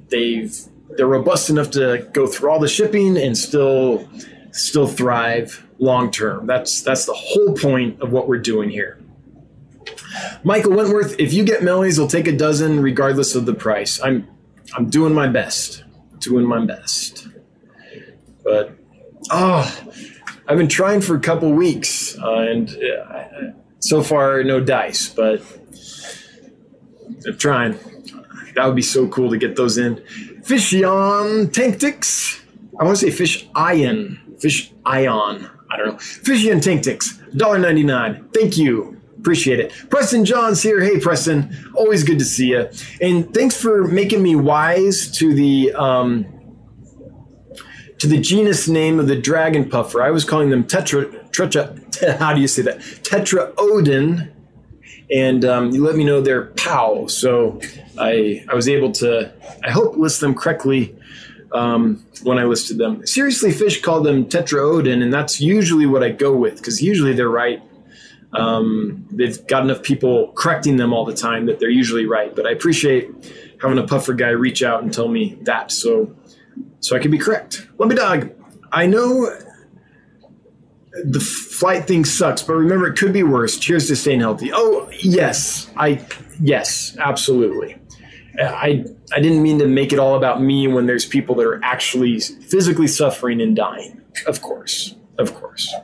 they've 0.09 0.57
they're 0.97 1.07
robust 1.07 1.51
enough 1.51 1.71
to 1.73 2.09
go 2.13 2.27
through 2.27 2.51
all 2.51 2.59
the 2.59 2.69
shipping 2.69 3.17
and 3.17 3.37
still 3.37 4.09
still 4.53 4.87
thrive 4.87 5.67
long 5.79 6.11
term. 6.11 6.47
That's 6.47 6.83
that's 6.83 7.07
the 7.07 7.15
whole 7.15 7.55
point 7.55 8.01
of 8.01 8.13
what 8.13 8.29
we're 8.29 8.39
doing 8.39 8.71
here. 8.71 8.99
Michael 10.43 10.73
Wentworth, 10.73 11.19
if 11.19 11.33
you 11.33 11.45
get 11.45 11.61
Mellies, 11.61 11.99
we'll 11.99 12.09
take 12.09 12.27
a 12.27 12.37
dozen 12.37 12.81
regardless 12.81 13.35
of 13.35 13.47
the 13.47 13.55
price. 13.55 14.01
I'm 14.03 14.29
I'm 14.77 14.89
doing 14.89 15.15
my 15.15 15.29
best. 15.29 15.85
Doing 16.19 16.47
my 16.47 16.65
best. 16.65 17.29
But 18.43 18.77
oh, 19.31 19.79
I've 20.49 20.57
been 20.57 20.69
trying 20.69 21.01
for 21.01 21.17
a 21.17 21.21
couple 21.21 21.53
weeks, 21.53 22.17
uh, 22.19 22.47
and 22.49 22.71
uh, 22.71 23.25
so 23.81 24.03
far 24.03 24.43
no 24.45 24.61
dice, 24.61 25.09
but 25.09 25.43
I'm 27.27 27.39
trying. 27.39 27.79
That 28.55 28.67
would 28.67 28.77
be 28.77 28.83
so 28.83 29.07
cool 29.09 29.31
to 29.31 29.37
get 29.37 29.57
those 29.57 29.79
in. 29.79 29.97
Fishion 30.43 31.53
Tanktics. 31.53 32.43
I 32.79 32.85
want 32.85 32.99
to 32.99 33.07
say 33.07 33.11
fish 33.11 33.49
ion. 33.55 34.37
Fish 34.39 34.73
ion. 34.85 35.51
I 35.71 35.77
don't 35.77 35.87
know. 35.89 35.95
Fishion 35.95 36.63
Tanktics. 36.63 37.19
$1.99. 37.35 38.33
Thank 38.33 38.57
you. 38.57 39.01
Appreciate 39.19 39.61
it. 39.61 39.73
Preston 39.91 40.25
John's 40.25 40.63
here. 40.63 40.81
Hey, 40.81 41.01
Preston. 41.01 41.55
Always 41.75 42.05
good 42.05 42.19
to 42.19 42.25
see 42.25 42.51
you. 42.51 42.69
And 43.01 43.33
thanks 43.35 43.61
for 43.61 43.85
making 43.85 44.23
me 44.23 44.37
wise 44.37 45.11
to 45.19 45.35
the 45.35 45.73
um, 45.75 46.27
to 47.99 48.07
the 48.07 48.21
genus 48.21 48.69
name 48.69 49.01
of 49.01 49.09
the 49.09 49.21
dragon 49.21 49.69
puffer. 49.69 50.03
I 50.03 50.11
was 50.11 50.25
calling 50.25 50.51
them 50.51 50.65
tetra. 50.65 51.31
tetra 51.33 52.19
how 52.19 52.35
do 52.35 52.41
you 52.41 52.49
say 52.49 52.63
that? 52.63 52.79
Tetraodon. 52.79 54.33
And 55.11 55.45
um, 55.45 55.71
you 55.71 55.85
let 55.85 55.97
me 55.97 56.05
know 56.05 56.21
they're 56.21 56.47
Pao. 56.47 57.07
So 57.07 57.61
I 57.99 58.45
I 58.49 58.55
was 58.55 58.69
able 58.69 58.93
to 58.93 59.33
I 59.65 59.71
hope 59.71 59.97
list 59.97 60.21
them 60.21 60.35
correctly 60.35 60.97
um, 61.53 62.05
when 62.23 62.39
I 62.39 62.45
listed 62.45 62.79
them. 62.79 63.07
Seriously, 63.07 63.53
Fish 63.53 63.81
called 63.83 64.05
them 64.05 64.27
Tetraodon, 64.27 65.03
and 65.03 65.13
that's 65.13 65.41
usually 65.41 65.87
what 65.87 66.03
I 66.03 66.11
go 66.11 66.35
with 66.35 66.57
because 66.57 66.83
usually 66.83 67.13
they're 67.13 67.29
right. 67.29 67.63
Um, 68.33 69.07
they've 69.11 69.47
got 69.47 69.63
enough 69.63 69.83
people 69.83 70.33
correcting 70.33 70.77
them 70.77 70.93
all 70.93 71.05
the 71.05 71.15
time 71.15 71.47
that 71.47 71.59
they're 71.59 71.71
usually 71.71 72.07
right. 72.07 72.35
But 72.35 72.47
I 72.47 72.51
appreciate 72.51 73.11
having 73.63 73.79
a 73.79 73.87
puffer 73.87 74.13
guy 74.13 74.31
reach 74.31 74.63
out 74.63 74.83
and 74.83 74.93
tell 74.93 75.09
me 75.09 75.39
that 75.43 75.71
so 75.71 76.15
so 76.81 76.97
I 76.97 76.99
can 76.99 77.11
be 77.11 77.19
correct. 77.19 77.69
Lumpy 77.79 77.95
dog, 77.95 78.33
I 78.73 78.87
know 78.87 79.31
the 81.05 81.21
flight 81.21 81.87
thing 81.87 82.05
sucks, 82.05 82.43
but 82.43 82.55
remember 82.55 82.87
it 82.87 82.97
could 82.97 83.13
be 83.13 83.23
worse. 83.23 83.59
Cheers 83.59 83.89
to 83.89 83.97
staying 83.97 84.21
healthy. 84.21 84.51
Oh 84.53 84.89
yes, 85.01 85.71
I 85.77 86.05
yes, 86.41 86.97
absolutely. 86.99 87.77
Uh, 88.39 88.45
I 88.45 88.85
I 89.13 89.21
didn't 89.21 89.43
mean 89.43 89.59
to 89.59 89.67
make 89.67 89.93
it 89.93 89.99
all 89.99 90.17
about 90.17 90.43
me 90.43 90.69
when 90.69 90.87
there's 90.87 91.07
people 91.07 91.35
that 91.37 91.47
are 91.47 91.61
actually 91.63 92.21
physically 92.21 92.87
suffering 92.87 93.41
and 93.41 93.55
dying. 93.55 94.01
Of 94.27 94.43
course, 94.43 94.95
of 95.19 95.35
course. 95.35 95.75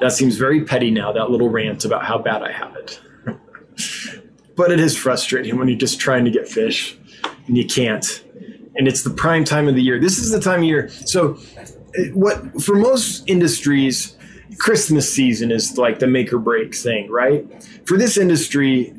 That 0.00 0.12
seems 0.12 0.36
very 0.36 0.64
petty 0.64 0.90
now. 0.90 1.12
That 1.12 1.30
little 1.30 1.48
rant 1.48 1.84
about 1.84 2.04
how 2.04 2.18
bad 2.18 2.42
I 2.42 2.50
have 2.50 2.74
it. 2.76 3.00
but 4.56 4.72
it 4.72 4.80
is 4.80 4.96
frustrating 4.96 5.58
when 5.58 5.68
you're 5.68 5.78
just 5.78 6.00
trying 6.00 6.24
to 6.24 6.30
get 6.30 6.48
fish 6.48 6.96
and 7.46 7.56
you 7.56 7.66
can't. 7.66 8.24
And 8.74 8.88
it's 8.88 9.02
the 9.02 9.10
prime 9.10 9.44
time 9.44 9.68
of 9.68 9.74
the 9.74 9.82
year. 9.82 10.00
This 10.00 10.18
is 10.18 10.30
the 10.30 10.40
time 10.40 10.60
of 10.60 10.64
year. 10.64 10.88
So, 10.88 11.38
what 12.12 12.62
for 12.62 12.74
most 12.74 13.28
industries, 13.28 14.16
Christmas 14.58 15.12
season 15.12 15.50
is 15.50 15.78
like 15.78 15.98
the 15.98 16.06
make 16.06 16.32
or 16.32 16.38
break 16.38 16.74
thing, 16.74 17.10
right? 17.10 17.46
For 17.86 17.96
this 17.96 18.16
industry, 18.16 18.94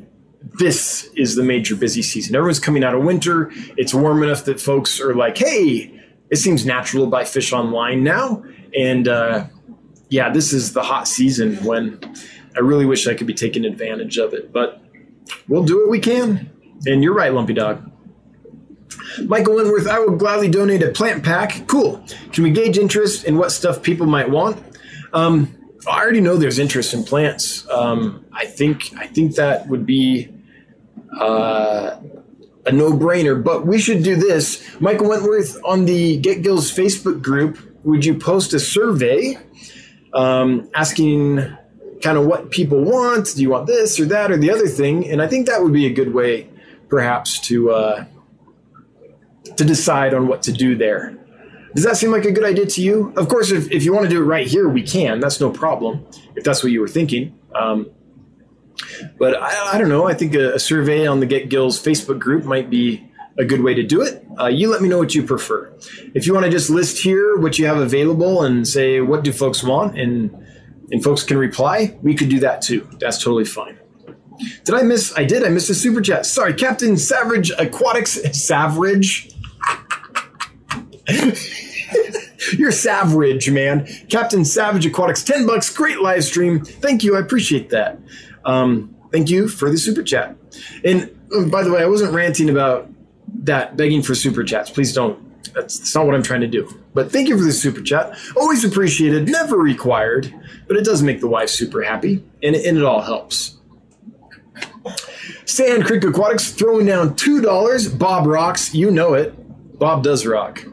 this 0.58 1.08
is 1.16 1.36
the 1.36 1.42
major 1.42 1.76
busy 1.76 2.02
season. 2.02 2.36
Everyone's 2.36 2.60
coming 2.60 2.84
out 2.84 2.94
of 2.94 3.02
winter. 3.02 3.50
It's 3.76 3.94
warm 3.94 4.22
enough 4.22 4.44
that 4.44 4.60
folks 4.60 5.00
are 5.00 5.14
like, 5.14 5.38
hey, 5.38 6.00
it 6.30 6.36
seems 6.36 6.66
natural 6.66 7.04
to 7.04 7.10
buy 7.10 7.24
fish 7.24 7.52
online 7.52 8.02
now. 8.02 8.44
And 8.76 9.08
uh, 9.08 9.46
yeah, 10.08 10.30
this 10.30 10.52
is 10.52 10.72
the 10.72 10.82
hot 10.82 11.08
season 11.08 11.56
when 11.64 11.98
I 12.56 12.60
really 12.60 12.86
wish 12.86 13.06
I 13.06 13.14
could 13.14 13.26
be 13.26 13.34
taking 13.34 13.64
advantage 13.64 14.18
of 14.18 14.34
it. 14.34 14.52
But 14.52 14.82
we'll 15.48 15.64
do 15.64 15.80
what 15.80 15.90
we 15.90 16.00
can. 16.00 16.50
And 16.86 17.02
you're 17.02 17.14
right, 17.14 17.32
Lumpy 17.32 17.54
Dog. 17.54 17.90
Michael 19.26 19.56
Wentworth, 19.56 19.86
I 19.86 19.98
will 19.98 20.16
gladly 20.16 20.48
donate 20.48 20.82
a 20.82 20.90
plant 20.90 21.24
pack. 21.24 21.66
Cool. 21.66 22.04
Can 22.32 22.44
we 22.44 22.50
gauge 22.50 22.78
interest 22.78 23.24
in 23.24 23.36
what 23.38 23.52
stuff 23.52 23.82
people 23.82 24.06
might 24.06 24.30
want? 24.30 24.62
Um, 25.12 25.54
I 25.88 26.00
already 26.00 26.20
know 26.20 26.36
there's 26.36 26.58
interest 26.58 26.94
in 26.94 27.04
plants. 27.04 27.68
Um, 27.68 28.24
I 28.32 28.46
think 28.46 28.92
I 28.96 29.06
think 29.06 29.36
that 29.36 29.68
would 29.68 29.86
be 29.86 30.32
uh, 31.18 31.96
a 32.66 32.72
no-brainer. 32.72 33.42
But 33.42 33.66
we 33.66 33.78
should 33.78 34.02
do 34.02 34.16
this, 34.16 34.62
Michael 34.80 35.08
Wentworth 35.08 35.58
on 35.64 35.84
the 35.84 36.18
Get 36.18 36.42
Gills 36.42 36.72
Facebook 36.72 37.22
group. 37.22 37.58
Would 37.84 38.04
you 38.04 38.14
post 38.14 38.54
a 38.54 38.58
survey 38.58 39.38
um, 40.14 40.70
asking 40.74 41.56
kind 42.02 42.18
of 42.18 42.26
what 42.26 42.50
people 42.50 42.82
want? 42.82 43.34
Do 43.34 43.42
you 43.42 43.50
want 43.50 43.66
this 43.66 44.00
or 44.00 44.06
that 44.06 44.30
or 44.30 44.38
the 44.38 44.50
other 44.50 44.66
thing? 44.66 45.08
And 45.10 45.20
I 45.20 45.28
think 45.28 45.46
that 45.46 45.62
would 45.62 45.72
be 45.72 45.86
a 45.86 45.92
good 45.92 46.14
way, 46.14 46.48
perhaps, 46.88 47.38
to 47.40 47.70
uh, 47.70 48.04
to 49.56 49.64
decide 49.64 50.14
on 50.14 50.26
what 50.26 50.42
to 50.42 50.52
do 50.52 50.76
there. 50.76 51.16
Does 51.74 51.84
that 51.84 51.96
seem 51.96 52.12
like 52.12 52.24
a 52.24 52.30
good 52.32 52.44
idea 52.44 52.66
to 52.66 52.82
you? 52.82 53.12
Of 53.16 53.28
course, 53.28 53.50
if, 53.50 53.70
if 53.72 53.84
you 53.84 53.92
want 53.92 54.04
to 54.04 54.10
do 54.10 54.22
it 54.22 54.26
right 54.26 54.46
here, 54.46 54.68
we 54.68 54.82
can. 54.82 55.18
That's 55.18 55.40
no 55.40 55.50
problem, 55.50 56.06
if 56.36 56.44
that's 56.44 56.62
what 56.62 56.70
you 56.70 56.80
were 56.80 56.88
thinking. 56.88 57.36
Um, 57.54 57.90
but 59.18 59.36
I, 59.36 59.72
I, 59.72 59.78
don't 59.78 59.88
know. 59.88 60.06
I 60.06 60.14
think 60.14 60.34
a, 60.34 60.54
a, 60.54 60.58
survey 60.58 61.06
on 61.06 61.20
the 61.20 61.26
Get 61.26 61.48
Gills 61.48 61.80
Facebook 61.82 62.18
group 62.18 62.44
might 62.44 62.70
be 62.70 63.08
a 63.38 63.44
good 63.44 63.62
way 63.62 63.74
to 63.74 63.82
do 63.82 64.02
it. 64.02 64.24
Uh, 64.38 64.46
you 64.46 64.68
let 64.68 64.82
me 64.82 64.88
know 64.88 64.98
what 64.98 65.14
you 65.14 65.22
prefer. 65.22 65.72
If 66.14 66.26
you 66.26 66.34
want 66.34 66.44
to 66.44 66.50
just 66.50 66.70
list 66.70 67.02
here 67.02 67.36
what 67.36 67.58
you 67.58 67.66
have 67.66 67.78
available 67.78 68.42
and 68.42 68.66
say 68.66 69.00
what 69.00 69.24
do 69.24 69.32
folks 69.32 69.62
want, 69.62 69.98
and 69.98 70.30
and 70.90 71.02
folks 71.02 71.22
can 71.22 71.38
reply, 71.38 71.96
we 72.02 72.14
could 72.14 72.28
do 72.28 72.40
that 72.40 72.62
too. 72.62 72.88
That's 73.00 73.22
totally 73.22 73.44
fine. 73.44 73.78
Did 74.64 74.74
I 74.74 74.82
miss? 74.82 75.12
I 75.16 75.24
did. 75.24 75.44
I 75.44 75.48
missed 75.48 75.70
a 75.70 75.74
super 75.74 76.00
chat. 76.00 76.26
Sorry, 76.26 76.54
Captain 76.54 76.96
Savage 76.96 77.50
Aquatics. 77.58 78.18
Savage. 78.32 79.33
You're 82.58 82.72
Savage, 82.72 83.50
man. 83.50 83.86
Captain 84.08 84.44
Savage 84.44 84.86
Aquatics, 84.86 85.22
10 85.22 85.46
bucks, 85.46 85.74
great 85.74 86.00
live 86.00 86.24
stream. 86.24 86.64
Thank 86.64 87.02
you. 87.02 87.16
I 87.16 87.20
appreciate 87.20 87.70
that. 87.70 87.98
Um, 88.44 88.94
thank 89.12 89.30
you 89.30 89.48
for 89.48 89.70
the 89.70 89.78
super 89.78 90.02
chat. 90.02 90.36
And 90.84 91.10
um, 91.34 91.50
by 91.50 91.62
the 91.62 91.72
way, 91.72 91.82
I 91.82 91.86
wasn't 91.86 92.12
ranting 92.12 92.50
about 92.50 92.88
that 93.44 93.76
begging 93.76 94.02
for 94.02 94.14
super 94.14 94.44
chats. 94.44 94.70
Please 94.70 94.92
don't. 94.92 95.20
That's, 95.54 95.78
that's 95.78 95.94
not 95.94 96.06
what 96.06 96.14
I'm 96.14 96.22
trying 96.22 96.40
to 96.40 96.46
do. 96.48 96.68
But 96.94 97.12
thank 97.12 97.28
you 97.28 97.36
for 97.36 97.44
the 97.44 97.52
super 97.52 97.80
chat. 97.80 98.18
Always 98.36 98.64
appreciated, 98.64 99.28
never 99.28 99.56
required, 99.56 100.34
but 100.66 100.76
it 100.76 100.84
does 100.84 101.02
make 101.02 101.20
the 101.20 101.28
wife 101.28 101.50
super 101.50 101.82
happy, 101.82 102.24
and, 102.42 102.56
and 102.56 102.78
it 102.78 102.84
all 102.84 103.02
helps. 103.02 103.56
Sand 105.44 105.84
Creek 105.84 106.04
Aquatics 106.04 106.50
throwing 106.50 106.86
down 106.86 107.14
$2. 107.14 107.98
Bob 107.98 108.26
rocks. 108.26 108.74
You 108.74 108.90
know 108.90 109.14
it. 109.14 109.78
Bob 109.78 110.02
does 110.02 110.26
rock. 110.26 110.64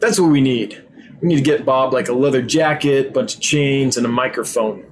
That's 0.00 0.18
what 0.18 0.30
we 0.30 0.40
need. 0.40 0.84
We 1.20 1.28
need 1.28 1.36
to 1.36 1.42
get 1.42 1.64
Bob 1.64 1.92
like 1.92 2.08
a 2.08 2.14
leather 2.14 2.42
jacket, 2.42 3.12
bunch 3.12 3.34
of 3.36 3.40
chains, 3.40 3.96
and 3.96 4.06
a 4.06 4.08
microphone. 4.08 4.90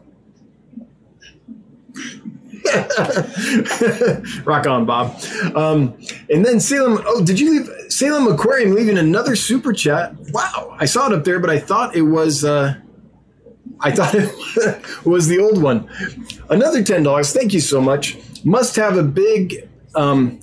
Rock 4.45 4.67
on, 4.67 4.85
Bob. 4.85 5.19
Um, 5.55 5.97
and 6.29 6.45
then 6.45 6.61
Salem. 6.61 7.03
Oh, 7.07 7.25
did 7.25 7.41
you 7.41 7.51
leave 7.51 7.71
Salem 7.91 8.27
Aquarium 8.27 8.75
leaving 8.75 8.99
another 8.99 9.37
super 9.37 9.73
chat? 9.73 10.15
Wow, 10.33 10.77
I 10.79 10.85
saw 10.85 11.07
it 11.07 11.15
up 11.15 11.25
there, 11.25 11.41
but 11.41 11.49
I 11.49 11.59
thought 11.59 11.97
it 11.97 12.03
was. 12.03 12.45
Uh, 12.45 12.75
I 13.81 13.91
thought 13.91 14.15
it 14.15 15.07
was 15.07 15.29
the 15.29 15.39
old 15.39 15.63
one. 15.63 15.89
Another 16.51 16.83
ten 16.83 17.03
dollars. 17.03 17.33
Thank 17.33 17.55
you 17.55 17.61
so 17.61 17.81
much. 17.81 18.19
Must 18.45 18.77
have 18.77 18.99
a 18.99 19.03
big. 19.03 19.69
Um, 19.95 20.41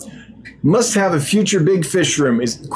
must 0.63 0.95
have 0.95 1.13
a 1.13 1.19
future 1.19 1.59
big 1.59 1.85
fish 1.85 2.17
room. 2.17 2.41
Is 2.41 2.67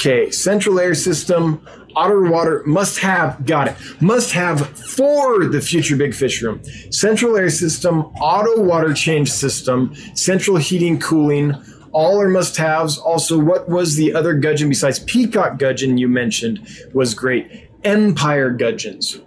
Okay, 0.00 0.30
central 0.30 0.80
air 0.80 0.94
system, 0.94 1.60
otter 1.94 2.22
water 2.22 2.62
must 2.64 3.00
have, 3.00 3.44
got 3.44 3.68
it, 3.68 3.76
must 4.00 4.32
have 4.32 4.66
for 4.78 5.44
the 5.44 5.60
future 5.60 5.94
big 5.94 6.14
fish 6.14 6.40
room. 6.40 6.62
Central 6.90 7.36
air 7.36 7.50
system, 7.50 8.06
auto 8.16 8.62
water 8.62 8.94
change 8.94 9.30
system, 9.30 9.94
central 10.14 10.56
heating, 10.56 10.98
cooling, 10.98 11.54
all 11.92 12.18
are 12.18 12.30
must 12.30 12.56
haves. 12.56 12.96
Also, 12.96 13.38
what 13.38 13.68
was 13.68 13.96
the 13.96 14.14
other 14.14 14.32
gudgeon 14.32 14.70
besides 14.70 15.00
peacock 15.00 15.58
gudgeon 15.58 15.98
you 15.98 16.08
mentioned 16.08 16.66
was 16.94 17.12
great? 17.12 17.68
Empire 17.84 18.48
gudgeons. 18.48 19.20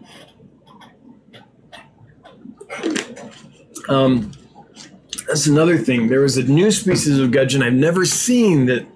Um, 3.89 4.31
that's 5.27 5.45
another 5.45 5.77
thing. 5.77 6.07
There 6.07 6.21
was 6.21 6.35
a 6.37 6.43
new 6.43 6.71
species 6.71 7.19
of 7.19 7.29
gudgeon 7.29 7.61
I've 7.61 7.73
never 7.73 8.05
seen 8.05 8.65
that 8.65 8.87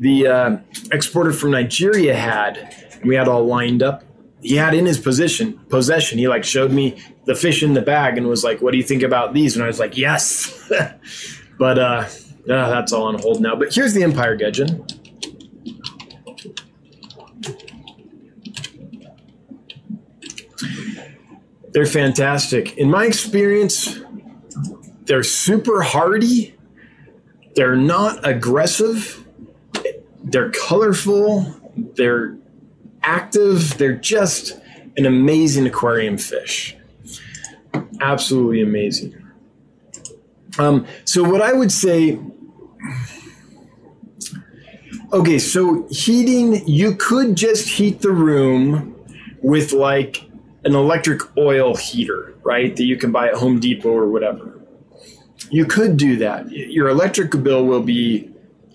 the 0.00 0.26
uh, 0.26 0.56
exporter 0.90 1.32
from 1.32 1.52
Nigeria 1.52 2.16
had. 2.16 2.74
We 3.04 3.14
had 3.14 3.28
all 3.28 3.44
lined 3.44 3.82
up. 3.82 4.02
He 4.42 4.56
had 4.56 4.72
in 4.74 4.86
his 4.86 4.98
position 4.98 5.58
possession. 5.68 6.18
He 6.18 6.26
like 6.26 6.44
showed 6.44 6.72
me 6.72 7.00
the 7.26 7.34
fish 7.34 7.62
in 7.62 7.74
the 7.74 7.82
bag 7.82 8.16
and 8.16 8.26
was 8.26 8.42
like, 8.42 8.62
"What 8.62 8.72
do 8.72 8.78
you 8.78 8.84
think 8.84 9.02
about 9.02 9.34
these?" 9.34 9.54
And 9.54 9.62
I 9.62 9.66
was 9.66 9.78
like, 9.78 9.98
"Yes." 9.98 10.70
but 11.58 11.78
uh, 11.78 11.82
uh, 12.48 12.70
that's 12.70 12.92
all 12.92 13.04
on 13.04 13.20
hold 13.20 13.42
now. 13.42 13.54
But 13.54 13.74
here's 13.74 13.92
the 13.92 14.02
Empire 14.02 14.36
Gudgeon. 14.36 14.86
They're 21.72 21.86
fantastic. 21.86 22.78
In 22.78 22.90
my 22.90 23.04
experience, 23.04 24.00
they're 25.04 25.22
super 25.22 25.82
hardy. 25.82 26.54
They're 27.54 27.76
not 27.76 28.26
aggressive 28.26 29.19
they're 30.24 30.50
colorful, 30.50 31.54
they're 31.96 32.36
active, 33.02 33.76
they're 33.78 33.96
just 33.96 34.58
an 34.96 35.06
amazing 35.06 35.66
aquarium 35.66 36.18
fish. 36.18 36.76
Absolutely 38.00 38.62
amazing. 38.62 39.16
Um, 40.58 40.86
so, 41.04 41.22
what 41.22 41.40
I 41.40 41.52
would 41.52 41.70
say 41.70 42.18
okay, 45.12 45.38
so 45.38 45.86
heating, 45.90 46.66
you 46.68 46.94
could 46.94 47.36
just 47.36 47.68
heat 47.68 48.00
the 48.00 48.10
room 48.10 48.96
with 49.42 49.72
like 49.72 50.28
an 50.64 50.74
electric 50.74 51.36
oil 51.36 51.74
heater, 51.74 52.34
right? 52.42 52.76
That 52.76 52.84
you 52.84 52.96
can 52.96 53.12
buy 53.12 53.28
at 53.28 53.34
Home 53.34 53.60
Depot 53.60 53.90
or 53.90 54.08
whatever. 54.08 54.60
You 55.50 55.64
could 55.64 55.96
do 55.96 56.16
that. 56.16 56.50
Your 56.50 56.88
electric 56.88 57.42
bill 57.42 57.64
will 57.64 57.82
be 57.82 58.29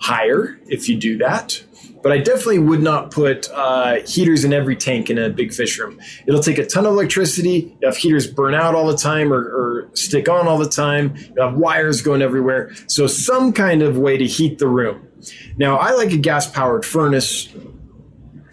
higher 0.06 0.60
if 0.68 0.88
you 0.88 0.96
do 0.96 1.18
that. 1.18 1.64
But 2.04 2.12
I 2.12 2.20
definitely 2.20 2.60
would 2.60 2.84
not 2.84 3.10
put 3.10 3.50
uh, 3.52 3.96
heaters 4.02 4.44
in 4.44 4.54
every 4.54 4.76
tank 4.76 5.10
in 5.10 5.18
a 5.18 5.32
big 5.32 5.52
fish 5.52 5.80
room. 5.80 6.00
It'll 6.28 6.44
take 6.44 6.60
a 6.60 6.66
ton 6.66 6.86
of 6.86 6.94
electricity. 6.94 7.76
You 7.82 7.88
have 7.88 7.98
heaters 7.98 8.28
burn 8.28 8.54
out 8.54 8.76
all 8.76 8.86
the 8.86 8.98
time 8.98 9.34
or, 9.34 9.40
or 9.40 9.90
stick 9.96 10.30
on 10.30 10.48
all 10.48 10.60
the 10.60 10.70
time. 10.70 11.16
You 11.16 11.42
have 11.42 11.56
wires 11.56 12.04
going 12.04 12.22
everywhere. 12.22 12.76
So, 12.86 13.08
some 13.08 13.52
kind 13.54 13.82
of 13.82 13.98
way 13.98 14.18
to 14.18 14.28
heat 14.28 14.60
the 14.60 14.68
room. 14.68 15.08
Now, 15.58 15.78
I 15.78 15.94
like 15.94 16.12
a 16.12 16.18
gas 16.18 16.48
powered 16.48 16.86
furnace. 16.86 17.52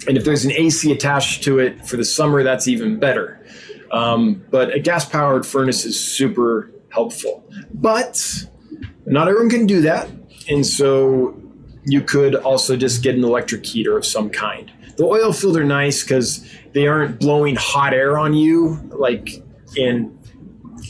And 0.08 0.16
if 0.16 0.24
there's 0.24 0.46
an 0.46 0.52
AC 0.52 0.90
attached 0.90 1.44
to 1.44 1.58
it 1.58 1.86
for 1.86 1.98
the 1.98 2.04
summer, 2.06 2.42
that's 2.42 2.66
even 2.66 2.98
better. 2.98 3.44
Um, 3.90 4.42
but 4.50 4.74
a 4.74 4.80
gas 4.80 5.04
powered 5.04 5.44
furnace 5.44 5.84
is 5.84 6.02
super 6.02 6.70
helpful. 6.88 7.44
But 7.74 8.46
not 9.04 9.28
everyone 9.28 9.50
can 9.50 9.66
do 9.66 9.82
that. 9.82 10.08
And 10.48 10.66
so 10.66 11.41
you 11.84 12.00
could 12.00 12.34
also 12.34 12.76
just 12.76 13.02
get 13.02 13.14
an 13.14 13.24
electric 13.24 13.64
heater 13.64 13.96
of 13.96 14.06
some 14.06 14.30
kind. 14.30 14.70
The 14.96 15.04
oil 15.04 15.32
filled 15.32 15.56
are 15.56 15.64
nice 15.64 16.02
because 16.02 16.48
they 16.72 16.86
aren't 16.86 17.18
blowing 17.18 17.56
hot 17.56 17.94
air 17.94 18.18
on 18.18 18.34
you, 18.34 18.78
like 18.92 19.42
in 19.76 20.18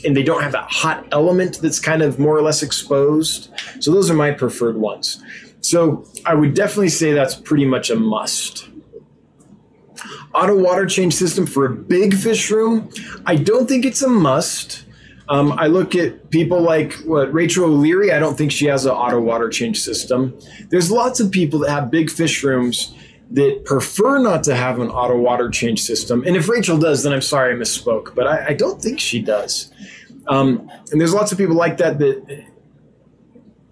and 0.03 0.17
they 0.17 0.23
don't 0.23 0.41
have 0.41 0.51
that 0.51 0.69
hot 0.69 1.07
element 1.11 1.59
that's 1.61 1.79
kind 1.79 2.01
of 2.01 2.19
more 2.19 2.35
or 2.35 2.41
less 2.41 2.63
exposed. 2.63 3.49
So 3.79 3.91
those 3.91 4.09
are 4.09 4.15
my 4.15 4.31
preferred 4.31 4.77
ones. 4.77 5.23
So 5.61 6.05
I 6.25 6.35
would 6.35 6.53
definitely 6.53 6.89
say 6.89 7.13
that's 7.13 7.35
pretty 7.35 7.65
much 7.65 7.89
a 7.89 7.95
must. 7.95 8.69
Auto 10.33 10.57
water 10.57 10.85
change 10.85 11.13
system 11.13 11.45
for 11.45 11.65
a 11.65 11.69
big 11.69 12.15
fish 12.15 12.49
room. 12.49 12.89
I 13.25 13.35
don't 13.35 13.67
think 13.67 13.85
it's 13.85 14.01
a 14.01 14.09
must. 14.09 14.83
Um, 15.29 15.53
I 15.53 15.67
look 15.67 15.95
at 15.95 16.29
people 16.29 16.61
like 16.61 16.93
what 17.05 17.33
Rachel 17.33 17.65
O'Leary. 17.65 18.11
I 18.11 18.19
don't 18.19 18.37
think 18.37 18.51
she 18.51 18.65
has 18.65 18.85
an 18.85 18.91
auto 18.91 19.19
water 19.19 19.49
change 19.49 19.81
system. 19.81 20.37
There's 20.69 20.91
lots 20.91 21.19
of 21.19 21.31
people 21.31 21.59
that 21.59 21.69
have 21.69 21.89
big 21.89 22.09
fish 22.09 22.43
rooms 22.43 22.93
that 23.31 23.63
prefer 23.65 24.19
not 24.19 24.43
to 24.43 24.55
have 24.55 24.79
an 24.79 24.89
auto 24.89 25.17
water 25.17 25.49
change 25.49 25.81
system. 25.81 26.23
And 26.27 26.35
if 26.35 26.49
Rachel 26.49 26.77
does, 26.77 27.03
then 27.03 27.13
I'm 27.13 27.21
sorry 27.21 27.53
I 27.53 27.57
misspoke, 27.57 28.13
but 28.13 28.27
I, 28.27 28.47
I 28.47 28.53
don't 28.53 28.81
think 28.81 28.99
she 28.99 29.21
does. 29.21 29.71
Um, 30.27 30.69
and 30.91 31.01
there's 31.01 31.13
lots 31.13 31.31
of 31.31 31.37
people 31.37 31.55
like 31.55 31.77
that 31.77 31.99
that 31.99 32.45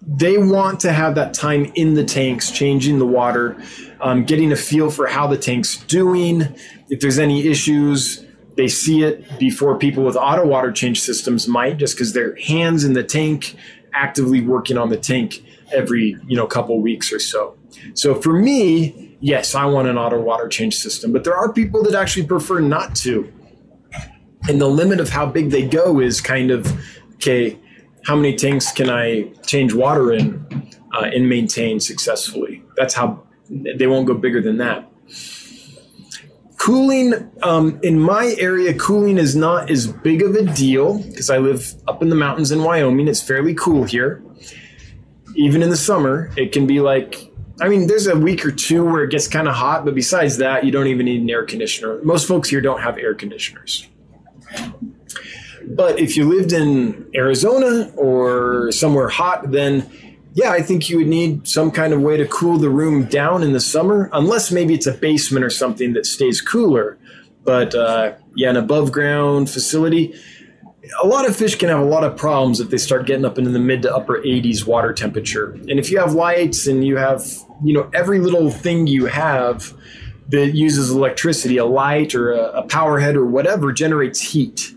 they 0.04 0.36
want 0.36 0.80
to 0.80 0.92
have 0.92 1.14
that 1.14 1.32
time 1.32 1.70
in 1.74 1.94
the 1.94 2.04
tanks, 2.04 2.50
changing 2.50 2.98
the 2.98 3.06
water, 3.06 3.62
um, 4.00 4.24
getting 4.24 4.50
a 4.52 4.56
feel 4.56 4.90
for 4.90 5.06
how 5.06 5.26
the 5.26 5.38
tank's 5.38 5.76
doing. 5.84 6.42
If 6.90 7.00
there's 7.00 7.18
any 7.18 7.46
issues, 7.46 8.24
they 8.56 8.68
see 8.68 9.02
it 9.02 9.38
before 9.38 9.78
people 9.78 10.04
with 10.04 10.16
auto 10.16 10.46
water 10.46 10.72
change 10.72 11.00
systems 11.00 11.48
might, 11.48 11.78
just 11.78 11.96
because 11.96 12.12
their 12.12 12.36
hands 12.36 12.84
in 12.84 12.92
the 12.92 13.04
tank, 13.04 13.56
actively 13.94 14.40
working 14.40 14.76
on 14.76 14.88
the 14.88 14.96
tank 14.96 15.42
every 15.72 16.16
you 16.26 16.36
know 16.36 16.46
couple 16.46 16.80
weeks 16.80 17.12
or 17.12 17.18
so. 17.18 17.56
So 17.94 18.14
for 18.14 18.32
me, 18.32 19.16
yes, 19.20 19.54
I 19.54 19.64
want 19.64 19.88
an 19.88 19.98
auto 19.98 20.20
water 20.20 20.48
change 20.48 20.76
system, 20.76 21.12
but 21.12 21.24
there 21.24 21.36
are 21.36 21.52
people 21.52 21.82
that 21.84 21.94
actually 21.94 22.26
prefer 22.26 22.60
not 22.60 22.94
to. 22.96 23.32
And 24.48 24.60
the 24.60 24.68
limit 24.68 25.00
of 25.00 25.08
how 25.08 25.26
big 25.26 25.50
they 25.50 25.66
go 25.66 26.00
is 26.00 26.20
kind 26.20 26.50
of 26.50 26.70
okay. 27.14 27.58
How 28.04 28.16
many 28.16 28.34
tanks 28.34 28.72
can 28.72 28.90
I 28.90 29.30
change 29.46 29.72
water 29.72 30.12
in 30.12 30.44
uh, 30.92 31.04
and 31.14 31.28
maintain 31.28 31.78
successfully? 31.78 32.64
That's 32.76 32.94
how 32.94 33.22
they 33.48 33.86
won't 33.86 34.08
go 34.08 34.14
bigger 34.14 34.42
than 34.42 34.56
that. 34.56 34.90
Cooling 36.62 37.28
um, 37.42 37.80
in 37.82 37.98
my 37.98 38.36
area, 38.38 38.72
cooling 38.74 39.18
is 39.18 39.34
not 39.34 39.68
as 39.68 39.88
big 39.88 40.22
of 40.22 40.36
a 40.36 40.44
deal 40.44 41.02
because 41.02 41.28
I 41.28 41.38
live 41.38 41.74
up 41.88 42.02
in 42.02 42.08
the 42.08 42.14
mountains 42.14 42.52
in 42.52 42.62
Wyoming. 42.62 43.08
It's 43.08 43.20
fairly 43.20 43.52
cool 43.52 43.82
here. 43.82 44.22
Even 45.34 45.60
in 45.64 45.70
the 45.70 45.76
summer, 45.76 46.30
it 46.36 46.52
can 46.52 46.68
be 46.68 46.78
like, 46.78 47.32
I 47.60 47.68
mean, 47.68 47.88
there's 47.88 48.06
a 48.06 48.16
week 48.16 48.46
or 48.46 48.52
two 48.52 48.84
where 48.84 49.02
it 49.02 49.10
gets 49.10 49.26
kind 49.26 49.48
of 49.48 49.56
hot, 49.56 49.84
but 49.84 49.96
besides 49.96 50.36
that, 50.36 50.64
you 50.64 50.70
don't 50.70 50.86
even 50.86 51.06
need 51.06 51.22
an 51.22 51.30
air 51.30 51.44
conditioner. 51.44 52.00
Most 52.04 52.28
folks 52.28 52.50
here 52.50 52.60
don't 52.60 52.80
have 52.80 52.96
air 52.96 53.16
conditioners. 53.16 53.88
But 55.66 55.98
if 55.98 56.16
you 56.16 56.28
lived 56.28 56.52
in 56.52 57.10
Arizona 57.12 57.92
or 57.96 58.70
somewhere 58.70 59.08
hot, 59.08 59.50
then 59.50 59.90
yeah, 60.34 60.50
I 60.50 60.62
think 60.62 60.88
you 60.88 60.98
would 60.98 61.08
need 61.08 61.46
some 61.46 61.70
kind 61.70 61.92
of 61.92 62.00
way 62.00 62.16
to 62.16 62.26
cool 62.26 62.56
the 62.58 62.70
room 62.70 63.04
down 63.04 63.42
in 63.42 63.52
the 63.52 63.60
summer, 63.60 64.08
unless 64.12 64.50
maybe 64.50 64.74
it's 64.74 64.86
a 64.86 64.92
basement 64.92 65.44
or 65.44 65.50
something 65.50 65.92
that 65.92 66.06
stays 66.06 66.40
cooler. 66.40 66.98
But 67.44 67.74
uh, 67.74 68.14
yeah, 68.34 68.50
an 68.50 68.56
above 68.56 68.92
ground 68.92 69.50
facility, 69.50 70.14
a 71.02 71.06
lot 71.06 71.28
of 71.28 71.36
fish 71.36 71.56
can 71.56 71.68
have 71.68 71.80
a 71.80 71.84
lot 71.84 72.04
of 72.04 72.16
problems 72.16 72.60
if 72.60 72.70
they 72.70 72.78
start 72.78 73.06
getting 73.06 73.24
up 73.24 73.38
into 73.38 73.50
the 73.50 73.58
mid 73.58 73.82
to 73.82 73.94
upper 73.94 74.20
80s 74.22 74.66
water 74.66 74.92
temperature. 74.92 75.52
And 75.52 75.78
if 75.78 75.90
you 75.90 75.98
have 75.98 76.14
lights 76.14 76.66
and 76.66 76.84
you 76.84 76.96
have, 76.96 77.26
you 77.62 77.74
know, 77.74 77.90
every 77.92 78.18
little 78.18 78.50
thing 78.50 78.86
you 78.86 79.06
have 79.06 79.74
that 80.28 80.54
uses 80.54 80.90
electricity, 80.90 81.58
a 81.58 81.64
light 81.64 82.14
or 82.14 82.32
a, 82.32 82.60
a 82.60 82.62
power 82.62 82.98
head 82.98 83.16
or 83.16 83.26
whatever 83.26 83.72
generates 83.72 84.20
heat. 84.20 84.74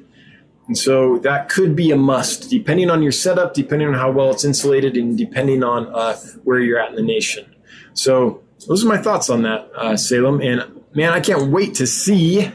And 0.68 0.78
so 0.78 1.20
that 1.20 1.50
could 1.50 1.76
be 1.76 1.92
a 1.92 1.96
must, 1.96 2.50
depending 2.50 2.90
on 2.90 3.04
your 3.04 3.12
setup, 3.12 3.54
depending 3.54 3.88
on 3.88 3.94
how 3.94 4.12
well 4.12 4.32
it's 4.32 4.44
insulated, 4.44 4.98
and 4.98 5.18
depending 5.18 5.64
on 5.64 5.88
uh, 5.88 6.16
where 6.44 6.60
you're 6.60 6.80
at 6.80 6.90
in 6.90 6.96
the 6.96 7.04
nation. 7.04 7.46
So 7.94 8.42
those 8.68 8.84
are 8.84 8.88
my 8.88 8.98
thoughts 8.98 9.30
on 9.30 9.44
that, 9.44 9.70
uh, 9.76 9.96
Salem. 9.96 10.42
And 10.42 10.84
man, 10.96 11.14
I 11.14 11.20
can't 11.20 11.52
wait 11.52 11.76
to 11.76 11.88
see, 11.88 12.52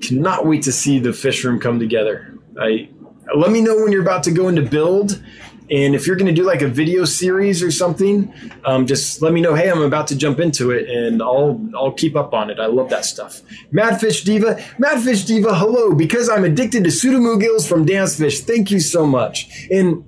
cannot 0.00 0.46
wait 0.46 0.62
to 0.62 0.72
see 0.72 0.98
the 1.00 1.12
fish 1.12 1.44
room 1.44 1.58
come 1.58 1.78
together. 1.78 2.38
I 2.60 2.88
let 3.34 3.50
me 3.50 3.60
know 3.60 3.76
when 3.76 3.92
you're 3.92 4.02
about 4.02 4.24
to 4.24 4.30
go 4.30 4.48
into 4.48 4.62
build 4.62 5.22
and 5.70 5.94
if 5.94 6.06
you're 6.06 6.16
going 6.16 6.34
to 6.34 6.38
do 6.40 6.44
like 6.44 6.62
a 6.62 6.68
video 6.68 7.04
series 7.04 7.62
or 7.62 7.70
something, 7.70 8.32
um, 8.64 8.86
just 8.86 9.22
let 9.22 9.32
me 9.32 9.40
know. 9.40 9.54
Hey, 9.54 9.70
I'm 9.70 9.82
about 9.82 10.08
to 10.08 10.16
jump 10.16 10.40
into 10.40 10.72
it, 10.72 10.88
and 10.90 11.22
I'll 11.22 11.60
I'll 11.76 11.92
keep 11.92 12.16
up 12.16 12.34
on 12.34 12.50
it. 12.50 12.58
I 12.58 12.66
love 12.66 12.90
that 12.90 13.04
stuff. 13.04 13.40
Madfish 13.72 14.24
Diva, 14.24 14.56
Madfish 14.78 15.26
Diva, 15.26 15.54
hello. 15.54 15.94
Because 15.94 16.28
I'm 16.28 16.44
addicted 16.44 16.82
to 16.84 16.90
pseudomugils 16.90 17.68
from 17.68 17.84
Dan's 17.84 18.16
Fish. 18.16 18.40
Thank 18.40 18.72
you 18.72 18.80
so 18.80 19.06
much. 19.06 19.68
And 19.70 20.04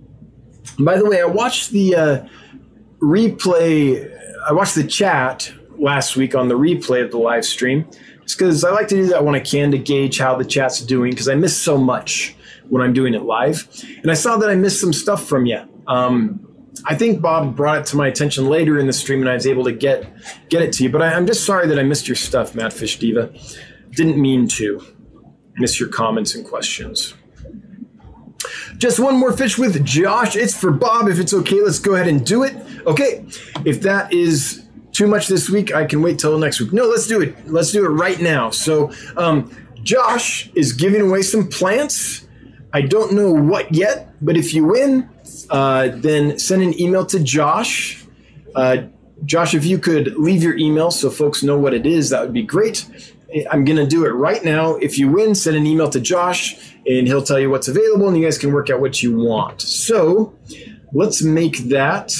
by 0.80 0.97
the 0.97 1.09
way, 1.09 1.20
I 1.20 1.26
watched 1.26 1.70
the 1.70 1.94
uh, 1.94 2.26
replay. 3.01 4.10
I 4.48 4.52
watched 4.52 4.74
the 4.74 4.84
chat 4.84 5.52
last 5.78 6.16
week 6.16 6.34
on 6.34 6.48
the 6.48 6.59
replay 6.59 7.05
of 7.05 7.12
the 7.12 7.18
live 7.18 7.44
stream. 7.44 7.89
Just 8.22 8.39
because 8.39 8.64
I 8.64 8.70
like 8.70 8.89
to 8.89 8.97
do 8.97 9.06
that 9.09 9.24
when 9.24 9.36
I 9.36 9.40
can 9.40 9.70
to 9.70 9.78
gauge 9.78 10.18
how 10.18 10.36
the 10.36 10.44
chat's 10.44 10.80
doing 10.80 11.10
because 11.10 11.28
I 11.28 11.34
miss 11.34 11.56
so 11.56 11.78
much 11.78 12.34
when 12.73 12.81
I'm 12.81 12.94
doing 12.94 13.12
it 13.12 13.24
live. 13.24 13.69
And 14.01 14.11
I 14.11 14.15
saw 14.15 14.39
that 14.39 14.49
I 14.49 14.55
missed 14.55 14.81
some 14.81 14.94
stuff 14.94 15.27
from 15.27 15.44
you. 15.44 15.61
Um, 15.86 16.49
I 16.86 16.94
think 16.94 17.20
Bob 17.20 17.55
brought 17.55 17.81
it 17.81 17.86
to 17.89 17.97
my 17.97 18.09
attention 18.09 18.49
later 18.49 18.78
in 18.78 18.86
the 18.86 18.94
stream, 18.94 19.20
and 19.20 19.28
I 19.28 19.35
was 19.35 19.47
able 19.47 19.65
to 19.65 19.73
get 19.73 20.11
get 20.49 20.62
it 20.62 20.73
to 20.74 20.85
you. 20.85 20.89
But 20.89 21.03
I, 21.03 21.12
am 21.12 21.27
just 21.27 21.44
sorry 21.44 21.66
that 21.66 21.78
I 21.78 21.82
missed 21.82 22.09
your 22.09 22.16
stuff, 22.16 22.55
Madfish 22.55 22.99
Diva. 22.99 23.31
Didn't 23.90 24.19
mean 24.19 24.49
to 24.57 24.82
miss 25.57 25.78
your 25.78 25.90
comments 25.90 26.35
and 26.35 26.47
questions. 26.47 27.12
Just 28.78 28.99
one 28.99 29.16
more 29.16 29.36
fish 29.36 29.59
with 29.59 29.85
Josh. 29.85 30.35
It's 30.35 30.57
for 30.57 30.70
Bob. 30.70 31.09
If 31.09 31.19
it's 31.19 31.35
okay, 31.35 31.61
let's 31.61 31.78
go 31.78 31.94
ahead 31.94 32.09
and 32.09 32.24
do 32.24 32.43
it. 32.43 32.57
Okay. 32.86 33.27
If 33.66 33.82
that 33.82 34.15
is 34.15 34.65
too 34.93 35.07
much 35.07 35.28
this 35.28 35.51
week, 35.51 35.74
I 35.74 35.85
can 35.85 36.01
wait 36.01 36.19
till 36.19 36.39
next 36.39 36.59
week. 36.59 36.73
No, 36.73 36.86
let's 36.86 37.07
do 37.07 37.20
it. 37.20 37.53
Let's 37.53 37.70
do 37.70 37.85
it 37.85 37.90
right 37.90 38.19
now. 38.19 38.49
So, 38.49 38.93
um, 39.19 39.55
Josh 39.82 40.51
is 40.55 40.73
giving 40.73 41.03
away 41.03 41.20
some 41.20 41.49
plants 41.49 42.27
I 42.73 42.82
don't 42.82 43.12
know 43.12 43.32
what 43.32 43.74
yet, 43.74 44.15
but 44.20 44.36
if 44.36 44.55
you 44.55 44.65
win, 44.65 45.09
uh, 45.51 45.89
then 45.94 46.39
send 46.39 46.62
an 46.62 46.81
email 46.81 47.05
to 47.07 47.20
Josh. 47.20 48.05
Uh, 48.55 48.85
Josh, 49.24 49.55
if 49.55 49.65
you 49.65 49.78
could 49.78 50.16
leave 50.16 50.43
your 50.43 50.57
email 50.57 50.90
so 50.90 51.11
folks 51.11 51.43
know 51.43 51.59
what 51.59 51.74
it 51.74 51.86
is, 51.86 52.11
that 52.11 52.23
would 52.23 52.32
be 52.32 52.43
great. 52.43 52.86
I'm 53.51 53.65
going 53.65 53.78
to 53.78 53.86
do 53.86 54.05
it 54.05 54.11
right 54.11 54.44
now. 54.44 54.77
If 54.77 54.99
you 54.99 55.09
win, 55.09 55.35
send 55.35 55.57
an 55.57 55.66
email 55.66 55.89
to 55.90 56.01
Josh 56.01 56.74
and 56.86 57.07
he'll 57.07 57.23
tell 57.23 57.39
you 57.39 57.51
what's 57.51 57.69
available 57.69 58.09
and 58.09 58.16
you 58.16 58.24
guys 58.24 58.39
can 58.39 58.53
work 58.53 58.69
out 58.70 58.81
what 58.81 59.03
you 59.03 59.16
want. 59.16 59.62
So 59.62 60.35
let's 60.93 61.23
make 61.23 61.59
that. 61.69 62.12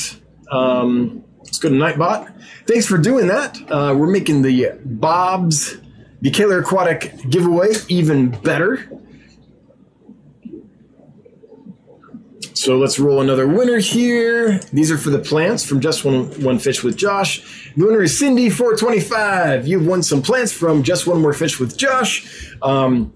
Um, 0.51 1.25
let's 1.39 1.59
go 1.59 1.69
to 1.69 1.75
Nightbot. 1.75 2.33
Thanks 2.67 2.87
for 2.87 2.99
doing 2.99 3.27
that. 3.27 3.59
Uh, 3.71 3.95
we're 3.97 4.11
making 4.11 4.43
the 4.43 4.79
Bob's 4.85 5.77
Decatur 6.23 6.61
Aquatic 6.61 7.29
giveaway 7.29 7.71
even 7.89 8.31
better. 8.31 8.89
So 12.55 12.79
let's 12.79 12.99
roll 12.99 13.21
another 13.21 13.47
winner 13.47 13.79
here. 13.79 14.59
These 14.73 14.91
are 14.91 14.99
for 14.99 15.11
the 15.11 15.19
plants 15.19 15.65
from 15.65 15.81
Just 15.81 16.05
One, 16.05 16.27
One 16.43 16.59
Fish 16.59 16.83
with 16.85 16.97
Josh. 16.97 17.73
The 17.77 17.87
winner 17.87 18.03
is 18.03 18.19
Cindy 18.19 18.51
425. 18.51 19.67
You've 19.67 19.87
won 19.87 20.03
some 20.03 20.23
plants 20.23 20.53
from 20.53 20.83
Just 20.83 21.07
One 21.07 21.21
More 21.23 21.33
Fish 21.33 21.59
with 21.59 21.77
Josh. 21.77 22.55
Um, 22.61 23.15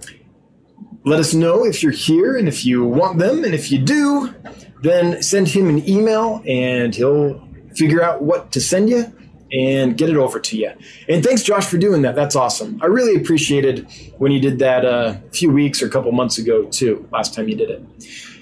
let 1.04 1.20
us 1.20 1.34
know 1.34 1.64
if 1.64 1.82
you're 1.82 1.92
here 1.92 2.36
and 2.36 2.48
if 2.48 2.64
you 2.64 2.84
want 2.84 3.18
them. 3.18 3.44
And 3.44 3.54
if 3.54 3.70
you 3.70 3.78
do, 3.78 4.34
then 4.82 5.22
send 5.22 5.48
him 5.48 5.68
an 5.68 5.86
email 5.88 6.42
and 6.46 6.94
he'll 6.94 7.46
figure 7.74 8.02
out 8.02 8.22
what 8.22 8.52
to 8.52 8.60
send 8.60 8.88
you. 8.90 9.12
and 9.52 9.96
get 9.96 10.10
it 10.10 10.16
over 10.16 10.40
to 10.40 10.56
you. 10.56 10.72
And 11.08 11.22
thanks, 11.24 11.44
Josh, 11.44 11.66
for 11.66 11.78
doing 11.78 12.02
that. 12.02 12.16
That's 12.16 12.34
awesome. 12.34 12.80
I 12.82 12.86
really 12.86 13.14
appreciated 13.14 13.86
when 14.18 14.32
you 14.32 14.40
did 14.40 14.58
that 14.58 14.84
uh, 14.84 15.18
a 15.24 15.30
few 15.30 15.52
weeks 15.52 15.80
or 15.80 15.86
a 15.86 15.88
couple 15.88 16.10
months 16.10 16.36
ago, 16.38 16.64
too, 16.64 17.08
last 17.12 17.32
time 17.32 17.48
you 17.48 17.54
did 17.54 17.70
it. 17.70 18.35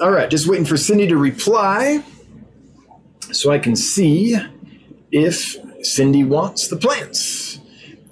All 0.00 0.12
right, 0.12 0.30
just 0.30 0.46
waiting 0.46 0.64
for 0.64 0.76
Cindy 0.76 1.08
to 1.08 1.16
reply 1.16 2.04
so 3.32 3.50
I 3.50 3.58
can 3.58 3.74
see 3.74 4.36
if 5.10 5.56
Cindy 5.82 6.22
wants 6.22 6.68
the 6.68 6.76
plants. 6.76 7.58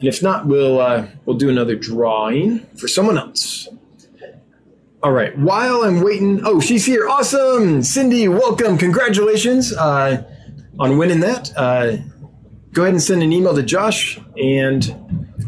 And 0.01 0.09
if 0.09 0.21
not, 0.21 0.47
we'll 0.47 0.81
uh, 0.81 1.07
we'll 1.25 1.37
do 1.37 1.49
another 1.49 1.77
drawing 1.77 2.61
for 2.77 2.89
someone 2.89 3.17
else. 3.17 3.69
All 5.01 5.13
right. 5.13 5.39
While 5.39 5.83
I'm 5.85 6.01
waiting, 6.01 6.41
oh, 6.45 6.59
she's 6.59 6.85
here. 6.85 7.09
Awesome, 7.09 7.85
Cindy. 7.85 8.27
Welcome. 8.27 8.79
Congratulations 8.79 9.73
uh, 9.73 10.25
on 10.81 10.99
winning 10.99 11.21
that. 11.21 11.57
Uh, 11.57 11.99
go 12.73 12.83
ahead 12.83 12.95
and 12.95 13.03
send 13.03 13.23
an 13.23 13.33
email 13.33 13.55
to 13.55 13.63
Josh, 13.63 14.19
and 14.37 14.85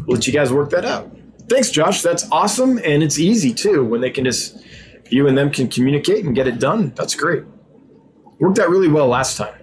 we'll 0.05 0.15
let 0.15 0.25
you 0.25 0.31
guys 0.31 0.53
work 0.53 0.69
that 0.69 0.85
out. 0.85 1.11
Thanks, 1.49 1.69
Josh. 1.69 2.01
That's 2.01 2.31
awesome, 2.31 2.79
and 2.85 3.03
it's 3.03 3.19
easy 3.19 3.53
too 3.53 3.83
when 3.83 3.99
they 3.99 4.09
can 4.09 4.23
just 4.23 4.57
you 5.09 5.27
and 5.27 5.37
them 5.37 5.51
can 5.51 5.67
communicate 5.67 6.25
and 6.25 6.35
get 6.35 6.47
it 6.47 6.59
done. 6.59 6.93
That's 6.95 7.15
great. 7.15 7.43
Worked 8.39 8.59
out 8.59 8.69
really 8.69 8.87
well 8.87 9.07
last 9.07 9.37
time. 9.37 9.59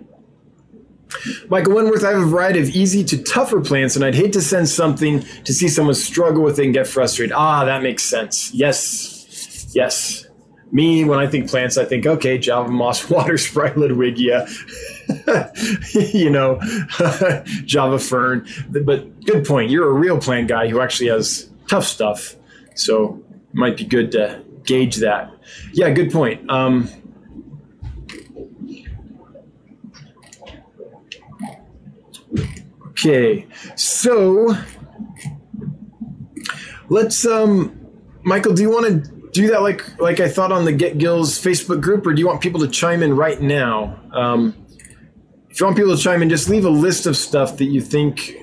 Michael 1.49 1.75
Wentworth, 1.75 2.05
I 2.05 2.13
have 2.13 2.23
a 2.23 2.27
variety 2.27 2.61
of 2.61 2.69
easy 2.71 3.05
to 3.05 3.23
tougher 3.23 3.61
plants, 3.61 3.97
and 3.97 4.05
I'd 4.05 4.15
hate 4.15 4.33
to 4.35 4.41
send 4.41 4.69
something 4.69 5.21
to 5.45 5.53
see 5.53 5.69
someone 5.69 5.95
struggle 5.95 6.43
with 6.43 6.59
it 6.59 6.65
and 6.65 6.75
get 6.75 6.87
frustrated. 6.87 7.33
Ah, 7.33 7.65
that 7.65 7.83
makes 7.83 8.03
sense. 8.03 8.53
Yes, 8.53 9.69
yes. 9.75 10.27
Me, 10.73 11.05
when 11.05 11.21
I 11.21 11.29
think 11.29 11.49
plants, 11.49 11.79
I 11.79 11.85
think, 11.85 12.07
okay, 12.07 12.39
Java 12.39 12.71
moss, 12.71 13.09
water 13.11 13.39
sprite, 13.39 13.77
Ludwigia, 13.77 14.49
you 16.15 16.31
know, 16.31 16.61
Java 17.65 17.99
fern. 17.99 18.47
But 18.69 19.25
good 19.25 19.47
point. 19.47 19.71
You're 19.71 19.89
a 19.89 19.95
real 19.95 20.19
plant 20.19 20.49
guy 20.49 20.69
who 20.69 20.81
actually 20.81 21.09
has 21.11 21.49
tough 21.69 21.85
stuff. 21.85 22.35
So 22.75 23.23
it 23.31 23.55
might 23.55 23.77
be 23.77 23.85
good 23.85 24.11
to 24.13 24.43
gauge 24.65 24.97
that. 24.97 25.33
Yeah, 25.73 25.91
good 25.91 26.11
point. 26.11 26.49
Um, 26.51 26.89
Okay, 32.99 33.47
so 33.77 34.57
let's 36.89 37.27
um, 37.27 37.79
Michael, 38.23 38.55
do 38.55 38.63
you 38.63 38.71
want 38.71 38.87
to 38.87 39.31
do 39.33 39.49
that 39.49 39.61
like 39.61 40.01
like 40.01 40.19
I 40.19 40.31
thought 40.31 40.51
on 40.51 40.65
the 40.65 40.73
Get 40.73 40.97
Gills 40.97 41.39
Facebook 41.39 41.83
group, 41.83 42.07
or 42.07 42.15
do 42.15 42.21
you 42.21 42.27
want 42.27 42.41
people 42.41 42.59
to 42.61 42.69
chime 42.69 43.03
in 43.03 43.15
right 43.15 43.41
now? 43.41 44.01
Um, 44.13 44.57
if 45.51 45.61
you 45.61 45.67
want 45.67 45.77
people 45.77 45.95
to 45.95 46.03
chime 46.03 46.23
in, 46.23 46.31
just 46.31 46.49
leave 46.49 46.65
a 46.65 46.71
list 46.71 47.05
of 47.05 47.19
stuff 47.19 47.59
that 47.59 47.67
you 47.67 47.83
think 47.83 48.35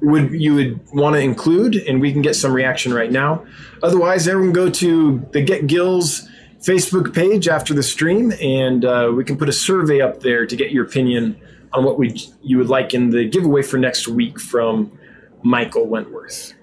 would 0.00 0.32
you 0.32 0.54
would 0.54 0.80
want 0.92 1.14
to 1.14 1.20
include, 1.20 1.76
and 1.76 2.00
we 2.00 2.12
can 2.12 2.22
get 2.22 2.34
some 2.34 2.52
reaction 2.52 2.92
right 2.92 3.10
now. 3.10 3.44
Otherwise, 3.82 4.26
everyone 4.26 4.52
go 4.52 4.70
to 4.70 5.26
the 5.32 5.42
Get 5.42 5.66
Gills 5.66 6.28
Facebook 6.60 7.14
page 7.14 7.48
after 7.48 7.74
the 7.74 7.82
stream, 7.82 8.32
and 8.40 8.84
uh, 8.84 9.12
we 9.14 9.24
can 9.24 9.36
put 9.36 9.48
a 9.48 9.52
survey 9.52 10.00
up 10.00 10.20
there 10.20 10.46
to 10.46 10.56
get 10.56 10.72
your 10.72 10.84
opinion 10.84 11.40
on 11.72 11.84
what 11.84 11.98
we 11.98 12.16
you 12.42 12.58
would 12.58 12.68
like 12.68 12.94
in 12.94 13.10
the 13.10 13.28
giveaway 13.28 13.62
for 13.62 13.78
next 13.78 14.08
week 14.08 14.40
from 14.40 14.98
Michael 15.42 15.86
Wentworth. 15.86 16.54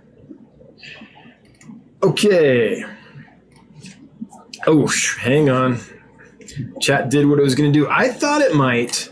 Okay. 2.03 2.83
Oh, 4.67 4.87
hang 5.19 5.49
on. 5.49 5.79
Chat 6.79 7.09
did 7.09 7.27
what 7.27 7.39
it 7.39 7.43
was 7.43 7.55
going 7.55 7.71
to 7.71 7.79
do. 7.79 7.87
I 7.89 8.09
thought 8.09 8.41
it 8.41 8.55
might. 8.55 9.11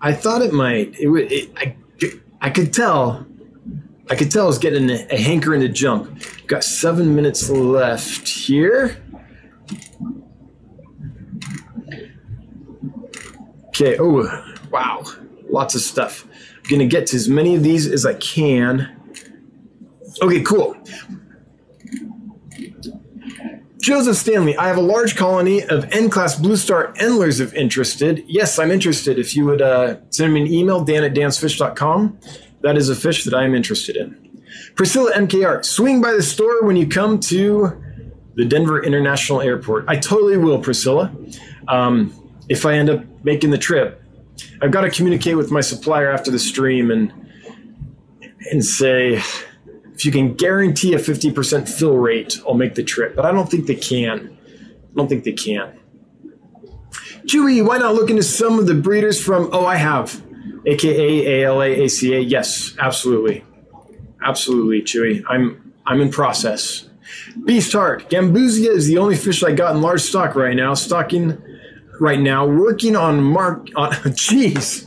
I 0.00 0.12
thought 0.12 0.42
it 0.42 0.52
might. 0.52 0.98
It 0.98 1.08
would. 1.08 1.30
It, 1.32 1.50
I. 1.56 1.76
I 2.42 2.48
could 2.48 2.72
tell. 2.72 3.26
I 4.10 4.16
could 4.16 4.30
tell 4.30 4.44
I 4.44 4.48
was 4.48 4.58
getting 4.58 4.90
a, 4.90 5.06
a 5.10 5.16
hankering 5.16 5.60
to 5.60 5.68
jump. 5.68 6.22
Got 6.46 6.64
seven 6.64 7.14
minutes 7.14 7.48
left 7.48 8.28
here. 8.28 9.00
Okay. 13.68 13.96
Oh, 13.98 14.44
wow 14.70 15.04
lots 15.52 15.74
of 15.74 15.80
stuff. 15.80 16.26
I'm 16.70 16.78
to 16.78 16.86
get 16.86 17.08
to 17.08 17.16
as 17.16 17.28
many 17.28 17.54
of 17.54 17.62
these 17.62 17.86
as 17.86 18.06
I 18.06 18.14
can. 18.14 18.96
Okay, 20.22 20.42
cool. 20.42 20.76
Joseph 23.80 24.16
Stanley, 24.16 24.56
I 24.56 24.68
have 24.68 24.76
a 24.76 24.82
large 24.82 25.16
colony 25.16 25.64
of 25.64 25.90
N-class 25.90 26.38
blue 26.38 26.56
star 26.56 26.92
endlers 26.96 27.40
if 27.40 27.54
interested. 27.54 28.22
Yes, 28.26 28.58
I'm 28.58 28.70
interested. 28.70 29.18
If 29.18 29.34
you 29.34 29.46
would 29.46 29.62
uh, 29.62 29.96
send 30.10 30.34
me 30.34 30.42
an 30.42 30.52
email, 30.52 30.84
dan 30.84 31.02
at 31.02 31.14
dansfish.com. 31.14 32.18
That 32.62 32.76
is 32.76 32.88
a 32.88 32.96
fish 32.96 33.24
that 33.24 33.34
I 33.34 33.44
am 33.44 33.54
interested 33.54 33.96
in. 33.96 34.42
Priscilla 34.74 35.12
MKR, 35.12 35.64
swing 35.64 36.00
by 36.00 36.12
the 36.12 36.22
store 36.22 36.62
when 36.62 36.76
you 36.76 36.86
come 36.86 37.20
to 37.20 37.82
the 38.34 38.44
Denver 38.44 38.82
International 38.82 39.40
Airport. 39.40 39.84
I 39.88 39.96
totally 39.96 40.36
will, 40.36 40.60
Priscilla. 40.60 41.14
Um, 41.68 42.14
if 42.48 42.66
I 42.66 42.74
end 42.74 42.90
up 42.90 43.04
making 43.22 43.50
the 43.50 43.58
trip, 43.58 44.02
I've 44.62 44.70
got 44.70 44.82
to 44.82 44.90
communicate 44.90 45.36
with 45.36 45.50
my 45.50 45.60
supplier 45.60 46.10
after 46.10 46.30
the 46.30 46.38
stream 46.38 46.90
and 46.90 47.12
and 48.50 48.64
say 48.64 49.22
if 50.00 50.06
you 50.06 50.12
can 50.12 50.32
guarantee 50.32 50.94
a 50.94 50.98
50% 50.98 51.68
fill 51.68 51.98
rate, 51.98 52.40
I'll 52.48 52.54
make 52.54 52.74
the 52.74 52.82
trip. 52.82 53.14
But 53.14 53.26
I 53.26 53.32
don't 53.32 53.50
think 53.50 53.66
they 53.66 53.74
can. 53.74 54.38
I 54.50 54.94
don't 54.96 55.08
think 55.08 55.24
they 55.24 55.32
can. 55.32 55.78
Chewy, 57.26 57.64
why 57.64 57.76
not 57.76 57.94
look 57.94 58.08
into 58.08 58.22
some 58.22 58.58
of 58.58 58.66
the 58.66 58.74
breeders 58.74 59.22
from 59.22 59.50
Oh 59.52 59.66
I 59.66 59.76
have. 59.76 60.22
AKA 60.66 61.44
ALA 61.44 61.84
ACA. 61.84 62.22
Yes, 62.22 62.74
absolutely. 62.78 63.44
Absolutely, 64.24 64.82
Chewy. 64.82 65.24
I'm 65.28 65.72
I'm 65.86 66.00
in 66.00 66.10
process. 66.10 66.88
Beast 67.44 67.72
Heart. 67.72 68.10
Gambusia 68.10 68.68
is 68.68 68.86
the 68.86 68.98
only 68.98 69.16
fish 69.16 69.42
I 69.42 69.52
got 69.52 69.74
in 69.74 69.82
large 69.82 70.02
stock 70.02 70.34
right 70.34 70.54
now. 70.54 70.74
Stocking 70.74 71.40
right 72.00 72.18
now 72.18 72.46
working 72.46 72.96
on 72.96 73.22
mark 73.22 73.68
on 73.76 73.92
jeez 74.16 74.86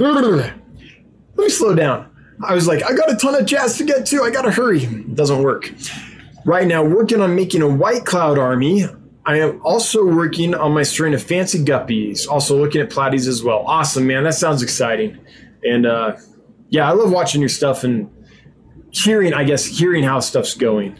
let 0.00 1.36
me 1.36 1.48
slow 1.50 1.74
down 1.74 2.10
i 2.42 2.54
was 2.54 2.66
like 2.66 2.82
i 2.84 2.94
got 2.94 3.12
a 3.12 3.16
ton 3.16 3.34
of 3.34 3.44
jazz 3.44 3.76
to 3.76 3.84
get 3.84 4.06
to 4.06 4.22
i 4.22 4.30
gotta 4.30 4.50
hurry 4.50 4.82
it 4.82 5.14
doesn't 5.14 5.42
work 5.42 5.70
right 6.46 6.66
now 6.66 6.82
working 6.82 7.20
on 7.20 7.36
making 7.36 7.60
a 7.60 7.68
white 7.68 8.06
cloud 8.06 8.38
army 8.38 8.86
i 9.26 9.38
am 9.38 9.60
also 9.64 10.04
working 10.04 10.54
on 10.54 10.72
my 10.72 10.82
strain 10.82 11.14
of 11.14 11.22
fancy 11.22 11.62
guppies 11.62 12.28
also 12.28 12.56
looking 12.56 12.80
at 12.80 12.90
platies 12.90 13.26
as 13.26 13.42
well 13.42 13.58
awesome 13.66 14.06
man 14.06 14.24
that 14.24 14.34
sounds 14.34 14.62
exciting 14.62 15.18
and 15.64 15.86
uh, 15.86 16.16
yeah 16.68 16.88
i 16.88 16.92
love 16.92 17.10
watching 17.10 17.40
your 17.40 17.48
stuff 17.48 17.84
and 17.84 18.10
hearing 18.90 19.32
i 19.34 19.44
guess 19.44 19.64
hearing 19.64 20.02
how 20.02 20.20
stuff's 20.20 20.54
going 20.54 20.98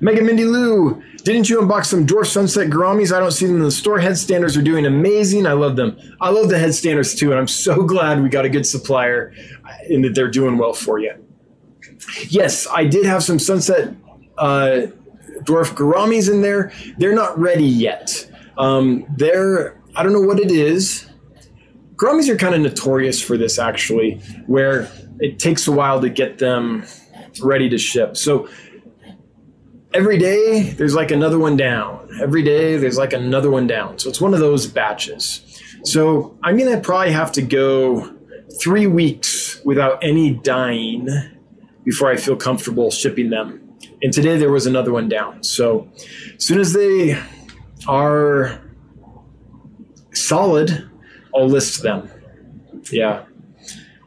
Mega 0.00 0.22
Mindy 0.22 0.44
Lou, 0.44 1.02
didn't 1.24 1.50
you 1.50 1.60
unbox 1.60 1.86
some 1.86 2.06
dwarf 2.06 2.26
sunset 2.26 2.68
gouramis? 2.68 3.14
I 3.14 3.18
don't 3.18 3.32
see 3.32 3.46
them 3.46 3.56
in 3.56 3.62
the 3.62 3.70
store. 3.70 3.98
Headstanders 3.98 4.56
are 4.56 4.62
doing 4.62 4.86
amazing. 4.86 5.46
I 5.46 5.52
love 5.52 5.76
them. 5.76 5.98
I 6.20 6.30
love 6.30 6.48
the 6.48 6.56
headstanders 6.56 7.16
too, 7.16 7.30
and 7.32 7.40
I'm 7.40 7.48
so 7.48 7.82
glad 7.84 8.22
we 8.22 8.28
got 8.28 8.44
a 8.44 8.48
good 8.48 8.66
supplier 8.66 9.32
and 9.88 10.04
that 10.04 10.14
they're 10.14 10.30
doing 10.30 10.56
well 10.56 10.72
for 10.72 10.98
you. 10.98 11.12
Yes, 12.28 12.66
I 12.68 12.84
did 12.84 13.06
have 13.06 13.24
some 13.24 13.38
sunset 13.38 13.92
uh, 14.36 14.86
dwarf 15.44 15.74
gouramis 15.74 16.30
in 16.30 16.42
there. 16.42 16.72
They're 16.98 17.14
not 17.14 17.38
ready 17.38 17.64
yet. 17.64 18.30
Um, 18.56 19.06
they're 19.16 19.80
I 19.96 20.02
don't 20.02 20.12
know 20.12 20.20
what 20.20 20.38
it 20.38 20.50
is. 20.50 21.08
Gouramis 21.96 22.28
are 22.28 22.36
kind 22.36 22.54
of 22.54 22.60
notorious 22.60 23.20
for 23.20 23.36
this 23.36 23.58
actually, 23.58 24.20
where 24.46 24.88
it 25.18 25.38
takes 25.38 25.66
a 25.66 25.72
while 25.72 26.00
to 26.00 26.08
get 26.08 26.38
them 26.38 26.84
ready 27.42 27.68
to 27.68 27.78
ship. 27.78 28.16
So 28.16 28.48
every 29.92 30.18
day 30.18 30.70
there's 30.70 30.94
like 30.94 31.10
another 31.10 31.38
one 31.38 31.56
down. 31.56 32.08
Every 32.22 32.42
day 32.42 32.76
there's 32.76 32.98
like 32.98 33.12
another 33.12 33.50
one 33.50 33.66
down. 33.66 33.98
So 33.98 34.08
it's 34.08 34.20
one 34.20 34.34
of 34.34 34.40
those 34.40 34.66
batches. 34.66 35.42
So 35.84 36.38
I'm 36.42 36.56
going 36.56 36.72
to 36.72 36.80
probably 36.80 37.12
have 37.12 37.32
to 37.32 37.42
go 37.42 38.14
three 38.60 38.86
weeks 38.86 39.60
without 39.64 40.02
any 40.02 40.30
dying 40.30 41.08
before 41.84 42.10
I 42.10 42.16
feel 42.16 42.36
comfortable 42.36 42.90
shipping 42.90 43.30
them. 43.30 43.67
And 44.02 44.12
today 44.12 44.36
there 44.36 44.50
was 44.50 44.66
another 44.66 44.92
one 44.92 45.08
down. 45.08 45.42
So 45.42 45.88
as 46.36 46.44
soon 46.44 46.60
as 46.60 46.72
they 46.72 47.20
are 47.86 48.60
solid, 50.12 50.88
I'll 51.34 51.48
list 51.48 51.82
them. 51.82 52.10
Yeah. 52.90 53.24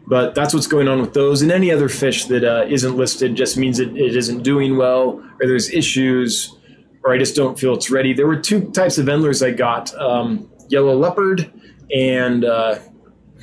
But 0.08 0.36
that's 0.36 0.54
what's 0.54 0.68
going 0.68 0.88
on 0.88 1.00
with 1.00 1.14
those. 1.14 1.42
And 1.42 1.52
any 1.52 1.72
other 1.72 1.90
fish 1.90 2.26
that 2.26 2.44
uh, 2.44 2.66
not 2.66 2.96
listed 2.98 3.36
just 3.36 3.58
means 3.58 3.80
it, 3.80 3.96
it 3.96 4.16
isn't 4.16 4.44
doing 4.44 4.78
well 4.78 5.24
or 5.40 5.48
there's 5.48 5.70
issues 5.70 6.56
or 7.04 7.14
I 7.14 7.18
just 7.18 7.36
don't 7.36 7.60
feel 7.60 7.74
it's 7.74 7.90
ready. 7.90 8.14
There 8.14 8.28
were 8.28 8.40
two 8.40 8.70
types 8.72 8.98
of 8.98 9.10
endlers 9.10 9.42
I 9.42 9.52
got 9.52 9.94
um, 9.96 10.50
yellow 10.70 10.96
leopard 10.96 11.52
and 11.94 12.46
uh, 12.46 12.80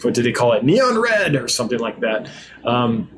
what 0.02 0.14
did 0.14 0.24
they 0.24 0.32
call 0.32 0.52
it? 0.52 0.64
Neon 0.64 1.00
red 1.00 1.36
or 1.36 1.48
something 1.48 1.78
like 1.78 2.00
that. 2.00 2.28
Um, 2.64 3.17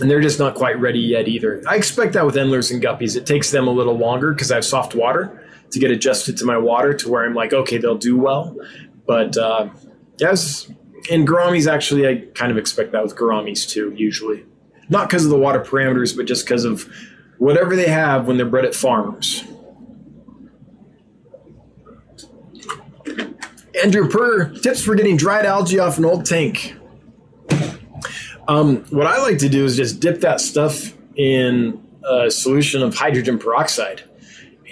and 0.00 0.10
they're 0.10 0.20
just 0.20 0.38
not 0.38 0.54
quite 0.54 0.78
ready 0.78 1.00
yet 1.00 1.28
either. 1.28 1.62
I 1.68 1.76
expect 1.76 2.12
that 2.14 2.24
with 2.24 2.36
endlers 2.36 2.70
and 2.70 2.82
guppies. 2.82 3.16
It 3.16 3.26
takes 3.26 3.50
them 3.50 3.66
a 3.66 3.72
little 3.72 3.96
longer 3.96 4.32
because 4.32 4.50
I 4.50 4.56
have 4.56 4.64
soft 4.64 4.94
water 4.94 5.44
to 5.70 5.78
get 5.78 5.90
adjusted 5.90 6.36
to 6.38 6.44
my 6.44 6.56
water 6.56 6.94
to 6.94 7.08
where 7.08 7.24
I'm 7.24 7.34
like, 7.34 7.52
okay, 7.52 7.78
they'll 7.78 7.98
do 7.98 8.16
well. 8.16 8.56
But 9.06 9.36
uh, 9.36 9.70
Yes, 10.18 10.70
and 11.10 11.26
gouramis 11.26 11.70
actually, 11.70 12.06
I 12.08 12.26
kind 12.34 12.50
of 12.50 12.58
expect 12.58 12.92
that 12.92 13.02
with 13.02 13.14
gouramis 13.14 13.68
too, 13.68 13.94
usually. 13.96 14.44
Not 14.88 15.08
because 15.08 15.24
of 15.24 15.30
the 15.30 15.38
water 15.38 15.60
parameters, 15.60 16.16
but 16.16 16.26
just 16.26 16.44
because 16.44 16.64
of 16.64 16.90
whatever 17.38 17.76
they 17.76 17.88
have 17.88 18.26
when 18.26 18.36
they're 18.36 18.46
bred 18.46 18.64
at 18.64 18.74
farmers. 18.74 19.44
Andrew 23.82 24.08
Per, 24.08 24.52
tips 24.54 24.82
for 24.82 24.96
getting 24.96 25.16
dried 25.16 25.46
algae 25.46 25.78
off 25.78 25.98
an 25.98 26.04
old 26.04 26.26
tank. 26.26 26.74
Um, 28.48 28.78
what 28.90 29.06
I 29.06 29.20
like 29.22 29.38
to 29.38 29.48
do 29.48 29.64
is 29.66 29.76
just 29.76 30.00
dip 30.00 30.20
that 30.20 30.40
stuff 30.40 30.94
in 31.16 31.84
a 32.08 32.30
solution 32.30 32.82
of 32.82 32.94
hydrogen 32.94 33.38
peroxide, 33.38 34.02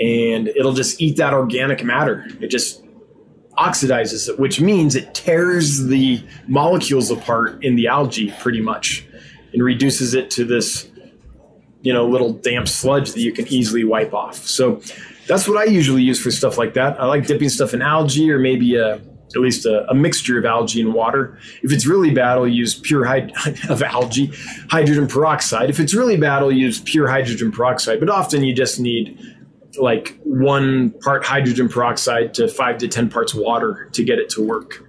and 0.01 0.49
it'll 0.49 0.73
just 0.73 1.01
eat 1.01 1.19
that 1.19 1.35
organic 1.35 1.85
matter. 1.85 2.27
It 2.41 2.49
just 2.49 2.83
oxidizes 3.59 4.29
it, 4.29 4.39
which 4.39 4.61
means 4.61 4.95
it 4.95 5.15
tears 5.15 5.87
the 5.87 6.23
molecules 6.47 7.11
apart 7.11 7.63
in 7.63 7.77
the 7.77 7.87
algae 7.87 8.33
pretty 8.41 8.61
much 8.61 9.07
and 9.53 9.63
reduces 9.63 10.15
it 10.15 10.31
to 10.31 10.45
this, 10.45 10.91
you 11.83 11.93
know, 11.93 12.07
little 12.07 12.33
damp 12.33 12.69
sludge 12.69 13.13
that 13.13 13.21
you 13.21 13.33
can 13.33 13.47
easily 13.49 13.85
wipe 13.85 14.13
off. 14.13 14.37
So 14.37 14.83
that's 15.27 15.49
what 15.49 15.57
I 15.57 15.65
usually 15.71 16.03
use 16.03 16.21
for 16.23 16.31
stuff 16.31 16.59
like 16.59 16.75
that. 16.75 17.01
I 17.01 17.07
like 17.07 17.27
dipping 17.27 17.49
stuff 17.49 17.73
in 17.75 17.83
algae 17.83 18.31
or 18.31 18.39
maybe 18.39 18.77
a, 18.77 19.01
at 19.35 19.41
least 19.41 19.67
a, 19.67 19.89
a 19.91 19.95
mixture 19.95 20.39
of 20.39 20.45
algae 20.45 20.81
and 20.81 20.95
water. 20.95 21.39
If 21.63 21.73
it's 21.73 21.87
really 21.87 22.11
bad, 22.11 22.39
I'll 22.39 22.47
use 22.47 22.75
pure 22.75 23.07
of 23.69 23.83
algae, 23.83 24.33
hydrogen 24.71 25.07
peroxide. 25.07 25.71
If 25.71 25.81
it's 25.81 25.95
really 25.95 26.17
bad, 26.17 26.43
I'll 26.43 26.53
use 26.53 26.81
pure 26.81 27.09
hydrogen 27.09 27.51
peroxide. 27.51 28.01
But 28.01 28.09
often 28.09 28.45
you 28.45 28.55
just 28.55 28.79
need 28.79 29.19
like 29.79 30.19
one 30.23 30.91
part 31.03 31.25
hydrogen 31.25 31.69
peroxide 31.69 32.35
to 32.35 32.49
five 32.49 32.79
to 32.79 32.89
10 32.89 33.11
parts 33.11 33.35
water 33.35 33.89
to 33.93 34.05
get 34.05 34.19
it 34.19 34.31
to 34.31 34.47
work. 34.47 34.83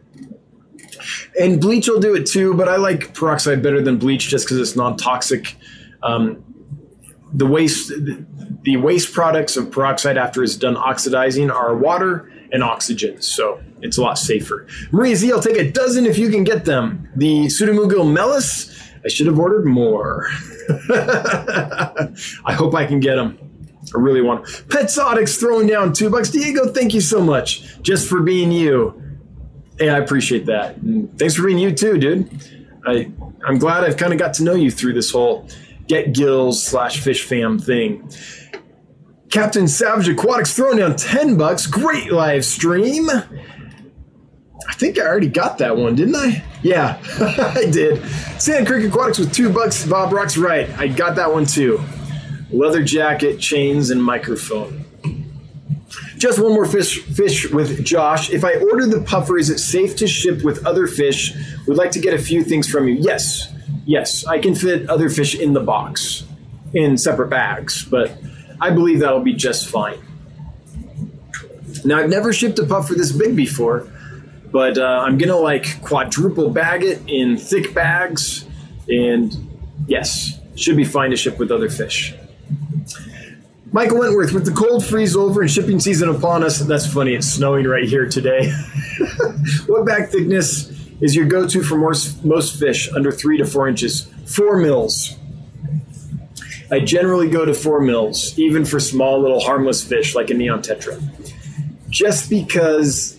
And 1.39 1.59
bleach 1.59 1.87
will 1.87 1.99
do 1.99 2.15
it 2.15 2.25
too, 2.25 2.53
but 2.53 2.67
I 2.67 2.77
like 2.77 3.13
peroxide 3.13 3.61
better 3.61 3.81
than 3.81 3.97
bleach 3.97 4.27
just 4.27 4.45
because 4.45 4.59
it's 4.59 4.75
non 4.75 4.97
toxic. 4.97 5.55
Um, 6.03 6.43
the 7.33 7.45
waste, 7.45 7.91
the 8.63 8.77
waste 8.77 9.13
products 9.13 9.57
of 9.57 9.69
peroxide 9.71 10.17
after 10.17 10.43
it's 10.43 10.55
done 10.55 10.77
oxidizing 10.77 11.51
are 11.51 11.75
water 11.75 12.31
and 12.51 12.63
oxygen, 12.63 13.21
so 13.21 13.61
it's 13.81 13.97
a 13.97 14.01
lot 14.01 14.17
safer. 14.17 14.67
Maria 14.91 15.15
Z, 15.15 15.31
I'll 15.31 15.41
take 15.41 15.57
a 15.57 15.71
dozen 15.71 16.05
if 16.05 16.17
you 16.17 16.29
can 16.29 16.43
get 16.43 16.65
them. 16.65 17.09
The 17.15 17.45
Pseudomugil 17.47 18.11
mellis, 18.11 18.73
I 19.03 19.09
should 19.09 19.27
have 19.27 19.39
ordered 19.39 19.65
more. 19.65 20.27
I 20.89 22.53
hope 22.53 22.75
I 22.75 22.85
can 22.85 22.99
get 22.99 23.15
them. 23.15 23.37
I 23.95 23.99
really 23.99 24.21
want 24.21 24.45
them. 24.45 24.53
Petsotics 24.67 25.39
throwing 25.39 25.67
down 25.67 25.93
two 25.93 26.09
bucks. 26.09 26.29
Diego, 26.29 26.71
thank 26.71 26.93
you 26.93 27.01
so 27.01 27.21
much 27.21 27.81
just 27.81 28.09
for 28.09 28.21
being 28.21 28.51
you. 28.51 29.01
Hey, 29.79 29.89
I 29.89 29.97
appreciate 29.99 30.45
that. 30.47 30.75
Thanks 31.17 31.35
for 31.35 31.45
being 31.45 31.59
you 31.59 31.71
too, 31.71 31.97
dude. 31.97 32.29
I 32.85 33.11
I'm 33.45 33.59
glad 33.59 33.83
I've 33.83 33.97
kind 33.97 34.11
of 34.11 34.19
got 34.19 34.33
to 34.35 34.43
know 34.43 34.55
you 34.55 34.71
through 34.71 34.93
this 34.93 35.11
whole 35.11 35.47
get 35.87 36.13
gills 36.13 36.65
slash 36.65 36.99
fish 36.99 37.23
fam 37.23 37.59
thing. 37.59 38.09
Captain 39.37 39.67
Savage 39.67 40.09
Aquatics 40.09 40.55
throwing 40.55 40.79
down 40.79 40.95
10 40.95 41.37
bucks. 41.37 41.67
Great 41.67 42.11
live 42.11 42.43
stream. 42.43 43.07
I 43.07 44.73
think 44.73 44.97
I 44.97 45.03
already 45.05 45.27
got 45.27 45.59
that 45.59 45.77
one, 45.77 45.93
didn't 45.93 46.15
I? 46.15 46.43
Yeah, 46.63 46.99
I 47.55 47.69
did. 47.69 48.03
Sand 48.41 48.65
Creek 48.65 48.85
Aquatics 48.87 49.19
with 49.19 49.31
two 49.31 49.53
bucks. 49.53 49.85
Bob 49.85 50.11
Rock's 50.11 50.37
right. 50.37 50.67
I 50.79 50.87
got 50.87 51.15
that 51.17 51.31
one 51.31 51.45
too. 51.45 51.79
Leather 52.49 52.81
jacket, 52.81 53.37
chains, 53.39 53.91
and 53.91 54.03
microphone. 54.03 54.83
Just 56.17 56.39
one 56.39 56.53
more 56.53 56.65
fish 56.65 57.03
fish 57.03 57.47
with 57.51 57.85
Josh. 57.85 58.31
If 58.31 58.43
I 58.43 58.55
order 58.55 58.87
the 58.87 59.01
puffer, 59.01 59.37
is 59.37 59.51
it 59.51 59.59
safe 59.59 59.95
to 59.97 60.07
ship 60.07 60.43
with 60.43 60.65
other 60.65 60.87
fish? 60.87 61.35
We'd 61.67 61.77
like 61.77 61.91
to 61.91 61.99
get 61.99 62.15
a 62.15 62.19
few 62.19 62.43
things 62.43 62.67
from 62.67 62.87
you. 62.87 62.95
Yes, 62.95 63.53
yes, 63.85 64.25
I 64.25 64.39
can 64.39 64.55
fit 64.55 64.89
other 64.89 65.11
fish 65.11 65.35
in 65.35 65.53
the 65.53 65.61
box 65.61 66.23
in 66.73 66.97
separate 66.97 67.29
bags, 67.29 67.85
but 67.85 68.17
I 68.59 68.71
believe 68.71 68.99
that'll 68.99 69.21
be 69.21 69.33
just 69.33 69.67
fine. 69.67 69.99
Now 71.85 71.99
I've 71.99 72.09
never 72.09 72.33
shipped 72.33 72.59
a 72.59 72.65
puffer 72.65 72.93
this 72.95 73.11
big 73.11 73.35
before, 73.35 73.87
but 74.51 74.77
uh, 74.77 75.03
I'm 75.05 75.17
gonna 75.17 75.37
like 75.37 75.81
quadruple 75.83 76.49
bag 76.49 76.83
it 76.83 77.01
in 77.07 77.37
thick 77.37 77.73
bags, 77.73 78.45
and 78.89 79.35
yes, 79.87 80.39
should 80.55 80.77
be 80.77 80.85
fine 80.85 81.11
to 81.11 81.17
ship 81.17 81.37
with 81.37 81.51
other 81.51 81.69
fish. 81.69 82.15
Michael 83.71 83.99
Wentworth, 83.99 84.33
with 84.33 84.45
the 84.45 84.53
cold 84.53 84.85
freeze 84.85 85.15
over 85.15 85.41
and 85.41 85.51
shipping 85.51 85.79
season 85.79 86.09
upon 86.09 86.43
us, 86.43 86.59
that's 86.59 86.91
funny, 86.91 87.13
it's 87.13 87.27
snowing 87.27 87.65
right 87.65 87.83
here 87.83 88.07
today. 88.07 88.49
what 89.67 89.85
bag 89.85 90.09
thickness 90.09 90.71
is 91.01 91.15
your 91.15 91.25
go 91.25 91.47
to 91.47 91.61
for 91.61 91.77
most, 91.77 92.23
most 92.23 92.57
fish 92.59 92.91
under 92.93 93.11
three 93.11 93.37
to 93.37 93.45
four 93.45 93.67
inches? 93.67 94.09
Four 94.25 94.57
mils. 94.57 95.17
I 96.71 96.79
generally 96.79 97.29
go 97.29 97.45
to 97.45 97.53
four 97.53 97.81
mils, 97.81 98.37
even 98.37 98.65
for 98.65 98.79
small 98.79 99.21
little 99.21 99.39
harmless 99.39 99.83
fish 99.83 100.15
like 100.15 100.29
a 100.29 100.33
neon 100.33 100.61
tetra, 100.61 101.01
just 101.89 102.29
because 102.29 103.17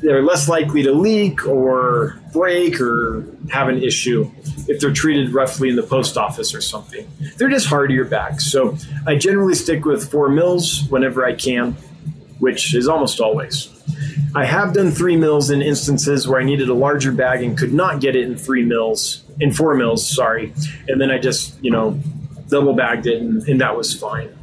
they're 0.00 0.22
less 0.22 0.48
likely 0.48 0.82
to 0.82 0.92
leak 0.92 1.46
or 1.46 2.20
break 2.32 2.80
or 2.80 3.26
have 3.50 3.68
an 3.68 3.82
issue 3.82 4.30
if 4.68 4.80
they're 4.80 4.92
treated 4.92 5.32
roughly 5.32 5.68
in 5.68 5.76
the 5.76 5.82
post 5.82 6.16
office 6.16 6.54
or 6.54 6.60
something. 6.60 7.08
They're 7.36 7.48
just 7.48 7.66
hardier 7.66 8.04
bags. 8.04 8.50
So 8.50 8.76
I 9.06 9.16
generally 9.16 9.54
stick 9.54 9.84
with 9.84 10.10
four 10.10 10.28
mils 10.28 10.84
whenever 10.88 11.24
I 11.24 11.34
can, 11.34 11.72
which 12.38 12.74
is 12.74 12.88
almost 12.88 13.20
always. 13.20 13.70
I 14.34 14.44
have 14.44 14.74
done 14.74 14.90
three 14.90 15.16
mils 15.16 15.50
in 15.50 15.62
instances 15.62 16.28
where 16.28 16.40
I 16.40 16.44
needed 16.44 16.68
a 16.68 16.74
larger 16.74 17.12
bag 17.12 17.42
and 17.42 17.56
could 17.56 17.72
not 17.72 18.00
get 18.00 18.14
it 18.14 18.24
in 18.24 18.36
three 18.36 18.64
mils, 18.64 19.24
in 19.40 19.52
four 19.52 19.74
mils, 19.74 20.08
sorry. 20.08 20.52
And 20.86 21.00
then 21.00 21.10
I 21.10 21.18
just, 21.18 21.54
you 21.64 21.70
know, 21.70 21.98
double 22.48 22.74
bagged 22.74 23.06
it 23.06 23.20
and, 23.20 23.46
and 23.48 23.60
that 23.60 23.76
was 23.76 23.94
fine. 23.94 24.36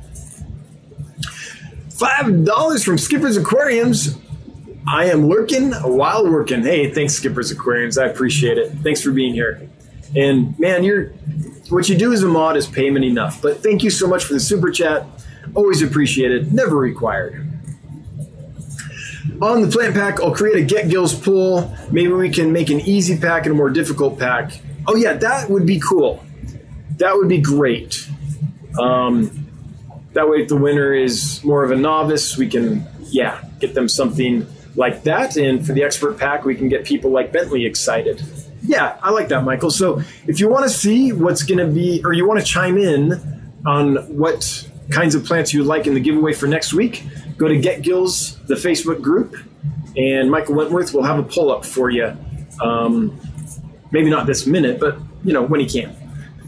Five 1.91 2.43
dollars 2.43 2.83
from 2.83 2.97
Skipper's 2.97 3.37
Aquariums. 3.37 4.17
I 4.87 5.05
am 5.05 5.27
lurking 5.27 5.71
while 5.71 6.29
working. 6.29 6.61
Hey, 6.61 6.91
thanks, 6.91 7.13
Skipper's 7.13 7.51
Aquariums. 7.51 7.97
I 7.97 8.05
appreciate 8.05 8.57
it. 8.57 8.71
Thanks 8.83 9.01
for 9.01 9.11
being 9.11 9.33
here. 9.33 9.67
And 10.15 10.57
man, 10.59 10.83
you're 10.83 11.13
what 11.69 11.89
you 11.89 11.97
do 11.97 12.13
as 12.13 12.21
a 12.21 12.27
mod 12.27 12.57
is 12.57 12.67
payment 12.67 13.05
enough. 13.05 13.41
But 13.41 13.63
thank 13.63 13.83
you 13.83 13.89
so 13.89 14.07
much 14.07 14.23
for 14.23 14.33
the 14.33 14.39
super 14.39 14.71
chat. 14.71 15.05
Always 15.55 15.81
appreciated, 15.81 16.53
never 16.53 16.75
required. 16.75 17.41
On 19.41 19.61
the 19.61 19.67
plant 19.67 19.95
pack, 19.95 20.21
I'll 20.21 20.33
create 20.33 20.55
a 20.57 20.63
Get 20.63 20.89
Gills 20.89 21.13
pool. 21.13 21.75
Maybe 21.91 22.11
we 22.11 22.29
can 22.29 22.53
make 22.53 22.69
an 22.69 22.79
easy 22.81 23.17
pack 23.17 23.45
and 23.45 23.53
a 23.53 23.57
more 23.57 23.69
difficult 23.69 24.17
pack. 24.17 24.59
Oh, 24.87 24.95
yeah, 24.95 25.13
that 25.13 25.49
would 25.49 25.65
be 25.65 25.79
cool. 25.79 26.24
That 26.97 27.15
would 27.15 27.27
be 27.27 27.39
great. 27.39 28.07
Um, 28.79 29.47
that 30.13 30.29
way, 30.29 30.37
if 30.37 30.47
the 30.47 30.55
winner 30.55 30.93
is 30.93 31.43
more 31.43 31.63
of 31.63 31.71
a 31.71 31.75
novice, 31.75 32.37
we 32.37 32.47
can, 32.47 32.87
yeah, 33.07 33.43
get 33.59 33.73
them 33.73 33.89
something 33.89 34.47
like 34.75 35.03
that. 35.03 35.35
And 35.35 35.65
for 35.65 35.73
the 35.73 35.83
expert 35.83 36.17
pack, 36.17 36.45
we 36.45 36.55
can 36.55 36.69
get 36.69 36.85
people 36.85 37.11
like 37.11 37.31
Bentley 37.31 37.65
excited. 37.65 38.23
Yeah, 38.63 38.97
I 39.03 39.11
like 39.11 39.27
that, 39.29 39.43
Michael. 39.43 39.71
So 39.71 40.01
if 40.27 40.39
you 40.39 40.49
want 40.49 40.63
to 40.63 40.69
see 40.69 41.11
what's 41.13 41.43
going 41.43 41.59
to 41.59 41.67
be, 41.67 42.01
or 42.03 42.13
you 42.13 42.27
want 42.27 42.39
to 42.39 42.45
chime 42.45 42.77
in 42.77 43.51
on 43.65 43.95
what 44.17 44.67
kinds 44.89 45.15
of 45.15 45.25
plants 45.25 45.53
you 45.53 45.63
like 45.63 45.87
in 45.87 45.93
the 45.93 45.99
giveaway 45.99 46.33
for 46.33 46.47
next 46.47 46.73
week, 46.73 47.03
go 47.37 47.47
to 47.47 47.57
Get 47.57 47.81
Gills, 47.81 48.37
the 48.45 48.55
Facebook 48.55 49.01
group, 49.01 49.35
and 49.97 50.29
Michael 50.29 50.55
Wentworth 50.55 50.93
will 50.93 51.03
have 51.03 51.19
a 51.19 51.23
pull 51.23 51.51
up 51.51 51.65
for 51.65 51.89
you. 51.89 52.15
Um, 52.61 53.19
maybe 53.91 54.09
not 54.09 54.27
this 54.27 54.45
minute, 54.45 54.79
but 54.79 54.97
you 55.23 55.33
know 55.33 55.43
when 55.43 55.59
he 55.59 55.65
can. 55.65 55.95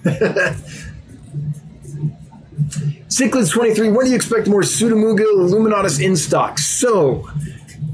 Cichlids 3.07 3.51
23, 3.51 3.91
when 3.91 4.05
do 4.05 4.11
you 4.11 4.15
expect 4.15 4.47
more 4.47 4.61
Pseudomugil 4.61 5.49
illuminatus 5.49 6.03
in 6.03 6.15
stock? 6.15 6.59
So, 6.59 7.29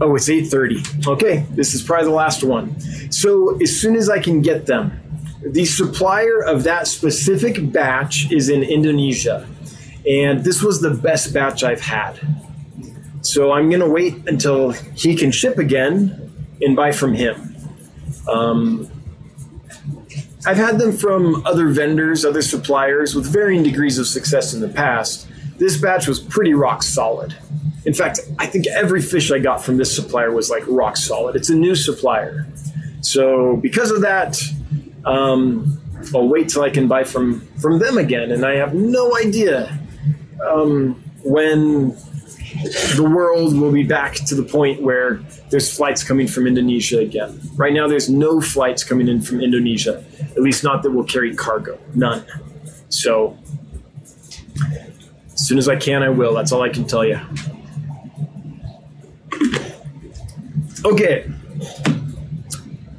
oh, 0.02 0.16
it's 0.16 0.28
8.30. 0.28 1.08
Okay, 1.08 1.46
this 1.52 1.74
is 1.76 1.84
probably 1.84 2.08
the 2.08 2.16
last 2.16 2.44
one. 2.44 2.80
So 3.12 3.56
as 3.62 3.80
soon 3.80 3.96
as 3.96 4.10
I 4.10 4.20
can 4.20 4.42
get 4.42 4.66
them, 4.66 5.00
the 5.46 5.66
supplier 5.66 6.42
of 6.42 6.64
that 6.64 6.88
specific 6.88 7.72
batch 7.72 8.32
is 8.32 8.50
in 8.50 8.64
Indonesia. 8.64 9.48
And 10.10 10.44
this 10.44 10.62
was 10.62 10.82
the 10.82 10.90
best 10.90 11.34
batch 11.34 11.64
I've 11.64 11.82
had. 11.82 12.20
So 13.22 13.52
I'm 13.52 13.70
going 13.70 13.82
to 13.82 13.90
wait 13.90 14.28
until 14.28 14.72
he 14.72 15.16
can 15.16 15.32
ship 15.32 15.58
again 15.58 16.32
and 16.62 16.76
buy 16.76 16.92
from 16.92 17.14
him. 17.14 17.56
Um, 18.28 18.90
I've 20.46 20.58
had 20.58 20.78
them 20.78 20.92
from 20.92 21.46
other 21.46 21.70
vendors, 21.70 22.26
other 22.26 22.42
suppliers 22.42 23.16
with 23.16 23.32
varying 23.32 23.64
degrees 23.64 23.98
of 23.98 24.08
success 24.08 24.54
in 24.54 24.62
the 24.62 24.68
past. 24.68 25.28
This 25.58 25.78
batch 25.78 26.08
was 26.08 26.20
pretty 26.20 26.54
rock 26.54 26.84
solid. 26.84 27.36
In 27.86 27.94
fact, 27.94 28.20
I 28.40 28.48
think 28.48 28.68
every 28.68 29.02
fish 29.02 29.32
I 29.32 29.40
got 29.40 29.64
from 29.64 29.78
this 29.78 29.94
supplier 29.96 30.32
was 30.32 30.50
like 30.50 30.64
rock 30.68 30.98
solid. 30.98 31.36
It's 31.36 31.50
a 31.50 31.56
new 31.56 31.76
supplier. 31.76 32.48
So 33.02 33.58
because 33.58 33.92
of 33.92 34.02
that, 34.02 34.42
um, 35.06 35.80
I'll 36.14 36.28
wait 36.28 36.50
till 36.50 36.64
I 36.64 36.70
can 36.70 36.88
buy 36.88 37.04
from 37.04 37.42
from 37.62 37.80
them 37.80 37.98
again, 37.98 38.32
and 38.32 38.46
I 38.46 38.56
have 38.56 38.74
no 38.74 39.18
idea 39.18 39.80
um, 40.46 41.02
when 41.24 41.96
the 42.96 43.04
world 43.04 43.58
will 43.58 43.72
be 43.72 43.84
back 43.84 44.16
to 44.16 44.36
the 44.36 44.44
point 44.44 44.82
where 44.82 45.22
there's 45.50 45.76
flights 45.76 46.04
coming 46.04 46.28
from 46.28 46.48
Indonesia 46.48 47.00
again. 47.00 47.40
Right 47.56 47.74
now, 47.74 47.88
there's 47.88 48.10
no 48.10 48.42
flights 48.42 48.84
coming 48.84 49.08
in 49.08 49.22
from 49.22 49.42
Indonesia, 49.42 50.04
at 50.22 50.42
least 50.42 50.64
not 50.64 50.84
that 50.84 50.92
will 50.92 51.04
carry 51.04 51.36
cargo. 51.36 51.80
None. 51.96 52.26
So, 52.90 53.38
as 55.34 55.48
soon 55.48 55.58
as 55.58 55.68
I 55.68 55.76
can, 55.76 56.04
I 56.04 56.10
will. 56.10 56.34
That's 56.34 56.52
all 56.52 56.62
I 56.62 56.70
can 56.70 56.86
tell 56.86 57.06
you. 57.06 57.20
Okay. 60.86 61.30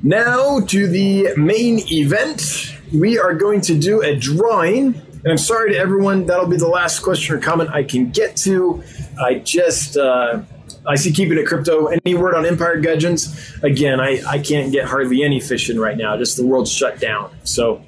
Now 0.03 0.61
to 0.61 0.89
the 0.89 1.35
main 1.37 1.81
event. 1.91 2.73
We 2.93 3.19
are 3.19 3.35
going 3.35 3.61
to 3.63 3.79
do 3.79 4.03
a 4.03 4.15
drawing. 4.15 5.01
And 5.25 5.33
I'm 5.33 5.39
sorry 5.39 5.73
to 5.73 5.79
everyone, 5.79 6.27
that'll 6.27 6.47
be 6.47 6.59
the 6.59 6.69
last 6.69 7.01
question 7.01 7.35
or 7.35 7.41
comment 7.41 7.71
I 7.71 7.83
can 7.83 8.11
get 8.11 8.37
to. 8.39 8.85
I 9.19 9.37
just, 9.37 9.97
uh, 9.97 10.43
I 10.87 10.97
see 10.97 11.13
keeping 11.13 11.39
it 11.39 11.47
crypto. 11.47 11.87
Any 11.87 12.15
word 12.15 12.35
on 12.35 12.45
Empire 12.45 12.79
Gudgeons? 12.79 13.57
Again, 13.63 14.01
I, 14.01 14.23
I 14.29 14.39
can't 14.39 14.71
get 14.71 14.85
hardly 14.85 15.23
any 15.23 15.41
fishing 15.41 15.79
right 15.79 15.97
now. 15.97 16.15
Just 16.19 16.37
the 16.37 16.45
world's 16.45 16.71
shut 16.71 17.01
down. 17.01 17.35
So, 17.45 17.83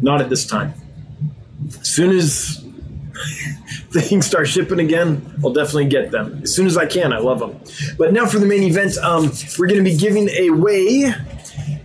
not 0.00 0.20
at 0.20 0.30
this 0.30 0.46
time. 0.46 0.74
As 1.80 1.88
soon 1.88 2.16
as 2.16 2.64
things 3.90 4.26
start 4.26 4.46
shipping 4.46 4.78
again, 4.78 5.40
I'll 5.42 5.52
definitely 5.52 5.86
get 5.86 6.12
them. 6.12 6.40
As 6.44 6.54
soon 6.54 6.66
as 6.66 6.76
I 6.76 6.86
can, 6.86 7.12
I 7.12 7.18
love 7.18 7.40
them. 7.40 7.58
But 7.98 8.12
now 8.12 8.26
for 8.26 8.38
the 8.38 8.46
main 8.46 8.62
event, 8.62 8.96
um, 8.98 9.32
we're 9.58 9.66
going 9.66 9.82
to 9.82 9.90
be 9.90 9.96
giving 9.96 10.28
away 10.48 11.12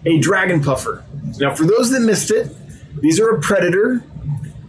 a 0.06 0.19
dragon 0.19 0.61
puffer. 0.61 1.03
Now, 1.40 1.56
for 1.56 1.64
those 1.64 1.90
that 1.90 2.02
missed 2.02 2.30
it, 2.30 2.49
these 3.02 3.19
are 3.19 3.32
a 3.32 3.40
predator. 3.40 4.03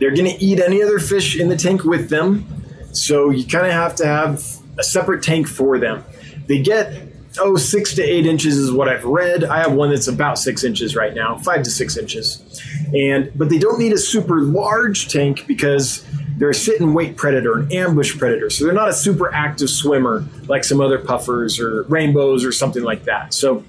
They're 0.02 0.10
going 0.10 0.36
to 0.36 0.44
eat 0.44 0.58
any 0.58 0.82
other 0.82 0.98
fish 0.98 1.38
in 1.38 1.48
the 1.48 1.56
tank 1.56 1.84
with 1.84 2.08
them. 2.08 2.44
So 2.90 3.30
you 3.30 3.46
kind 3.46 3.66
of 3.66 3.72
have 3.72 3.94
to 3.96 4.04
have 4.04 4.44
a 4.76 4.82
separate 4.82 5.22
tank 5.22 5.46
for 5.46 5.78
them. 5.78 6.02
They 6.48 6.60
get 6.60 6.92
oh 7.38 7.54
six 7.54 7.94
to 7.94 8.02
eight 8.02 8.26
inches 8.26 8.58
is 8.58 8.72
what 8.72 8.88
I've 8.88 9.04
read. 9.04 9.44
I 9.44 9.60
have 9.60 9.74
one 9.74 9.90
that's 9.90 10.08
about 10.08 10.40
six 10.40 10.64
inches 10.64 10.96
right 10.96 11.14
now, 11.14 11.38
five 11.38 11.62
to 11.62 11.70
six 11.70 11.96
inches, 11.96 12.60
and 12.92 13.30
but 13.36 13.48
they 13.48 13.60
don't 13.60 13.78
need 13.78 13.92
a 13.92 13.98
super 13.98 14.40
large 14.40 15.06
tank 15.08 15.46
because 15.46 16.04
they're 16.36 16.50
a 16.50 16.54
sit 16.54 16.80
and 16.80 16.96
wait 16.96 17.16
predator, 17.16 17.60
an 17.60 17.70
ambush 17.70 18.18
predator. 18.18 18.50
So 18.50 18.64
they're 18.64 18.74
not 18.74 18.88
a 18.88 18.92
super 18.92 19.32
active 19.32 19.70
swimmer 19.70 20.26
like 20.48 20.64
some 20.64 20.80
other 20.80 20.98
puffers 20.98 21.60
or 21.60 21.84
rainbows 21.84 22.44
or 22.44 22.50
something 22.50 22.82
like 22.82 23.04
that. 23.04 23.32
So 23.32 23.62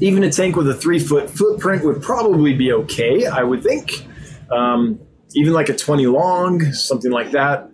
even 0.00 0.24
a 0.24 0.32
tank 0.32 0.56
with 0.56 0.68
a 0.68 0.74
three 0.74 0.98
foot 0.98 1.30
footprint 1.30 1.84
would 1.84 2.02
probably 2.02 2.52
be 2.52 2.72
okay, 2.72 3.26
I 3.26 3.44
would 3.44 3.62
think. 3.62 4.08
Um, 4.50 5.00
even 5.34 5.52
like 5.52 5.68
a 5.68 5.76
20 5.76 6.06
long, 6.06 6.72
something 6.72 7.10
like 7.10 7.32
that. 7.32 7.70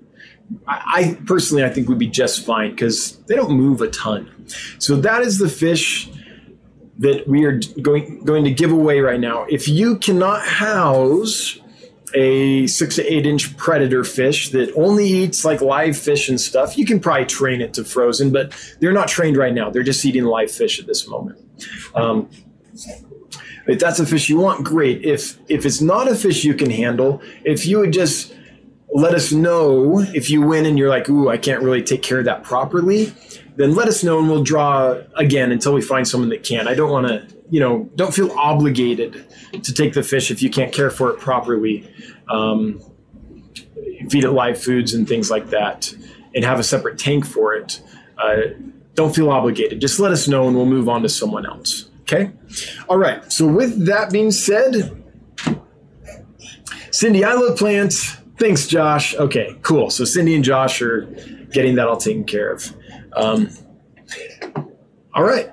I, 0.67 1.17
personally, 1.27 1.65
I 1.65 1.69
think 1.69 1.89
would 1.89 1.99
be 1.99 2.09
just 2.09 2.45
fine 2.45 2.71
because 2.71 3.17
they 3.29 3.37
don't 3.37 3.53
move 3.53 3.83
a 3.83 3.89
ton. 3.89 4.47
So 4.79 4.97
that 4.97 5.23
is 5.23 5.39
the 5.39 5.49
fish 5.49 6.11
that 6.99 7.27
we 7.29 7.45
are 7.45 7.61
going 7.81 8.25
going 8.25 8.45
to 8.45 8.51
give 8.51 8.73
away 8.73 9.01
right 9.01 9.21
now. 9.21 9.45
If 9.45 9.69
you 9.69 9.97
cannot 9.99 10.43
house 10.43 11.59
a 12.15 12.67
six 12.67 12.97
to 12.97 13.13
eight 13.13 13.27
inch 13.27 13.57
predator 13.57 14.03
fish 14.03 14.51
that 14.51 14.73
only 14.75 15.07
eats 15.07 15.45
like 15.45 15.61
live 15.61 15.97
fish 15.97 16.29
and 16.29 16.41
stuff, 16.41 16.77
you 16.77 16.85
can 16.85 17.01
probably 17.01 17.27
train 17.27 17.61
it 17.61 17.75
to 17.75 17.85
frozen, 17.85 18.33
but 18.33 18.53
they're 18.81 18.93
not 18.93 19.09
trained 19.09 19.37
right 19.37 19.55
now. 19.55 19.71
They're 19.71 19.83
just 19.83 20.05
eating 20.05 20.25
live 20.25 20.51
fish 20.51 20.81
at 20.81 20.87
this 20.87 21.07
moment. 21.07 21.39
Um, 21.95 22.29
if 23.71 23.79
that's 23.79 24.01
a 24.01 24.07
fish 24.07 24.29
you 24.29 24.39
want, 24.39 24.65
great. 24.65 25.05
If 25.05 25.39
if 25.49 25.65
it's 25.65 25.81
not 25.81 26.09
a 26.09 26.15
fish 26.15 26.45
you 26.45 26.55
can 26.55 26.71
handle, 26.71 27.23
if 27.45 27.67
you 27.67 27.79
would 27.79 27.93
just 27.93 28.35
let 28.93 29.15
us 29.15 29.33
know 29.33 30.01
if 30.01 30.31
you 30.31 30.43
win 30.43 30.67
and 30.67 30.79
you're 30.79 30.89
like, 30.89 31.09
ooh, 31.09 31.29
I 31.29 31.39
can't 31.39 31.63
really 31.63 31.83
take 31.83 32.03
care 32.03 32.19
of 32.19 32.25
that 32.25 32.43
properly, 32.43 33.13
then 33.57 33.75
let 33.75 33.87
us 33.87 34.03
know 34.03 34.19
and 34.19 34.29
we'll 34.29 34.43
draw 34.43 35.01
again 35.15 35.53
until 35.53 35.73
we 35.73 35.81
find 35.81 36.09
someone 36.09 36.31
that 36.31 36.43
can. 36.43 36.67
I 36.67 36.75
don't 36.75 36.91
want 36.91 37.07
to, 37.07 37.27
you 37.51 37.61
know, 37.61 37.89
don't 37.95 38.13
feel 38.13 38.33
obligated 38.33 39.27
to 39.63 39.73
take 39.73 39.93
the 39.93 40.03
fish 40.03 40.31
if 40.31 40.43
you 40.43 40.51
can't 40.51 40.73
care 40.73 40.91
for 40.91 41.11
it 41.11 41.21
properly. 41.21 41.89
Um, 42.29 42.81
feed 44.09 44.25
it 44.25 44.31
live 44.31 44.61
foods 44.61 44.95
and 44.95 45.07
things 45.07 45.31
like 45.31 45.51
that, 45.51 45.95
and 46.35 46.45
have 46.45 46.59
a 46.59 46.65
separate 46.65 46.99
tank 46.99 47.27
for 47.27 47.55
it. 47.55 47.81
Uh, 48.19 48.37
don't 48.95 49.15
feel 49.15 49.31
obligated. 49.31 49.81
Just 49.81 50.01
let 50.01 50.11
us 50.11 50.27
know 50.27 50.47
and 50.47 50.57
we'll 50.57 50.67
move 50.67 50.89
on 50.89 51.03
to 51.03 51.09
someone 51.09 51.47
else. 51.47 51.90
Okay? 52.13 52.33
All 52.89 52.99
right. 52.99 53.31
So, 53.33 53.47
with 53.47 53.87
that 53.87 54.11
being 54.11 54.33
said, 54.33 55.01
Cindy, 56.91 57.25
I 57.25 57.35
love 57.35 57.57
plants. 57.57 58.17
Thanks, 58.39 58.67
Josh. 58.67 59.15
Okay, 59.15 59.57
cool. 59.63 59.91
So 59.91 60.05
Cindy 60.05 60.35
and 60.35 60.43
Josh 60.43 60.83
are 60.83 61.03
getting 61.53 61.77
that 61.77 61.89
all 61.89 61.97
taken 61.97 62.25
care 62.25 62.53
of. 62.53 62.75
Um, 63.13 63.51
all 65.15 65.23
right. 65.23 65.53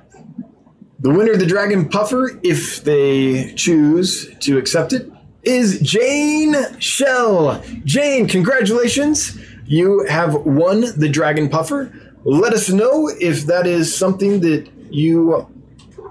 The 1.00 1.12
winner 1.12 1.34
of 1.34 1.40
the 1.40 1.46
Dragon 1.46 1.90
Puffer, 1.90 2.40
if 2.44 2.84
they 2.84 3.54
choose 3.54 4.34
to 4.40 4.58
accept 4.58 4.94
it, 4.94 5.12
is 5.44 5.80
Jane 5.82 6.56
Shell. 6.80 7.62
Jane, 7.84 8.28
congratulations. 8.28 9.38
You 9.66 10.06
have 10.08 10.34
won 10.34 10.86
the 10.98 11.10
Dragon 11.10 11.50
Puffer. 11.50 11.94
Let 12.24 12.54
us 12.54 12.70
know 12.70 13.10
if 13.20 13.46
that 13.46 13.68
is 13.68 13.96
something 13.96 14.40
that 14.40 14.70
you 14.90 15.48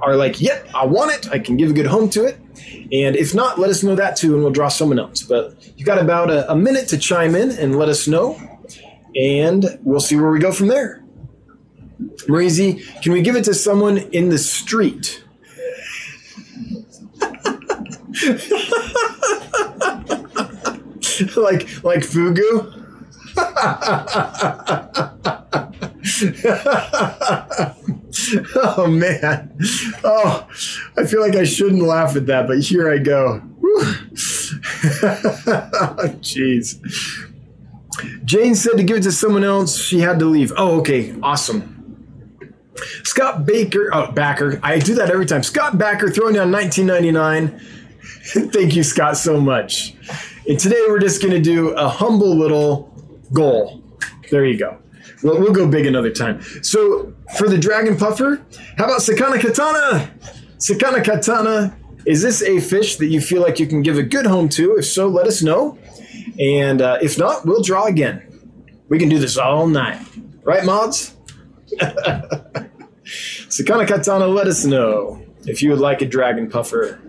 are 0.02 0.16
like, 0.16 0.40
yep, 0.40 0.68
I 0.74 0.86
want 0.86 1.12
it. 1.12 1.30
I 1.30 1.38
can 1.38 1.56
give 1.56 1.70
a 1.70 1.72
good 1.72 1.86
home 1.86 2.08
to 2.10 2.24
it. 2.24 2.38
And 2.92 3.16
if 3.16 3.34
not, 3.34 3.58
let 3.58 3.70
us 3.70 3.82
know 3.82 3.94
that 3.96 4.16
too, 4.16 4.34
and 4.34 4.42
we'll 4.42 4.52
draw 4.52 4.68
someone 4.68 4.98
else. 4.98 5.22
But 5.22 5.54
you've 5.76 5.86
got 5.86 5.98
about 5.98 6.30
a, 6.30 6.50
a 6.50 6.56
minute 6.56 6.88
to 6.88 6.98
chime 6.98 7.34
in 7.34 7.50
and 7.50 7.76
let 7.76 7.88
us 7.88 8.06
know, 8.06 8.40
and 9.14 9.78
we'll 9.82 10.00
see 10.00 10.16
where 10.16 10.30
we 10.30 10.38
go 10.38 10.52
from 10.52 10.68
there. 10.68 11.02
Marizy, 12.28 12.84
can 13.02 13.12
we 13.12 13.22
give 13.22 13.36
it 13.36 13.44
to 13.44 13.54
someone 13.54 13.98
in 13.98 14.28
the 14.28 14.38
street? 14.38 15.22
like 21.36 21.84
like 21.84 22.00
Fugu? 22.00 22.72
oh 28.56 28.86
man. 28.88 29.56
Oh, 30.04 30.46
I 30.96 31.04
feel 31.04 31.20
like 31.20 31.34
I 31.34 31.44
shouldn't 31.44 31.82
laugh 31.82 32.16
at 32.16 32.26
that, 32.26 32.46
but 32.46 32.60
here 32.60 32.90
I 32.90 32.98
go. 32.98 33.42
Jeez. 36.22 36.78
Jane 38.24 38.54
said 38.54 38.76
to 38.76 38.84
give 38.84 38.98
it 38.98 39.02
to 39.02 39.12
someone 39.12 39.44
else. 39.44 39.78
She 39.78 40.00
had 40.00 40.18
to 40.20 40.26
leave. 40.26 40.52
Oh, 40.56 40.78
okay. 40.80 41.14
Awesome. 41.22 41.72
Scott 43.04 43.46
Baker, 43.46 43.90
oh, 43.92 44.12
Backer. 44.12 44.60
I 44.62 44.78
do 44.78 44.94
that 44.96 45.10
every 45.10 45.26
time. 45.26 45.42
Scott 45.42 45.78
Backer 45.78 46.10
throwing 46.10 46.34
down 46.34 46.52
1999. 46.52 47.60
Thank 48.52 48.76
you, 48.76 48.82
Scott, 48.82 49.16
so 49.16 49.40
much. 49.40 49.94
And 50.48 50.58
today 50.58 50.82
we're 50.88 50.98
just 50.98 51.22
going 51.22 51.34
to 51.34 51.40
do 51.40 51.70
a 51.70 51.88
humble 51.88 52.36
little 52.36 52.92
goal. 53.32 53.82
There 54.30 54.44
you 54.44 54.58
go. 54.58 54.78
We'll, 55.22 55.38
we'll 55.40 55.52
go 55.52 55.66
big 55.66 55.86
another 55.86 56.10
time. 56.10 56.42
So 56.62 57.14
for 57.36 57.48
the 57.48 57.58
Dragon 57.58 57.96
Puffer, 57.96 58.44
how 58.76 58.84
about 58.84 59.00
Sakana 59.00 59.40
Katana? 59.40 60.12
Sakana 60.58 61.04
Katana, 61.04 61.76
is 62.06 62.22
this 62.22 62.42
a 62.42 62.60
fish 62.60 62.96
that 62.96 63.06
you 63.06 63.20
feel 63.20 63.42
like 63.42 63.58
you 63.58 63.66
can 63.66 63.82
give 63.82 63.98
a 63.98 64.02
good 64.02 64.26
home 64.26 64.48
to? 64.50 64.76
If 64.76 64.86
so, 64.86 65.08
let 65.08 65.26
us 65.26 65.42
know. 65.42 65.78
And 66.38 66.80
uh, 66.82 66.98
if 67.00 67.18
not, 67.18 67.44
we'll 67.46 67.62
draw 67.62 67.86
again. 67.86 68.22
We 68.88 68.98
can 68.98 69.08
do 69.08 69.18
this 69.18 69.36
all 69.36 69.66
night. 69.66 70.04
Right, 70.42 70.64
mods? 70.64 71.14
Sakana 73.48 73.86
Katana, 73.86 74.26
let 74.28 74.46
us 74.46 74.64
know 74.64 75.24
if 75.46 75.62
you 75.62 75.70
would 75.70 75.80
like 75.80 76.02
a 76.02 76.06
Dragon 76.06 76.48
Puffer. 76.48 77.00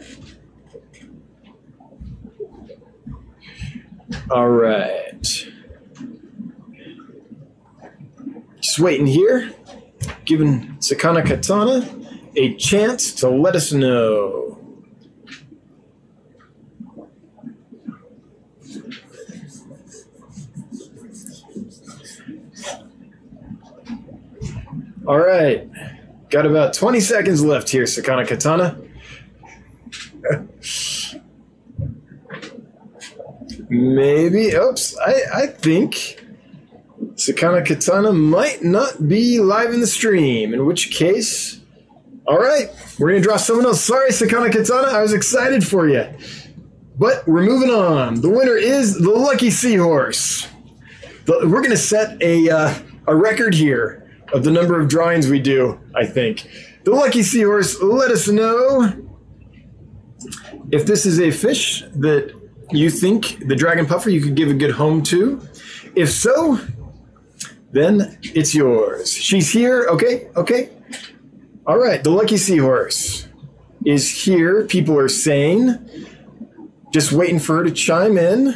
All 4.32 4.50
right. 4.50 5.07
Just 8.68 8.80
waiting 8.80 9.08
here, 9.08 9.54
giving 10.26 10.76
Sakana 10.80 11.26
Katana 11.26 11.88
a 12.36 12.54
chance 12.56 13.14
to 13.14 13.30
let 13.30 13.56
us 13.56 13.72
know. 13.72 14.60
All 25.08 25.18
right. 25.18 25.70
Got 26.30 26.46
about 26.46 26.74
20 26.74 27.00
seconds 27.00 27.42
left 27.42 27.70
here, 27.70 27.84
Sakana 27.84 28.28
Katana. 28.28 28.82
Maybe. 33.70 34.54
Oops. 34.54 34.98
I, 35.00 35.22
I 35.34 35.48
think 35.48 36.17
Sakana 37.18 37.66
Katana 37.66 38.14
might 38.14 38.64
not 38.64 39.08
be 39.08 39.40
live 39.40 39.74
in 39.74 39.82
the 39.82 39.88
stream, 39.88 40.54
in 40.54 40.68
which 40.68 40.92
case, 40.92 41.60
all 42.28 42.38
right, 42.38 42.70
we're 43.00 43.10
going 43.10 43.22
to 43.22 43.28
draw 43.28 43.38
someone 43.38 43.66
else. 43.66 43.82
Sorry, 43.82 44.12
Sakana 44.12 44.52
Katana, 44.52 44.90
I 44.90 45.02
was 45.02 45.14
excited 45.14 45.66
for 45.66 45.90
you. 45.90 46.08
But 47.00 47.28
we're 47.28 47.44
moving 47.44 47.72
on. 47.72 48.22
The 48.22 48.30
winner 48.30 48.56
is 48.56 49.00
the 49.00 49.10
Lucky 49.10 49.50
Seahorse. 49.50 50.48
The, 51.26 51.40
we're 51.44 51.62
going 51.62 51.72
to 51.72 51.78
set 51.78 52.22
a, 52.22 52.50
uh, 52.50 52.74
a 53.08 53.16
record 53.16 53.56
here 53.56 54.08
of 54.32 54.44
the 54.44 54.52
number 54.52 54.80
of 54.80 54.88
drawings 54.88 55.28
we 55.28 55.40
do, 55.40 55.80
I 55.96 56.06
think. 56.06 56.48
The 56.84 56.92
Lucky 56.92 57.24
Seahorse, 57.24 57.82
let 57.82 58.12
us 58.12 58.28
know 58.28 58.94
if 60.72 60.86
this 60.86 61.08
is 61.08 61.20
a 61.20 61.32
fish 61.32 61.82
that 61.96 62.36
you 62.72 62.92
think 62.92 63.48
the 63.48 63.56
dragon 63.56 63.88
puffer 63.88 64.12
you 64.12 64.22
could 64.22 64.36
give 64.36 64.50
a 64.50 64.54
good 64.54 64.72
home 64.72 65.02
to. 65.04 65.42
If 65.96 66.12
so, 66.12 66.60
then 67.72 68.18
it's 68.24 68.56
yours. 68.56 69.12
She's 69.14 69.52
here. 69.52 69.88
Okay, 69.90 70.30
okay. 70.36 70.70
All 71.66 71.78
right, 71.78 72.04
the 72.04 72.12
Lucky 72.12 72.38
Seahorse 72.38 73.28
is 73.86 74.10
here. 74.10 74.66
People 74.66 74.98
are 74.98 75.10
saying, 75.10 75.78
just 76.92 77.12
waiting 77.12 77.40
for 77.40 77.58
her 77.58 77.64
to 77.64 77.72
chime 77.72 78.18
in. 78.18 78.56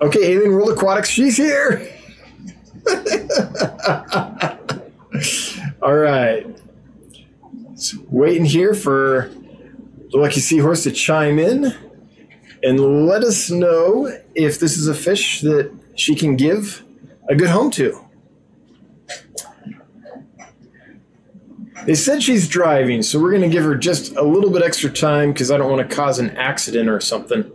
Okay, 0.00 0.32
Alien 0.32 0.52
World 0.52 0.70
Aquatics, 0.70 1.08
she's 1.08 1.36
here. 1.36 1.88
All 5.82 5.94
right. 5.94 6.46
Waiting 8.08 8.44
here 8.44 8.74
for 8.74 9.30
the 10.10 10.18
Lucky 10.18 10.40
Seahorse 10.40 10.82
to 10.84 10.90
chime 10.90 11.38
in 11.38 11.72
and 12.62 13.06
let 13.06 13.22
us 13.22 13.50
know 13.50 14.10
if 14.34 14.58
this 14.60 14.76
is 14.76 14.88
a 14.88 14.94
fish 14.94 15.40
that 15.42 15.72
she 15.94 16.14
can 16.14 16.36
give 16.36 16.82
a 17.32 17.36
good 17.36 17.50
home 17.50 17.70
to. 17.72 17.98
They 21.84 21.94
said 21.94 22.22
she's 22.22 22.46
driving, 22.46 23.02
so 23.02 23.20
we're 23.20 23.30
going 23.30 23.42
to 23.42 23.48
give 23.48 23.64
her 23.64 23.74
just 23.74 24.14
a 24.14 24.22
little 24.22 24.50
bit 24.50 24.62
extra 24.62 24.88
time 24.90 25.32
because 25.32 25.50
I 25.50 25.56
don't 25.56 25.70
want 25.70 25.88
to 25.88 25.96
cause 25.96 26.20
an 26.20 26.30
accident 26.36 26.88
or 26.88 27.00
something. 27.00 27.50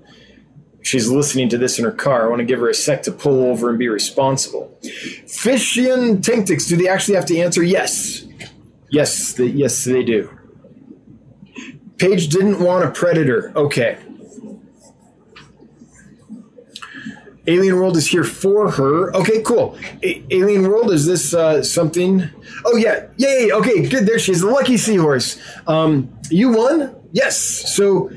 She's 0.81 1.09
listening 1.09 1.47
to 1.49 1.57
this 1.57 1.79
in 1.79 1.85
her 1.85 1.91
car. 1.91 2.25
I 2.25 2.29
want 2.29 2.39
to 2.39 2.45
give 2.45 2.59
her 2.59 2.69
a 2.69 2.73
sec 2.73 3.03
to 3.03 3.11
pull 3.11 3.45
over 3.45 3.69
and 3.69 3.79
be 3.79 3.87
responsible. 3.87 4.77
Fishian 4.81 6.21
Tanktics, 6.21 6.67
do 6.67 6.75
they 6.75 6.89
actually 6.89 7.15
have 7.15 7.25
to 7.27 7.37
answer? 7.37 7.63
Yes. 7.63 8.25
Yes, 8.89 9.33
they, 9.33 9.45
yes, 9.45 9.83
they 9.83 10.03
do. 10.03 10.29
Paige 11.97 12.29
didn't 12.29 12.59
want 12.59 12.85
a 12.85 12.91
predator. 12.91 13.51
Okay. 13.55 13.97
Alien 17.47 17.77
World 17.77 17.95
is 17.97 18.07
here 18.07 18.23
for 18.23 18.71
her. 18.71 19.15
Okay, 19.15 19.41
cool. 19.41 19.77
A- 20.03 20.23
Alien 20.31 20.63
World, 20.63 20.91
is 20.91 21.05
this 21.05 21.33
uh, 21.33 21.63
something? 21.63 22.29
Oh, 22.65 22.75
yeah. 22.75 23.07
Yay. 23.17 23.51
Okay, 23.51 23.87
good. 23.87 24.05
There 24.05 24.19
she 24.19 24.33
is. 24.33 24.41
The 24.41 24.47
lucky 24.47 24.77
seahorse. 24.77 25.39
Um, 25.65 26.13
you 26.29 26.51
won? 26.51 26.95
Yes. 27.13 27.37
So 27.75 28.11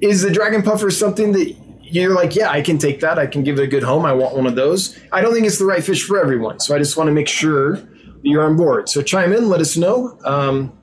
is 0.00 0.22
the 0.22 0.30
Dragon 0.30 0.62
Puffer 0.62 0.90
something 0.90 1.32
that 1.32 1.56
you're 1.82 2.14
like, 2.14 2.36
yeah, 2.36 2.50
I 2.50 2.62
can 2.62 2.78
take 2.78 3.00
that. 3.00 3.18
I 3.18 3.26
can 3.26 3.42
give 3.42 3.58
it 3.58 3.62
a 3.62 3.66
good 3.66 3.82
home. 3.82 4.06
I 4.06 4.12
want 4.12 4.36
one 4.36 4.46
of 4.46 4.54
those. 4.54 4.98
I 5.10 5.20
don't 5.20 5.34
think 5.34 5.46
it's 5.46 5.58
the 5.58 5.66
right 5.66 5.82
fish 5.82 6.04
for 6.04 6.18
everyone. 6.18 6.60
So 6.60 6.74
I 6.74 6.78
just 6.78 6.96
want 6.96 7.08
to 7.08 7.12
make 7.12 7.28
sure 7.28 7.82
you're 8.22 8.44
on 8.44 8.56
board. 8.56 8.88
So 8.88 9.02
chime 9.02 9.32
in, 9.32 9.48
let 9.48 9.60
us 9.60 9.76
know. 9.76 10.18
Um, 10.24 10.78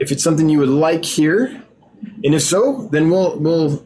if 0.00 0.12
it's 0.12 0.22
something 0.22 0.48
you 0.48 0.58
would 0.58 0.68
like 0.68 1.04
here. 1.04 1.62
And 2.24 2.34
if 2.34 2.42
so, 2.42 2.88
then 2.92 3.10
we'll 3.10 3.38
we'll 3.38 3.85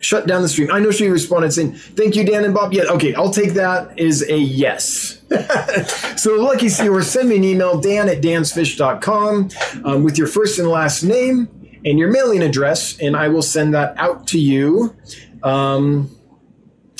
shut 0.00 0.26
down 0.26 0.42
the 0.42 0.48
stream. 0.48 0.70
I 0.72 0.80
know 0.80 0.90
she 0.90 1.06
responded 1.08 1.52
saying, 1.52 1.72
Thank 1.72 2.16
you, 2.16 2.24
Dan 2.24 2.44
and 2.44 2.52
Bob. 2.52 2.72
Yeah, 2.72 2.84
okay, 2.84 3.14
I'll 3.14 3.30
take 3.30 3.52
that 3.52 3.98
as 4.00 4.28
a 4.28 4.36
yes. 4.36 5.20
so, 6.16 6.34
Lucky 6.34 6.68
Seahorse, 6.68 7.08
send 7.08 7.28
me 7.28 7.36
an 7.36 7.44
email, 7.44 7.80
dan 7.80 8.08
at 8.08 8.20
dansfish.com, 8.20 9.50
um, 9.84 10.02
with 10.02 10.18
your 10.18 10.26
first 10.26 10.58
and 10.58 10.68
last 10.68 11.04
name 11.04 11.48
and 11.84 11.98
your 11.98 12.10
mailing 12.10 12.42
address, 12.42 12.98
and 12.98 13.16
I 13.16 13.28
will 13.28 13.42
send 13.42 13.74
that 13.74 13.96
out 13.96 14.26
to 14.28 14.40
you. 14.40 14.96
Um, 15.42 16.14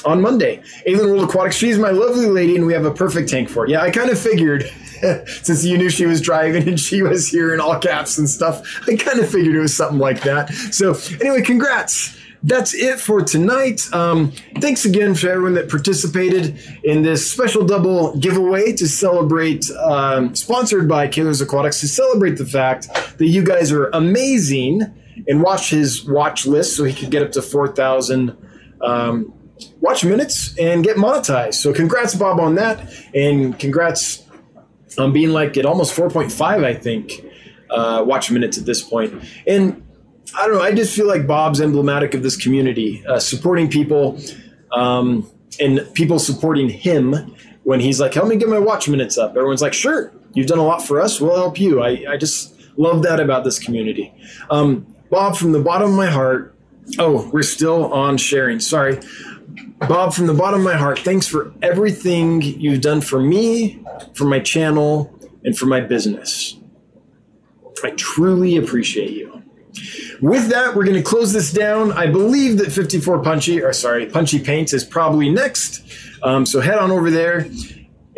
on 0.07 0.23
Monday, 0.23 0.63
Alien 0.87 1.11
World 1.11 1.29
Aquatics. 1.29 1.57
She's 1.57 1.79
my 1.79 1.91
lovely 1.91 2.25
lady, 2.25 2.57
and 2.57 2.65
we 2.65 2.73
have 2.73 2.87
a 2.87 2.91
perfect 2.91 3.29
tank 3.29 3.51
for 3.51 3.67
it. 3.67 3.71
Yeah, 3.71 3.83
I 3.83 3.91
kind 3.91 4.09
of 4.09 4.19
figured 4.19 4.63
since 5.27 5.63
you 5.63 5.77
knew 5.77 5.91
she 5.91 6.07
was 6.07 6.23
driving 6.23 6.67
and 6.67 6.81
she 6.81 7.03
was 7.03 7.29
here 7.29 7.53
in 7.53 7.61
all 7.61 7.79
caps 7.79 8.17
and 8.17 8.29
stuff, 8.29 8.63
I 8.89 8.97
kind 8.97 9.21
of 9.21 9.31
figured 9.31 9.55
it 9.55 9.61
was 9.61 9.77
something 9.77 9.99
like 9.99 10.23
that. 10.23 10.55
So, 10.73 10.95
anyway, 11.21 11.43
congrats 11.43 12.19
that's 12.43 12.75
it 12.75 12.99
for 12.99 13.21
tonight. 13.21 13.83
Um, 13.93 14.33
thanks 14.61 14.85
again 14.85 15.15
for 15.15 15.29
everyone 15.29 15.55
that 15.55 15.69
participated 15.69 16.59
in 16.85 17.03
this 17.03 17.31
special 17.31 17.65
double 17.65 18.17
giveaway 18.17 18.73
to 18.75 18.89
celebrate, 18.89 19.71
um, 19.73 20.35
sponsored 20.35 20.89
by 20.89 21.09
Kayla's 21.09 21.41
Aquatics, 21.41 21.81
to 21.81 21.89
celebrate 21.89 22.39
the 22.39 22.47
fact 22.47 22.89
that 23.19 23.27
you 23.27 23.45
guys 23.45 23.71
are 23.73 23.89
amazing 23.89 24.83
and 25.29 25.43
watch 25.43 25.71
his 25.71 26.07
watch 26.07 26.47
list 26.47 26.77
so 26.77 26.85
he 26.85 26.95
could 26.95 27.11
get 27.11 27.23
up 27.23 27.33
to 27.33 27.43
4,000 27.43 28.37
um, 28.81 29.35
watch 29.81 30.05
minutes 30.05 30.57
and 30.59 30.83
get 30.83 30.97
monetized. 30.97 31.55
So 31.55 31.73
congrats, 31.73 32.15
Bob, 32.15 32.41
on 32.41 32.55
that. 32.55 32.93
And 33.15 33.59
congrats 33.59 34.25
on 34.99 35.13
being 35.13 35.31
like 35.31 35.57
at 35.57 35.67
almost 35.67 35.95
4.5, 35.95 36.65
I 36.65 36.75
think, 36.75 37.25
uh, 37.69 38.03
watch 38.07 38.31
minutes 38.31 38.59
at 38.59 38.65
this 38.65 38.83
point. 38.83 39.23
And 39.47 39.87
I 40.37 40.47
don't 40.47 40.55
know. 40.55 40.63
I 40.63 40.73
just 40.73 40.95
feel 40.95 41.07
like 41.09 41.27
Bob's 41.27 41.61
emblematic 41.61 42.15
of 42.15 42.23
this 42.23 42.37
community, 42.37 43.05
uh, 43.07 43.19
supporting 43.19 43.69
people 43.69 44.19
um, 44.73 45.29
and 45.59 45.87
people 45.95 46.19
supporting 46.19 46.69
him 46.69 47.35
when 47.65 47.81
he's 47.81 48.01
like, 48.01 48.15
help 48.15 48.29
me 48.29 48.37
get 48.37 48.49
my 48.49 48.59
watch 48.59 48.89
minutes 48.89 49.19
up. 49.19 49.31
Everyone's 49.31 49.63
like, 49.63 49.75
sure, 49.75 50.13
you've 50.35 50.47
done 50.47 50.59
a 50.59 50.65
lot 50.65 50.83
for 50.83 51.01
us. 51.01 51.21
We'll 51.21 51.37
help 51.37 51.59
you. 51.61 51.83
I, 51.83 52.13
I 52.13 52.17
just 52.17 52.57
love 52.79 53.03
that 53.03 53.21
about 53.21 53.45
this 53.45 53.59
community. 53.59 54.15
Um, 54.51 54.87
Bob, 55.11 55.37
from 55.37 55.53
the 55.53 55.61
bottom 55.61 55.91
of 55.91 55.97
my 55.97 56.07
heart, 56.07 56.55
oh, 56.99 57.29
we're 57.33 57.43
still 57.43 57.93
on 57.93 58.17
sharing. 58.17 58.61
Sorry. 58.61 59.01
Bob, 59.89 60.15
from 60.15 60.27
the 60.27 60.35
bottom 60.35 60.61
of 60.61 60.65
my 60.65 60.77
heart, 60.77 60.99
thanks 61.01 61.27
for 61.27 61.53
everything 61.63 62.43
you've 62.43 62.81
done 62.81 63.01
for 63.01 63.21
me, 63.21 63.83
for 64.15 64.25
my 64.25 64.39
channel, 64.39 65.13
and 65.45 65.57
for 65.57 65.67
my 65.67 65.81
business. 65.81 66.57
I 67.83 67.91
truly 67.91 68.57
appreciate 68.57 69.11
you. 69.11 69.43
With 70.23 70.49
that, 70.51 70.75
we're 70.75 70.85
going 70.85 70.97
to 70.97 71.03
close 71.03 71.33
this 71.33 71.53
down. 71.53 71.93
I 71.93 72.07
believe 72.07 72.59
that 72.59 72.71
54 72.71 73.23
Punchy, 73.23 73.63
or 73.63 73.73
sorry, 73.73 74.07
Punchy 74.07 74.39
Paints 74.39 74.73
is 74.73 74.85
probably 74.85 75.31
next. 75.31 75.83
Um, 76.23 76.45
so 76.45 76.61
head 76.61 76.79
on 76.79 76.91
over 76.91 77.11
there, 77.11 77.51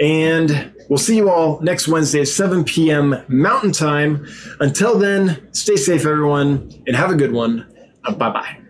and 0.01 0.75
we'll 0.89 0.99
see 0.99 1.17
you 1.17 1.31
all 1.31 1.61
next 1.61 1.87
Wednesday 1.87 2.23
at 2.23 2.29
7 2.29 2.65
p.m. 2.65 3.23
Mountain 3.29 3.73
Time. 3.73 4.27
Until 4.59 4.99
then, 4.99 5.49
stay 5.53 5.77
safe, 5.77 6.05
everyone, 6.05 6.71
and 6.87 6.97
have 6.97 7.11
a 7.11 7.17
good 7.17 7.33
one. 7.33 7.73
Bye 8.05 8.31
bye. 8.31 8.62